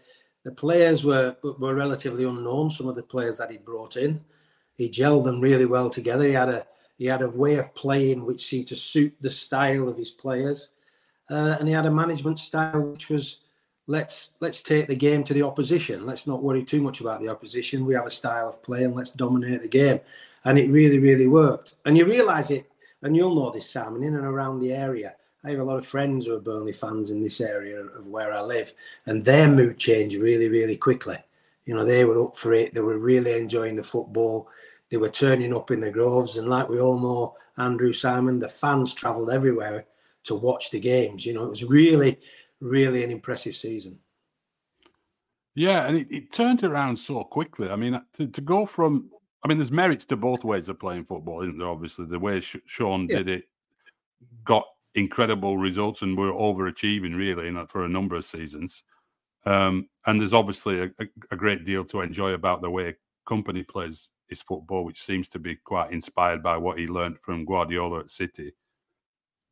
the 0.45 0.53
players 0.53 1.03
were 1.03 1.35
were 1.43 1.75
relatively 1.75 2.23
unknown. 2.23 2.71
Some 2.71 2.87
of 2.87 2.95
the 2.95 3.03
players 3.03 3.37
that 3.39 3.51
he 3.51 3.57
brought 3.57 3.97
in, 3.97 4.21
he 4.75 4.89
gelled 4.89 5.25
them 5.25 5.41
really 5.41 5.65
well 5.65 5.89
together. 5.89 6.23
He 6.23 6.31
had 6.31 6.49
a 6.49 6.65
he 6.97 7.07
had 7.07 7.21
a 7.21 7.29
way 7.29 7.55
of 7.55 7.73
playing 7.75 8.25
which 8.25 8.47
seemed 8.47 8.67
to 8.67 8.75
suit 8.75 9.13
the 9.19 9.29
style 9.29 9.89
of 9.89 9.97
his 9.97 10.11
players, 10.11 10.69
uh, 11.31 11.55
and 11.57 11.67
he 11.67 11.73
had 11.73 11.87
a 11.87 11.91
management 11.91 12.37
style 12.37 12.81
which 12.81 13.09
was 13.09 13.39
let's 13.87 14.31
let's 14.41 14.61
take 14.61 14.87
the 14.87 14.95
game 14.95 15.23
to 15.23 15.33
the 15.33 15.41
opposition. 15.41 16.05
Let's 16.05 16.27
not 16.27 16.43
worry 16.43 16.63
too 16.63 16.81
much 16.81 17.01
about 17.01 17.21
the 17.21 17.29
opposition. 17.29 17.85
We 17.85 17.95
have 17.95 18.05
a 18.05 18.11
style 18.11 18.49
of 18.49 18.61
play 18.61 18.83
and 18.83 18.95
let's 18.95 19.11
dominate 19.11 19.61
the 19.63 19.67
game, 19.67 19.99
and 20.45 20.59
it 20.59 20.69
really 20.69 20.99
really 20.99 21.27
worked. 21.27 21.75
And 21.85 21.97
you 21.97 22.05
realise 22.05 22.51
it, 22.51 22.69
and 23.01 23.15
you'll 23.15 23.35
know 23.35 23.49
this, 23.49 23.69
Simon, 23.69 24.03
in 24.03 24.15
and 24.15 24.25
around 24.25 24.59
the 24.59 24.73
area 24.73 25.15
I 25.43 25.49
have 25.51 25.59
a 25.59 25.63
lot 25.63 25.77
of 25.77 25.87
friends 25.87 26.25
who 26.25 26.35
are 26.35 26.39
Burnley 26.39 26.73
fans 26.73 27.09
in 27.09 27.23
this 27.23 27.41
area 27.41 27.79
of 27.79 28.05
where 28.05 28.31
I 28.31 28.41
live, 28.41 28.73
and 29.07 29.25
their 29.25 29.47
mood 29.47 29.79
changed 29.79 30.15
really, 30.15 30.49
really 30.49 30.77
quickly. 30.77 31.17
You 31.65 31.73
know, 31.73 31.83
they 31.83 32.05
were 32.05 32.23
up 32.23 32.35
for 32.35 32.53
it. 32.53 32.73
They 32.73 32.81
were 32.81 32.99
really 32.99 33.39
enjoying 33.39 33.75
the 33.75 33.83
football. 33.83 34.49
They 34.89 34.97
were 34.97 35.09
turning 35.09 35.55
up 35.55 35.71
in 35.71 35.79
the 35.79 35.91
groves, 35.91 36.37
and 36.37 36.47
like 36.47 36.69
we 36.69 36.79
all 36.79 36.99
know, 36.99 37.35
Andrew 37.57 37.91
Simon, 37.91 38.39
the 38.39 38.47
fans 38.47 38.93
travelled 38.93 39.31
everywhere 39.31 39.85
to 40.23 40.35
watch 40.35 40.71
the 40.71 40.79
games. 40.79 41.25
You 41.25 41.33
know, 41.33 41.43
it 41.43 41.49
was 41.49 41.63
really, 41.63 42.19
really 42.59 43.03
an 43.03 43.11
impressive 43.11 43.55
season. 43.55 43.99
Yeah, 45.55 45.85
and 45.85 45.97
it, 45.97 46.11
it 46.11 46.31
turned 46.31 46.63
around 46.63 46.97
so 46.97 47.23
quickly. 47.23 47.69
I 47.69 47.75
mean, 47.75 48.01
to, 48.13 48.27
to 48.27 48.41
go 48.41 48.65
from, 48.65 49.09
I 49.43 49.47
mean, 49.47 49.57
there's 49.57 49.71
merits 49.71 50.05
to 50.05 50.15
both 50.15 50.43
ways 50.43 50.69
of 50.69 50.79
playing 50.79 51.03
football, 51.03 51.41
isn't 51.41 51.57
there? 51.57 51.67
Obviously, 51.67 52.05
the 52.05 52.19
way 52.19 52.39
Sean 52.39 53.07
yeah. 53.09 53.17
did 53.17 53.29
it 53.29 53.43
got 54.45 54.65
incredible 54.95 55.57
results 55.57 56.01
and 56.01 56.17
we're 56.17 56.31
overachieving 56.31 57.15
really 57.15 57.47
in, 57.47 57.65
for 57.67 57.85
a 57.85 57.89
number 57.89 58.15
of 58.15 58.25
seasons. 58.25 58.83
Um, 59.45 59.89
and 60.05 60.19
there's 60.19 60.33
obviously 60.33 60.81
a, 60.81 60.89
a, 61.31 61.35
great 61.35 61.65
deal 61.65 61.83
to 61.85 62.01
enjoy 62.01 62.33
about 62.33 62.61
the 62.61 62.69
way 62.69 62.95
Kompany 63.27 63.67
plays 63.67 64.09
his 64.27 64.41
football, 64.41 64.85
which 64.85 65.03
seems 65.03 65.27
to 65.29 65.39
be 65.39 65.55
quite 65.55 65.91
inspired 65.91 66.43
by 66.43 66.57
what 66.57 66.77
he 66.77 66.85
learned 66.85 67.17
from 67.23 67.45
Guardiola 67.45 68.01
at 68.01 68.11
City. 68.11 68.53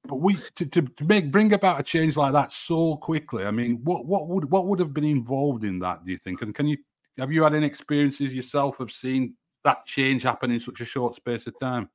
But 0.05 0.17
we 0.17 0.35
to, 0.55 0.65
to, 0.65 0.81
to 0.81 1.05
make 1.05 1.31
bring 1.31 1.53
about 1.53 1.79
a 1.79 1.83
change 1.83 2.17
like 2.17 2.33
that 2.33 2.51
so 2.51 2.95
quickly. 2.97 3.45
I 3.45 3.51
mean, 3.51 3.79
what 3.83 4.05
what 4.05 4.27
would 4.27 4.49
what 4.49 4.65
would 4.67 4.79
have 4.79 4.93
been 4.93 5.03
involved 5.03 5.63
in 5.63 5.79
that? 5.79 6.05
Do 6.05 6.11
you 6.11 6.17
think? 6.17 6.41
And 6.41 6.55
can 6.55 6.67
you 6.67 6.77
have 7.17 7.31
you 7.31 7.43
had 7.43 7.53
any 7.53 7.65
experiences 7.65 8.33
yourself 8.33 8.79
of 8.79 8.91
seeing 8.91 9.33
that 9.63 9.85
change 9.85 10.23
happen 10.23 10.51
in 10.51 10.59
such 10.59 10.81
a 10.81 10.85
short 10.85 11.15
space 11.15 11.45
of 11.47 11.59
time? 11.59 11.89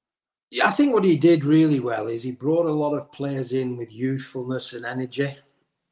Yeah, 0.50 0.68
I 0.68 0.70
think 0.70 0.92
what 0.92 1.04
he 1.04 1.16
did 1.16 1.44
really 1.44 1.80
well 1.80 2.06
is 2.08 2.22
he 2.22 2.32
brought 2.32 2.66
a 2.66 2.72
lot 2.72 2.94
of 2.94 3.10
players 3.10 3.52
in 3.52 3.76
with 3.76 3.92
youthfulness 3.92 4.74
and 4.74 4.84
energy. 4.84 5.36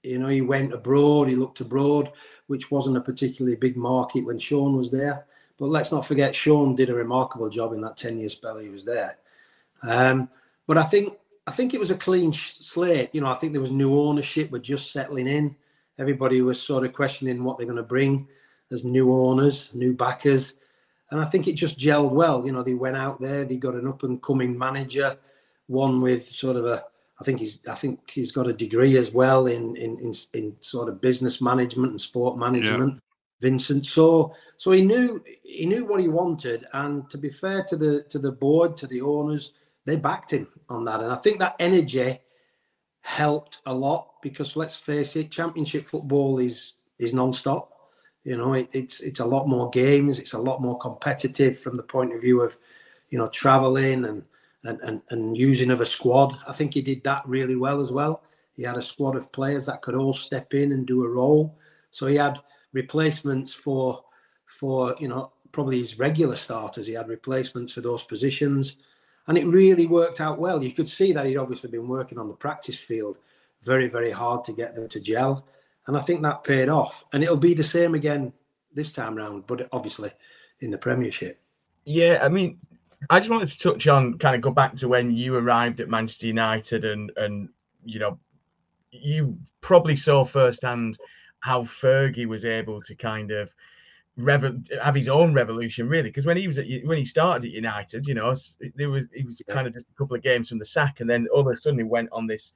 You 0.02 0.18
know, 0.18 0.28
he 0.28 0.40
went 0.40 0.72
abroad, 0.72 1.28
he 1.28 1.34
looked 1.34 1.60
abroad, 1.60 2.12
which 2.46 2.70
wasn't 2.70 2.96
a 2.96 3.00
particularly 3.00 3.56
big 3.56 3.76
market 3.76 4.24
when 4.24 4.38
Sean 4.38 4.76
was 4.76 4.90
there. 4.90 5.26
But 5.58 5.66
let's 5.66 5.92
not 5.92 6.06
forget, 6.06 6.34
Sean 6.34 6.74
did 6.74 6.90
a 6.90 6.94
remarkable 6.94 7.48
job 7.48 7.72
in 7.72 7.80
that 7.82 7.96
10 7.96 8.18
year 8.18 8.28
spell 8.28 8.58
he 8.58 8.68
was 8.68 8.84
there. 8.84 9.18
Um, 9.82 10.28
but 10.66 10.78
I 10.78 10.82
think 10.82 11.14
I 11.46 11.50
think 11.50 11.74
it 11.74 11.80
was 11.80 11.90
a 11.90 11.96
clean 11.96 12.32
slate. 12.32 13.10
You 13.12 13.20
know, 13.20 13.26
I 13.26 13.34
think 13.34 13.52
there 13.52 13.60
was 13.60 13.70
new 13.70 13.98
ownership, 13.98 14.50
we're 14.50 14.58
just 14.58 14.92
settling 14.92 15.26
in. 15.26 15.56
Everybody 15.98 16.40
was 16.40 16.60
sort 16.60 16.84
of 16.84 16.92
questioning 16.92 17.44
what 17.44 17.58
they're 17.58 17.66
going 17.66 17.76
to 17.76 17.82
bring 17.82 18.28
as 18.70 18.84
new 18.84 19.12
owners, 19.12 19.68
new 19.74 19.92
backers 19.94 20.54
and 21.12 21.20
I 21.20 21.26
think 21.26 21.46
it 21.46 21.56
just 21.56 21.78
gelled 21.78 22.12
well. 22.12 22.44
You 22.44 22.52
know, 22.52 22.62
they 22.62 22.74
went 22.74 22.96
out 22.96 23.20
there, 23.20 23.44
they 23.44 23.58
got 23.58 23.74
an 23.74 23.86
up 23.86 24.02
and 24.02 24.20
coming 24.22 24.58
manager, 24.58 25.18
one 25.66 26.00
with 26.00 26.24
sort 26.24 26.56
of 26.56 26.64
a, 26.64 26.82
I 27.20 27.24
think 27.24 27.38
he's, 27.38 27.60
I 27.68 27.74
think 27.74 28.10
he's 28.10 28.32
got 28.32 28.48
a 28.48 28.54
degree 28.54 28.96
as 28.96 29.12
well 29.12 29.46
in 29.46 29.76
in 29.76 29.98
in, 30.00 30.14
in 30.32 30.56
sort 30.60 30.88
of 30.88 31.02
business 31.02 31.40
management 31.40 31.90
and 31.92 32.00
sport 32.00 32.38
management. 32.38 32.94
Yeah. 32.94 33.00
Vincent, 33.42 33.84
so 33.84 34.34
so 34.56 34.70
he 34.70 34.82
knew 34.82 35.22
he 35.42 35.66
knew 35.66 35.84
what 35.84 36.00
he 36.00 36.08
wanted, 36.08 36.66
and 36.72 37.10
to 37.10 37.18
be 37.18 37.28
fair 37.28 37.62
to 37.64 37.76
the 37.76 38.04
to 38.04 38.18
the 38.18 38.32
board, 38.32 38.76
to 38.78 38.86
the 38.86 39.02
owners, 39.02 39.52
they 39.84 39.96
backed 39.96 40.32
him 40.32 40.48
on 40.68 40.84
that, 40.84 41.00
and 41.00 41.10
I 41.10 41.16
think 41.16 41.38
that 41.38 41.56
energy 41.58 42.18
helped 43.00 43.58
a 43.66 43.74
lot 43.74 44.22
because 44.22 44.56
let's 44.56 44.76
face 44.76 45.16
it, 45.16 45.30
Championship 45.30 45.88
football 45.88 46.38
is 46.38 46.74
is 46.98 47.12
non-stop 47.14 47.72
you 48.24 48.36
know, 48.36 48.54
it, 48.54 48.68
it's 48.72 49.00
it's 49.00 49.20
a 49.20 49.26
lot 49.26 49.48
more 49.48 49.68
games. 49.70 50.18
It's 50.18 50.32
a 50.32 50.38
lot 50.38 50.62
more 50.62 50.78
competitive 50.78 51.58
from 51.58 51.76
the 51.76 51.82
point 51.82 52.12
of 52.14 52.20
view 52.20 52.40
of, 52.40 52.56
you 53.10 53.18
know, 53.18 53.28
traveling 53.28 54.04
and 54.04 54.22
and 54.64 54.80
and, 54.82 55.02
and 55.10 55.36
using 55.36 55.70
of 55.70 55.80
a 55.80 55.86
squad. 55.86 56.36
I 56.46 56.52
think 56.52 56.74
he 56.74 56.82
did 56.82 57.02
that 57.04 57.26
really 57.26 57.56
well 57.56 57.80
as 57.80 57.90
well. 57.90 58.22
He 58.54 58.62
had 58.62 58.76
a 58.76 58.82
squad 58.82 59.16
of 59.16 59.32
players 59.32 59.66
that 59.66 59.82
could 59.82 59.94
all 59.94 60.12
step 60.12 60.54
in 60.54 60.72
and 60.72 60.86
do 60.86 61.04
a 61.04 61.08
role. 61.08 61.58
So 61.90 62.06
he 62.06 62.16
had 62.16 62.38
replacements 62.72 63.52
for 63.52 64.04
for 64.46 64.94
you 65.00 65.08
know 65.08 65.32
probably 65.50 65.80
his 65.80 65.98
regular 65.98 66.36
starters. 66.36 66.86
He 66.86 66.94
had 66.94 67.08
replacements 67.08 67.72
for 67.72 67.80
those 67.80 68.04
positions, 68.04 68.76
and 69.28 69.38
it 69.38 69.46
really 69.46 69.86
worked 69.86 70.20
out 70.20 70.38
well. 70.38 70.62
You 70.62 70.72
could 70.72 70.88
see 70.88 71.12
that 71.12 71.26
he'd 71.26 71.36
obviously 71.36 71.70
been 71.70 71.88
working 71.88 72.18
on 72.18 72.28
the 72.28 72.34
practice 72.34 72.78
field 72.78 73.18
very 73.62 73.86
very 73.86 74.10
hard 74.10 74.44
to 74.44 74.52
get 74.52 74.74
them 74.74 74.88
to 74.88 74.98
gel 74.98 75.46
and 75.86 75.96
I 75.96 76.00
think 76.00 76.22
that 76.22 76.44
paid 76.44 76.68
off. 76.68 77.04
And 77.12 77.22
it'll 77.22 77.36
be 77.36 77.54
the 77.54 77.64
same 77.64 77.94
again 77.94 78.32
this 78.74 78.92
time 78.92 79.16
round, 79.16 79.46
but 79.46 79.68
obviously 79.72 80.10
in 80.60 80.70
the 80.70 80.78
Premiership. 80.78 81.40
Yeah, 81.84 82.20
I 82.22 82.28
mean, 82.28 82.58
I 83.10 83.18
just 83.18 83.30
wanted 83.30 83.48
to 83.48 83.58
touch 83.58 83.88
on 83.88 84.18
kind 84.18 84.36
of 84.36 84.40
go 84.40 84.50
back 84.50 84.76
to 84.76 84.88
when 84.88 85.10
you 85.10 85.36
arrived 85.36 85.80
at 85.80 85.88
Manchester 85.88 86.28
United 86.28 86.84
and 86.84 87.10
and 87.16 87.48
you 87.84 87.98
know 87.98 88.18
you 88.92 89.36
probably 89.60 89.96
saw 89.96 90.24
firsthand 90.24 90.98
how 91.40 91.62
Fergie 91.62 92.26
was 92.26 92.44
able 92.44 92.80
to 92.82 92.94
kind 92.94 93.32
of 93.32 93.52
revo- 94.18 94.80
have 94.80 94.94
his 94.94 95.08
own 95.08 95.32
revolution 95.32 95.88
really 95.88 96.10
because 96.10 96.26
when 96.26 96.36
he 96.36 96.46
was 96.46 96.58
at 96.58 96.66
when 96.84 96.98
he 96.98 97.04
started 97.04 97.46
at 97.46 97.50
United 97.50 98.06
you 98.06 98.12
know 98.12 98.34
there 98.74 98.90
was 98.90 99.08
he 99.14 99.24
was 99.24 99.40
kind 99.48 99.66
of 99.66 99.72
just 99.72 99.86
a 99.88 99.94
couple 99.94 100.14
of 100.14 100.22
games 100.22 100.50
from 100.50 100.58
the 100.58 100.64
sack 100.64 101.00
and 101.00 101.08
then 101.08 101.26
all 101.32 101.40
of 101.40 101.46
a 101.46 101.56
sudden 101.56 101.78
he 101.78 101.84
went 101.84 102.10
on 102.12 102.26
this 102.26 102.52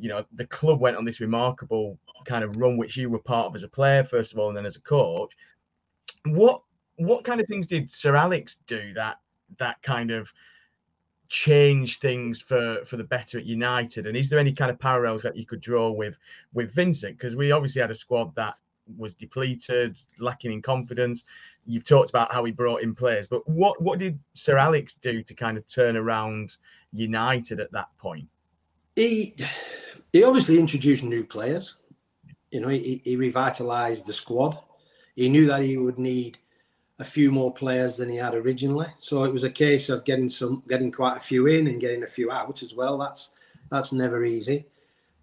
you 0.00 0.08
know, 0.08 0.24
the 0.32 0.46
club 0.46 0.80
went 0.80 0.96
on 0.96 1.04
this 1.04 1.20
remarkable 1.20 1.98
kind 2.24 2.42
of 2.42 2.56
run, 2.56 2.76
which 2.78 2.96
you 2.96 3.10
were 3.10 3.18
part 3.18 3.46
of 3.46 3.54
as 3.54 3.62
a 3.62 3.68
player, 3.68 4.02
first 4.02 4.32
of 4.32 4.38
all, 4.38 4.48
and 4.48 4.56
then 4.56 4.66
as 4.66 4.76
a 4.76 4.80
coach. 4.80 5.36
What 6.24 6.62
what 6.96 7.24
kind 7.24 7.40
of 7.40 7.46
things 7.46 7.66
did 7.66 7.90
Sir 7.90 8.16
Alex 8.16 8.58
do 8.66 8.92
that 8.94 9.18
that 9.58 9.80
kind 9.82 10.10
of 10.10 10.32
change 11.28 11.98
things 11.98 12.40
for 12.40 12.84
for 12.86 12.96
the 12.96 13.04
better 13.04 13.38
at 13.38 13.44
United? 13.44 14.06
And 14.06 14.16
is 14.16 14.30
there 14.30 14.38
any 14.38 14.52
kind 14.52 14.70
of 14.70 14.78
parallels 14.78 15.22
that 15.22 15.36
you 15.36 15.44
could 15.44 15.60
draw 15.60 15.90
with 15.90 16.16
with 16.54 16.74
Vincent? 16.74 17.18
Because 17.18 17.36
we 17.36 17.52
obviously 17.52 17.82
had 17.82 17.90
a 17.90 17.94
squad 17.94 18.34
that 18.36 18.54
was 18.96 19.14
depleted, 19.14 19.98
lacking 20.18 20.52
in 20.52 20.62
confidence. 20.62 21.24
You've 21.66 21.84
talked 21.84 22.10
about 22.10 22.32
how 22.32 22.44
he 22.44 22.52
brought 22.52 22.82
in 22.82 22.94
players, 22.94 23.26
but 23.26 23.46
what 23.48 23.80
what 23.82 23.98
did 23.98 24.18
Sir 24.34 24.56
Alex 24.56 24.94
do 24.94 25.22
to 25.22 25.34
kind 25.34 25.56
of 25.56 25.66
turn 25.66 25.96
around 25.96 26.56
United 26.92 27.60
at 27.60 27.72
that 27.72 27.88
point? 27.98 28.28
He 28.96 29.36
he 30.12 30.24
obviously 30.24 30.58
introduced 30.58 31.04
new 31.04 31.24
players. 31.24 31.76
You 32.50 32.60
know, 32.60 32.68
he, 32.68 33.00
he 33.04 33.16
revitalized 33.16 34.06
the 34.06 34.12
squad. 34.12 34.58
He 35.14 35.28
knew 35.28 35.46
that 35.46 35.62
he 35.62 35.76
would 35.76 35.98
need 35.98 36.38
a 36.98 37.04
few 37.04 37.32
more 37.32 37.52
players 37.52 37.96
than 37.96 38.10
he 38.10 38.16
had 38.16 38.34
originally. 38.34 38.88
So 38.98 39.24
it 39.24 39.32
was 39.32 39.44
a 39.44 39.50
case 39.50 39.88
of 39.88 40.04
getting 40.04 40.28
some, 40.28 40.62
getting 40.68 40.92
quite 40.92 41.16
a 41.16 41.20
few 41.20 41.46
in 41.46 41.66
and 41.66 41.80
getting 41.80 42.02
a 42.02 42.08
few 42.08 42.30
out 42.30 42.62
as 42.62 42.74
well. 42.74 42.98
That's 42.98 43.30
that's 43.70 43.92
never 43.92 44.24
easy. 44.24 44.66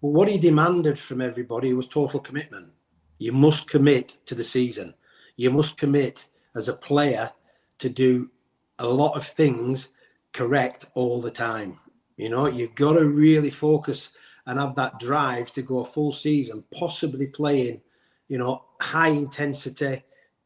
But 0.02 0.08
what 0.08 0.28
he 0.28 0.38
demanded 0.38 0.98
from 0.98 1.20
everybody 1.20 1.72
was 1.74 1.86
total 1.86 2.20
commitment. 2.20 2.72
You 3.18 3.32
must 3.32 3.68
commit 3.68 4.18
to 4.26 4.34
the 4.34 4.44
season. 4.44 4.94
You 5.36 5.50
must 5.50 5.76
commit 5.76 6.28
as 6.54 6.68
a 6.68 6.74
player 6.74 7.30
to 7.78 7.88
do 7.88 8.30
a 8.78 8.86
lot 8.86 9.16
of 9.16 9.26
things 9.26 9.90
correct 10.32 10.86
all 10.94 11.20
the 11.20 11.30
time. 11.30 11.78
You 12.16 12.28
know, 12.28 12.46
you've 12.46 12.74
got 12.74 12.94
to 12.94 13.08
really 13.08 13.50
focus 13.50 14.10
and 14.46 14.58
have 14.58 14.74
that 14.76 14.98
drive 14.98 15.52
to 15.52 15.62
go 15.62 15.80
a 15.80 15.84
full 15.84 16.12
season, 16.12 16.64
possibly 16.72 17.26
playing, 17.26 17.80
you 18.28 18.38
know, 18.38 18.64
high 18.80 19.08
intensity, 19.08 20.02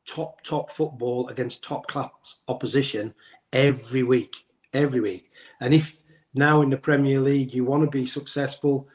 top 0.07 0.43
top 0.43 0.71
football 0.71 1.29
against 1.29 1.63
top 1.63 1.87
class 1.87 2.41
opposition 2.49 3.15
every 3.53 4.03
week, 4.03 4.45
every 4.75 5.01
week. 5.01 5.31
And 5.61 5.73
if 5.73 6.03
now 6.35 6.63
in 6.63 6.71
the 6.71 6.77
Premier 6.77 7.21
League 7.21 7.55
you 7.55 7.65
want 7.65 7.85
to 7.85 7.91
be 7.91 8.07
successful, 8.07 8.89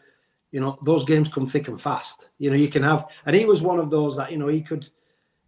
you 0.52 0.60
know 0.60 0.78
those 0.84 1.04
games 1.04 1.30
come 1.30 1.45
thick 1.45 1.68
and 1.68 1.80
fast. 1.80 2.30
You 2.38 2.50
know 2.50 2.56
you 2.56 2.70
can 2.70 2.84
have, 2.84 3.08
and 3.26 3.36
he 3.36 3.45
was 3.45 3.62
one 3.62 3.80
of 3.80 3.89
those 3.89 4.16
that 4.18 4.32
you 4.32 4.38
know 4.38 4.48
he 4.48 4.62
could 4.62 4.88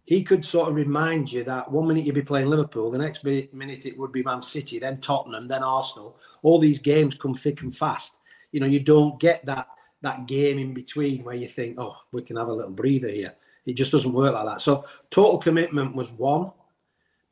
he 0.04 0.22
could 0.22 0.44
sort 0.44 0.68
of 0.68 0.74
remind 0.74 1.30
you 1.30 1.44
that 1.44 1.70
one 1.70 1.86
minute 1.86 2.04
you'd 2.04 2.14
be 2.14 2.22
playing 2.22 2.48
Liverpool, 2.48 2.90
the 2.90 2.98
next 2.98 3.24
minute 3.24 3.86
it 3.86 3.96
would 3.96 4.12
be 4.12 4.22
Man 4.22 4.42
City, 4.42 4.78
then 4.78 5.00
Tottenham, 5.00 5.46
then 5.46 5.62
Arsenal. 5.62 6.16
All 6.42 6.58
these 6.58 6.80
games 6.80 7.14
come 7.14 7.34
thick 7.34 7.62
and 7.62 7.76
fast. 7.76 8.16
You 8.52 8.60
know 8.60 8.66
you 8.66 8.80
don't 8.80 9.18
get 9.20 9.44
that 9.46 9.68
that 10.02 10.26
game 10.26 10.58
in 10.58 10.72
between 10.72 11.22
where 11.24 11.36
you 11.36 11.46
think, 11.46 11.76
oh, 11.78 11.96
we 12.12 12.22
can 12.22 12.36
have 12.36 12.48
a 12.48 12.52
little 12.52 12.72
breather 12.72 13.08
here. 13.08 13.32
It 13.66 13.74
just 13.74 13.92
doesn't 13.92 14.12
work 14.12 14.32
like 14.32 14.46
that. 14.46 14.62
So 14.62 14.86
total 15.10 15.38
commitment 15.38 15.94
was 15.94 16.12
one, 16.12 16.50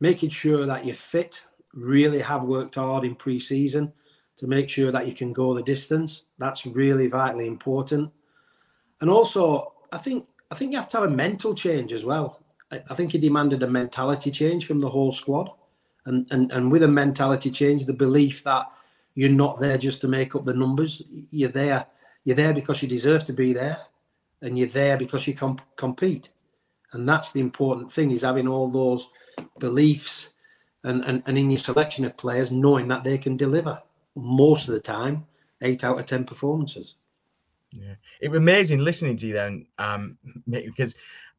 making 0.01 0.29
sure 0.29 0.67
that 0.67 0.85
you're 0.85 0.95
fit, 0.95 1.43
really 1.73 2.21
have 2.21 2.43
worked 2.43 2.75
hard 2.75 3.05
in 3.05 3.15
pre-season 3.15 3.93
to 4.39 4.47
make 4.47 4.69
sure 4.69 4.91
that 4.91 5.07
you 5.07 5.13
can 5.13 5.33
go 5.33 5.53
the 5.53 5.63
distance. 5.63 6.25
That's 6.39 6.65
really 6.65 7.09
vitally 7.09 7.47
important. 7.47 8.11
And 9.01 9.11
also, 9.11 9.73
I 9.93 9.99
think 9.99 10.27
I 10.51 10.55
think 10.55 10.73
you 10.73 10.79
have 10.79 10.89
to 10.89 10.99
have 10.99 11.11
a 11.11 11.15
mental 11.15 11.55
change 11.55 11.93
as 11.93 12.05
well. 12.05 12.43
I, 12.73 12.83
I 12.89 12.95
think 12.95 13.13
he 13.13 13.19
demanded 13.19 13.63
a 13.63 13.69
mentality 13.69 14.31
change 14.31 14.67
from 14.67 14.81
the 14.81 14.89
whole 14.89 15.13
squad. 15.13 15.51
And, 16.07 16.27
and 16.31 16.51
and 16.53 16.73
with 16.73 16.85
a 16.85 16.89
mentality 16.89 17.51
change, 17.51 17.85
the 17.85 17.93
belief 17.93 18.43
that 18.45 18.67
you're 19.15 19.31
not 19.31 19.61
there 19.61 19.77
just 19.77 20.01
to 20.03 20.09
make 20.09 20.35
up 20.35 20.45
the 20.45 20.55
numbers. 20.55 21.03
You're 21.31 21.51
there. 21.51 21.87
You're 22.25 22.37
there 22.37 22.55
because 22.55 22.83
you 22.83 22.89
deserve 22.89 23.25
to 23.25 23.33
be 23.33 23.53
there 23.53 23.79
and 24.43 24.59
you're 24.59 24.69
there 24.69 24.97
because 24.97 25.27
you 25.27 25.35
comp- 25.35 25.63
compete. 25.77 26.31
And 26.93 27.09
that's 27.09 27.33
the 27.33 27.41
important 27.41 27.93
thing 27.93 28.13
is 28.13 28.23
having 28.23 28.49
all 28.49 28.69
those 28.71 29.11
beliefs 29.59 30.31
and, 30.85 31.05
and, 31.05 31.23
and 31.27 31.37
in 31.37 31.51
your 31.51 31.59
selection 31.59 32.05
of 32.05 32.17
players, 32.17 32.51
knowing 32.51 32.89
that 32.89 33.05
they 33.05 33.19
can 33.19 33.37
deliver 33.37 33.83
most 34.19 34.69
of 34.69 34.75
the 34.75 34.81
time, 34.81 35.27
eight 35.63 35.85
out 35.85 35.99
of 35.99 36.07
10 36.07 36.25
performances. 36.25 36.95
Yeah, 37.71 37.95
it 38.21 38.29
was 38.29 38.39
amazing 38.39 38.79
listening 38.81 39.17
to 39.19 39.27
you 39.27 39.35
then, 39.35 39.67
um, 39.79 40.17
because 40.49 40.95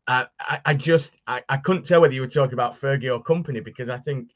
uh, 0.08 0.26
I, 0.40 0.60
I 0.64 0.74
just 0.76 1.18
I, 1.26 1.44
I 1.50 1.58
couldn't 1.58 1.86
tell 1.86 2.02
whether 2.02 2.14
you 2.14 2.22
were 2.22 2.28
talking 2.28 2.54
about 2.54 2.80
Fergie 2.80 3.12
or 3.12 3.24
Kompany 3.24 3.64
because 3.64 3.90
I 3.90 3.98
think 3.98 4.30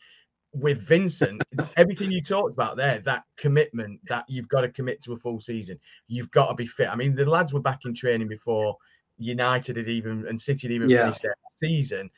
with 0.53 0.81
Vincent, 0.81 1.43
everything 1.77 2.11
you 2.11 2.21
talked 2.21 2.53
about 2.53 2.77
there, 2.77 2.99
that 2.99 3.23
commitment 3.37 3.99
that 4.07 4.25
you've 4.27 4.47
got 4.47 4.61
to 4.61 4.69
commit 4.69 5.01
to 5.03 5.13
a 5.13 5.17
full 5.17 5.39
season, 5.39 5.79
you've 6.07 6.31
got 6.31 6.47
to 6.47 6.55
be 6.55 6.67
fit. 6.67 6.89
I 6.89 6.95
mean, 6.95 7.15
the 7.15 7.25
lads 7.25 7.53
were 7.53 7.59
back 7.59 7.81
in 7.85 7.93
training 7.93 8.27
before 8.27 8.77
United 9.17 9.77
had 9.77 9.87
even 9.87 10.25
and 10.27 10.39
City 10.39 10.67
had 10.67 10.73
even 10.73 10.89
yeah. 10.89 11.05
finished 11.05 11.23
their 11.23 11.35
season, 11.55 12.09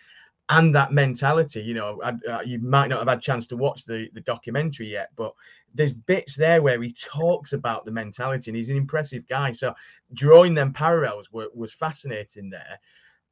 and 0.49 0.75
that 0.75 0.91
mentality. 0.91 1.61
You 1.61 1.73
know, 1.75 2.01
uh, 2.01 2.41
you 2.45 2.59
might 2.59 2.87
not 2.87 2.99
have 2.99 3.07
had 3.07 3.17
a 3.19 3.21
chance 3.21 3.47
to 3.47 3.57
watch 3.57 3.85
the 3.85 4.09
the 4.13 4.21
documentary 4.21 4.91
yet, 4.91 5.09
but 5.15 5.33
there's 5.75 5.93
bits 5.93 6.35
there 6.35 6.61
where 6.61 6.81
he 6.81 6.91
talks 6.91 7.53
about 7.53 7.85
the 7.85 7.91
mentality, 7.91 8.49
and 8.49 8.57
he's 8.57 8.69
an 8.69 8.77
impressive 8.77 9.27
guy. 9.27 9.51
So 9.51 9.73
drawing 10.13 10.53
them 10.55 10.73
parallels 10.73 11.31
were, 11.31 11.49
was 11.53 11.73
fascinating 11.73 12.49
there 12.49 12.79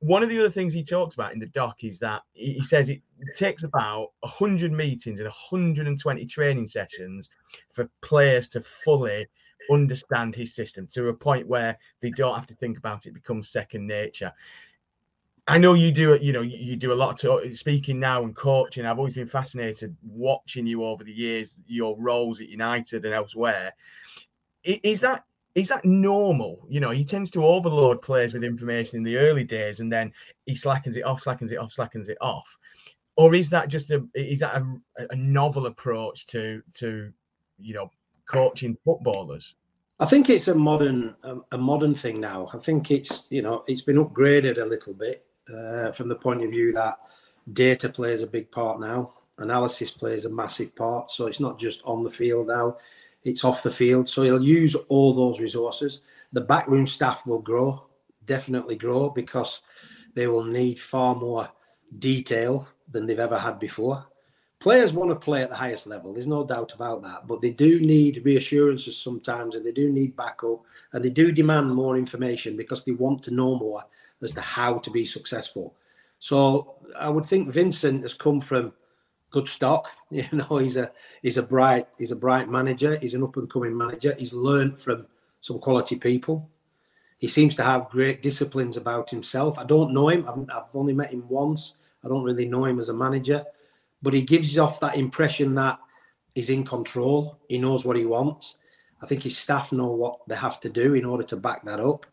one 0.03 0.21
of 0.21 0.27
the 0.27 0.37
other 0.37 0.49
things 0.49 0.73
he 0.73 0.83
talks 0.83 1.15
about 1.15 1.31
in 1.31 1.39
the 1.39 1.45
doc 1.47 1.81
is 1.81 1.97
that 1.97 2.23
he 2.33 2.61
says 2.61 2.89
it 2.89 3.01
takes 3.37 3.63
about 3.63 4.09
100 4.19 4.69
meetings 4.69 5.21
and 5.21 5.27
120 5.27 6.25
training 6.25 6.67
sessions 6.67 7.29
for 7.71 7.89
players 8.01 8.49
to 8.49 8.61
fully 8.61 9.25
understand 9.71 10.35
his 10.35 10.53
system 10.53 10.85
to 10.87 11.07
a 11.07 11.13
point 11.13 11.47
where 11.47 11.77
they 12.01 12.09
don't 12.09 12.35
have 12.35 12.47
to 12.47 12.55
think 12.55 12.77
about 12.77 13.05
it, 13.05 13.09
it 13.09 13.13
becomes 13.13 13.49
second 13.49 13.87
nature. 13.87 14.33
I 15.47 15.57
know 15.57 15.73
you 15.73 15.91
do 15.91 16.17
you 16.21 16.31
know, 16.31 16.41
you 16.41 16.77
do 16.77 16.93
a 16.93 16.95
lot 16.95 17.23
of 17.23 17.57
speaking 17.57 17.99
now 17.99 18.23
and 18.23 18.35
coaching. 18.35 18.85
I've 18.85 18.97
always 18.97 19.13
been 19.13 19.27
fascinated 19.27 19.95
watching 20.01 20.65
you 20.65 20.85
over 20.85 21.03
the 21.03 21.11
years, 21.11 21.59
your 21.67 21.99
roles 21.99 22.39
at 22.39 22.47
United 22.47 23.03
and 23.03 23.13
elsewhere. 23.13 23.73
Is 24.63 25.01
that 25.01 25.25
is 25.55 25.67
that 25.67 25.83
normal? 25.83 26.65
You 26.69 26.79
know, 26.79 26.91
he 26.91 27.03
tends 27.03 27.29
to 27.31 27.45
overload 27.45 28.01
players 28.01 28.33
with 28.33 28.43
information 28.45 28.97
in 28.97 29.03
the 29.03 29.17
early 29.17 29.43
days, 29.43 29.81
and 29.81 29.91
then 29.91 30.13
he 30.45 30.55
slackens 30.55 30.95
it 30.95 31.03
off, 31.03 31.21
slackens 31.21 31.51
it 31.51 31.57
off, 31.57 31.73
slackens 31.73 32.07
it 32.07 32.17
off. 32.21 32.57
Or 33.17 33.35
is 33.35 33.49
that 33.49 33.67
just 33.67 33.91
a 33.91 34.01
is 34.15 34.39
that 34.39 34.55
a, 34.55 35.07
a 35.09 35.15
novel 35.15 35.65
approach 35.65 36.25
to 36.27 36.63
to 36.75 37.11
you 37.59 37.73
know 37.73 37.91
coaching 38.29 38.77
footballers? 38.85 39.55
I 39.99 40.05
think 40.05 40.29
it's 40.29 40.47
a 40.47 40.55
modern 40.55 41.17
um, 41.23 41.43
a 41.51 41.57
modern 41.57 41.95
thing 41.95 42.21
now. 42.21 42.47
I 42.53 42.57
think 42.59 42.91
it's 42.91 43.27
you 43.29 43.41
know 43.41 43.65
it's 43.67 43.81
been 43.81 43.97
upgraded 43.97 44.57
a 44.57 44.65
little 44.65 44.93
bit 44.93 45.25
uh, 45.51 45.91
from 45.91 46.09
the 46.09 46.15
point 46.15 46.43
of 46.43 46.51
view 46.51 46.71
that 46.73 46.99
data 47.51 47.89
plays 47.89 48.21
a 48.21 48.27
big 48.27 48.51
part 48.51 48.79
now. 48.79 49.13
Analysis 49.39 49.91
plays 49.91 50.25
a 50.25 50.29
massive 50.29 50.75
part. 50.75 51.09
So 51.09 51.25
it's 51.25 51.39
not 51.39 51.59
just 51.59 51.81
on 51.85 52.03
the 52.03 52.09
field 52.09 52.47
now 52.47 52.77
it's 53.23 53.43
off 53.43 53.63
the 53.63 53.71
field. 53.71 54.07
So 54.07 54.23
he'll 54.23 54.43
use 54.43 54.75
all 54.89 55.13
those 55.13 55.39
resources. 55.39 56.01
The 56.31 56.41
backroom 56.41 56.87
staff 56.87 57.25
will 57.25 57.39
grow, 57.39 57.85
definitely 58.25 58.75
grow, 58.75 59.09
because 59.09 59.61
they 60.13 60.27
will 60.27 60.43
need 60.43 60.79
far 60.79 61.15
more 61.15 61.49
detail 61.99 62.67
than 62.89 63.05
they've 63.05 63.19
ever 63.19 63.37
had 63.37 63.59
before. 63.59 64.05
Players 64.59 64.93
want 64.93 65.09
to 65.09 65.15
play 65.15 65.43
at 65.43 65.49
the 65.49 65.55
highest 65.55 65.87
level, 65.87 66.13
there's 66.13 66.25
no 66.25 66.45
doubt 66.45 66.73
about 66.73 67.03
that, 67.03 67.27
but 67.27 67.41
they 67.41 67.51
do 67.51 67.81
need 67.81 68.21
reassurances 68.23 68.97
sometimes 68.97 69.57
and 69.57 69.65
they 69.65 69.73
do 69.73 69.91
need 69.91 70.15
backup 70.15 70.61
and 70.93 71.03
they 71.03 71.09
do 71.09 71.33
demand 71.33 71.75
more 71.75 71.97
information 71.97 72.55
because 72.55 72.85
they 72.85 72.93
want 72.93 73.21
to 73.23 73.33
know 73.33 73.57
more 73.57 73.83
as 74.23 74.31
to 74.33 74.41
how 74.41 74.77
to 74.79 74.89
be 74.89 75.05
successful. 75.05 75.75
So 76.19 76.75
I 76.97 77.09
would 77.09 77.25
think 77.25 77.51
Vincent 77.51 78.03
has 78.03 78.13
come 78.13 78.39
from 78.41 78.73
good 79.31 79.47
stock. 79.47 79.89
You 80.11 80.25
know, 80.31 80.57
he's 80.57 80.77
a 80.77 80.91
he's 81.23 81.37
a 81.37 81.43
bright 81.43 81.87
he's 81.97 82.11
a 82.11 82.15
bright 82.15 82.47
manager. 82.47 82.97
He's 82.97 83.15
an 83.15 83.23
up 83.23 83.35
and 83.35 83.49
coming 83.49 83.75
manager. 83.75 84.15
He's 84.17 84.33
learned 84.33 84.79
from 84.79 85.07
some 85.41 85.59
quality 85.59 85.95
people. 85.95 86.49
He 87.17 87.27
seems 87.27 87.55
to 87.55 87.63
have 87.63 87.89
great 87.89 88.21
disciplines 88.21 88.77
about 88.77 89.09
himself. 89.09 89.57
I 89.57 89.63
don't 89.63 89.93
know 89.93 90.09
him. 90.09 90.27
I've, 90.27 90.55
I've 90.55 90.75
only 90.75 90.93
met 90.93 91.11
him 91.11 91.27
once. 91.27 91.75
I 92.03 92.09
don't 92.09 92.23
really 92.23 92.47
know 92.47 92.65
him 92.65 92.79
as 92.79 92.89
a 92.89 92.93
manager, 92.93 93.43
but 94.01 94.13
he 94.13 94.21
gives 94.21 94.57
off 94.57 94.79
that 94.81 94.97
impression 94.97 95.55
that 95.55 95.79
he's 96.35 96.49
in 96.49 96.63
control. 96.63 97.39
He 97.47 97.57
knows 97.57 97.85
what 97.85 97.97
he 97.97 98.05
wants. 98.05 98.57
I 99.01 99.05
think 99.05 99.23
his 99.23 99.37
staff 99.37 99.71
know 99.71 99.91
what 99.91 100.19
they 100.27 100.35
have 100.35 100.59
to 100.61 100.69
do 100.69 100.93
in 100.93 101.05
order 101.05 101.23
to 101.23 101.35
back 101.37 101.63
that 101.65 101.79
up, 101.79 102.05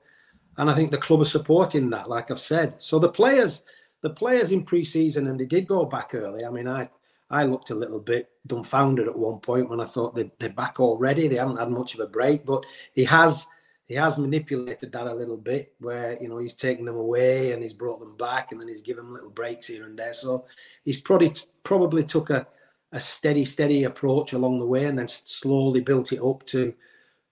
and 0.57 0.70
I 0.70 0.74
think 0.74 0.90
the 0.90 0.98
club 0.98 1.20
are 1.20 1.26
supporting 1.26 1.90
that. 1.90 2.09
Like 2.09 2.30
I've 2.30 2.40
said, 2.40 2.80
so 2.80 2.98
the 2.98 3.09
players, 3.09 3.62
the 4.03 4.11
players 4.11 4.53
in 4.53 4.64
pre-season, 4.64 5.26
and 5.26 5.38
they 5.38 5.46
did 5.46 5.66
go 5.66 5.84
back 5.84 6.14
early. 6.14 6.44
I 6.44 6.51
mean, 6.51 6.68
I 6.68 6.88
I 7.30 7.44
looked 7.44 7.70
a 7.70 7.74
little 7.74 8.01
bit 8.01 8.28
dumbfounded 8.46 9.07
at 9.07 9.18
one 9.18 9.38
point 9.38 9.70
when 9.70 9.80
I 9.80 9.84
thought 9.84 10.14
they, 10.14 10.30
they're 10.38 10.51
back 10.51 10.80
already. 10.80 11.28
They 11.28 11.36
haven't 11.36 11.59
had 11.59 11.70
much 11.70 11.94
of 11.94 12.01
a 12.01 12.07
break, 12.07 12.44
but 12.44 12.64
he 12.92 13.05
has 13.05 13.46
he 13.86 13.94
has 13.96 14.18
manipulated 14.18 14.92
that 14.92 15.07
a 15.07 15.14
little 15.14 15.36
bit 15.36 15.74
where 15.80 16.16
you 16.20 16.28
know 16.28 16.38
he's 16.38 16.55
taken 16.55 16.84
them 16.84 16.96
away 16.96 17.53
and 17.53 17.62
he's 17.62 17.72
brought 17.72 18.01
them 18.01 18.16
back 18.16 18.53
and 18.53 18.61
then 18.61 18.68
he's 18.68 18.82
given 18.82 19.05
them 19.05 19.14
little 19.14 19.30
breaks 19.30 19.68
here 19.68 19.84
and 19.84 19.98
there. 19.98 20.14
So 20.14 20.46
he's 20.84 21.01
probably 21.01 21.34
probably 21.62 22.05
took 22.05 22.30
a, 22.30 22.46
a 22.92 23.01
steady, 23.01 23.44
steady 23.44 23.84
approach 23.84 24.32
along 24.32 24.59
the 24.59 24.66
way 24.66 24.86
and 24.86 24.98
then 24.98 25.09
slowly 25.09 25.80
built 25.80 26.12
it 26.12 26.20
up 26.20 26.44
to 26.46 26.74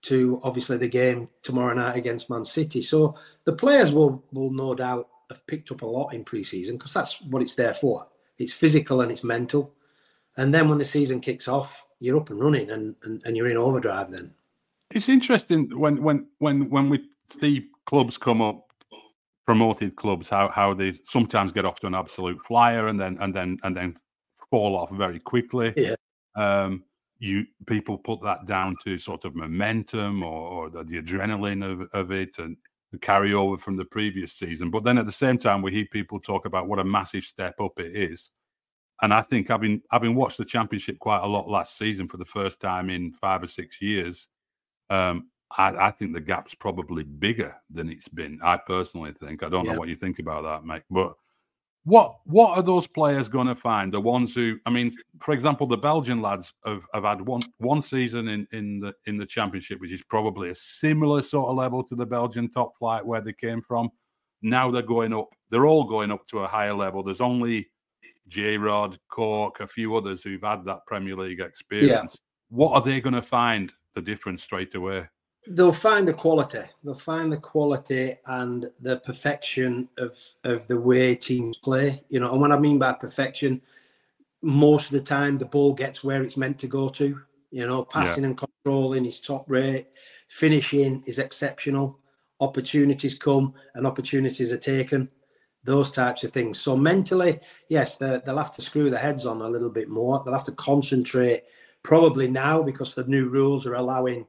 to 0.03 0.41
obviously 0.43 0.77
the 0.77 0.89
game 0.89 1.29
tomorrow 1.43 1.75
night 1.75 1.97
against 1.97 2.31
Man 2.31 2.45
City. 2.45 2.83
So 2.83 3.17
the 3.45 3.53
players 3.53 3.93
will 3.93 4.25
will 4.33 4.51
no 4.51 4.75
doubt 4.75 5.09
have 5.31 5.47
picked 5.47 5.71
up 5.71 5.83
a 5.83 5.87
lot 5.87 6.15
in 6.15 6.25
pre-season 6.25 6.77
because 6.77 6.95
that's 6.95 7.21
what 7.23 7.43
it's 7.43 7.55
there 7.55 7.75
for. 7.75 8.07
It's 8.39 8.53
physical 8.53 9.01
and 9.01 9.13
it's 9.13 9.25
mental. 9.25 9.75
And 10.37 10.55
then 10.55 10.69
when 10.69 10.79
the 10.79 10.85
season 10.85 11.21
kicks 11.21 11.49
off, 11.49 11.87
you're 12.01 12.17
up 12.17 12.31
and 12.31 12.41
running 12.41 12.71
and, 12.71 12.95
and, 13.03 13.21
and 13.25 13.37
you're 13.37 13.51
in 13.51 13.57
overdrive 13.57 14.11
then. 14.11 14.33
It's 14.91 15.09
interesting 15.09 15.77
when 15.79 16.03
when 16.03 16.27
when 16.39 16.71
when 16.71 16.89
we 16.89 17.05
see 17.41 17.67
clubs 17.85 18.17
come 18.17 18.41
up, 18.41 18.73
promoted 19.45 19.97
clubs, 19.97 20.29
how 20.31 20.49
how 20.49 20.73
they 20.73 20.95
sometimes 21.07 21.53
get 21.53 21.67
off 21.67 21.81
to 21.81 21.87
an 21.87 21.95
absolute 21.95 22.41
flyer 22.47 22.87
and 22.87 22.99
then 22.99 23.19
and 23.21 23.35
then 23.35 23.59
and 23.65 23.77
then 23.77 23.99
fall 24.51 24.77
off 24.77 24.91
very 24.91 25.19
quickly. 25.19 25.75
Yeah. 25.77 25.97
Um, 26.37 26.85
you 27.19 27.45
people 27.67 27.99
put 27.99 28.23
that 28.23 28.47
down 28.47 28.77
to 28.85 28.99
sort 28.99 29.25
of 29.25 29.35
momentum 29.35 30.23
or, 30.23 30.49
or 30.49 30.71
the, 30.71 30.85
the, 30.85 31.03
adrenaline 31.03 31.65
of, 31.65 31.89
of 31.93 32.13
it 32.13 32.39
and 32.39 32.57
the 32.93 32.99
carryover 32.99 33.59
from 33.59 33.77
the 33.77 33.85
previous 33.85 34.33
season. 34.33 34.71
But 34.71 34.85
then 34.85 34.99
at 34.99 35.07
the 35.07 35.13
same 35.13 35.37
time, 35.37 35.61
we 35.61 35.73
hear 35.73 35.87
people 35.91 36.21
talk 36.21 36.47
about 36.47 36.69
what 36.69 36.79
a 36.79 36.85
massive 36.85 37.25
step 37.25 37.61
up 37.61 37.79
it 37.81 37.95
is 37.95 38.31
and 39.03 39.15
I 39.15 39.23
think 39.23 39.49
having 39.49 39.83
having 39.91 40.15
watched 40.15 40.39
the 40.39 40.45
championship 40.45 40.99
quite 40.99 41.23
a 41.23 41.27
lot 41.27 41.49
last 41.49 41.79
season 41.79 42.09
for 42.09 42.17
the 42.17 42.25
first 42.25 42.61
time 42.61 42.91
in 42.91 43.13
five 43.13 43.43
or 43.43 43.47
six 43.47 43.81
years, 43.81 44.27
um, 44.91 45.29
I, 45.57 45.89
I, 45.89 45.91
think 45.93 46.13
the 46.13 46.21
gap's 46.21 46.55
probably 46.55 47.05
bigger 47.05 47.55
than 47.71 47.91
it's 47.91 48.09
been. 48.09 48.41
I 48.43 48.57
personally 48.57 49.13
think. 49.13 49.43
I 49.43 49.49
don't 49.49 49.65
yeah. 49.65 49.73
know 49.73 49.79
what 49.79 49.89
you 49.89 49.97
think 49.97 50.19
about 50.19 50.43
that, 50.45 50.65
mate. 50.67 50.83
But 50.91 51.15
what 51.89 52.19
what 52.27 52.57
are 52.57 52.63
those 52.63 52.87
players 52.87 53.31
going 53.31 53.47
to 53.47 53.55
find? 53.55 53.93
The 53.95 54.01
ones 54.01 54.35
who, 54.35 54.59
I 54.67 54.71
mean, 54.71 54.95
for 55.21 55.33
example, 55.33 55.67
the 55.67 55.79
Belgian 55.79 56.21
lads 56.21 56.53
have, 56.67 56.85
have 56.93 57.05
had 57.05 57.23
one 57.23 57.41
one 57.59 57.81
season 57.81 58.29
in 58.29 58.47
in 58.53 58.79
the 58.79 58.95
in 59.07 59.17
the 59.17 59.25
championship, 59.25 59.81
which 59.81 59.93
is 59.93 60.03
probably 60.03 60.51
a 60.51 60.55
similar 60.55 61.23
sort 61.23 61.49
of 61.49 61.57
level 61.57 61.83
to 61.85 61.95
the 61.95 62.05
Belgian 62.05 62.51
top 62.51 62.77
flight 62.79 63.05
where 63.05 63.23
they 63.23 63.33
came 63.33 63.63
from. 63.63 63.89
Now 64.43 64.71
they're 64.71 64.83
going 64.83 65.15
up. 65.15 65.31
They're 65.49 65.67
all 65.67 65.85
going 65.85 66.11
up 66.11 66.27
to 66.29 66.41
a 66.41 66.47
higher 66.47 66.75
level. 66.75 67.03
There's 67.03 67.23
only 67.23 67.71
J 68.29 68.59
Rod, 68.59 68.99
Cork, 69.09 69.61
a 69.61 69.67
few 69.67 69.97
others 69.97 70.23
who've 70.23 70.43
had 70.43 70.67
that 70.67 70.85
Premier 70.87 71.17
League 71.17 71.41
experience. 71.41 71.91
Yeah. 71.91 72.57
What 72.57 72.75
are 72.75 72.83
they 72.83 73.01
going 73.01 73.15
to 73.15 73.23
find 73.23 73.73
the 73.95 74.03
difference 74.03 74.43
straight 74.43 74.75
away? 74.75 75.07
They'll 75.47 75.73
find 75.73 76.07
the 76.07 76.15
quality. 76.15 76.61
They'll 76.83 76.95
find 76.95 77.33
the 77.33 77.39
quality 77.39 78.17
and 78.27 78.71
the 78.81 78.99
perfection 78.99 79.89
of 79.97 80.19
of 80.45 80.67
the 80.67 80.79
way 80.79 81.15
teams 81.15 81.57
play. 81.57 82.03
You 82.09 82.21
know, 82.21 82.33
and 82.33 82.41
what 82.41 82.53
I 82.53 82.59
mean 82.59 82.79
by 82.79 82.93
perfection, 82.93 83.63
most 84.43 84.87
of 84.87 84.93
the 84.93 85.01
time 85.01 85.39
the 85.39 85.47
ball 85.47 85.73
gets 85.73 86.05
where 86.05 86.23
it's 86.23 86.37
meant 86.37 86.59
to 86.61 86.67
go 86.67 86.89
to. 86.91 87.21
You 87.51 87.67
know, 87.67 87.85
passing 87.85 88.25
yeah. 88.25 88.31
and 88.31 88.39
controlling 88.39 89.07
is 89.07 89.21
top 89.21 89.45
rate. 89.49 89.87
Finishing 90.29 91.03
is 91.07 91.19
exceptional. 91.19 91.99
Opportunities 92.41 93.19
come 93.19 93.55
and 93.75 93.87
opportunities 93.87 94.53
are 94.53 94.59
taken 94.59 95.09
those 95.65 95.91
types 95.91 96.25
of 96.25 96.33
things. 96.33 96.61
So 96.61 96.77
mentally, 96.77 97.41
yes, 97.69 97.97
they'll 97.97 98.21
have 98.25 98.55
to 98.55 98.63
screw 98.63 98.91
their 98.91 99.01
heads 99.01 99.27
on 99.27 99.41
a 99.41 99.49
little 99.49 99.71
bit 99.71 99.89
more. 99.89 100.23
They'll 100.25 100.35
have 100.35 100.45
to 100.45 100.53
concentrate 100.53 101.45
probably 101.83 102.29
now 102.29 102.63
because 102.63 102.95
the 102.95 103.05
new 103.05 103.29
rules 103.29 103.67
are 103.67 103.75
allowing 103.75 104.27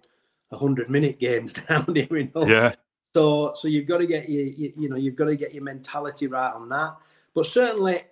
100 0.49 0.89
minute 0.89 1.19
games 1.19 1.53
down 1.67 1.85
here 1.93 2.17
in 2.17 2.31
Hull. 2.33 2.49
Yeah. 2.49 2.73
So, 3.15 3.53
so 3.55 3.67
you've 3.67 3.87
got 3.87 3.99
to 3.99 4.07
get 4.07 4.29
your, 4.29 4.43
you, 4.43 4.73
you 4.77 4.89
know, 4.89 4.95
you've 4.95 5.15
got 5.15 5.25
to 5.25 5.35
get 5.35 5.53
your 5.53 5.63
mentality 5.63 6.27
right 6.27 6.53
on 6.53 6.69
that. 6.69 6.95
But 7.33 7.45
certainly, 7.45 8.03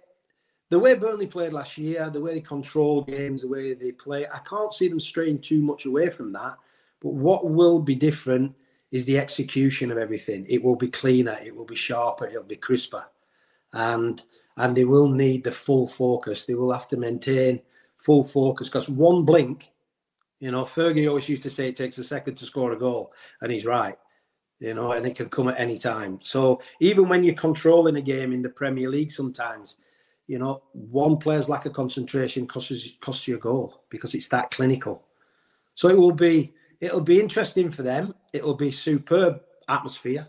the 0.69 0.79
way 0.79 0.95
Burnley 0.95 1.27
played 1.27 1.53
last 1.53 1.77
year, 1.77 2.09
the 2.09 2.19
way 2.19 2.33
they 2.33 2.41
control 2.41 3.03
games, 3.03 3.41
the 3.41 3.47
way 3.47 3.73
they 3.73 3.91
play, 3.91 4.27
I 4.27 4.39
can't 4.39 4.73
see 4.73 4.87
them 4.87 4.99
straying 4.99 5.39
too 5.39 5.61
much 5.61 5.85
away 5.85 6.09
from 6.09 6.33
that. 6.33 6.57
But 6.99 7.13
what 7.13 7.49
will 7.49 7.79
be 7.79 7.95
different 7.95 8.55
is 8.91 9.05
the 9.05 9.19
execution 9.19 9.91
of 9.91 9.97
everything. 9.97 10.45
It 10.49 10.63
will 10.63 10.75
be 10.75 10.89
cleaner, 10.89 11.37
it 11.43 11.55
will 11.55 11.65
be 11.65 11.75
sharper, 11.75 12.25
it'll 12.25 12.43
be 12.43 12.55
crisper, 12.55 13.05
and 13.73 14.21
and 14.57 14.75
they 14.75 14.85
will 14.85 15.09
need 15.09 15.43
the 15.43 15.51
full 15.51 15.87
focus. 15.87 16.45
They 16.45 16.55
will 16.55 16.71
have 16.71 16.87
to 16.89 16.97
maintain 16.97 17.61
full 17.97 18.23
focus 18.23 18.69
because 18.69 18.89
one 18.89 19.23
blink, 19.23 19.69
you 20.39 20.51
know, 20.51 20.63
Fergie 20.63 21.07
always 21.07 21.29
used 21.29 21.43
to 21.43 21.49
say 21.49 21.67
it 21.67 21.75
takes 21.75 21.97
a 21.97 22.03
second 22.03 22.35
to 22.35 22.45
score 22.45 22.71
a 22.71 22.77
goal, 22.77 23.13
and 23.41 23.51
he's 23.51 23.65
right. 23.65 23.97
You 24.59 24.73
know, 24.73 24.91
and 24.91 25.05
it 25.05 25.15
can 25.15 25.29
come 25.29 25.49
at 25.49 25.59
any 25.59 25.77
time. 25.77 26.19
So 26.23 26.61
even 26.79 27.07
when 27.07 27.23
you're 27.23 27.35
controlling 27.35 27.97
a 27.97 28.01
game 28.01 28.33
in 28.33 28.41
the 28.41 28.49
Premier 28.49 28.89
League, 28.89 29.11
sometimes, 29.11 29.77
you 30.25 30.39
know, 30.39 30.63
one 30.73 31.17
player's 31.17 31.47
lack 31.47 31.67
of 31.67 31.73
concentration 31.73 32.47
costs 32.47 32.89
costs 32.99 33.27
you 33.27 33.35
a 33.35 33.39
goal 33.39 33.83
because 33.89 34.15
it's 34.15 34.29
that 34.29 34.49
clinical. 34.49 35.03
So 35.75 35.89
it 35.89 35.97
will 35.97 36.13
be 36.13 36.53
it'll 36.81 37.01
be 37.01 37.19
interesting 37.19 37.69
for 37.69 37.83
them. 37.83 38.15
It'll 38.33 38.55
be 38.55 38.71
superb 38.71 39.41
atmosphere 39.69 40.27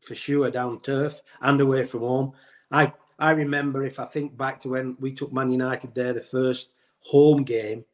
for 0.00 0.14
sure 0.14 0.50
down 0.50 0.80
turf 0.80 1.20
and 1.42 1.60
away 1.60 1.84
from 1.84 2.00
home. 2.00 2.32
I 2.70 2.92
I 3.18 3.32
remember 3.32 3.84
if 3.84 4.00
I 4.00 4.06
think 4.06 4.36
back 4.36 4.60
to 4.60 4.70
when 4.70 4.96
we 4.98 5.12
took 5.12 5.32
Man 5.32 5.50
United 5.50 5.94
there, 5.94 6.14
the 6.14 6.20
first 6.20 6.70
home 7.00 7.42
game 7.44 7.84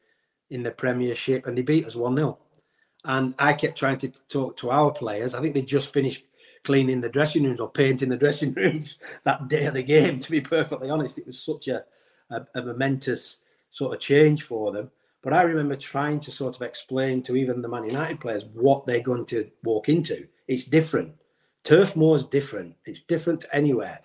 in 0.55 0.63
the 0.63 0.71
Premiership, 0.71 1.47
and 1.47 1.59
they 1.59 1.63
beat 1.63 1.85
us 1.85 1.97
1 1.97 2.17
0. 2.17 2.39
And 3.05 3.35
I 3.39 3.53
kept 3.53 3.77
trying 3.77 3.99
to 3.99 4.09
talk 4.29 4.57
to 4.59 4.71
our 4.71 4.93
players. 4.93 5.35
I 5.35 5.43
think 5.43 5.55
they 5.55 5.63
just 5.63 5.93
finished 5.93 6.25
cleaning 6.63 7.01
the 7.01 7.11
dressing 7.11 7.43
rooms 7.45 7.61
or 7.61 7.71
painting 7.71 8.09
the 8.09 8.17
dressing 8.17 8.55
rooms 8.57 8.99
that 9.25 9.49
day 9.49 9.67
of 9.67 9.75
the 9.75 9.83
game, 9.83 10.19
to 10.21 10.31
be 10.31 10.41
perfectly 10.41 10.89
honest. 10.89 11.19
It 11.19 11.27
was 11.27 11.43
such 11.43 11.69
a, 11.69 11.85
a, 12.31 12.47
a 12.55 12.63
momentous 12.63 13.39
sort 13.71 13.95
of 13.95 14.01
change 14.01 14.45
for 14.45 14.73
them. 14.73 14.91
But 15.23 15.33
I 15.33 15.43
remember 15.43 15.75
trying 15.75 16.21
to 16.21 16.31
sort 16.31 16.57
of 16.57 16.63
explain 16.63 17.23
to 17.23 17.37
even 17.37 17.61
the 17.61 17.69
Man 17.69 17.85
United 17.85 18.21
players 18.21 18.45
what 18.53 18.87
they're 18.87 19.01
going 19.01 19.27
to 19.27 19.51
walk 19.65 19.89
into. 19.89 20.27
It's 20.47 20.65
different. 20.65 21.15
Turf 21.65 21.97
Moor 21.97 22.17
is 22.17 22.27
different. 22.27 22.77
It's 22.85 23.01
different 23.01 23.45
anywhere, 23.53 24.01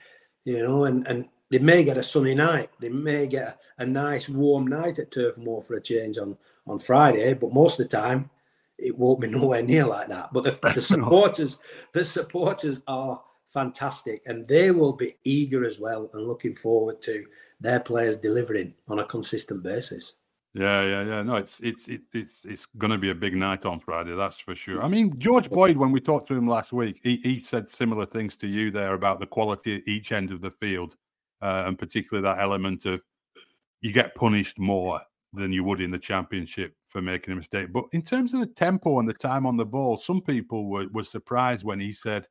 you 0.46 0.60
know, 0.60 0.86
and, 0.86 1.06
and 1.08 1.28
they 1.50 1.60
may 1.60 1.84
get 1.84 1.98
a 1.98 2.04
sunny 2.04 2.36
night. 2.36 2.70
They 2.80 2.90
may 2.90 3.28
get 3.28 3.60
a, 3.78 3.84
a 3.84 3.86
nice 3.86 4.30
warm 4.30 4.68
night 4.68 5.00
at 5.00 5.12
Turf 5.12 5.38
Moor 5.38 5.62
for 5.62 5.76
a 5.76 5.82
change 5.82 6.18
on, 6.18 6.38
on 6.68 6.80
Friday, 6.80 7.34
but 7.34 7.54
most 7.54 7.80
of 7.80 7.90
the 7.90 7.98
time 7.98 8.30
it 8.78 8.98
won't 8.98 9.22
be 9.22 9.28
nowhere 9.32 9.64
near 9.64 9.86
like 9.86 10.08
that. 10.10 10.32
But 10.34 10.44
the, 10.44 10.74
the 10.74 10.82
supporters, 10.82 11.60
the 11.94 12.06
supporters 12.06 12.82
are 12.88 13.22
fantastic 13.48 14.22
and 14.26 14.48
they 14.48 14.72
will 14.72 14.94
be 14.94 15.16
eager 15.24 15.66
as 15.66 15.80
well 15.80 16.10
and 16.14 16.28
looking 16.28 16.56
forward 16.56 17.02
to 17.02 17.26
their 17.60 17.80
players 17.80 18.18
delivering 18.18 18.74
on 18.88 19.00
a 19.00 19.06
consistent 19.06 19.64
basis. 19.64 20.14
Yeah, 20.54 20.84
yeah, 20.84 21.04
yeah. 21.04 21.22
No, 21.22 21.36
it's 21.36 21.60
it's 21.60 21.88
it, 21.88 22.02
it's 22.12 22.44
it's 22.44 22.66
going 22.78 22.90
to 22.90 22.98
be 22.98 23.12
a 23.12 23.16
big 23.16 23.36
night 23.36 23.66
on 23.66 23.80
Friday. 23.80 24.16
That's 24.16 24.40
for 24.40 24.56
sure. 24.56 24.82
I 24.82 24.88
mean, 24.88 25.18
George 25.20 25.48
Boyd, 25.48 25.78
when 25.78 25.92
we 25.92 26.00
talked 26.02 26.28
to 26.30 26.34
him 26.34 26.48
last 26.48 26.74
week, 26.74 27.00
he, 27.04 27.18
he 27.18 27.40
said 27.40 27.72
similar 27.72 28.08
things 28.08 28.36
to 28.38 28.48
you 28.48 28.72
there 28.72 28.96
about 28.96 29.20
the 29.20 29.28
quality 29.28 29.76
at 29.76 29.88
each 29.88 30.12
end 30.12 30.32
of 30.32 30.42
the 30.42 30.50
field, 30.50 30.96
uh, 31.42 31.64
and 31.66 31.78
particularly 31.78 32.24
that 32.24 32.42
element 32.42 32.86
of 32.86 33.02
you 33.82 33.92
get 33.92 34.16
punished 34.16 34.60
more 34.60 35.02
than 35.34 35.54
you 35.54 35.64
would 35.64 35.82
in 35.82 35.92
the 35.92 36.00
championship 36.00 36.74
for 36.88 37.02
making 37.02 37.34
a 37.34 37.36
mistake. 37.36 37.72
But 37.72 37.86
in 37.92 38.02
terms 38.02 38.34
of 38.34 38.40
the 38.40 38.48
tempo 38.48 39.00
and 39.00 39.08
the 39.08 39.14
time 39.14 39.46
on 39.46 39.58
the 39.58 39.66
ball, 39.66 39.98
some 39.98 40.22
people 40.22 40.68
were, 40.70 40.88
were 40.92 41.04
surprised 41.04 41.64
when 41.64 41.80
he 41.80 41.94
said 41.94 42.28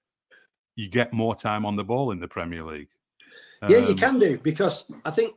you 0.77 0.89
get 0.89 1.13
more 1.13 1.35
time 1.35 1.65
on 1.65 1.77
the 1.77 1.85
ball 1.85 2.11
in 2.11 2.21
the 2.21 2.29
Premier 2.29 2.65
League. 2.65 2.89
Um, 3.63 3.71
yeah, 3.71 3.79
you 3.79 3.91
um, 3.91 3.97
can 3.97 4.19
do 4.19 4.39
because 4.39 4.85
I 5.05 5.11
think 5.11 5.35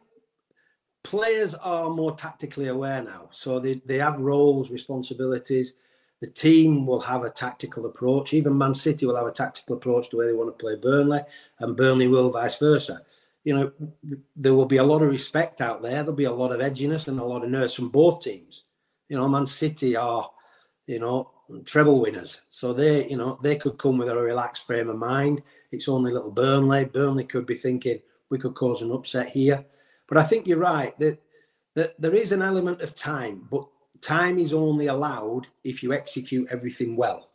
players 1.03 1.55
are 1.55 1.89
more 1.89 2.15
tactically 2.15 2.67
aware 2.67 3.01
now. 3.01 3.29
So 3.31 3.59
they, 3.59 3.81
they 3.85 3.97
have 3.97 4.19
roles, 4.19 4.71
responsibilities. 4.71 5.75
The 6.21 6.29
team 6.29 6.85
will 6.85 6.99
have 6.99 7.23
a 7.23 7.29
tactical 7.29 7.87
approach. 7.87 8.33
Even 8.33 8.57
Man 8.57 8.75
City 8.75 9.07
will 9.07 9.15
have 9.15 9.25
a 9.25 9.31
tactical 9.31 9.77
approach 9.77 10.09
to 10.09 10.17
where 10.17 10.27
they 10.27 10.33
want 10.33 10.55
to 10.55 10.63
play 10.63 10.75
Burnley, 10.75 11.21
and 11.59 11.75
Burnley 11.75 12.07
will 12.07 12.29
vice 12.29 12.57
versa. 12.57 13.01
You 13.43 13.55
know, 13.55 13.71
there 14.35 14.53
will 14.53 14.65
be 14.65 14.77
a 14.77 14.83
lot 14.83 15.01
of 15.01 15.09
respect 15.09 15.61
out 15.61 15.81
there. 15.81 16.03
There'll 16.03 16.13
be 16.13 16.25
a 16.25 16.31
lot 16.31 16.51
of 16.51 16.59
edginess 16.59 17.07
and 17.07 17.19
a 17.19 17.23
lot 17.23 17.43
of 17.43 17.49
nerves 17.49 17.73
from 17.73 17.89
both 17.89 18.21
teams. 18.21 18.63
You 19.09 19.17
know, 19.17 19.27
Man 19.27 19.45
City 19.45 19.95
are, 19.95 20.29
you 20.85 20.99
know, 20.99 21.31
treble 21.65 21.99
winners. 21.99 22.41
So 22.49 22.71
they, 22.71 23.07
you 23.07 23.17
know, 23.17 23.39
they 23.41 23.55
could 23.55 23.77
come 23.77 23.97
with 23.97 24.09
a 24.09 24.15
relaxed 24.15 24.65
frame 24.65 24.89
of 24.89 24.97
mind. 24.97 25.41
It's 25.71 25.89
only 25.89 26.11
little 26.11 26.31
Burnley. 26.31 26.85
Burnley 26.85 27.25
could 27.25 27.45
be 27.45 27.55
thinking 27.55 27.99
we 28.29 28.37
could 28.37 28.53
cause 28.53 28.81
an 28.81 28.91
upset 28.91 29.29
here. 29.29 29.65
But 30.07 30.17
I 30.17 30.23
think 30.23 30.47
you're 30.47 30.57
right 30.57 30.97
that, 30.99 31.19
that 31.75 31.99
there 31.99 32.13
is 32.13 32.31
an 32.31 32.41
element 32.41 32.81
of 32.81 32.95
time, 32.95 33.47
but 33.49 33.65
time 34.01 34.39
is 34.39 34.53
only 34.53 34.87
allowed 34.87 35.47
if 35.63 35.81
you 35.83 35.93
execute 35.93 36.47
everything 36.51 36.95
well. 36.95 37.29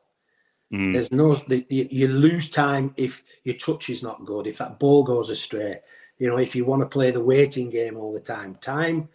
Mm. 0.72 0.92
There's 0.92 1.12
no 1.12 1.40
you, 1.48 2.08
lose 2.08 2.50
time 2.50 2.92
if 2.96 3.22
your 3.44 3.56
touch 3.56 3.88
is 3.88 4.02
not 4.02 4.24
good, 4.24 4.46
if 4.46 4.58
that 4.58 4.78
ball 4.78 5.04
goes 5.04 5.30
astray. 5.30 5.78
You 6.18 6.28
know, 6.28 6.38
if 6.38 6.56
you 6.56 6.64
want 6.64 6.82
to 6.82 6.88
play 6.88 7.10
the 7.10 7.22
waiting 7.22 7.70
game 7.70 7.96
all 7.96 8.12
the 8.12 8.20
time, 8.20 8.56
time 8.56 9.08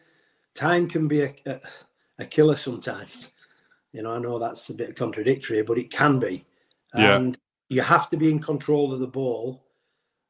time 0.54 0.88
can 0.88 1.08
be 1.08 1.22
a, 1.22 1.34
a, 1.46 1.60
a 2.20 2.26
killer 2.26 2.56
sometimes. 2.56 3.32
You 3.94 4.04
know, 4.04 4.14
I 4.14 4.20
know 4.20 4.40
that's 4.40 4.70
a 4.70 4.74
bit 4.74 4.96
contradictory, 4.96 5.62
but 5.64 5.78
it 5.78 5.92
can 5.92 6.20
be. 6.20 6.46
Yeah. 6.96 7.16
And 7.16 7.38
you 7.70 7.82
have 7.82 8.10
to 8.10 8.18
be 8.18 8.32
in 8.32 8.40
control 8.40 8.94
of 8.94 9.00
the 9.00 9.08
ball 9.08 9.64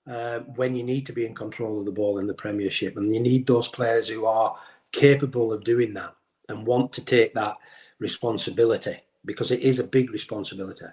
uh, 0.08 0.40
when 0.56 0.76
you 0.76 0.84
need 0.84 1.06
to 1.08 1.14
be 1.14 1.26
in 1.26 1.36
control 1.36 1.80
of 1.80 1.86
the 1.86 1.92
ball 1.92 2.20
in 2.20 2.28
the 2.28 2.34
Premiership. 2.34 2.98
And 2.98 3.14
you 3.14 3.20
need 3.20 3.46
those 3.46 3.68
players 3.68 4.08
who 4.08 4.26
are 4.26 4.56
capable 4.92 5.54
of 5.54 5.64
doing 5.64 5.94
that 5.94 6.16
and 6.50 6.66
want 6.66 6.92
to 6.94 7.06
take 7.06 7.34
that 7.34 7.58
responsibility 8.00 8.98
because 9.26 9.52
it 9.52 9.62
is 9.62 9.80
a 9.80 9.84
big 9.88 10.12
responsibility. 10.12 10.86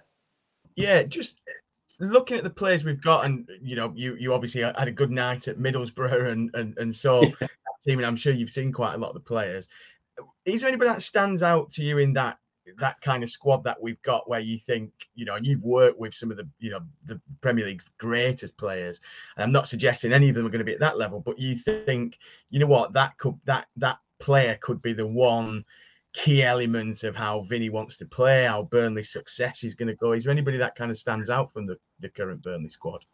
Yeah, 0.76 1.02
just 1.02 1.40
looking 2.00 2.36
at 2.36 2.44
the 2.44 2.50
players 2.50 2.84
we've 2.84 3.02
got, 3.02 3.24
and 3.24 3.48
you 3.62 3.76
know, 3.76 3.92
you 3.94 4.14
you 4.16 4.32
obviously 4.32 4.62
had 4.62 4.88
a 4.88 4.92
good 4.92 5.10
night 5.10 5.48
at 5.48 5.58
Middlesbrough, 5.58 6.30
and 6.30 6.50
and 6.54 6.76
and 6.78 6.94
so 6.94 7.22
team, 7.84 7.98
and 7.98 8.06
I'm 8.06 8.16
sure 8.16 8.32
you've 8.32 8.50
seen 8.50 8.72
quite 8.72 8.94
a 8.94 8.98
lot 8.98 9.08
of 9.08 9.14
the 9.14 9.20
players. 9.20 9.68
Is 10.44 10.62
there 10.62 10.68
anybody 10.68 10.90
that 10.90 11.02
stands 11.02 11.42
out 11.42 11.70
to 11.72 11.84
you 11.84 11.98
in 11.98 12.12
that 12.14 12.38
that 12.76 13.00
kind 13.00 13.22
of 13.22 13.30
squad 13.30 13.64
that 13.64 13.80
we've 13.80 14.00
got 14.02 14.28
where 14.28 14.40
you 14.40 14.58
think 14.58 14.92
you 15.14 15.24
know 15.24 15.36
and 15.36 15.46
you've 15.46 15.62
worked 15.62 15.98
with 15.98 16.12
some 16.12 16.30
of 16.30 16.36
the 16.36 16.46
you 16.58 16.70
know 16.70 16.80
the 17.06 17.18
premier 17.40 17.64
league's 17.64 17.86
greatest 17.96 18.58
players 18.58 19.00
and 19.36 19.44
i'm 19.44 19.52
not 19.52 19.66
suggesting 19.66 20.12
any 20.12 20.28
of 20.28 20.34
them 20.34 20.44
are 20.44 20.50
going 20.50 20.58
to 20.58 20.66
be 20.66 20.74
at 20.74 20.78
that 20.78 20.98
level 20.98 21.18
but 21.18 21.38
you 21.38 21.56
think 21.56 22.18
you 22.50 22.58
know 22.58 22.66
what 22.66 22.92
that 22.92 23.16
could 23.16 23.34
that 23.46 23.68
that 23.76 23.98
player 24.20 24.58
could 24.60 24.82
be 24.82 24.92
the 24.92 25.06
one 25.06 25.64
key 26.14 26.42
element 26.42 27.04
of 27.04 27.14
how 27.14 27.42
Vinny 27.42 27.68
wants 27.68 27.96
to 27.98 28.06
play 28.06 28.44
how 28.44 28.62
burnley's 28.62 29.12
success 29.12 29.62
is 29.62 29.74
going 29.74 29.88
to 29.88 29.94
go 29.96 30.12
is 30.12 30.24
there 30.24 30.32
anybody 30.32 30.56
that 30.56 30.74
kind 30.74 30.90
of 30.90 30.98
stands 30.98 31.30
out 31.30 31.52
from 31.52 31.66
the, 31.66 31.76
the 32.00 32.08
current 32.08 32.42
burnley 32.42 32.70
squad 32.70 33.04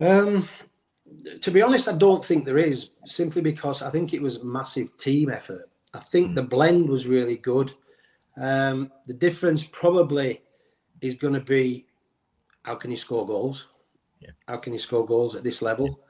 um 0.00 0.46
to 1.40 1.50
be 1.50 1.62
honest, 1.62 1.88
I 1.88 1.92
don't 1.92 2.24
think 2.24 2.44
there 2.44 2.58
is, 2.58 2.90
simply 3.04 3.42
because 3.42 3.82
I 3.82 3.90
think 3.90 4.12
it 4.12 4.22
was 4.22 4.38
a 4.38 4.44
massive 4.44 4.96
team 4.96 5.30
effort. 5.30 5.70
I 5.94 5.98
think 5.98 6.32
mm. 6.32 6.34
the 6.34 6.42
blend 6.42 6.88
was 6.88 7.06
really 7.06 7.36
good. 7.36 7.72
Um, 8.36 8.92
the 9.06 9.14
difference 9.14 9.66
probably 9.66 10.42
is 11.00 11.14
going 11.14 11.34
to 11.34 11.40
be 11.40 11.86
how 12.62 12.74
can 12.74 12.90
you 12.90 12.96
score 12.96 13.26
goals? 13.26 13.68
Yeah. 14.20 14.30
How 14.48 14.56
can 14.56 14.72
you 14.72 14.78
score 14.78 15.06
goals 15.06 15.36
at 15.36 15.44
this 15.44 15.62
level? 15.62 16.00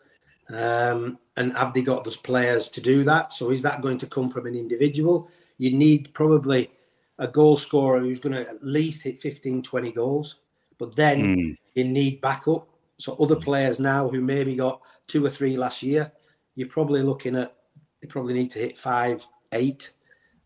Um, 0.48 1.18
and 1.36 1.54
have 1.56 1.74
they 1.74 1.82
got 1.82 2.04
those 2.04 2.16
players 2.16 2.68
to 2.70 2.80
do 2.80 3.04
that? 3.04 3.32
So 3.32 3.50
is 3.50 3.62
that 3.62 3.82
going 3.82 3.98
to 3.98 4.06
come 4.06 4.30
from 4.30 4.46
an 4.46 4.54
individual? 4.54 5.28
You 5.58 5.76
need 5.76 6.12
probably 6.14 6.70
a 7.18 7.28
goal 7.28 7.56
scorer 7.56 8.00
who's 8.00 8.20
going 8.20 8.34
to 8.34 8.48
at 8.48 8.64
least 8.64 9.02
hit 9.02 9.20
15, 9.20 9.62
20 9.62 9.92
goals. 9.92 10.36
But 10.78 10.94
then 10.96 11.22
mm. 11.22 11.56
you 11.74 11.84
need 11.84 12.20
backup. 12.20 12.68
So 12.98 13.14
other 13.16 13.34
hmm. 13.34 13.42
players 13.42 13.78
now 13.78 14.08
who 14.08 14.22
maybe 14.22 14.56
got 14.56 14.80
two 15.06 15.24
or 15.24 15.30
three 15.30 15.56
last 15.56 15.82
year, 15.82 16.10
you're 16.54 16.68
probably 16.68 17.02
looking 17.02 17.36
at 17.36 17.54
they 18.00 18.08
probably 18.08 18.34
need 18.34 18.50
to 18.52 18.58
hit 18.58 18.78
five, 18.78 19.26
eight, 19.52 19.92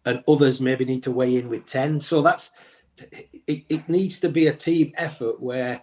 and 0.05 0.23
others 0.29 0.61
maybe 0.61 0.85
need 0.85 1.03
to 1.05 1.11
weigh 1.13 1.37
in 1.37 1.49
with 1.49 1.67
ten. 1.67 2.01
So 2.01 2.23
that's 2.23 2.51
it, 3.47 3.65
it 3.69 3.89
needs 3.89 4.21
to 4.21 4.29
be 4.29 4.49
a 4.49 4.53
team 4.53 4.93
effort 4.97 5.41
where 5.41 5.83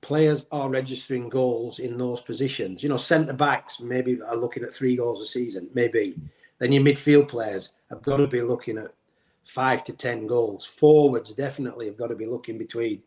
players 0.00 0.46
are 0.52 0.68
registering 0.68 1.28
goals 1.28 1.78
in 1.78 1.96
those 1.98 2.22
positions. 2.22 2.82
You 2.82 2.88
know, 2.88 2.96
centre 2.96 3.32
backs 3.32 3.80
maybe 3.80 4.20
are 4.22 4.36
looking 4.36 4.62
at 4.62 4.74
three 4.74 4.96
goals 4.96 5.22
a 5.22 5.26
season, 5.26 5.68
maybe. 5.74 6.14
Then 6.58 6.72
your 6.72 6.82
midfield 6.82 7.28
players 7.28 7.72
have 7.90 8.02
got 8.02 8.18
to 8.18 8.26
be 8.26 8.40
looking 8.40 8.78
at 8.78 8.94
five 9.44 9.84
to 9.84 9.92
ten 9.92 10.26
goals. 10.26 10.64
Forwards 10.64 11.34
definitely 11.34 11.86
have 11.86 11.98
got 11.98 12.08
to 12.08 12.16
be 12.16 12.26
looking 12.26 12.58
between 12.58 13.02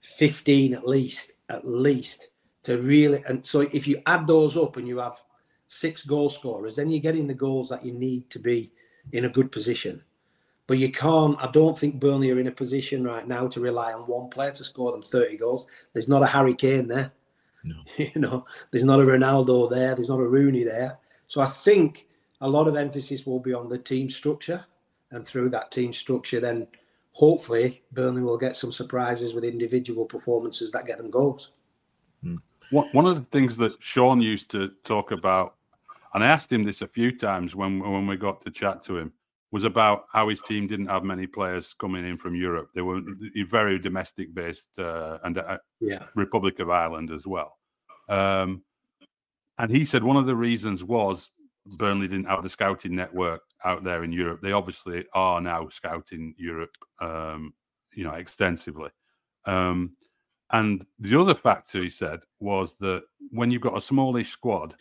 fifteen 0.00 0.74
at 0.74 0.86
least, 0.86 1.32
at 1.48 1.66
least 1.66 2.28
to 2.66 2.80
really. 2.80 3.22
And 3.26 3.44
so 3.44 3.60
if 3.60 3.86
you 3.86 4.02
add 4.06 4.26
those 4.26 4.56
up 4.56 4.76
and 4.76 4.86
you 4.86 4.98
have 4.98 5.22
six 5.68 6.04
goal 6.04 6.30
scorers, 6.30 6.76
then 6.76 6.90
you're 6.90 7.00
getting 7.00 7.26
the 7.26 7.34
goals 7.34 7.68
that 7.70 7.84
you 7.84 7.92
need 7.92 8.28
to 8.30 8.38
be 8.38 8.72
in 9.12 9.24
a 9.24 9.30
good 9.30 9.50
position. 9.50 10.02
But 10.66 10.78
you 10.78 10.90
can't, 10.90 11.36
I 11.40 11.48
don't 11.52 11.78
think 11.78 12.00
Burnley 12.00 12.30
are 12.32 12.40
in 12.40 12.48
a 12.48 12.52
position 12.52 13.04
right 13.04 13.26
now 13.26 13.46
to 13.48 13.60
rely 13.60 13.92
on 13.92 14.00
one 14.02 14.28
player 14.28 14.50
to 14.50 14.64
score 14.64 14.90
them 14.90 15.02
30 15.02 15.36
goals. 15.36 15.68
There's 15.92 16.08
not 16.08 16.24
a 16.24 16.26
Harry 16.26 16.54
Kane 16.54 16.88
there. 16.88 17.12
No. 17.62 17.76
you 17.96 18.20
know, 18.20 18.44
there's 18.70 18.84
not 18.84 19.00
a 19.00 19.04
Ronaldo 19.04 19.70
there. 19.70 19.94
There's 19.94 20.08
not 20.08 20.20
a 20.20 20.28
Rooney 20.28 20.64
there. 20.64 20.98
So 21.28 21.40
I 21.40 21.46
think 21.46 22.08
a 22.40 22.48
lot 22.48 22.68
of 22.68 22.76
emphasis 22.76 23.26
will 23.26 23.40
be 23.40 23.54
on 23.54 23.68
the 23.68 23.78
team 23.78 24.10
structure. 24.10 24.64
And 25.10 25.26
through 25.26 25.50
that 25.50 25.70
team 25.70 25.92
structure, 25.92 26.40
then 26.40 26.66
hopefully 27.12 27.82
Burnley 27.92 28.22
will 28.22 28.36
get 28.36 28.56
some 28.56 28.72
surprises 28.72 29.34
with 29.34 29.44
individual 29.44 30.04
performances 30.04 30.70
that 30.72 30.86
get 30.86 30.98
them 30.98 31.10
goals. 31.10 31.52
Hmm. 32.22 32.36
One 32.70 33.06
of 33.06 33.14
the 33.14 33.26
things 33.30 33.56
that 33.58 33.74
Sean 33.78 34.20
used 34.20 34.50
to 34.50 34.72
talk 34.82 35.12
about, 35.12 35.54
and 36.14 36.24
I 36.24 36.26
asked 36.26 36.50
him 36.50 36.64
this 36.64 36.82
a 36.82 36.88
few 36.88 37.16
times 37.16 37.54
when 37.54 37.78
when 37.78 38.06
we 38.08 38.16
got 38.16 38.40
to 38.42 38.50
chat 38.50 38.82
to 38.84 38.98
him, 38.98 39.12
was 39.52 39.64
about 39.64 40.06
how 40.12 40.28
his 40.28 40.40
team 40.40 40.66
didn't 40.66 40.86
have 40.86 41.04
many 41.04 41.26
players 41.26 41.74
coming 41.78 42.04
in 42.04 42.18
from 42.18 42.34
Europe. 42.34 42.70
They 42.74 42.82
were 42.82 43.00
very 43.48 43.78
domestic 43.78 44.34
based 44.34 44.68
uh, 44.78 45.18
and 45.22 45.38
uh, 45.38 45.58
yeah. 45.80 46.04
Republic 46.16 46.58
of 46.58 46.68
Ireland 46.68 47.12
as 47.12 47.26
well. 47.26 47.56
Um, 48.08 48.62
and 49.58 49.70
he 49.70 49.84
said 49.84 50.02
one 50.02 50.16
of 50.16 50.26
the 50.26 50.36
reasons 50.36 50.82
was 50.84 51.30
Burnley 51.78 52.08
didn't 52.08 52.28
have 52.28 52.42
the 52.42 52.50
scouting 52.50 52.94
network 52.94 53.42
out 53.64 53.82
there 53.82 54.04
in 54.04 54.12
Europe. 54.12 54.40
They 54.40 54.52
obviously 54.52 55.04
are 55.14 55.40
now 55.40 55.68
scouting 55.68 56.34
Europe, 56.38 56.76
um, 57.00 57.52
you 57.94 58.04
know, 58.04 58.12
extensively. 58.12 58.90
Um, 59.46 59.96
and 60.52 60.86
the 60.98 61.20
other 61.20 61.34
factor 61.34 61.82
he 61.82 61.90
said 61.90 62.20
was 62.38 62.76
that 62.76 63.02
when 63.30 63.50
you've 63.50 63.62
got 63.62 63.76
a 63.76 63.80
smallish 63.80 64.30
squad, 64.30 64.74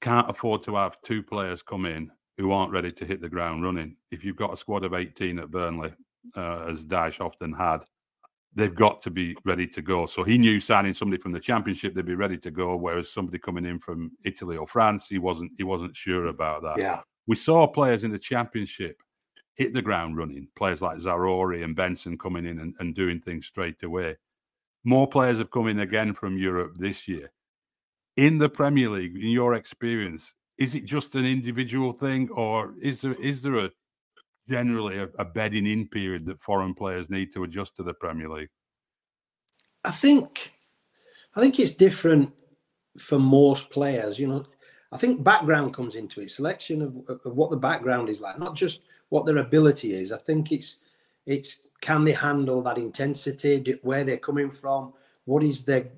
can't 0.00 0.28
afford 0.28 0.62
to 0.62 0.76
have 0.76 1.00
two 1.02 1.22
players 1.22 1.62
come 1.62 1.86
in 1.86 2.10
who 2.36 2.52
aren't 2.52 2.72
ready 2.72 2.92
to 2.92 3.04
hit 3.04 3.20
the 3.20 3.28
ground 3.28 3.64
running. 3.64 3.96
If 4.10 4.24
you've 4.24 4.36
got 4.36 4.52
a 4.52 4.56
squad 4.56 4.84
of 4.84 4.94
18 4.94 5.38
at 5.38 5.50
Burnley, 5.50 5.92
uh, 6.36 6.66
as 6.70 6.84
Dyche 6.84 7.20
often 7.20 7.52
had, 7.52 7.78
they've 8.58 8.74
got 8.74 9.00
to 9.02 9.10
be 9.10 9.36
ready 9.44 9.68
to 9.68 9.80
go. 9.80 10.04
So 10.06 10.24
he 10.24 10.36
knew 10.36 10.60
signing 10.60 10.92
somebody 10.92 11.22
from 11.22 11.30
the 11.30 11.38
championship, 11.40 11.94
they'd 11.94 12.04
be 12.04 12.16
ready 12.16 12.36
to 12.38 12.50
go. 12.50 12.76
Whereas 12.76 13.08
somebody 13.08 13.38
coming 13.38 13.64
in 13.64 13.78
from 13.78 14.10
Italy 14.24 14.56
or 14.56 14.66
France, 14.66 15.06
he 15.08 15.18
wasn't 15.18 15.52
he 15.56 15.64
wasn't 15.64 15.94
sure 15.94 16.26
about 16.26 16.62
that. 16.64 16.78
Yeah. 16.78 17.00
We 17.28 17.36
saw 17.36 17.66
players 17.68 18.04
in 18.04 18.10
the 18.10 18.18
championship 18.18 19.00
hit 19.54 19.74
the 19.74 19.82
ground 19.82 20.16
running, 20.16 20.48
players 20.56 20.82
like 20.82 20.98
Zaroury 20.98 21.64
and 21.64 21.76
Benson 21.76 22.18
coming 22.18 22.46
in 22.46 22.58
and, 22.58 22.74
and 22.80 22.94
doing 22.94 23.20
things 23.20 23.46
straight 23.46 23.82
away. 23.82 24.16
More 24.84 25.06
players 25.06 25.38
have 25.38 25.50
come 25.50 25.68
in 25.68 25.80
again 25.80 26.12
from 26.12 26.38
Europe 26.38 26.74
this 26.78 27.06
year. 27.06 27.30
In 28.16 28.38
the 28.38 28.48
Premier 28.48 28.88
League, 28.88 29.16
in 29.16 29.30
your 29.30 29.54
experience, 29.54 30.32
is 30.58 30.74
it 30.74 30.84
just 30.84 31.14
an 31.14 31.24
individual 31.24 31.92
thing, 31.92 32.28
or 32.30 32.74
is 32.82 33.00
there 33.00 33.14
is 33.14 33.40
there 33.40 33.58
a 33.58 33.70
generally 34.48 34.98
a, 34.98 35.08
a 35.18 35.24
bedding 35.24 35.66
in 35.66 35.88
period 35.88 36.24
that 36.26 36.42
foreign 36.42 36.74
players 36.74 37.10
need 37.10 37.32
to 37.32 37.44
adjust 37.44 37.76
to 37.76 37.82
the 37.82 37.94
Premier 37.94 38.28
League? 38.28 38.48
I 39.84 39.90
think 39.90 40.52
I 41.36 41.40
think 41.40 41.58
it's 41.58 41.74
different 41.74 42.32
for 42.98 43.18
most 43.18 43.70
players. 43.70 44.18
You 44.18 44.28
know, 44.28 44.46
I 44.92 44.96
think 44.96 45.22
background 45.22 45.74
comes 45.74 45.96
into 45.96 46.20
it, 46.20 46.30
selection 46.30 46.82
of, 46.82 46.96
of 47.24 47.36
what 47.36 47.50
the 47.50 47.56
background 47.56 48.08
is 48.08 48.20
like, 48.20 48.38
not 48.38 48.54
just 48.54 48.82
what 49.10 49.26
their 49.26 49.38
ability 49.38 49.94
is. 49.94 50.12
I 50.12 50.18
think 50.18 50.52
it's 50.52 50.78
it's 51.26 51.60
can 51.80 52.04
they 52.04 52.12
handle 52.12 52.62
that 52.62 52.78
intensity, 52.78 53.78
where 53.82 54.02
they're 54.02 54.18
coming 54.18 54.50
from, 54.50 54.92
what 55.26 55.42
is 55.42 55.64
their 55.64 55.88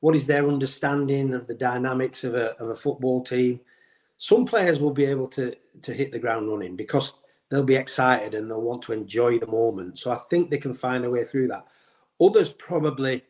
what 0.00 0.16
is 0.16 0.26
their 0.26 0.46
understanding 0.48 1.34
of 1.34 1.46
the 1.46 1.54
dynamics 1.54 2.24
of 2.24 2.34
a 2.34 2.56
of 2.58 2.70
a 2.70 2.74
football 2.74 3.22
team 3.22 3.60
some 4.18 4.46
players 4.46 4.80
will 4.80 4.92
be 4.92 5.04
able 5.04 5.28
to 5.28 5.54
to 5.82 5.92
hit 5.92 6.12
the 6.12 6.18
ground 6.18 6.48
running 6.48 6.76
because 6.76 7.14
they'll 7.50 7.62
be 7.62 7.76
excited 7.76 8.34
and 8.34 8.50
they'll 8.50 8.60
want 8.60 8.82
to 8.82 8.92
enjoy 8.92 9.38
the 9.38 9.46
moment. 9.46 9.98
So 9.98 10.10
I 10.10 10.16
think 10.16 10.50
they 10.50 10.58
can 10.58 10.74
find 10.74 11.04
a 11.04 11.10
way 11.10 11.24
through 11.24 11.48
that. 11.48 11.66
Others 12.20 12.54
probably 12.54 13.22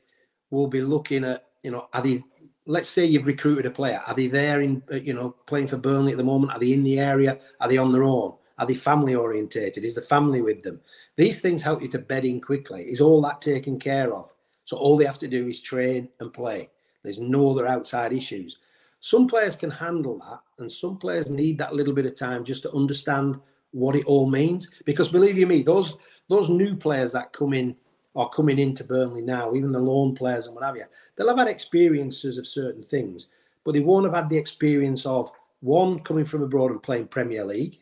will 0.51 0.69
be 0.69 0.81
looking 0.81 1.25
at, 1.25 1.47
you 1.63 1.71
know, 1.71 1.89
are 1.93 2.03
they, 2.03 2.25
let's 2.67 2.89
say 2.89 3.05
you've 3.05 3.27
recruited 3.27 3.67
a 3.67 3.71
player, 3.71 4.01
are 4.07 4.15
they 4.15 4.27
there 4.29 4.63
in, 4.63 4.83
uh, 4.93 4.97
you 4.97 5.15
know, 5.15 5.31
playing 5.47 5.67
for 5.67 5.77
Burnley 5.77 6.13
at 6.13 6.19
the 6.19 6.25
moment? 6.25 6.53
Are 6.53 6.59
they 6.59 6.73
in 6.73 6.85
the 6.85 6.99
area? 6.99 7.39
Are 7.61 7.69
they 7.69 7.79
on 7.79 7.93
their 7.93 8.05
own? 8.05 8.35
Are 8.59 8.67
they 8.67 8.75
family 8.75 9.15
orientated? 9.15 9.85
Is 9.85 9.97
the 9.97 10.03
family 10.03 10.41
with 10.41 10.63
them? 10.63 10.81
These 11.17 11.41
things 11.41 11.63
help 11.63 11.83
you 11.83 11.89
to 11.89 11.99
bed 11.99 12.25
in 12.25 12.41
quickly. 12.41 12.85
Is 12.85 13.01
all 13.01 13.21
that 13.23 13.41
taken 13.41 13.79
care 13.79 14.13
of? 14.13 14.33
So 14.65 14.77
all 14.77 14.97
they 14.97 15.05
have 15.05 15.19
to 15.21 15.29
do 15.29 15.47
is 15.47 15.61
train 15.61 16.09
and 16.21 16.33
play. 16.33 16.71
There's 17.03 17.21
no 17.21 17.51
other 17.51 17.67
outside 17.67 18.13
issues. 18.13 18.59
Some 19.01 19.29
players 19.29 19.55
can 19.55 19.71
handle 19.71 20.19
that, 20.19 20.41
and 20.59 20.73
some 20.73 20.97
players 20.97 21.31
need 21.31 21.59
that 21.59 21.75
little 21.75 21.93
bit 21.93 22.07
of 22.07 22.17
time 22.17 22.45
just 22.45 22.63
to 22.63 22.73
understand 22.73 23.39
what 23.73 23.97
it 23.97 24.05
all 24.07 24.29
means. 24.29 24.71
Because 24.85 25.09
believe 25.09 25.39
you 25.39 25.47
me, 25.47 25.63
those 25.63 25.97
those 26.29 26.49
new 26.49 26.77
players 26.77 27.13
that 27.13 27.33
come 27.33 27.53
in 27.53 27.77
are 28.15 28.29
coming 28.31 28.59
into 28.59 28.85
Burnley 28.85 29.23
now, 29.23 29.55
even 29.55 29.73
the 29.73 29.79
loan 29.79 30.15
players 30.15 30.47
and 30.47 30.55
what 30.55 30.65
have 30.65 30.77
you, 30.77 30.85
they'll 31.17 31.29
have 31.29 31.39
had 31.39 31.49
experiences 31.49 32.39
of 32.39 32.47
certain 32.47 32.83
things, 32.83 33.29
but 33.65 33.73
they 33.73 33.81
won't 33.81 34.07
have 34.07 34.15
had 34.15 34.29
the 34.29 34.39
experience 34.39 35.05
of 35.07 35.31
one 35.61 36.01
coming 36.01 36.25
from 36.25 36.43
abroad 36.43 36.71
and 36.71 36.83
playing 36.83 37.09
Premier 37.09 37.45
League, 37.45 37.79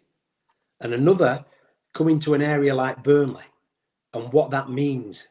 and 0.80 0.92
another 0.92 1.44
coming 1.92 2.18
to 2.18 2.34
an 2.34 2.42
area 2.42 2.74
like 2.74 3.02
Burnley 3.02 3.44
and 4.12 4.32
what 4.32 4.50
that 4.50 4.70
means. 4.70 5.28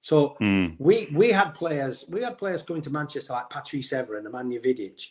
So 0.00 0.36
mm. 0.40 0.76
we 0.78 1.08
we 1.12 1.30
had 1.30 1.54
players 1.54 2.04
we 2.08 2.22
had 2.22 2.38
players 2.38 2.62
coming 2.62 2.82
to 2.82 2.90
Manchester 2.90 3.32
like 3.32 3.50
Patrice 3.50 3.92
Evra 3.92 4.18
and 4.18 4.26
Nemanja 4.26 4.62
Vidic 4.64 5.10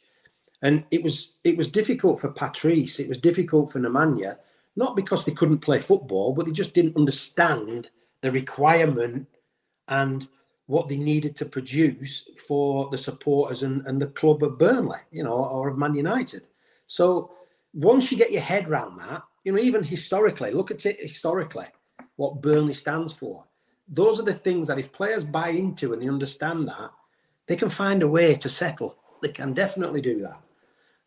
and 0.64 0.86
it 0.90 1.04
was 1.04 1.34
it 1.44 1.56
was 1.56 1.68
difficult 1.68 2.20
for 2.20 2.32
Patrice, 2.32 3.00
it 3.00 3.08
was 3.08 3.20
difficult 3.20 3.72
for 3.72 3.80
Nemanja, 3.80 4.38
not 4.76 4.96
because 4.96 5.26
they 5.26 5.32
couldn't 5.32 5.60
play 5.60 5.80
football, 5.80 6.34
but 6.34 6.46
they 6.46 6.52
just 6.52 6.74
didn't 6.74 6.98
understand 6.98 7.90
the 8.22 8.32
requirement 8.32 9.28
and 9.88 10.28
what 10.66 10.88
they 10.88 10.98
needed 10.98 11.36
to 11.36 11.46
produce 11.46 12.28
for 12.48 12.90
the 12.90 12.98
supporters 12.98 13.64
and, 13.64 13.86
and 13.86 14.02
the 14.02 14.08
club 14.08 14.44
of 14.44 14.58
Burnley, 14.58 15.00
you 15.12 15.24
know, 15.24 15.46
or 15.46 15.68
of 15.68 15.78
Man 15.78 15.94
United. 15.94 16.48
So 16.88 17.34
once 17.74 18.12
you 18.12 18.18
get 18.18 18.32
your 18.32 18.42
head 18.42 18.68
around 18.68 18.98
that, 18.98 19.24
you 19.44 19.52
know, 19.52 19.60
even 19.60 19.84
historically, 19.84 20.52
look 20.52 20.72
at 20.72 20.86
it 20.86 21.00
historically, 21.00 21.66
what 22.16 22.42
Burnley 22.42 22.74
stands 22.74 23.14
for. 23.14 23.46
Those 23.88 24.20
are 24.20 24.24
the 24.24 24.34
things 24.34 24.68
that 24.68 24.80
if 24.80 24.94
players 24.94 25.26
buy 25.26 25.50
into 25.50 25.94
and 25.94 26.02
they 26.02 26.08
understand 26.08 26.68
that, 26.70 26.92
they 27.48 27.58
can 27.58 27.70
find 27.70 28.02
a 28.02 28.08
way 28.08 28.36
to 28.36 28.48
settle. 28.48 28.98
They 29.22 29.30
can 29.30 29.54
definitely 29.54 30.02
do 30.02 30.22
that. 30.22 30.44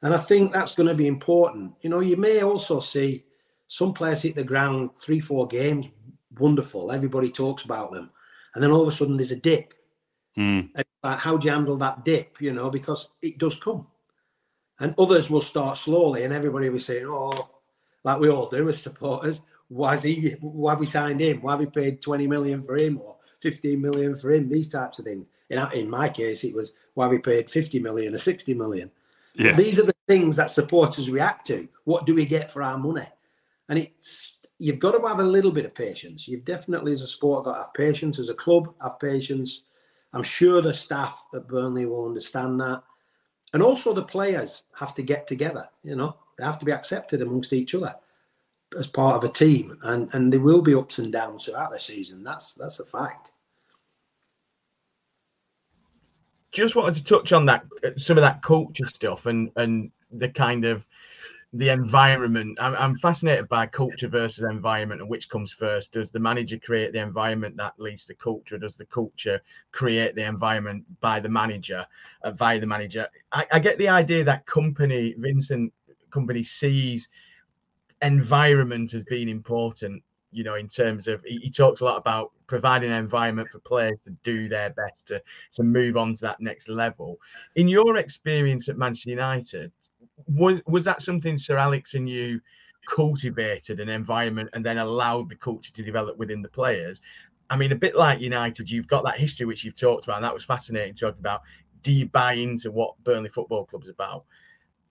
And 0.03 0.15
I 0.15 0.19
think 0.19 0.53
that's 0.53 0.75
going 0.75 0.89
to 0.89 0.95
be 0.95 1.07
important. 1.07 1.73
You 1.81 1.91
know, 1.91 2.01
you 2.01 2.17
may 2.17 2.43
also 2.43 2.81
see 2.81 3.25
some 3.69 3.93
players 3.93 4.23
hit 4.23 4.35
the 4.35 4.45
ground 4.45 4.91
three, 5.01 5.21
four 5.21 5.47
games, 5.47 5.89
wonderful. 6.39 6.93
Everybody 6.93 7.31
talks 7.31 7.65
about 7.65 7.93
them. 7.93 8.11
And 8.55 8.63
then 8.63 8.71
all 8.71 8.83
of 8.83 8.89
a 8.89 8.93
sudden 8.93 9.17
there's 9.17 9.33
a 9.33 9.37
dip. 9.37 9.75
Mm. 10.39 10.71
Like, 11.03 11.19
how 11.19 11.37
do 11.37 11.47
you 11.47 11.53
handle 11.53 11.77
that 11.79 12.05
dip? 12.05 12.41
You 12.41 12.53
know, 12.53 12.71
because 12.71 13.09
it 13.23 13.39
does 13.39 13.59
come. 13.59 13.87
And 14.79 14.95
others 14.99 15.31
will 15.31 15.41
start 15.41 15.79
slowly, 15.79 16.25
and 16.25 16.35
everybody 16.35 16.69
will 16.69 16.77
be 16.77 16.83
saying, 16.83 17.07
oh, 17.07 17.49
like 18.05 18.21
we 18.21 18.29
all 18.29 18.51
do 18.51 18.69
as 18.69 18.81
supporters, 18.81 19.41
why 19.69 19.95
is 19.95 20.03
he 20.03 20.31
why 20.41 20.73
have 20.73 20.81
we 20.81 20.87
signed 20.87 21.21
him? 21.21 21.41
Why 21.41 21.53
have 21.53 21.61
we 21.61 21.67
paid 21.67 22.01
20 22.01 22.27
million 22.27 22.63
for 22.63 22.77
him 22.77 23.01
or 23.01 23.17
15 23.41 23.81
million 23.81 24.17
for 24.17 24.33
him? 24.33 24.49
These 24.49 24.69
types 24.69 24.99
of 24.99 25.07
things. 25.07 25.27
In, 25.51 25.59
in 25.75 25.91
my 25.91 26.09
case, 26.09 26.45
it 26.45 26.55
was 26.55 26.73
why 26.95 27.05
have 27.05 27.13
we 27.13 27.19
paid 27.19 27.51
50 27.51 27.81
million 27.81 28.15
or 28.15 28.19
60 28.19 28.55
million. 28.55 28.91
Yeah. 29.35 29.55
These 29.55 29.81
are 29.81 29.87
the 29.87 29.95
things 30.07 30.37
that 30.37 30.51
supporters 30.51 31.11
react 31.11 31.47
to. 31.49 31.69
What 31.85 32.07
do 32.07 32.15
we 32.15 32.27
get 32.27 32.51
for 32.51 32.63
our 32.63 32.79
money? 32.79 33.07
And 33.69 33.79
it's 33.79 34.39
you've 34.59 34.79
got 34.79 34.93
to 34.93 35.07
have 35.07 35.21
a 35.21 35.25
little 35.25 35.51
bit 35.51 35.67
of 35.67 35.75
patience. 35.75 36.27
You've 36.27 36.45
definitely, 36.45 36.93
as 36.93 37.03
a 37.03 37.07
sport, 37.07 37.45
got 37.45 37.53
to 37.53 37.63
have 37.63 37.75
patience. 37.75 38.19
As 38.19 38.31
a 38.31 38.35
club, 38.35 38.75
have 38.83 38.99
patience. 38.99 39.63
I'm 40.13 40.23
sure 40.23 40.63
the 40.63 40.73
staff 40.73 41.27
at 41.35 41.49
Burnley 41.49 41.87
will 41.87 42.07
understand 42.07 42.61
that. 42.61 42.83
And 43.53 43.63
also 43.63 43.93
the 43.93 44.03
players 44.03 44.65
have 44.75 44.95
to 44.97 45.03
get 45.03 45.27
together, 45.27 45.69
you 45.83 45.97
know, 45.97 46.17
they 46.37 46.45
have 46.45 46.59
to 46.59 46.65
be 46.65 46.73
accepted 46.73 47.23
amongst 47.23 47.53
each 47.53 47.75
other 47.75 47.95
as 48.79 48.87
part 48.87 49.17
of 49.17 49.25
a 49.25 49.33
team. 49.33 49.79
And 49.83 50.13
and 50.13 50.33
there 50.33 50.41
will 50.41 50.63
be 50.63 50.75
ups 50.75 50.99
and 50.99 51.13
downs 51.13 51.45
throughout 51.45 51.73
the 51.73 51.81
season. 51.81 52.25
That's 52.25 52.55
that's 52.55 52.81
a 52.81 52.85
fact. 52.85 53.33
Just 56.53 56.75
wanted 56.75 56.95
to 56.95 57.05
touch 57.05 57.33
on 57.33 57.47
that 57.47 57.65
some 57.97 58.19
of 58.19 58.23
that 58.23 58.43
culture 58.43 58.87
stuff 58.87 59.27
and 59.27 59.51
and 59.57 59.91
the 60.11 60.29
kind 60.29 60.65
of 60.65 60.85
the 61.53 61.69
environment. 61.69 62.59
I'm, 62.61 62.75
I'm, 62.75 62.99
fascinated 62.99 63.49
by 63.49 63.67
culture 63.67 64.09
versus 64.09 64.45
environment 64.45 65.01
and 65.01 65.09
which 65.09 65.29
comes 65.29 65.53
first. 65.53 65.93
Does 65.93 66.11
the 66.11 66.19
manager 66.19 66.59
create 66.59 66.93
the 66.93 67.01
environment 67.01 67.57
that 67.57 67.75
leads 67.79 68.05
to 68.05 68.15
culture? 68.15 68.59
Does 68.59 68.77
the 68.77 68.87
culture 68.87 69.41
create 69.73 70.15
the 70.15 70.25
environment 70.25 70.85
by 71.01 71.21
the 71.21 71.29
manager, 71.29 71.87
uh, 72.23 72.33
via 72.33 72.61
the 72.61 72.67
manager? 72.67 73.09
I, 73.33 73.47
I 73.53 73.59
get 73.59 73.79
the 73.79 73.89
idea 73.89 74.25
that 74.25 74.47
Kompany, 74.47 75.15
Vincent 75.19 75.73
Kompany 76.11 76.45
sees 76.45 77.09
environment 78.03 78.95
as 78.95 79.05
being 79.05 79.29
important. 79.29 80.03
You 80.33 80.45
know, 80.45 80.57
in 80.57 80.69
terms 80.69 81.09
of 81.09 81.23
he, 81.25 81.51
talks 81.51 81.81
a 81.81 81.85
lot 81.85 81.97
about 81.97 82.33
providing 82.47 82.91
an 82.91 82.99
environment 82.99 83.49
for 83.51 83.61
players 83.61 83.99
to 84.05 84.11
do 84.23 84.49
their 84.49 84.71
best 84.71 85.07
to 85.07 85.23
to 85.55 85.63
move 85.63 85.97
on 85.97 86.15
to 86.15 86.21
that 86.23 86.41
next 86.41 86.69
level. 86.69 87.19
In 87.55 87.69
your 87.69 87.97
experience 87.97 88.69
at 88.69 88.77
Manchester 88.77 89.11
United, 89.11 89.73
was 90.27 90.63
was 90.67 90.85
that 90.85 91.03
something 91.03 91.39
Sir 91.39 91.57
Alex 91.57 91.95
and 91.95 92.09
you 92.09 92.41
cultivated 92.87 93.81
an 93.81 93.89
environment 93.89 94.49
and 94.53 94.65
then 94.65 94.79
allowed 94.79 95.29
the 95.29 95.35
culture 95.35 95.73
to 95.73 95.83
develop 95.83 96.17
within 96.17 96.43
the 96.43 96.49
players? 96.49 97.01
I 97.51 97.57
mean, 97.57 97.73
a 97.73 97.77
bit 97.77 97.95
like 97.95 98.21
United, 98.21 98.71
you've 98.71 98.89
got 98.89 99.05
that 99.05 99.19
history 99.19 99.47
which 99.47 99.65
you've 99.65 99.79
talked 99.79 100.05
about, 100.05 100.17
and 100.17 100.25
that 100.25 100.35
was 100.35 100.45
fascinating 100.45 100.95
talking 100.95 101.21
about. 101.21 101.43
Do 101.83 101.93
you 101.93 102.07
buy 102.07 102.33
into 102.33 102.71
what 102.73 102.95
Burnley 103.05 103.29
Football 103.29 103.67
Club 103.67 103.85
is 103.85 103.89
about? 103.89 104.25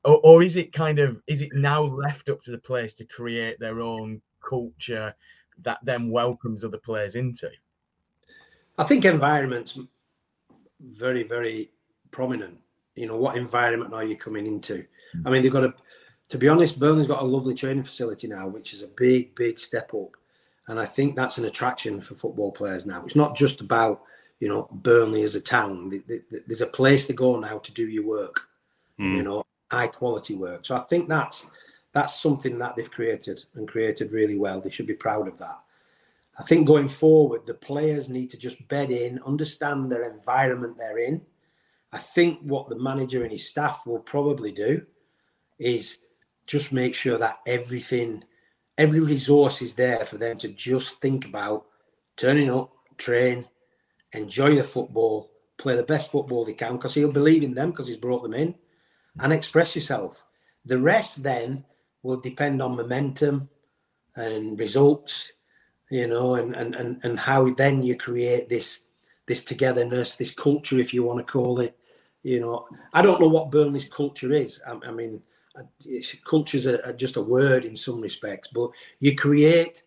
Or, 0.05 0.21
or 0.23 0.43
is 0.43 0.55
it 0.55 0.71
kind 0.71 0.99
of 0.99 1.21
is 1.27 1.41
it 1.41 1.49
now 1.53 1.81
left 1.81 2.29
up 2.29 2.41
to 2.41 2.51
the 2.51 2.57
players 2.57 2.93
to 2.95 3.05
create 3.05 3.59
their 3.59 3.79
own 3.81 4.21
culture 4.47 5.13
that 5.63 5.79
then 5.83 6.09
welcomes 6.09 6.63
other 6.63 6.77
players 6.77 7.15
into? 7.15 7.49
I 8.77 8.83
think 8.83 9.05
environment's 9.05 9.79
very, 10.81 11.23
very 11.23 11.71
prominent. 12.11 12.59
You 12.95 13.07
know, 13.07 13.17
what 13.17 13.35
environment 13.35 13.93
are 13.93 14.03
you 14.03 14.17
coming 14.17 14.45
into? 14.45 14.85
I 15.25 15.29
mean, 15.29 15.43
they've 15.43 15.51
got 15.51 15.63
a, 15.63 15.73
to 16.29 16.37
be 16.37 16.47
honest, 16.47 16.79
Burnley's 16.79 17.07
got 17.07 17.21
a 17.21 17.25
lovely 17.25 17.53
training 17.53 17.83
facility 17.83 18.27
now, 18.27 18.47
which 18.47 18.73
is 18.73 18.83
a 18.83 18.87
big, 18.87 19.35
big 19.35 19.59
step 19.59 19.93
up. 19.93 20.17
And 20.67 20.79
I 20.79 20.85
think 20.85 21.15
that's 21.15 21.37
an 21.37 21.45
attraction 21.45 22.01
for 22.01 22.15
football 22.15 22.51
players 22.51 22.85
now. 22.85 23.03
It's 23.05 23.15
not 23.15 23.35
just 23.35 23.61
about, 23.61 24.01
you 24.39 24.49
know, 24.49 24.67
Burnley 24.71 25.23
as 25.23 25.35
a 25.35 25.41
town. 25.41 26.01
There's 26.47 26.61
a 26.61 26.67
place 26.67 27.05
to 27.07 27.13
go 27.13 27.39
now 27.39 27.59
to 27.59 27.71
do 27.71 27.87
your 27.87 28.05
work, 28.05 28.47
mm. 28.99 29.15
you 29.15 29.23
know, 29.23 29.43
high 29.71 29.87
quality 29.87 30.35
work. 30.35 30.65
So 30.65 30.75
I 30.75 30.79
think 30.81 31.07
that's 31.07 31.45
that's 31.93 32.19
something 32.19 32.57
that 32.59 32.75
they've 32.75 32.91
created 32.91 33.45
and 33.53 33.67
created 33.67 34.11
really 34.11 34.37
well. 34.37 34.59
They 34.59 34.71
should 34.71 34.87
be 34.87 34.95
proud 34.95 35.27
of 35.27 35.37
that. 35.37 35.59
I 36.37 36.43
think 36.43 36.67
going 36.67 36.89
forward, 36.89 37.45
the 37.45 37.53
players 37.53 38.09
need 38.09 38.29
to 38.31 38.37
just 38.37 38.67
bed 38.67 38.91
in, 38.91 39.21
understand 39.25 39.89
their 39.89 40.11
environment 40.11 40.77
they're 40.77 40.97
in. 40.97 41.21
I 41.93 41.97
think 41.97 42.41
what 42.41 42.67
the 42.67 42.77
manager 42.77 43.23
and 43.23 43.31
his 43.31 43.47
staff 43.47 43.83
will 43.85 43.99
probably 43.99 44.51
do 44.51 44.85
is 45.59 45.97
just 46.47 46.73
make 46.73 46.95
sure 46.95 47.17
that 47.17 47.37
everything, 47.47 48.23
every 48.77 48.99
resource 48.99 49.61
is 49.61 49.73
there 49.75 50.05
for 50.05 50.17
them 50.17 50.37
to 50.37 50.49
just 50.49 51.01
think 51.01 51.25
about 51.25 51.65
turning 52.17 52.51
up, 52.51 52.71
train, 52.97 53.47
enjoy 54.13 54.55
the 54.55 54.63
football, 54.63 55.31
play 55.57 55.75
the 55.75 55.83
best 55.83 56.11
football 56.11 56.45
they 56.45 56.53
can 56.53 56.73
because 56.73 56.93
he'll 56.93 57.11
believe 57.11 57.43
in 57.43 57.53
them 57.53 57.71
because 57.71 57.87
he's 57.87 57.97
brought 57.97 58.23
them 58.23 58.33
in 58.33 58.53
and 59.19 59.33
express 59.33 59.75
yourself. 59.75 60.25
The 60.65 60.79
rest 60.79 61.23
then 61.23 61.63
will 62.03 62.19
depend 62.19 62.61
on 62.61 62.75
momentum 62.75 63.49
and 64.15 64.57
results, 64.59 65.33
you 65.89 66.07
know, 66.07 66.35
and 66.35 66.55
and 66.55 66.75
and, 66.75 66.99
and 67.03 67.19
how 67.19 67.49
then 67.49 67.83
you 67.83 67.95
create 67.97 68.49
this 68.49 68.81
this 69.25 69.43
togetherness, 69.43 70.15
this 70.15 70.33
culture, 70.33 70.79
if 70.79 70.93
you 70.93 71.03
want 71.03 71.25
to 71.25 71.31
call 71.31 71.59
it. 71.59 71.77
You 72.23 72.39
know, 72.39 72.67
I 72.93 73.01
don't 73.01 73.21
know 73.21 73.27
what 73.27 73.51
Burnley's 73.51 73.87
culture 73.87 74.33
is. 74.33 74.61
I, 74.67 74.87
I 74.87 74.91
mean, 74.91 75.21
culture's 76.23 76.65
a, 76.65 76.79
a, 76.79 76.93
just 76.93 77.15
a 77.15 77.21
word 77.21 77.65
in 77.65 77.75
some 77.75 78.01
respects, 78.01 78.49
but 78.53 78.69
you 78.99 79.15
create 79.15 79.83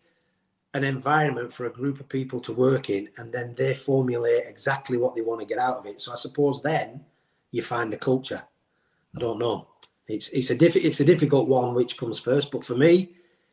an 0.73 0.83
environment 0.83 1.51
for 1.51 1.65
a 1.65 1.71
group 1.71 1.99
of 1.99 2.07
people 2.07 2.39
to 2.41 2.53
work 2.53 2.89
in, 2.89 3.09
and 3.17 3.31
then 3.31 3.55
they 3.57 3.73
formulate 3.73 4.45
exactly 4.47 4.97
what 4.97 5.15
they 5.15 5.21
want 5.21 5.39
to 5.41 5.47
get 5.47 5.57
out 5.57 5.77
of 5.77 5.85
it. 5.85 5.99
So 5.99 6.11
I 6.11 6.15
suppose 6.15 6.61
then 6.61 7.01
you 7.51 7.61
find 7.61 7.91
the 7.91 7.97
culture. 7.97 8.43
I 9.15 9.19
don't 9.19 9.39
know. 9.39 9.67
It's 10.07 10.29
it's 10.29 10.49
a 10.49 10.55
diff- 10.55 10.75
it's 10.75 10.99
a 10.99 11.05
difficult 11.05 11.47
one 11.47 11.73
which 11.75 11.97
comes 11.97 12.19
first, 12.19 12.51
but 12.51 12.63
for 12.63 12.75
me, 12.75 13.11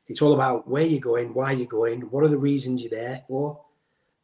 it's 0.09 0.23
all 0.23 0.35
about 0.35 0.69
where 0.69 0.85
you're 0.85 1.01
going, 1.01 1.35
why 1.35 1.53
you're 1.53 1.67
going, 1.67 2.03
what 2.03 2.25
are 2.25 2.29
the 2.29 2.39
reasons 2.39 2.83
you're 2.83 2.91
there 2.91 3.23
for, 3.27 3.61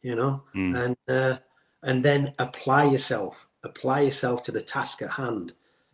you 0.01 0.15
know, 0.15 0.43
mm. 0.55 0.75
and 0.83 0.97
uh, 1.07 1.37
and 1.83 2.03
then 2.03 2.33
apply 2.39 2.85
yourself, 2.85 3.47
apply 3.63 4.01
yourself 4.01 4.43
to 4.43 4.51
the 4.51 4.61
task 4.61 5.01
at 5.01 5.11
hand 5.11 5.53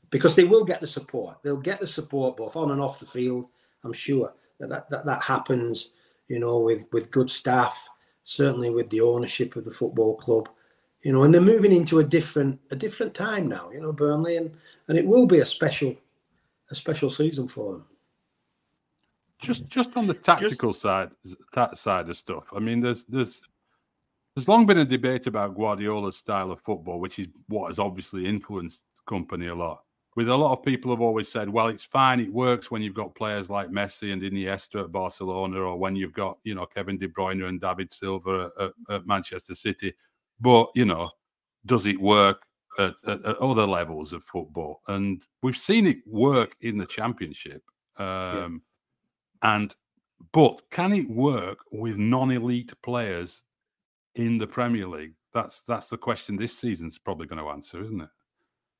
because 0.09 0.35
they 0.35 0.43
will 0.43 0.63
get 0.63 0.81
the 0.81 0.87
support. 0.87 1.37
They'll 1.43 1.57
get 1.57 1.79
the 1.79 1.87
support 1.87 2.37
both 2.37 2.55
on 2.55 2.71
and 2.71 2.81
off 2.81 2.99
the 2.99 3.05
field. 3.05 3.47
I'm 3.83 3.93
sure 3.93 4.33
that 4.59 4.69
that, 4.69 4.89
that, 4.89 5.05
that 5.05 5.21
happens, 5.21 5.91
you 6.27 6.39
know, 6.39 6.59
with, 6.59 6.87
with 6.91 7.11
good 7.11 7.29
staff, 7.29 7.89
certainly 8.23 8.69
with 8.69 8.89
the 8.89 9.01
ownership 9.01 9.55
of 9.55 9.65
the 9.65 9.71
football 9.71 10.15
club, 10.15 10.49
you 11.01 11.13
know, 11.13 11.23
and 11.23 11.33
they're 11.33 11.41
moving 11.41 11.71
into 11.71 11.99
a 11.99 12.03
different 12.03 12.59
a 12.71 12.75
different 12.75 13.13
time 13.13 13.47
now, 13.47 13.69
you 13.71 13.79
know, 13.79 13.93
Burnley, 13.93 14.35
and 14.35 14.51
and 14.89 14.97
it 14.97 15.05
will 15.05 15.25
be 15.25 15.39
a 15.39 15.45
special 15.45 15.95
a 16.71 16.75
special 16.75 17.09
season 17.09 17.47
for 17.47 17.71
them. 17.71 17.85
Just 19.41 19.69
just 19.69 19.95
on 19.95 20.07
the 20.07 20.13
tactical 20.13 20.71
just, 20.71 20.81
side 20.81 21.11
side 21.75 22.09
of 22.09 22.17
stuff. 22.17 22.43
I 22.53 22.59
mean, 22.59 22.81
there's 22.81 23.05
there's 23.05 23.41
there's 24.35 24.49
long 24.49 24.65
been 24.65 24.79
a 24.79 24.85
debate 24.85 25.27
about 25.27 25.55
Guardiola's 25.55 26.17
style 26.17 26.51
of 26.51 26.59
football, 26.59 26.99
which 26.99 27.17
is 27.17 27.29
what 27.47 27.69
has 27.69 27.79
obviously 27.79 28.25
influenced 28.25 28.81
Kompany 29.07 29.49
a 29.49 29.55
lot 29.55 29.83
with 30.19 30.27
a 30.27 30.35
lot 30.35 30.51
of 30.51 30.65
people 30.65 30.91
have 30.91 30.99
always 30.99 31.29
said, 31.29 31.47
well, 31.47 31.67
it's 31.67 31.85
fine, 31.85 32.19
it 32.19 32.33
works 32.33 32.69
when 32.69 32.81
you've 32.81 32.93
got 32.93 33.15
players 33.15 33.49
like 33.49 33.69
Messi 33.69 34.11
and 34.11 34.21
Iniesta 34.21 34.83
at 34.83 34.91
Barcelona, 34.91 35.61
or 35.61 35.77
when 35.77 35.95
you've 35.95 36.11
got 36.11 36.39
you 36.43 36.55
know 36.55 36.65
Kevin 36.65 36.97
De 36.97 37.07
Bruyne 37.07 37.47
and 37.47 37.61
David 37.61 37.89
Silva 37.89 38.51
at, 38.59 38.71
at 38.89 39.07
Manchester 39.07 39.55
City. 39.55 39.93
But 40.41 40.71
you 40.75 40.83
know, 40.83 41.09
does 41.65 41.85
it 41.85 41.97
work 42.01 42.43
at, 42.77 42.95
at, 43.07 43.25
at, 43.25 43.37
other 43.37 43.65
levels 43.65 44.11
of 44.11 44.21
football? 44.25 44.81
And 44.89 45.25
we've 45.41 45.55
seen 45.55 45.87
it 45.87 45.99
work 46.05 46.53
in 46.59 46.77
the 46.77 46.85
Championship. 46.85 47.63
Um, 47.95 48.61
yeah. 49.41 49.53
And 49.53 49.75
but 50.33 50.63
can 50.69 50.91
it 50.91 51.09
work 51.09 51.59
with 51.71 51.95
non-elite 51.95 52.73
players 52.83 53.41
in 54.15 54.37
the 54.37 54.47
Premier 54.47 54.85
League? 54.85 55.13
That's 55.33 55.61
that's 55.65 55.87
the 55.87 55.97
question 55.97 56.35
this 56.35 56.57
season's 56.57 56.99
probably 56.99 57.27
going 57.27 57.41
to 57.41 57.51
answer, 57.51 57.81
isn't 57.81 58.01
it? 58.01 58.09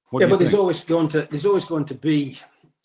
What 0.10 0.22
yeah, 0.22 0.28
but 0.28 0.40
there's 0.40 0.56
always 0.56 0.84
going 0.84 1.08
to 1.10 1.28
there's 1.30 1.46
always 1.46 1.66
going 1.66 1.86
to 1.86 1.96
be 1.96 2.40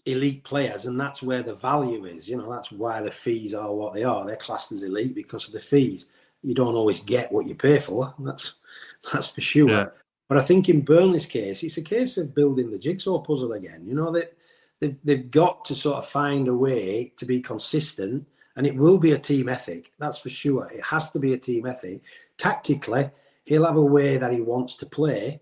elite 0.06 0.44
players, 0.44 0.86
and 0.86 1.00
that's 1.00 1.22
where 1.22 1.42
the 1.42 1.54
value 1.54 2.04
is. 2.04 2.28
You 2.28 2.36
know, 2.36 2.50
that's 2.50 2.70
why 2.70 3.00
the 3.00 3.10
fees 3.10 3.54
are 3.54 3.72
what 3.72 3.94
they 3.94 4.04
are. 4.04 4.26
They're 4.26 4.36
classed 4.36 4.72
as 4.72 4.82
elite 4.82 5.14
because 5.14 5.46
of 5.46 5.54
the 5.54 5.60
fees. 5.60 6.06
You 6.42 6.54
don't 6.54 6.74
always 6.74 7.00
get 7.00 7.32
what 7.32 7.46
you 7.46 7.54
pay 7.54 7.78
for. 7.78 8.14
That's 8.18 8.54
that's 9.12 9.30
for 9.30 9.40
sure. 9.40 9.70
Yeah. 9.70 9.86
But 10.28 10.38
I 10.38 10.42
think 10.42 10.68
in 10.68 10.82
Burnley's 10.82 11.26
case, 11.26 11.62
it's 11.62 11.76
a 11.76 11.82
case 11.82 12.16
of 12.16 12.34
building 12.34 12.70
the 12.70 12.78
jigsaw 12.78 13.18
puzzle 13.18 13.52
again. 13.52 13.84
You 13.84 13.94
know 13.94 14.10
that 14.12 14.36
they've, 14.80 14.96
they've 15.04 15.30
got 15.30 15.64
to 15.66 15.74
sort 15.74 15.96
of 15.96 16.06
find 16.06 16.48
a 16.48 16.54
way 16.54 17.12
to 17.16 17.26
be 17.26 17.40
consistent, 17.40 18.26
and 18.56 18.66
it 18.66 18.74
will 18.74 18.98
be 18.98 19.12
a 19.12 19.18
team 19.18 19.48
ethic. 19.48 19.92
That's 19.98 20.18
for 20.18 20.30
sure. 20.30 20.70
It 20.72 20.84
has 20.84 21.10
to 21.12 21.18
be 21.18 21.34
a 21.34 21.38
team 21.38 21.66
ethic. 21.66 22.02
Tactically, 22.36 23.10
he'll 23.44 23.66
have 23.66 23.76
a 23.76 23.82
way 23.82 24.16
that 24.16 24.32
he 24.32 24.40
wants 24.40 24.76
to 24.76 24.86
play 24.86 25.40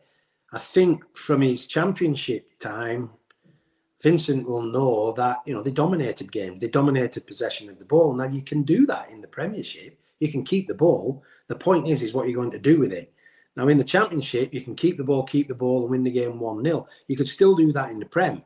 I 0.53 0.59
think 0.59 1.17
from 1.17 1.41
his 1.41 1.67
championship 1.67 2.59
time, 2.59 3.11
Vincent 4.03 4.47
will 4.47 4.63
know 4.63 5.13
that 5.13 5.39
you 5.47 5.55
know 5.55 5.63
they 5.63 5.71
dominated 5.71 6.31
games, 6.31 6.61
they 6.61 6.69
dominated 6.69 7.27
possession 7.27 7.71
of 7.71 7.79
the 7.79 7.85
ball. 7.85 8.13
Now 8.13 8.27
you 8.27 8.43
can 8.43 8.63
do 8.63 8.85
that 8.87 9.11
in 9.11 9.21
the 9.21 9.29
Premiership. 9.29 9.99
You 10.19 10.31
can 10.31 10.45
keep 10.45 10.69
the 10.69 10.75
ball. 10.75 11.23
The 11.47 11.57
point 11.57 11.89
is, 11.89 12.03
is 12.03 12.15
what 12.15 12.29
you're 12.29 12.41
going 12.41 12.51
to 12.51 12.59
do 12.59 12.79
with 12.79 12.93
it. 12.93 13.13
Now 13.57 13.69
in 13.69 13.79
the 13.79 13.85
Championship, 13.85 14.53
you 14.53 14.61
can 14.61 14.75
keep 14.75 14.97
the 14.97 15.05
ball, 15.05 15.23
keep 15.23 15.49
the 15.49 15.55
ball, 15.55 15.83
and 15.83 15.91
win 15.91 16.05
the 16.05 16.11
game 16.11 16.39
one 16.39 16.63
0 16.63 16.87
You 17.07 17.17
could 17.17 17.29
still 17.29 17.55
do 17.55 17.73
that 17.73 17.91
in 17.91 17.99
the 17.99 18.07
Prem, 18.07 18.43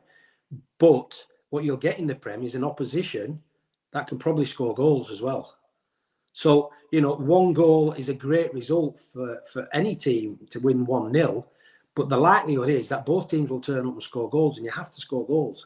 but 0.77 1.23
what 1.49 1.63
you'll 1.63 1.77
get 1.77 1.99
in 1.99 2.07
the 2.07 2.15
Prem 2.15 2.43
is 2.43 2.55
an 2.55 2.63
opposition 2.63 3.41
that 3.91 4.07
can 4.07 4.17
probably 4.17 4.45
score 4.45 4.75
goals 4.75 5.09
as 5.09 5.21
well. 5.21 5.57
So 6.33 6.71
you 6.91 7.01
know, 7.01 7.15
one 7.15 7.51
goal 7.51 7.93
is 7.93 8.09
a 8.09 8.13
great 8.13 8.53
result 8.53 8.99
for 8.99 9.41
for 9.51 9.67
any 9.73 9.95
team 9.95 10.39
to 10.51 10.59
win 10.59 10.85
one 10.85 11.11
0 11.11 11.45
But 11.97 12.09
the 12.09 12.17
likelihood 12.17 12.69
is 12.69 12.89
that 12.89 13.07
both 13.07 13.27
teams 13.27 13.49
will 13.49 13.59
turn 13.59 13.87
up 13.87 13.93
and 13.93 14.03
score 14.03 14.29
goals, 14.29 14.57
and 14.57 14.65
you 14.65 14.71
have 14.71 14.91
to 14.91 15.01
score 15.01 15.25
goals, 15.25 15.65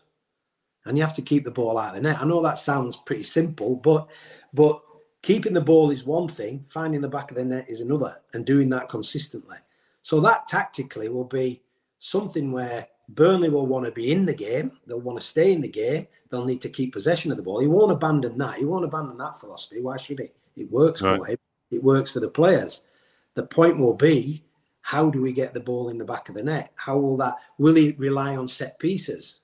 and 0.86 0.98
you 0.98 1.04
have 1.04 1.14
to 1.16 1.22
keep 1.22 1.44
the 1.44 1.52
ball 1.52 1.78
out 1.78 1.90
of 1.90 1.96
the 1.96 2.02
net. 2.02 2.22
I 2.22 2.26
know 2.26 2.42
that 2.42 2.58
sounds 2.58 2.96
pretty 2.96 3.26
simple, 3.26 3.76
but 3.76 4.08
but 4.54 4.82
keeping 5.22 5.52
the 5.52 5.60
ball 5.60 5.92
is 5.92 6.06
one 6.06 6.30
thing, 6.30 6.64
finding 6.66 7.02
the 7.02 7.10
back 7.10 7.32
of 7.32 7.38
the 7.38 7.44
net 7.44 7.70
is 7.70 7.82
another, 7.82 8.16
and 8.34 8.46
doing 8.46 8.70
that 8.70 8.88
consistently. 8.88 9.58
So 10.04 10.22
that 10.22 10.48
tactically 10.48 11.10
will 11.10 11.26
be 11.26 11.64
something 12.00 12.54
where 12.54 12.88
Burnley 13.10 13.50
will 13.50 13.68
want 13.68 13.86
to 13.86 13.92
be 13.92 14.14
in 14.14 14.26
the 14.26 14.34
game. 14.34 14.72
They'll 14.88 15.02
want 15.02 15.20
to 15.20 15.28
stay 15.28 15.52
in 15.52 15.60
the 15.60 15.68
game. 15.68 16.08
They'll 16.30 16.46
need 16.46 16.62
to 16.62 16.70
keep 16.70 16.94
possession 16.94 17.32
of 17.32 17.38
the 17.38 17.44
ball. 17.44 17.60
He 17.60 17.68
won't 17.68 17.92
abandon 17.92 18.38
that. 18.38 18.58
He 18.58 18.64
won't 18.64 18.86
abandon 18.86 19.18
that 19.18 19.36
philosophy. 19.36 19.82
Why 19.82 19.98
should 19.98 20.20
he? 20.20 20.30
It 20.56 20.72
works 20.72 21.02
right. 21.02 21.20
for 21.20 21.26
him. 21.26 21.38
It 21.72 21.84
works 21.84 22.12
for 22.12 22.22
the 22.22 22.30
players. 22.30 22.84
The 23.34 23.48
point 23.48 23.78
will 23.78 23.96
be, 23.96 24.46
how 24.82 25.10
do 25.10 25.22
we 25.22 25.32
get 25.32 25.54
the 25.54 25.60
ball 25.60 25.90
in 25.90 25.98
the 25.98 26.06
back 26.06 26.30
of 26.30 26.36
the 26.36 26.44
net? 26.44 26.72
How 26.76 26.98
will 26.98 27.18
that? 27.18 27.36
Will 27.58 27.76
he 27.76 27.96
rely 27.98 28.36
on 28.36 28.48
set 28.48 28.80
pieces? 28.80 29.36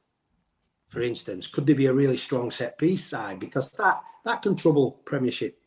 For 0.87 1.01
instance, 1.01 1.47
could 1.47 1.67
there 1.67 1.75
be 1.75 1.87
a 1.87 1.93
really 1.93 2.17
strong 2.17 2.49
set 2.51 2.77
piece 2.77 3.05
side? 3.05 3.39
Because 3.39 3.71
that 3.71 4.01
that 4.25 4.41
can 4.41 4.55
trouble 4.55 4.99
Premiership 5.05 5.59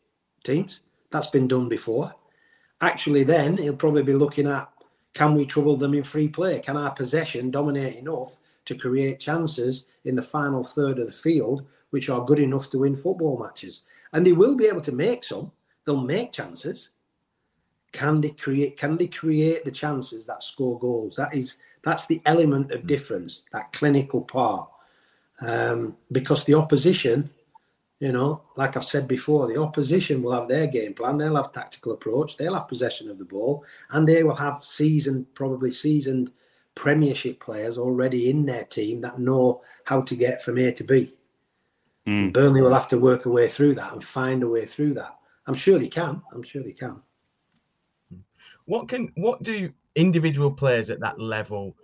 teams. 0.43 0.81
That's 1.09 1.27
been 1.27 1.47
done 1.47 1.69
before. 1.69 2.13
Actually, 2.81 3.23
then 3.23 3.57
he'll 3.57 3.75
probably 3.75 4.03
be 4.03 4.13
looking 4.13 4.47
at 4.47 4.71
can 5.13 5.35
we 5.35 5.45
trouble 5.45 5.75
them 5.75 5.93
in 5.93 6.03
free 6.03 6.27
play? 6.29 6.59
Can 6.59 6.77
our 6.77 6.91
possession 6.91 7.51
dominate 7.51 7.97
enough 7.97 8.39
to 8.65 8.75
create 8.75 9.19
chances 9.19 9.85
in 10.05 10.15
the 10.15 10.21
final 10.21 10.63
third 10.63 10.99
of 10.99 11.07
the 11.07 11.13
field, 11.13 11.65
which 11.89 12.09
are 12.09 12.23
good 12.23 12.39
enough 12.39 12.69
to 12.69 12.79
win 12.79 12.95
football 12.95 13.37
matches? 13.37 13.81
And 14.13 14.25
they 14.25 14.31
will 14.31 14.55
be 14.55 14.67
able 14.67 14.81
to 14.81 14.91
make 14.91 15.23
some. 15.23 15.51
They'll 15.85 16.01
make 16.01 16.31
chances. 16.31 16.89
Can 17.91 18.21
they 18.21 18.29
create? 18.29 18.77
Can 18.77 18.97
they 18.97 19.07
create 19.07 19.65
the 19.65 19.71
chances 19.71 20.25
that 20.27 20.43
score 20.43 20.79
goals? 20.79 21.15
That 21.15 21.33
is 21.33 21.57
that's 21.83 22.07
the 22.07 22.21
element 22.25 22.71
of 22.71 22.87
difference, 22.87 23.41
that 23.53 23.73
clinical 23.73 24.21
part. 24.21 24.69
Um, 25.41 25.97
because 26.11 26.45
the 26.45 26.53
opposition 26.53 27.31
you 28.01 28.11
know, 28.11 28.41
like 28.55 28.75
I've 28.75 28.83
said 28.83 29.07
before, 29.07 29.47
the 29.47 29.61
opposition 29.61 30.23
will 30.23 30.31
have 30.31 30.47
their 30.47 30.65
game 30.65 30.95
plan, 30.95 31.19
they'll 31.19 31.35
have 31.35 31.51
tactical 31.51 31.91
approach, 31.91 32.35
they'll 32.35 32.55
have 32.55 32.67
possession 32.67 33.11
of 33.11 33.19
the 33.19 33.25
ball, 33.25 33.63
and 33.91 34.07
they 34.07 34.23
will 34.23 34.35
have 34.35 34.63
seasoned, 34.63 35.33
probably 35.35 35.71
seasoned 35.71 36.31
Premiership 36.73 37.39
players 37.39 37.77
already 37.77 38.29
in 38.29 38.45
their 38.45 38.63
team 38.63 39.01
that 39.01 39.19
know 39.19 39.61
how 39.85 40.01
to 40.01 40.15
get 40.15 40.41
from 40.41 40.57
A 40.57 40.71
to 40.71 40.83
B. 40.83 41.13
Mm. 42.07 42.33
Burnley 42.33 42.61
will 42.61 42.73
have 42.73 42.87
to 42.89 42.97
work 42.97 43.25
a 43.25 43.29
way 43.29 43.47
through 43.47 43.75
that 43.75 43.93
and 43.93 44.03
find 44.03 44.41
a 44.41 44.47
way 44.47 44.65
through 44.65 44.95
that. 44.95 45.15
I'm 45.45 45.53
sure 45.53 45.77
he 45.77 45.89
can. 45.89 46.23
I'm 46.33 46.43
sure 46.43 46.63
he 46.63 46.73
can. 46.73 47.01
What 48.65 48.89
can 48.89 49.11
what 49.15 49.43
do 49.43 49.71
individual 49.95 50.51
players 50.51 50.89
at 50.89 50.99
that 51.01 51.19
level 51.19 51.75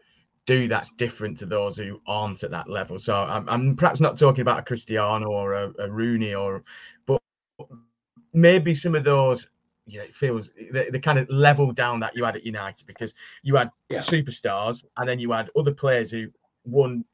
do 0.48 0.68
that's 0.68 0.90
different 0.92 1.38
to 1.38 1.46
those 1.46 1.78
who 1.78 2.02
aren't 2.08 2.42
at 2.42 2.52
that 2.52 2.70
level. 2.70 2.98
So 2.98 3.14
I'm, 3.14 3.48
I'm 3.48 3.76
perhaps 3.76 4.00
not 4.00 4.18
talking 4.18 4.42
about 4.42 4.60
a 4.60 4.64
Cristiano 4.64 5.28
or 5.28 5.54
a, 5.54 5.74
a, 5.78 5.92
Rooney 5.92 6.34
or, 6.34 6.64
but 7.06 7.22
maybe 8.34 8.74
some 8.74 8.96
of 8.96 9.04
those. 9.04 9.50
You 9.86 10.00
know, 10.00 10.04
it 10.04 10.10
feels 10.10 10.52
the, 10.72 10.90
the 10.92 11.00
kind 11.00 11.18
of 11.18 11.30
level 11.30 11.72
down 11.72 12.02
that 12.02 12.14
you 12.14 12.26
had 12.26 12.36
at 12.36 12.46
United 12.46 12.86
because 12.88 13.14
you 13.42 13.56
had 13.56 13.70
yeah. 13.90 14.00
superstars 14.00 14.84
and 14.98 15.08
then 15.08 15.18
you 15.18 15.32
had 15.32 15.50
other 15.56 15.74
players 15.74 16.12
who 16.12 16.28
won 16.66 17.06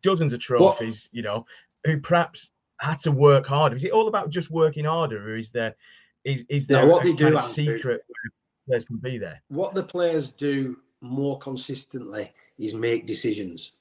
dozens 0.00 0.32
of 0.32 0.40
trophies. 0.40 1.10
What? 1.10 1.16
You 1.16 1.22
know, 1.22 1.46
who 1.84 2.00
perhaps 2.00 2.50
had 2.80 3.00
to 3.00 3.12
work 3.12 3.46
harder. 3.46 3.76
Is 3.76 3.84
it 3.84 3.92
all 3.92 4.08
about 4.08 4.30
just 4.30 4.50
working 4.50 4.86
harder, 4.86 5.30
or 5.30 5.36
is 5.36 5.50
there 5.50 5.74
is 6.24 6.46
is 6.48 6.66
there 6.66 6.86
no, 6.86 6.92
what 6.92 7.04
they 7.04 7.12
do, 7.12 7.36
a 7.36 7.42
secret 7.42 8.02
players 8.66 8.84
can 8.84 8.96
be 8.96 9.18
there? 9.18 9.42
What 9.48 9.74
the 9.74 9.82
players 9.82 10.30
do 10.30 10.78
more 11.00 11.38
consistently 11.38 12.32
is 12.58 12.74
make 12.74 13.06
decisions. 13.06 13.72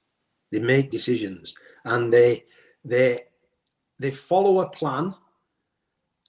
They 0.51 0.59
make 0.59 0.91
decisions 0.91 1.55
and 1.85 2.11
they 2.11 2.45
they 2.83 3.21
they 3.99 4.11
follow 4.11 4.61
a 4.61 4.69
plan 4.69 5.13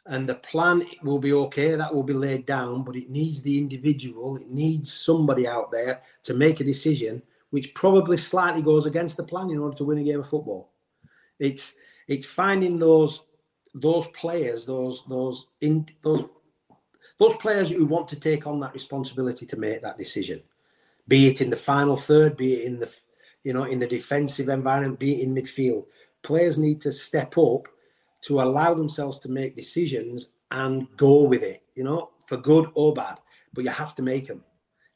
and 0.06 0.28
the 0.28 0.34
plan 0.34 0.84
will 1.02 1.18
be 1.18 1.32
okay 1.32 1.74
that 1.74 1.94
will 1.94 2.02
be 2.02 2.12
laid 2.12 2.44
down 2.46 2.82
but 2.84 2.96
it 2.96 3.08
needs 3.08 3.42
the 3.42 3.56
individual 3.58 4.36
it 4.36 4.48
needs 4.48 4.92
somebody 4.92 5.46
out 5.46 5.70
there 5.70 6.02
to 6.22 6.34
make 6.34 6.60
a 6.60 6.64
decision 6.64 7.22
which 7.50 7.74
probably 7.74 8.16
slightly 8.16 8.62
goes 8.62 8.86
against 8.86 9.16
the 9.16 9.22
plan 9.22 9.50
in 9.50 9.58
order 9.58 9.76
to 9.76 9.84
win 9.84 9.98
a 9.98 10.02
game 10.02 10.20
of 10.20 10.28
football 10.28 10.72
it's 11.38 11.74
it's 12.08 12.26
finding 12.26 12.78
those 12.78 13.24
those 13.74 14.08
players 14.08 14.66
those 14.66 15.04
those 15.08 15.48
in 15.60 15.86
those 16.02 16.24
those 17.22 17.36
players 17.36 17.70
who 17.70 17.86
want 17.86 18.08
to 18.08 18.18
take 18.18 18.46
on 18.46 18.60
that 18.60 18.74
responsibility 18.74 19.46
to 19.46 19.58
make 19.58 19.82
that 19.82 19.98
decision 19.98 20.42
be 21.08 21.28
it 21.28 21.40
in 21.40 21.50
the 21.50 21.56
final 21.56 21.96
third, 21.96 22.36
be 22.36 22.54
it 22.54 22.66
in 22.66 22.78
the 22.78 22.94
you 23.44 23.52
know 23.52 23.64
in 23.64 23.78
the 23.78 23.86
defensive 23.86 24.48
environment, 24.48 24.98
be 24.98 25.20
it 25.20 25.24
in 25.24 25.34
midfield. 25.34 25.86
Players 26.22 26.58
need 26.58 26.80
to 26.82 26.92
step 26.92 27.36
up 27.36 27.66
to 28.22 28.40
allow 28.40 28.74
themselves 28.74 29.18
to 29.18 29.28
make 29.28 29.56
decisions 29.56 30.30
and 30.52 30.86
go 30.96 31.24
with 31.24 31.42
it, 31.42 31.62
you 31.74 31.82
know, 31.82 32.10
for 32.24 32.36
good 32.36 32.70
or 32.74 32.94
bad. 32.94 33.18
But 33.52 33.64
you 33.64 33.70
have 33.70 33.94
to 33.96 34.02
make 34.02 34.28
them. 34.28 34.44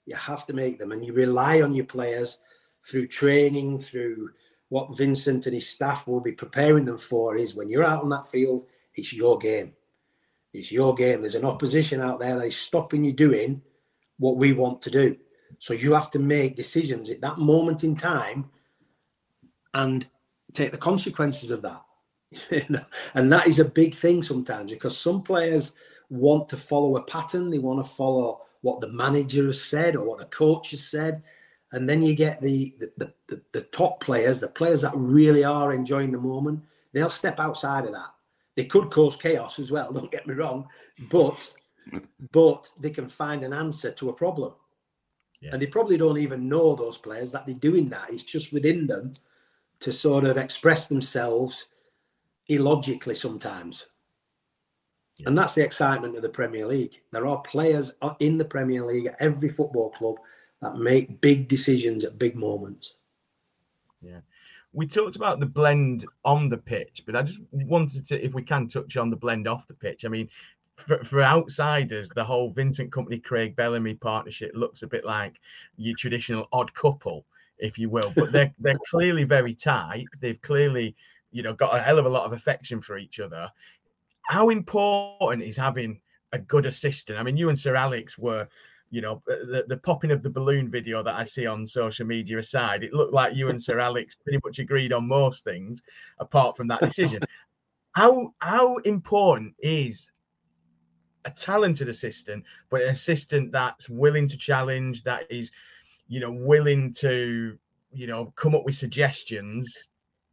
You 0.06 0.14
have 0.14 0.46
to 0.46 0.52
make 0.52 0.78
them, 0.78 0.92
and 0.92 1.04
you 1.04 1.12
rely 1.12 1.62
on 1.62 1.74
your 1.74 1.86
players 1.86 2.38
through 2.84 3.08
training, 3.08 3.80
through 3.80 4.30
what 4.68 4.96
Vincent 4.96 5.46
and 5.46 5.54
his 5.54 5.68
staff 5.68 6.06
will 6.06 6.20
be 6.20 6.32
preparing 6.32 6.84
them 6.84 6.98
for. 6.98 7.36
Is 7.36 7.56
when 7.56 7.68
you're 7.68 7.84
out 7.84 8.04
on 8.04 8.10
that 8.10 8.26
field, 8.26 8.66
it's 8.94 9.12
your 9.12 9.38
game. 9.38 9.72
It's 10.56 10.72
your 10.72 10.94
game. 10.94 11.20
There's 11.20 11.34
an 11.34 11.44
opposition 11.44 12.00
out 12.00 12.18
there 12.18 12.42
is 12.42 12.56
stopping 12.56 13.04
you 13.04 13.12
doing 13.12 13.60
what 14.18 14.38
we 14.38 14.54
want 14.54 14.80
to 14.82 14.90
do. 14.90 15.16
So 15.58 15.74
you 15.74 15.92
have 15.92 16.10
to 16.12 16.18
make 16.18 16.56
decisions 16.56 17.10
at 17.10 17.20
that 17.20 17.38
moment 17.38 17.84
in 17.84 17.94
time 17.94 18.48
and 19.74 20.06
take 20.54 20.70
the 20.70 20.78
consequences 20.78 21.50
of 21.50 21.62
that. 21.62 21.82
and 23.14 23.32
that 23.32 23.46
is 23.46 23.58
a 23.58 23.64
big 23.64 23.94
thing 23.94 24.22
sometimes 24.22 24.72
because 24.72 24.96
some 24.96 25.22
players 25.22 25.72
want 26.08 26.48
to 26.48 26.56
follow 26.56 26.96
a 26.96 27.02
pattern, 27.02 27.50
they 27.50 27.58
want 27.58 27.84
to 27.84 27.92
follow 27.92 28.40
what 28.62 28.80
the 28.80 28.88
manager 28.88 29.46
has 29.46 29.62
said 29.62 29.94
or 29.94 30.06
what 30.06 30.18
the 30.18 30.24
coach 30.26 30.70
has 30.70 30.82
said. 30.82 31.22
And 31.72 31.88
then 31.88 32.02
you 32.02 32.14
get 32.14 32.40
the 32.40 32.74
the, 32.78 33.12
the, 33.28 33.42
the 33.52 33.62
top 33.62 34.00
players, 34.00 34.40
the 34.40 34.48
players 34.48 34.80
that 34.80 34.96
really 34.96 35.44
are 35.44 35.74
enjoying 35.74 36.12
the 36.12 36.18
moment, 36.18 36.62
they'll 36.92 37.10
step 37.10 37.38
outside 37.38 37.84
of 37.84 37.92
that. 37.92 38.15
They 38.56 38.64
could 38.64 38.90
cause 38.90 39.16
chaos 39.16 39.58
as 39.58 39.70
well, 39.70 39.92
don't 39.94 40.10
get 40.10 40.26
me 40.26 40.34
wrong, 40.34 40.68
but 41.10 41.52
but 42.32 42.68
they 42.80 42.90
can 42.90 43.08
find 43.08 43.44
an 43.44 43.52
answer 43.52 43.92
to 43.92 44.08
a 44.08 44.12
problem. 44.12 44.52
Yeah. 45.40 45.50
And 45.52 45.62
they 45.62 45.66
probably 45.66 45.96
don't 45.96 46.18
even 46.18 46.48
know 46.48 46.74
those 46.74 46.98
players 46.98 47.30
that 47.32 47.46
they're 47.46 47.54
doing 47.54 47.88
that. 47.90 48.10
It's 48.10 48.24
just 48.24 48.52
within 48.52 48.86
them 48.86 49.12
to 49.80 49.92
sort 49.92 50.24
of 50.24 50.36
express 50.36 50.88
themselves 50.88 51.66
illogically 52.48 53.14
sometimes. 53.14 53.86
Yeah. 55.16 55.28
And 55.28 55.38
that's 55.38 55.54
the 55.54 55.64
excitement 55.64 56.16
of 56.16 56.22
the 56.22 56.28
Premier 56.28 56.66
League. 56.66 57.00
There 57.12 57.26
are 57.26 57.40
players 57.42 57.92
in 58.18 58.38
the 58.38 58.44
Premier 58.44 58.82
League 58.82 59.06
at 59.06 59.16
every 59.20 59.48
football 59.48 59.90
club 59.90 60.16
that 60.60 60.76
make 60.76 61.20
big 61.20 61.48
decisions 61.48 62.04
at 62.04 62.18
big 62.18 62.34
moments. 62.34 62.96
Yeah. 64.02 64.20
We 64.76 64.86
talked 64.86 65.16
about 65.16 65.40
the 65.40 65.46
blend 65.46 66.04
on 66.22 66.50
the 66.50 66.58
pitch, 66.58 67.02
but 67.06 67.16
I 67.16 67.22
just 67.22 67.40
wanted 67.50 68.04
to, 68.08 68.22
if 68.22 68.34
we 68.34 68.42
can, 68.42 68.68
touch 68.68 68.98
on 68.98 69.08
the 69.08 69.16
blend 69.16 69.48
off 69.48 69.66
the 69.66 69.74
pitch. 69.74 70.04
I 70.04 70.08
mean, 70.08 70.28
for, 70.76 71.02
for 71.02 71.22
outsiders, 71.22 72.10
the 72.10 72.24
whole 72.24 72.50
Vincent 72.50 72.90
Kompany 72.90 73.22
Craig 73.22 73.56
Bellamy 73.56 73.94
partnership 73.94 74.52
looks 74.54 74.82
a 74.82 74.86
bit 74.86 75.04
like 75.04 75.40
your 75.78 75.96
traditional 75.96 76.46
odd 76.52 76.72
couple, 76.74 77.24
if 77.58 77.78
you 77.78 77.88
will. 77.88 78.12
But 78.14 78.32
they're 78.32 78.52
they're 78.58 78.78
clearly 78.90 79.24
very 79.24 79.54
tight. 79.54 80.04
They've 80.20 80.40
clearly, 80.42 80.94
you 81.32 81.42
know, 81.42 81.54
got 81.54 81.74
a 81.74 81.80
hell 81.80 81.98
of 81.98 82.04
a 82.04 82.10
lot 82.10 82.26
of 82.26 82.34
affection 82.34 82.82
for 82.82 82.98
each 82.98 83.18
other. 83.18 83.50
How 84.28 84.50
important 84.50 85.42
is 85.42 85.56
having 85.56 86.00
a 86.32 86.38
good 86.38 86.66
assistant? 86.66 87.18
I 87.18 87.22
mean, 87.22 87.38
you 87.38 87.48
and 87.48 87.58
Sir 87.58 87.74
Alex 87.74 88.18
were, 88.18 88.46
you 88.96 89.02
know, 89.02 89.22
the, 89.26 89.66
the 89.68 89.76
popping 89.76 90.10
of 90.10 90.22
the 90.22 90.30
balloon 90.30 90.70
video 90.70 91.02
that 91.02 91.16
I 91.16 91.24
see 91.24 91.46
on 91.46 91.66
social 91.66 92.06
media 92.06 92.38
aside, 92.38 92.82
it 92.82 92.94
looked 92.94 93.12
like 93.12 93.36
you 93.36 93.50
and 93.50 93.62
Sir 93.62 93.78
Alex 93.78 94.14
pretty 94.14 94.38
much 94.42 94.58
agreed 94.58 94.90
on 94.90 95.06
most 95.06 95.44
things, 95.44 95.82
apart 96.18 96.56
from 96.56 96.66
that 96.68 96.80
decision. 96.80 97.20
how 97.92 98.32
how 98.38 98.76
important 98.78 99.54
is 99.58 100.10
a 101.26 101.30
talented 101.30 101.90
assistant, 101.90 102.42
but 102.70 102.80
an 102.80 102.88
assistant 102.88 103.52
that's 103.52 103.90
willing 103.90 104.26
to 104.28 104.38
challenge, 104.38 105.02
that 105.02 105.30
is, 105.30 105.50
you 106.08 106.18
know, 106.18 106.32
willing 106.32 106.90
to, 106.94 107.58
you 107.92 108.06
know, 108.06 108.32
come 108.34 108.54
up 108.54 108.64
with 108.64 108.76
suggestions. 108.76 109.88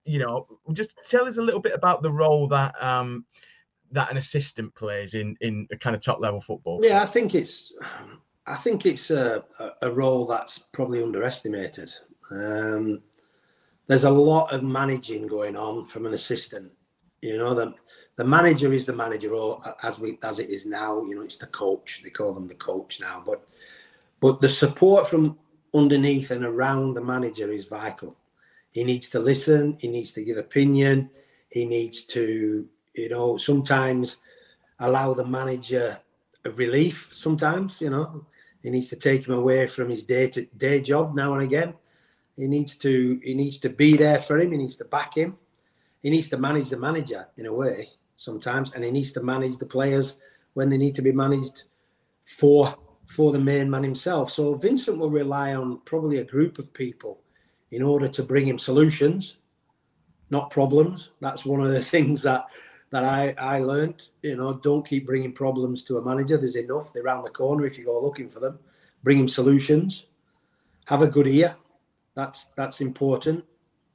You 0.05 0.19
know, 0.19 0.47
just 0.71 0.97
tell 1.09 1.25
us 1.25 1.35
a 1.35 1.41
little 1.41 1.59
bit 1.59 1.73
about 1.73 2.01
the 2.01 2.11
role 2.11 2.47
that 2.47 2.81
um 2.81 3.25
that 3.91 4.09
an 4.09 4.15
assistant 4.15 4.73
plays 4.73 5.15
in 5.15 5.35
in 5.41 5.67
a 5.69 5.77
kind 5.77 5.97
of 5.97 6.01
top 6.01 6.21
level 6.21 6.39
football. 6.39 6.79
Yeah, 6.81 7.03
I 7.03 7.05
think 7.07 7.35
it's 7.35 7.73
I 8.45 8.55
think 8.55 8.85
it's 8.85 9.09
a, 9.09 9.43
a 9.81 9.91
role 9.91 10.25
that's 10.25 10.59
probably 10.59 11.01
underestimated. 11.01 11.93
Um, 12.29 13.01
there's 13.87 14.03
a 14.03 14.09
lot 14.09 14.53
of 14.53 14.63
managing 14.63 15.27
going 15.27 15.55
on 15.55 15.85
from 15.85 16.05
an 16.05 16.13
assistant. 16.13 16.71
You 17.21 17.37
know, 17.37 17.53
the 17.53 17.73
the 18.15 18.23
manager 18.23 18.71
is 18.73 18.85
the 18.85 18.93
manager, 18.93 19.33
or 19.33 19.61
as 19.81 19.97
we 19.97 20.17
as 20.23 20.39
it 20.39 20.49
is 20.49 20.65
now, 20.65 21.03
you 21.03 21.15
know, 21.15 21.21
it's 21.21 21.37
the 21.37 21.47
coach. 21.47 22.01
They 22.03 22.09
call 22.09 22.33
them 22.33 22.47
the 22.47 22.55
coach 22.55 22.99
now. 22.99 23.23
But 23.25 23.47
but 24.19 24.41
the 24.41 24.49
support 24.49 25.07
from 25.07 25.37
underneath 25.73 26.31
and 26.31 26.45
around 26.45 26.93
the 26.93 27.01
manager 27.01 27.51
is 27.51 27.65
vital. 27.65 28.15
He 28.71 28.83
needs 28.83 29.09
to 29.11 29.19
listen. 29.19 29.77
He 29.79 29.87
needs 29.87 30.11
to 30.13 30.23
give 30.23 30.37
opinion. 30.37 31.09
He 31.49 31.65
needs 31.65 32.05
to, 32.05 32.67
you 32.93 33.09
know, 33.09 33.37
sometimes 33.37 34.17
allow 34.79 35.13
the 35.13 35.25
manager 35.25 35.97
a 36.45 36.51
relief. 36.51 37.11
Sometimes, 37.13 37.79
you 37.79 37.89
know, 37.89 38.25
he 38.63 38.69
needs 38.69 38.87
to 38.87 38.95
take 38.95 39.27
him 39.27 39.33
away 39.33 39.67
from 39.67 39.89
his 39.89 40.05
day 40.05 40.29
to 40.29 40.45
day 40.57 40.81
job 40.81 41.13
now 41.13 41.33
and 41.33 41.43
again. 41.43 41.75
He 42.37 42.47
needs 42.47 42.77
to 42.79 43.19
he 43.23 43.33
needs 43.33 43.59
to 43.59 43.69
be 43.69 43.97
there 43.97 44.19
for 44.19 44.39
him. 44.39 44.51
He 44.51 44.57
needs 44.57 44.77
to 44.77 44.85
back 44.85 45.15
him. 45.15 45.37
He 46.01 46.09
needs 46.09 46.29
to 46.29 46.37
manage 46.37 46.69
the 46.69 46.79
manager 46.79 47.27
in 47.37 47.45
a 47.45 47.53
way 47.53 47.89
sometimes, 48.15 48.71
and 48.73 48.83
he 48.83 48.91
needs 48.91 49.11
to 49.11 49.21
manage 49.21 49.57
the 49.57 49.65
players 49.65 50.17
when 50.53 50.69
they 50.69 50.77
need 50.77 50.95
to 50.95 51.01
be 51.01 51.11
managed 51.11 51.63
for 52.25 52.75
for 53.05 53.31
the 53.31 53.39
main 53.39 53.69
man 53.69 53.83
himself. 53.83 54.31
So 54.31 54.55
Vincent 54.55 54.97
will 54.97 55.09
rely 55.09 55.53
on 55.53 55.81
probably 55.85 56.17
a 56.17 56.23
group 56.23 56.57
of 56.57 56.73
people 56.73 57.19
in 57.71 57.83
order 57.83 58.07
to 58.07 58.23
bring 58.23 58.47
him 58.47 58.57
solutions, 58.57 59.37
not 60.29 60.49
problems. 60.49 61.11
That's 61.19 61.45
one 61.45 61.61
of 61.61 61.67
the 61.67 61.81
things 61.93 62.23
that 62.23 62.45
that 62.93 63.03
I 63.03 63.33
I 63.39 63.57
learned. 63.57 64.09
You 64.21 64.37
know, 64.37 64.53
don't 64.53 64.87
keep 64.87 65.07
bringing 65.07 65.33
problems 65.33 65.81
to 65.85 65.97
a 65.97 66.05
manager. 66.05 66.37
There's 66.37 66.55
enough. 66.55 66.93
They're 66.93 67.03
around 67.03 67.23
the 67.23 67.31
corner 67.31 67.65
if 67.65 67.75
you 67.77 67.85
go 67.85 67.99
looking 67.99 68.29
for 68.29 68.39
them. 68.39 68.59
Bring 69.01 69.17
him 69.17 69.27
solutions. 69.27 70.05
Have 70.85 71.01
a 71.01 71.07
good 71.07 71.25
ear. 71.25 71.55
That's 72.13 72.45
that's 72.55 72.81
important. 72.81 73.43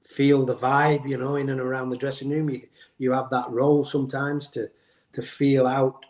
Feel 0.03 0.45
the 0.45 0.57
vibe. 0.57 1.09
You 1.09 1.17
know, 1.17 1.37
in 1.37 1.49
and 1.49 1.61
around 1.61 1.91
the 1.91 1.97
dressing 1.97 2.29
room. 2.29 2.51
You 2.51 2.63
you 2.99 3.13
have 3.13 3.31
that 3.31 3.49
role 3.51 3.85
sometimes 3.85 4.51
to 4.51 4.69
to 5.13 5.23
feel 5.23 5.69
out 5.69 6.05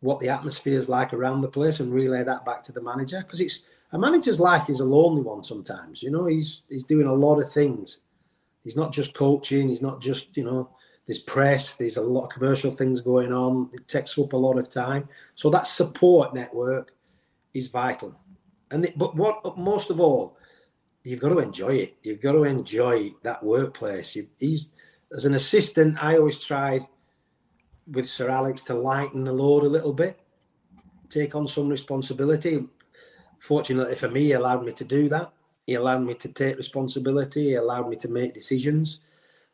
what 0.00 0.20
the 0.20 0.28
atmosphere 0.28 0.76
is 0.76 0.90
like 0.90 1.14
around 1.14 1.40
the 1.40 1.48
place 1.48 1.80
and 1.80 1.92
relay 1.92 2.22
that 2.22 2.44
back 2.44 2.62
to 2.64 2.72
the 2.72 2.82
manager 2.82 3.22
because 3.22 3.40
it's 3.40 3.62
a 3.92 3.98
manager's 3.98 4.38
life 4.38 4.68
is 4.68 4.80
a 4.80 4.84
lonely 4.84 5.22
one 5.22 5.42
sometimes. 5.42 6.02
You 6.02 6.10
know, 6.10 6.26
he's 6.26 6.64
he's 6.68 6.84
doing 6.84 7.06
a 7.06 7.14
lot 7.14 7.40
of 7.40 7.50
things. 7.50 8.02
He's 8.62 8.76
not 8.76 8.92
just 8.92 9.14
coaching. 9.14 9.70
He's 9.70 9.80
not 9.80 10.02
just 10.02 10.36
you 10.36 10.44
know. 10.44 10.68
There's 11.06 11.20
press. 11.20 11.74
There's 11.74 11.96
a 11.96 12.02
lot 12.02 12.24
of 12.24 12.30
commercial 12.30 12.70
things 12.70 13.00
going 13.00 13.32
on. 13.32 13.70
It 13.72 13.86
takes 13.86 14.18
up 14.18 14.32
a 14.32 14.36
lot 14.36 14.58
of 14.58 14.70
time. 14.70 15.08
So 15.34 15.50
that 15.50 15.66
support 15.66 16.34
network 16.34 16.92
is 17.54 17.68
vital. 17.68 18.14
And 18.70 18.84
the, 18.84 18.92
but 18.96 19.14
what 19.14 19.56
most 19.56 19.90
of 19.90 20.00
all, 20.00 20.36
you've 21.04 21.20
got 21.20 21.28
to 21.28 21.38
enjoy 21.38 21.74
it. 21.76 21.96
You've 22.02 22.20
got 22.20 22.32
to 22.32 22.44
enjoy 22.44 23.10
that 23.22 23.42
workplace. 23.42 24.16
You, 24.16 24.26
he's 24.38 24.72
as 25.14 25.24
an 25.24 25.34
assistant. 25.34 26.02
I 26.02 26.18
always 26.18 26.38
tried 26.38 26.82
with 27.86 28.08
Sir 28.08 28.28
Alex 28.28 28.62
to 28.62 28.74
lighten 28.74 29.22
the 29.22 29.32
load 29.32 29.62
a 29.62 29.68
little 29.68 29.92
bit, 29.92 30.18
take 31.08 31.36
on 31.36 31.46
some 31.46 31.68
responsibility. 31.68 32.66
Fortunately 33.38 33.94
for 33.94 34.08
me, 34.08 34.22
he 34.22 34.32
allowed 34.32 34.64
me 34.64 34.72
to 34.72 34.84
do 34.84 35.08
that. 35.10 35.32
He 35.66 35.74
allowed 35.74 36.02
me 36.02 36.14
to 36.14 36.32
take 36.32 36.56
responsibility. 36.56 37.44
He 37.44 37.54
allowed 37.54 37.88
me 37.88 37.96
to 37.96 38.08
make 38.08 38.34
decisions. 38.34 39.00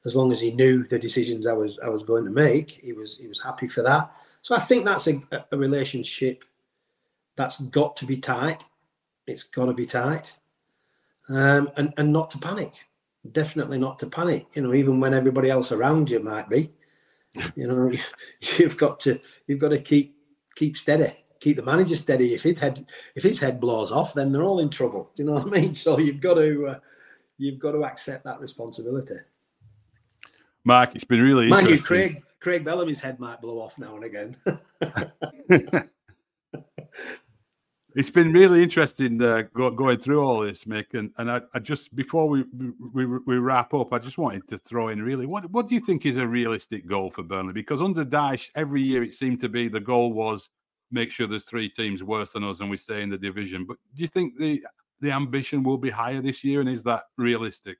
As 0.04 0.16
long 0.16 0.32
as 0.32 0.40
he 0.40 0.50
knew 0.50 0.82
the 0.84 0.98
decisions 0.98 1.46
I 1.46 1.52
was 1.52 1.78
I 1.78 1.88
was 1.88 2.02
going 2.02 2.24
to 2.24 2.30
make, 2.30 2.72
he 2.82 2.92
was 2.92 3.18
he 3.18 3.28
was 3.28 3.42
happy 3.42 3.68
for 3.68 3.82
that. 3.82 4.10
So 4.42 4.56
I 4.56 4.58
think 4.58 4.84
that's 4.84 5.06
a, 5.06 5.22
a 5.52 5.56
relationship 5.56 6.44
that's 7.36 7.60
got 7.60 7.96
to 7.96 8.06
be 8.06 8.16
tight. 8.16 8.64
It's 9.26 9.44
got 9.44 9.66
to 9.66 9.74
be 9.74 9.86
tight, 9.86 10.36
um, 11.28 11.70
and 11.76 11.94
and 11.96 12.12
not 12.12 12.30
to 12.32 12.38
panic. 12.38 12.72
Definitely 13.30 13.78
not 13.78 14.00
to 14.00 14.06
panic. 14.06 14.46
You 14.54 14.62
know, 14.62 14.74
even 14.74 14.98
when 14.98 15.14
everybody 15.14 15.48
else 15.48 15.70
around 15.70 16.10
you 16.10 16.18
might 16.18 16.48
be 16.48 16.72
you 17.56 17.66
know, 17.66 17.90
you've 18.58 18.76
got 18.76 19.00
to 19.00 19.18
you've 19.46 19.58
got 19.58 19.70
to 19.70 19.78
keep 19.78 20.16
keep 20.54 20.76
steady, 20.76 21.12
keep 21.40 21.56
the 21.56 21.62
manager 21.62 21.96
steady. 21.96 22.34
If 22.34 22.42
his 22.42 22.58
head 22.58 22.86
if 23.14 23.22
his 23.22 23.40
head 23.40 23.60
blows 23.60 23.92
off, 23.92 24.14
then 24.14 24.32
they're 24.32 24.42
all 24.42 24.60
in 24.60 24.70
trouble. 24.70 25.10
Do 25.14 25.22
you 25.22 25.28
know 25.28 25.34
what 25.34 25.46
I 25.46 25.60
mean? 25.60 25.74
So 25.82 25.98
you've 25.98 26.20
got 26.20 26.34
to 26.34 26.66
uh, 26.66 26.78
you've 27.38 27.58
got 27.58 27.72
to 27.72 27.84
accept 27.84 28.24
that 28.24 28.40
responsibility. 28.40 29.16
Mark, 30.64 30.94
it's 30.94 31.05
been 31.05 31.20
really 31.20 31.48
Mind 31.48 31.68
you, 31.70 31.80
Craig 31.80 32.22
Craig 32.40 32.64
Bellamy's 32.64 33.01
head 33.01 33.18
might 33.20 33.40
blow 33.40 33.60
off 33.60 33.78
now 33.78 33.97
and 33.97 34.05
again. 34.05 34.36
it's 37.94 38.10
been 38.10 38.32
really 38.32 38.62
interesting 38.62 39.20
uh, 39.22 39.43
go, 39.55 39.70
going 39.70 39.98
through 39.98 40.22
all 40.22 40.40
this, 40.40 40.64
Mick. 40.64 40.94
And, 40.94 41.10
and 41.18 41.30
I, 41.30 41.40
I 41.55 41.59
just 41.59 41.94
before 41.94 42.28
we, 42.28 42.44
we 42.93 43.06
we 43.06 43.39
wrap 43.39 43.74
up, 43.74 43.93
I 43.93 43.98
just 43.98 44.18
wanted 44.18 44.47
to 44.48 44.59
throw 44.59 44.89
in 44.89 45.02
really 45.02 45.26
what 45.26 45.51
what 45.51 45.68
do 45.68 45.74
you 45.74 45.80
think 45.80 46.06
is 46.06 46.16
a 46.16 46.26
realistic 46.26 46.86
goal 46.86 47.10
for 47.10 47.22
Burnley? 47.22 47.52
Because 47.52 47.80
under 47.80 48.05
Dyche, 48.05 48.51
every 48.55 48.82
year 48.82 49.02
it 49.02 49.14
seemed 49.14 49.40
to 49.40 49.48
be 49.48 49.68
the 49.68 49.80
goal 49.80 50.12
was 50.12 50.48
make 50.90 51.10
sure 51.10 51.26
there's 51.26 51.44
three 51.44 51.68
teams 51.68 52.02
worse 52.02 52.32
than 52.32 52.44
us 52.44 52.60
and 52.60 52.70
we 52.70 52.76
stay 52.76 53.02
in 53.02 53.10
the 53.10 53.18
division. 53.18 53.64
But 53.64 53.78
do 53.94 54.02
you 54.02 54.09
think 54.09 54.39
the 54.39 54.64
the 55.01 55.10
ambition 55.10 55.64
will 55.64 55.78
be 55.78 55.90
higher 55.90 56.20
this 56.20 56.44
year, 56.44 56.60
and 56.60 56.68
is 56.68 56.82
that 56.84 57.05
realistic? 57.18 57.78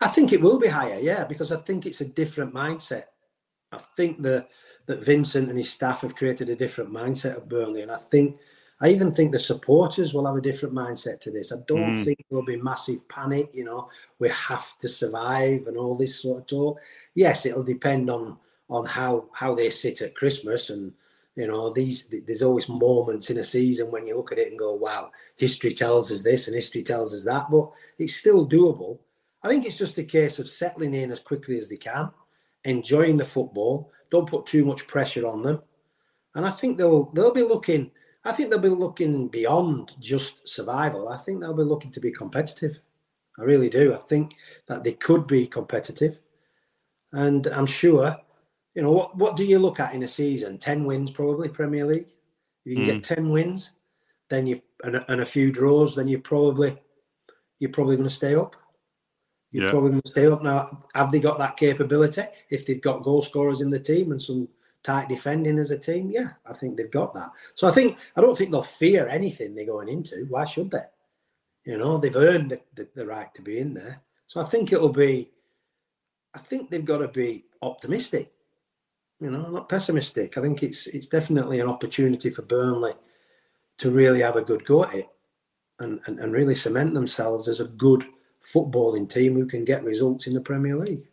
I 0.00 0.08
think 0.08 0.32
it 0.32 0.40
will 0.40 0.58
be 0.58 0.68
higher, 0.68 0.98
yeah, 0.98 1.24
because 1.24 1.50
I 1.50 1.56
think 1.56 1.86
it's 1.86 2.00
a 2.00 2.06
different 2.06 2.54
mindset. 2.54 3.04
I 3.72 3.78
think 3.78 4.22
the 4.22 4.46
that 4.88 5.04
Vincent 5.04 5.50
and 5.50 5.58
his 5.58 5.70
staff 5.70 6.00
have 6.00 6.16
created 6.16 6.48
a 6.48 6.56
different 6.56 6.90
mindset 6.90 7.32
at 7.32 7.48
Burnley. 7.48 7.82
And 7.82 7.92
I 7.92 7.96
think, 7.96 8.38
I 8.80 8.88
even 8.88 9.12
think 9.12 9.32
the 9.32 9.38
supporters 9.38 10.14
will 10.14 10.24
have 10.26 10.36
a 10.36 10.40
different 10.40 10.74
mindset 10.74 11.20
to 11.20 11.30
this. 11.30 11.52
I 11.52 11.56
don't 11.68 11.94
mm. 11.94 12.04
think 12.04 12.24
there'll 12.30 12.44
be 12.44 12.56
massive 12.56 13.06
panic, 13.08 13.50
you 13.52 13.64
know, 13.64 13.90
we 14.18 14.30
have 14.30 14.78
to 14.78 14.88
survive 14.88 15.66
and 15.66 15.76
all 15.76 15.94
this 15.94 16.22
sort 16.22 16.40
of 16.40 16.46
talk. 16.46 16.80
Yes, 17.14 17.44
it'll 17.44 17.62
depend 17.62 18.10
on 18.10 18.38
on 18.70 18.84
how 18.84 19.26
how 19.32 19.54
they 19.54 19.70
sit 19.70 20.02
at 20.02 20.14
Christmas 20.14 20.70
and 20.70 20.92
you 21.36 21.46
know 21.46 21.72
these 21.72 22.06
there's 22.26 22.42
always 22.42 22.68
moments 22.68 23.30
in 23.30 23.38
a 23.38 23.44
season 23.44 23.90
when 23.90 24.06
you 24.06 24.16
look 24.16 24.30
at 24.30 24.38
it 24.38 24.48
and 24.48 24.58
go 24.58 24.74
wow 24.74 25.10
history 25.36 25.72
tells 25.72 26.12
us 26.12 26.22
this 26.22 26.48
and 26.48 26.54
history 26.54 26.82
tells 26.82 27.14
us 27.14 27.24
that 27.24 27.50
but 27.50 27.70
it's 27.98 28.16
still 28.16 28.46
doable 28.46 28.98
i 29.42 29.48
think 29.48 29.64
it's 29.64 29.78
just 29.78 29.98
a 29.98 30.04
case 30.04 30.38
of 30.38 30.48
settling 30.48 30.94
in 30.94 31.10
as 31.10 31.20
quickly 31.20 31.58
as 31.58 31.68
they 31.68 31.76
can 31.76 32.10
enjoying 32.64 33.16
the 33.16 33.24
football 33.24 33.90
don't 34.10 34.28
put 34.28 34.46
too 34.46 34.64
much 34.64 34.86
pressure 34.86 35.26
on 35.26 35.42
them. 35.42 35.62
And 36.34 36.46
I 36.46 36.50
think 36.50 36.78
they'll 36.78 37.10
they'll 37.12 37.34
be 37.34 37.42
looking. 37.42 37.90
I 38.24 38.32
think 38.32 38.50
they'll 38.50 38.58
be 38.58 38.68
looking 38.68 39.28
beyond 39.28 39.94
just 40.00 40.46
survival. 40.46 41.08
I 41.08 41.16
think 41.16 41.40
they'll 41.40 41.54
be 41.54 41.62
looking 41.62 41.90
to 41.92 42.00
be 42.00 42.12
competitive. 42.12 42.78
I 43.38 43.42
really 43.42 43.70
do. 43.70 43.92
I 43.92 43.96
think 43.96 44.34
that 44.66 44.84
they 44.84 44.92
could 44.92 45.26
be 45.26 45.46
competitive, 45.46 46.20
and 47.12 47.46
I'm 47.48 47.66
sure. 47.66 48.16
You 48.74 48.82
know 48.82 48.92
what? 48.92 49.16
What 49.16 49.36
do 49.36 49.44
you 49.44 49.58
look 49.58 49.80
at 49.80 49.94
in 49.94 50.04
a 50.04 50.08
season? 50.08 50.58
Ten 50.58 50.84
wins, 50.84 51.10
probably 51.10 51.48
Premier 51.48 51.84
League. 51.84 52.06
If 52.64 52.66
you 52.66 52.76
can 52.76 52.84
mm. 52.84 52.92
get 52.92 53.02
ten 53.02 53.30
wins, 53.30 53.72
then 54.30 54.46
you 54.46 54.60
and, 54.84 55.04
and 55.08 55.20
a 55.20 55.26
few 55.26 55.50
draws, 55.50 55.96
then 55.96 56.06
you're 56.06 56.20
probably 56.20 56.76
you're 57.58 57.72
probably 57.72 57.96
going 57.96 58.08
to 58.08 58.14
stay 58.14 58.36
up. 58.36 58.54
You're 59.50 59.64
yeah. 59.64 59.70
probably 59.70 59.90
going 59.90 60.02
to 60.02 60.08
stay 60.08 60.26
up 60.26 60.42
now. 60.42 60.84
Have 60.94 61.10
they 61.10 61.20
got 61.20 61.38
that 61.38 61.56
capability? 61.56 62.22
If 62.50 62.66
they've 62.66 62.80
got 62.80 63.02
goal 63.02 63.22
scorers 63.22 63.60
in 63.60 63.70
the 63.70 63.80
team 63.80 64.12
and 64.12 64.20
some 64.20 64.48
tight 64.82 65.08
defending 65.08 65.58
as 65.58 65.70
a 65.70 65.78
team, 65.78 66.10
yeah, 66.10 66.30
I 66.46 66.52
think 66.52 66.76
they've 66.76 66.90
got 66.90 67.14
that. 67.14 67.30
So 67.54 67.66
I 67.66 67.70
think 67.70 67.96
I 68.16 68.20
don't 68.20 68.36
think 68.36 68.50
they'll 68.50 68.62
fear 68.62 69.08
anything 69.08 69.54
they're 69.54 69.66
going 69.66 69.88
into. 69.88 70.26
Why 70.28 70.44
should 70.44 70.70
they? 70.70 70.84
You 71.64 71.78
know, 71.78 71.98
they've 71.98 72.16
earned 72.16 72.50
the, 72.50 72.60
the, 72.74 72.88
the 72.94 73.06
right 73.06 73.32
to 73.34 73.42
be 73.42 73.58
in 73.58 73.74
there. 73.74 74.00
So 74.26 74.40
I 74.40 74.44
think 74.44 74.72
it'll 74.72 74.92
be. 74.92 75.30
I 76.34 76.38
think 76.38 76.70
they've 76.70 76.84
got 76.84 76.98
to 76.98 77.08
be 77.08 77.46
optimistic. 77.62 78.32
You 79.20 79.30
know, 79.30 79.50
not 79.50 79.68
pessimistic. 79.68 80.36
I 80.36 80.42
think 80.42 80.62
it's 80.62 80.86
it's 80.88 81.08
definitely 81.08 81.60
an 81.60 81.68
opportunity 81.68 82.28
for 82.28 82.42
Burnley 82.42 82.92
to 83.78 83.90
really 83.90 84.20
have 84.20 84.36
a 84.36 84.42
good 84.42 84.64
go 84.64 84.84
at 84.84 84.94
it 84.94 85.08
and, 85.78 86.00
and, 86.06 86.18
and 86.18 86.32
really 86.32 86.54
cement 86.54 86.94
themselves 86.94 87.48
as 87.48 87.60
a 87.60 87.64
good 87.64 88.04
footballing 88.42 89.10
team 89.10 89.34
who 89.34 89.46
can 89.46 89.64
get 89.64 89.84
results 89.84 90.26
in 90.26 90.34
the 90.34 90.40
Premier 90.40 90.76
League. 90.76 91.06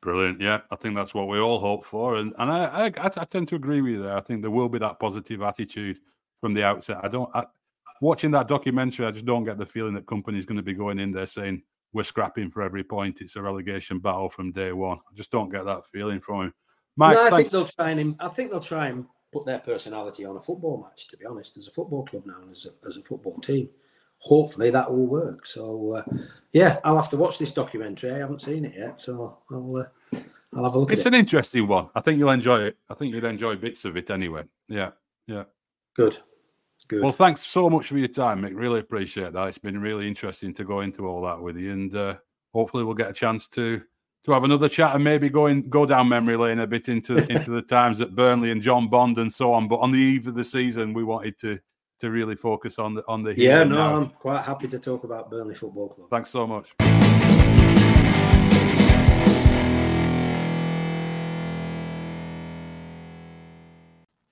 Brilliant. 0.00 0.40
Yeah, 0.40 0.60
I 0.70 0.76
think 0.76 0.94
that's 0.94 1.12
what 1.12 1.28
we 1.28 1.38
all 1.38 1.58
hope 1.58 1.84
for, 1.84 2.16
and 2.16 2.32
and 2.38 2.50
I 2.50 2.86
I, 2.86 2.92
I 2.96 3.24
tend 3.24 3.48
to 3.48 3.56
agree 3.56 3.80
with 3.80 3.92
you 3.92 4.02
there. 4.02 4.16
I 4.16 4.20
think 4.20 4.42
there 4.42 4.50
will 4.50 4.68
be 4.68 4.78
that 4.78 5.00
positive 5.00 5.42
attitude 5.42 5.98
from 6.40 6.54
the 6.54 6.62
outset. 6.62 6.98
I 7.02 7.08
don't. 7.08 7.28
I, 7.34 7.44
watching 8.00 8.30
that 8.30 8.46
documentary, 8.46 9.06
I 9.06 9.10
just 9.10 9.26
don't 9.26 9.44
get 9.44 9.58
the 9.58 9.66
feeling 9.66 9.94
that 9.94 10.06
Kompany's 10.06 10.46
going 10.46 10.56
to 10.56 10.62
be 10.62 10.74
going 10.74 11.00
in 11.00 11.10
there 11.10 11.26
saying 11.26 11.62
we're 11.92 12.04
scrapping 12.04 12.48
for 12.48 12.62
every 12.62 12.84
point. 12.84 13.20
It's 13.20 13.34
a 13.34 13.42
relegation 13.42 13.98
battle 13.98 14.28
from 14.28 14.52
day 14.52 14.72
one. 14.72 14.98
I 14.98 15.16
just 15.16 15.32
don't 15.32 15.50
get 15.50 15.64
that 15.64 15.84
feeling 15.92 16.20
from 16.20 16.42
him. 16.42 16.54
Mike, 16.96 17.16
no, 17.16 17.26
I 17.26 17.30
thanks. 17.30 17.36
think 17.36 17.50
they'll 17.50 17.64
try 17.64 17.90
and 17.90 18.16
I 18.20 18.28
think 18.28 18.50
they'll 18.52 18.60
try 18.60 18.86
and 18.86 19.04
put 19.32 19.46
their 19.46 19.58
personality 19.58 20.24
on 20.24 20.36
a 20.36 20.40
football 20.40 20.80
match. 20.80 21.08
To 21.08 21.16
be 21.16 21.26
honest, 21.26 21.56
as 21.56 21.66
a 21.66 21.72
football 21.72 22.04
club 22.04 22.24
now, 22.24 22.40
and 22.40 22.52
as 22.52 22.66
a, 22.66 22.88
as 22.88 22.96
a 22.96 23.02
football 23.02 23.40
team 23.40 23.68
hopefully 24.18 24.70
that 24.70 24.90
will 24.90 25.06
work. 25.06 25.46
So 25.46 25.92
uh, 25.92 26.04
yeah, 26.52 26.78
I'll 26.84 26.96
have 26.96 27.10
to 27.10 27.16
watch 27.16 27.38
this 27.38 27.52
documentary. 27.52 28.10
I 28.10 28.18
haven't 28.18 28.42
seen 28.42 28.64
it 28.64 28.74
yet, 28.76 29.00
so 29.00 29.38
I'll 29.50 29.76
uh, 29.76 30.18
I'll 30.54 30.64
have 30.64 30.74
a 30.74 30.78
look. 30.78 30.92
It's 30.92 31.06
an 31.06 31.14
it. 31.14 31.20
interesting 31.20 31.66
one. 31.66 31.88
I 31.94 32.00
think 32.00 32.18
you'll 32.18 32.30
enjoy 32.30 32.62
it. 32.62 32.76
I 32.88 32.94
think 32.94 33.14
you'll 33.14 33.24
enjoy 33.24 33.56
bits 33.56 33.84
of 33.84 33.96
it 33.96 34.10
anyway. 34.10 34.44
Yeah, 34.68 34.90
yeah. 35.26 35.44
Good. 35.94 36.18
Good. 36.88 37.02
Well, 37.02 37.12
thanks 37.12 37.46
so 37.46 37.68
much 37.68 37.88
for 37.88 37.98
your 37.98 38.08
time, 38.08 38.42
Mick. 38.42 38.56
Really 38.56 38.80
appreciate 38.80 39.34
that. 39.34 39.48
It's 39.48 39.58
been 39.58 39.78
really 39.78 40.08
interesting 40.08 40.54
to 40.54 40.64
go 40.64 40.80
into 40.80 41.06
all 41.06 41.20
that 41.22 41.40
with 41.40 41.58
you, 41.58 41.72
and 41.72 41.94
uh, 41.94 42.14
hopefully 42.54 42.84
we'll 42.84 42.94
get 42.94 43.10
a 43.10 43.12
chance 43.12 43.46
to 43.48 43.82
to 44.24 44.32
have 44.32 44.44
another 44.44 44.68
chat 44.68 44.94
and 44.94 45.04
maybe 45.04 45.28
go 45.28 45.46
going 45.46 45.68
go 45.68 45.86
down 45.86 46.08
memory 46.08 46.36
lane 46.36 46.58
a 46.60 46.66
bit 46.66 46.88
into 46.88 47.16
into 47.32 47.50
the 47.50 47.62
times 47.62 48.00
at 48.00 48.14
Burnley 48.14 48.50
and 48.50 48.62
John 48.62 48.88
Bond 48.88 49.18
and 49.18 49.32
so 49.32 49.52
on. 49.52 49.68
But 49.68 49.80
on 49.80 49.90
the 49.90 49.98
eve 49.98 50.26
of 50.26 50.34
the 50.34 50.44
season, 50.44 50.94
we 50.94 51.04
wanted 51.04 51.38
to 51.40 51.58
to 52.00 52.10
really 52.10 52.36
focus 52.36 52.78
on 52.78 52.94
the 52.94 53.04
on 53.08 53.22
the. 53.22 53.38
Yeah, 53.38 53.64
no, 53.64 53.76
now. 53.76 53.96
I'm 53.96 54.08
quite 54.10 54.42
happy 54.42 54.68
to 54.68 54.78
talk 54.78 55.04
about 55.04 55.30
Burnley 55.30 55.54
Football 55.54 55.88
Club. 55.90 56.10
Thanks 56.10 56.30
so 56.30 56.46
much. 56.46 56.74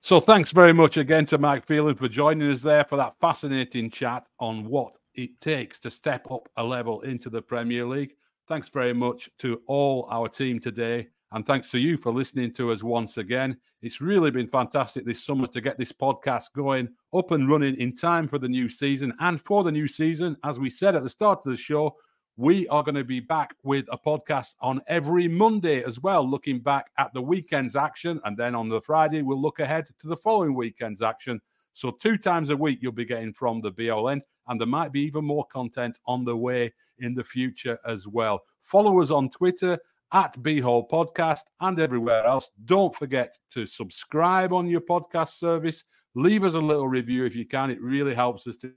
So 0.07 0.21
thanks 0.21 0.51
very 0.51 0.71
much 0.71 0.95
again 0.95 1.25
to 1.25 1.37
Mike 1.37 1.65
Phelan 1.65 1.95
for 1.95 2.07
joining 2.07 2.49
us 2.49 2.61
there 2.61 2.85
for 2.85 2.95
that 2.95 3.15
fascinating 3.19 3.91
chat 3.91 4.23
on 4.39 4.63
what 4.63 4.93
it 5.15 5.41
takes 5.41 5.79
to 5.79 5.91
step 5.91 6.31
up 6.31 6.47
a 6.55 6.63
level 6.63 7.01
into 7.01 7.29
the 7.29 7.41
Premier 7.41 7.85
League. 7.85 8.13
Thanks 8.47 8.69
very 8.69 8.93
much 8.93 9.29
to 9.39 9.61
all 9.67 10.07
our 10.09 10.29
team 10.29 10.61
today. 10.61 11.09
And 11.33 11.45
thanks 11.45 11.69
to 11.71 11.77
you 11.77 11.97
for 11.97 12.13
listening 12.13 12.53
to 12.53 12.71
us 12.71 12.83
once 12.83 13.17
again. 13.17 13.57
It's 13.81 13.99
really 13.99 14.31
been 14.31 14.47
fantastic 14.47 15.05
this 15.05 15.23
summer 15.23 15.47
to 15.47 15.59
get 15.59 15.77
this 15.77 15.91
podcast 15.91 16.45
going 16.55 16.87
up 17.13 17.31
and 17.31 17.49
running 17.49 17.75
in 17.75 17.95
time 17.95 18.29
for 18.29 18.39
the 18.39 18.47
new 18.47 18.69
season. 18.69 19.13
And 19.19 19.41
for 19.41 19.63
the 19.63 19.71
new 19.71 19.87
season, 19.87 20.37
as 20.45 20.57
we 20.57 20.69
said 20.69 20.95
at 20.95 21.03
the 21.03 21.09
start 21.09 21.45
of 21.45 21.51
the 21.51 21.57
show, 21.57 21.97
we 22.37 22.67
are 22.69 22.83
going 22.83 22.95
to 22.95 23.03
be 23.03 23.19
back 23.19 23.55
with 23.63 23.87
a 23.91 23.97
podcast 23.97 24.53
on 24.61 24.79
every 24.87 25.27
Monday 25.27 25.83
as 25.83 25.99
well, 25.99 26.27
looking 26.27 26.59
back 26.59 26.91
at 26.97 27.11
the 27.13 27.21
weekend's 27.21 27.75
action. 27.75 28.21
And 28.23 28.37
then 28.37 28.55
on 28.55 28.69
the 28.69 28.79
Friday, 28.79 29.21
we'll 29.21 29.41
look 29.41 29.59
ahead 29.59 29.87
to 29.99 30.07
the 30.07 30.15
following 30.15 30.53
weekend's 30.53 31.01
action. 31.01 31.41
So, 31.73 31.91
two 31.91 32.17
times 32.17 32.51
a 32.51 32.57
week, 32.57 32.79
you'll 32.81 32.91
be 32.91 33.05
getting 33.05 33.33
from 33.33 33.61
the 33.61 33.71
BLN, 33.71 34.21
and 34.47 34.59
there 34.59 34.67
might 34.67 34.91
be 34.91 35.01
even 35.01 35.25
more 35.25 35.45
content 35.45 35.99
on 36.05 36.23
the 36.25 36.35
way 36.35 36.73
in 36.99 37.13
the 37.13 37.23
future 37.23 37.77
as 37.85 38.07
well. 38.07 38.41
Follow 38.61 38.99
us 39.01 39.11
on 39.11 39.29
Twitter 39.29 39.77
at 40.13 40.41
Bee 40.41 40.59
Hole 40.59 40.87
Podcast 40.87 41.41
and 41.61 41.79
everywhere 41.79 42.25
else. 42.25 42.49
Don't 42.65 42.95
forget 42.95 43.37
to 43.51 43.65
subscribe 43.65 44.53
on 44.53 44.67
your 44.67 44.81
podcast 44.81 45.37
service. 45.37 45.83
Leave 46.15 46.43
us 46.43 46.53
a 46.53 46.59
little 46.59 46.87
review 46.87 47.25
if 47.25 47.35
you 47.35 47.45
can. 47.45 47.69
It 47.69 47.81
really 47.81 48.15
helps 48.15 48.47
us 48.47 48.57
to. 48.57 48.71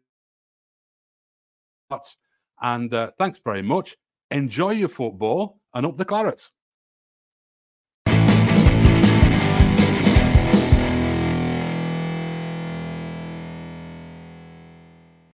And 2.62 2.92
uh, 2.92 3.10
thanks 3.18 3.40
very 3.44 3.62
much. 3.62 3.96
Enjoy 4.30 4.70
your 4.70 4.88
football 4.88 5.60
and 5.74 5.86
up 5.86 5.96
the 5.96 6.04
clarets. 6.04 6.50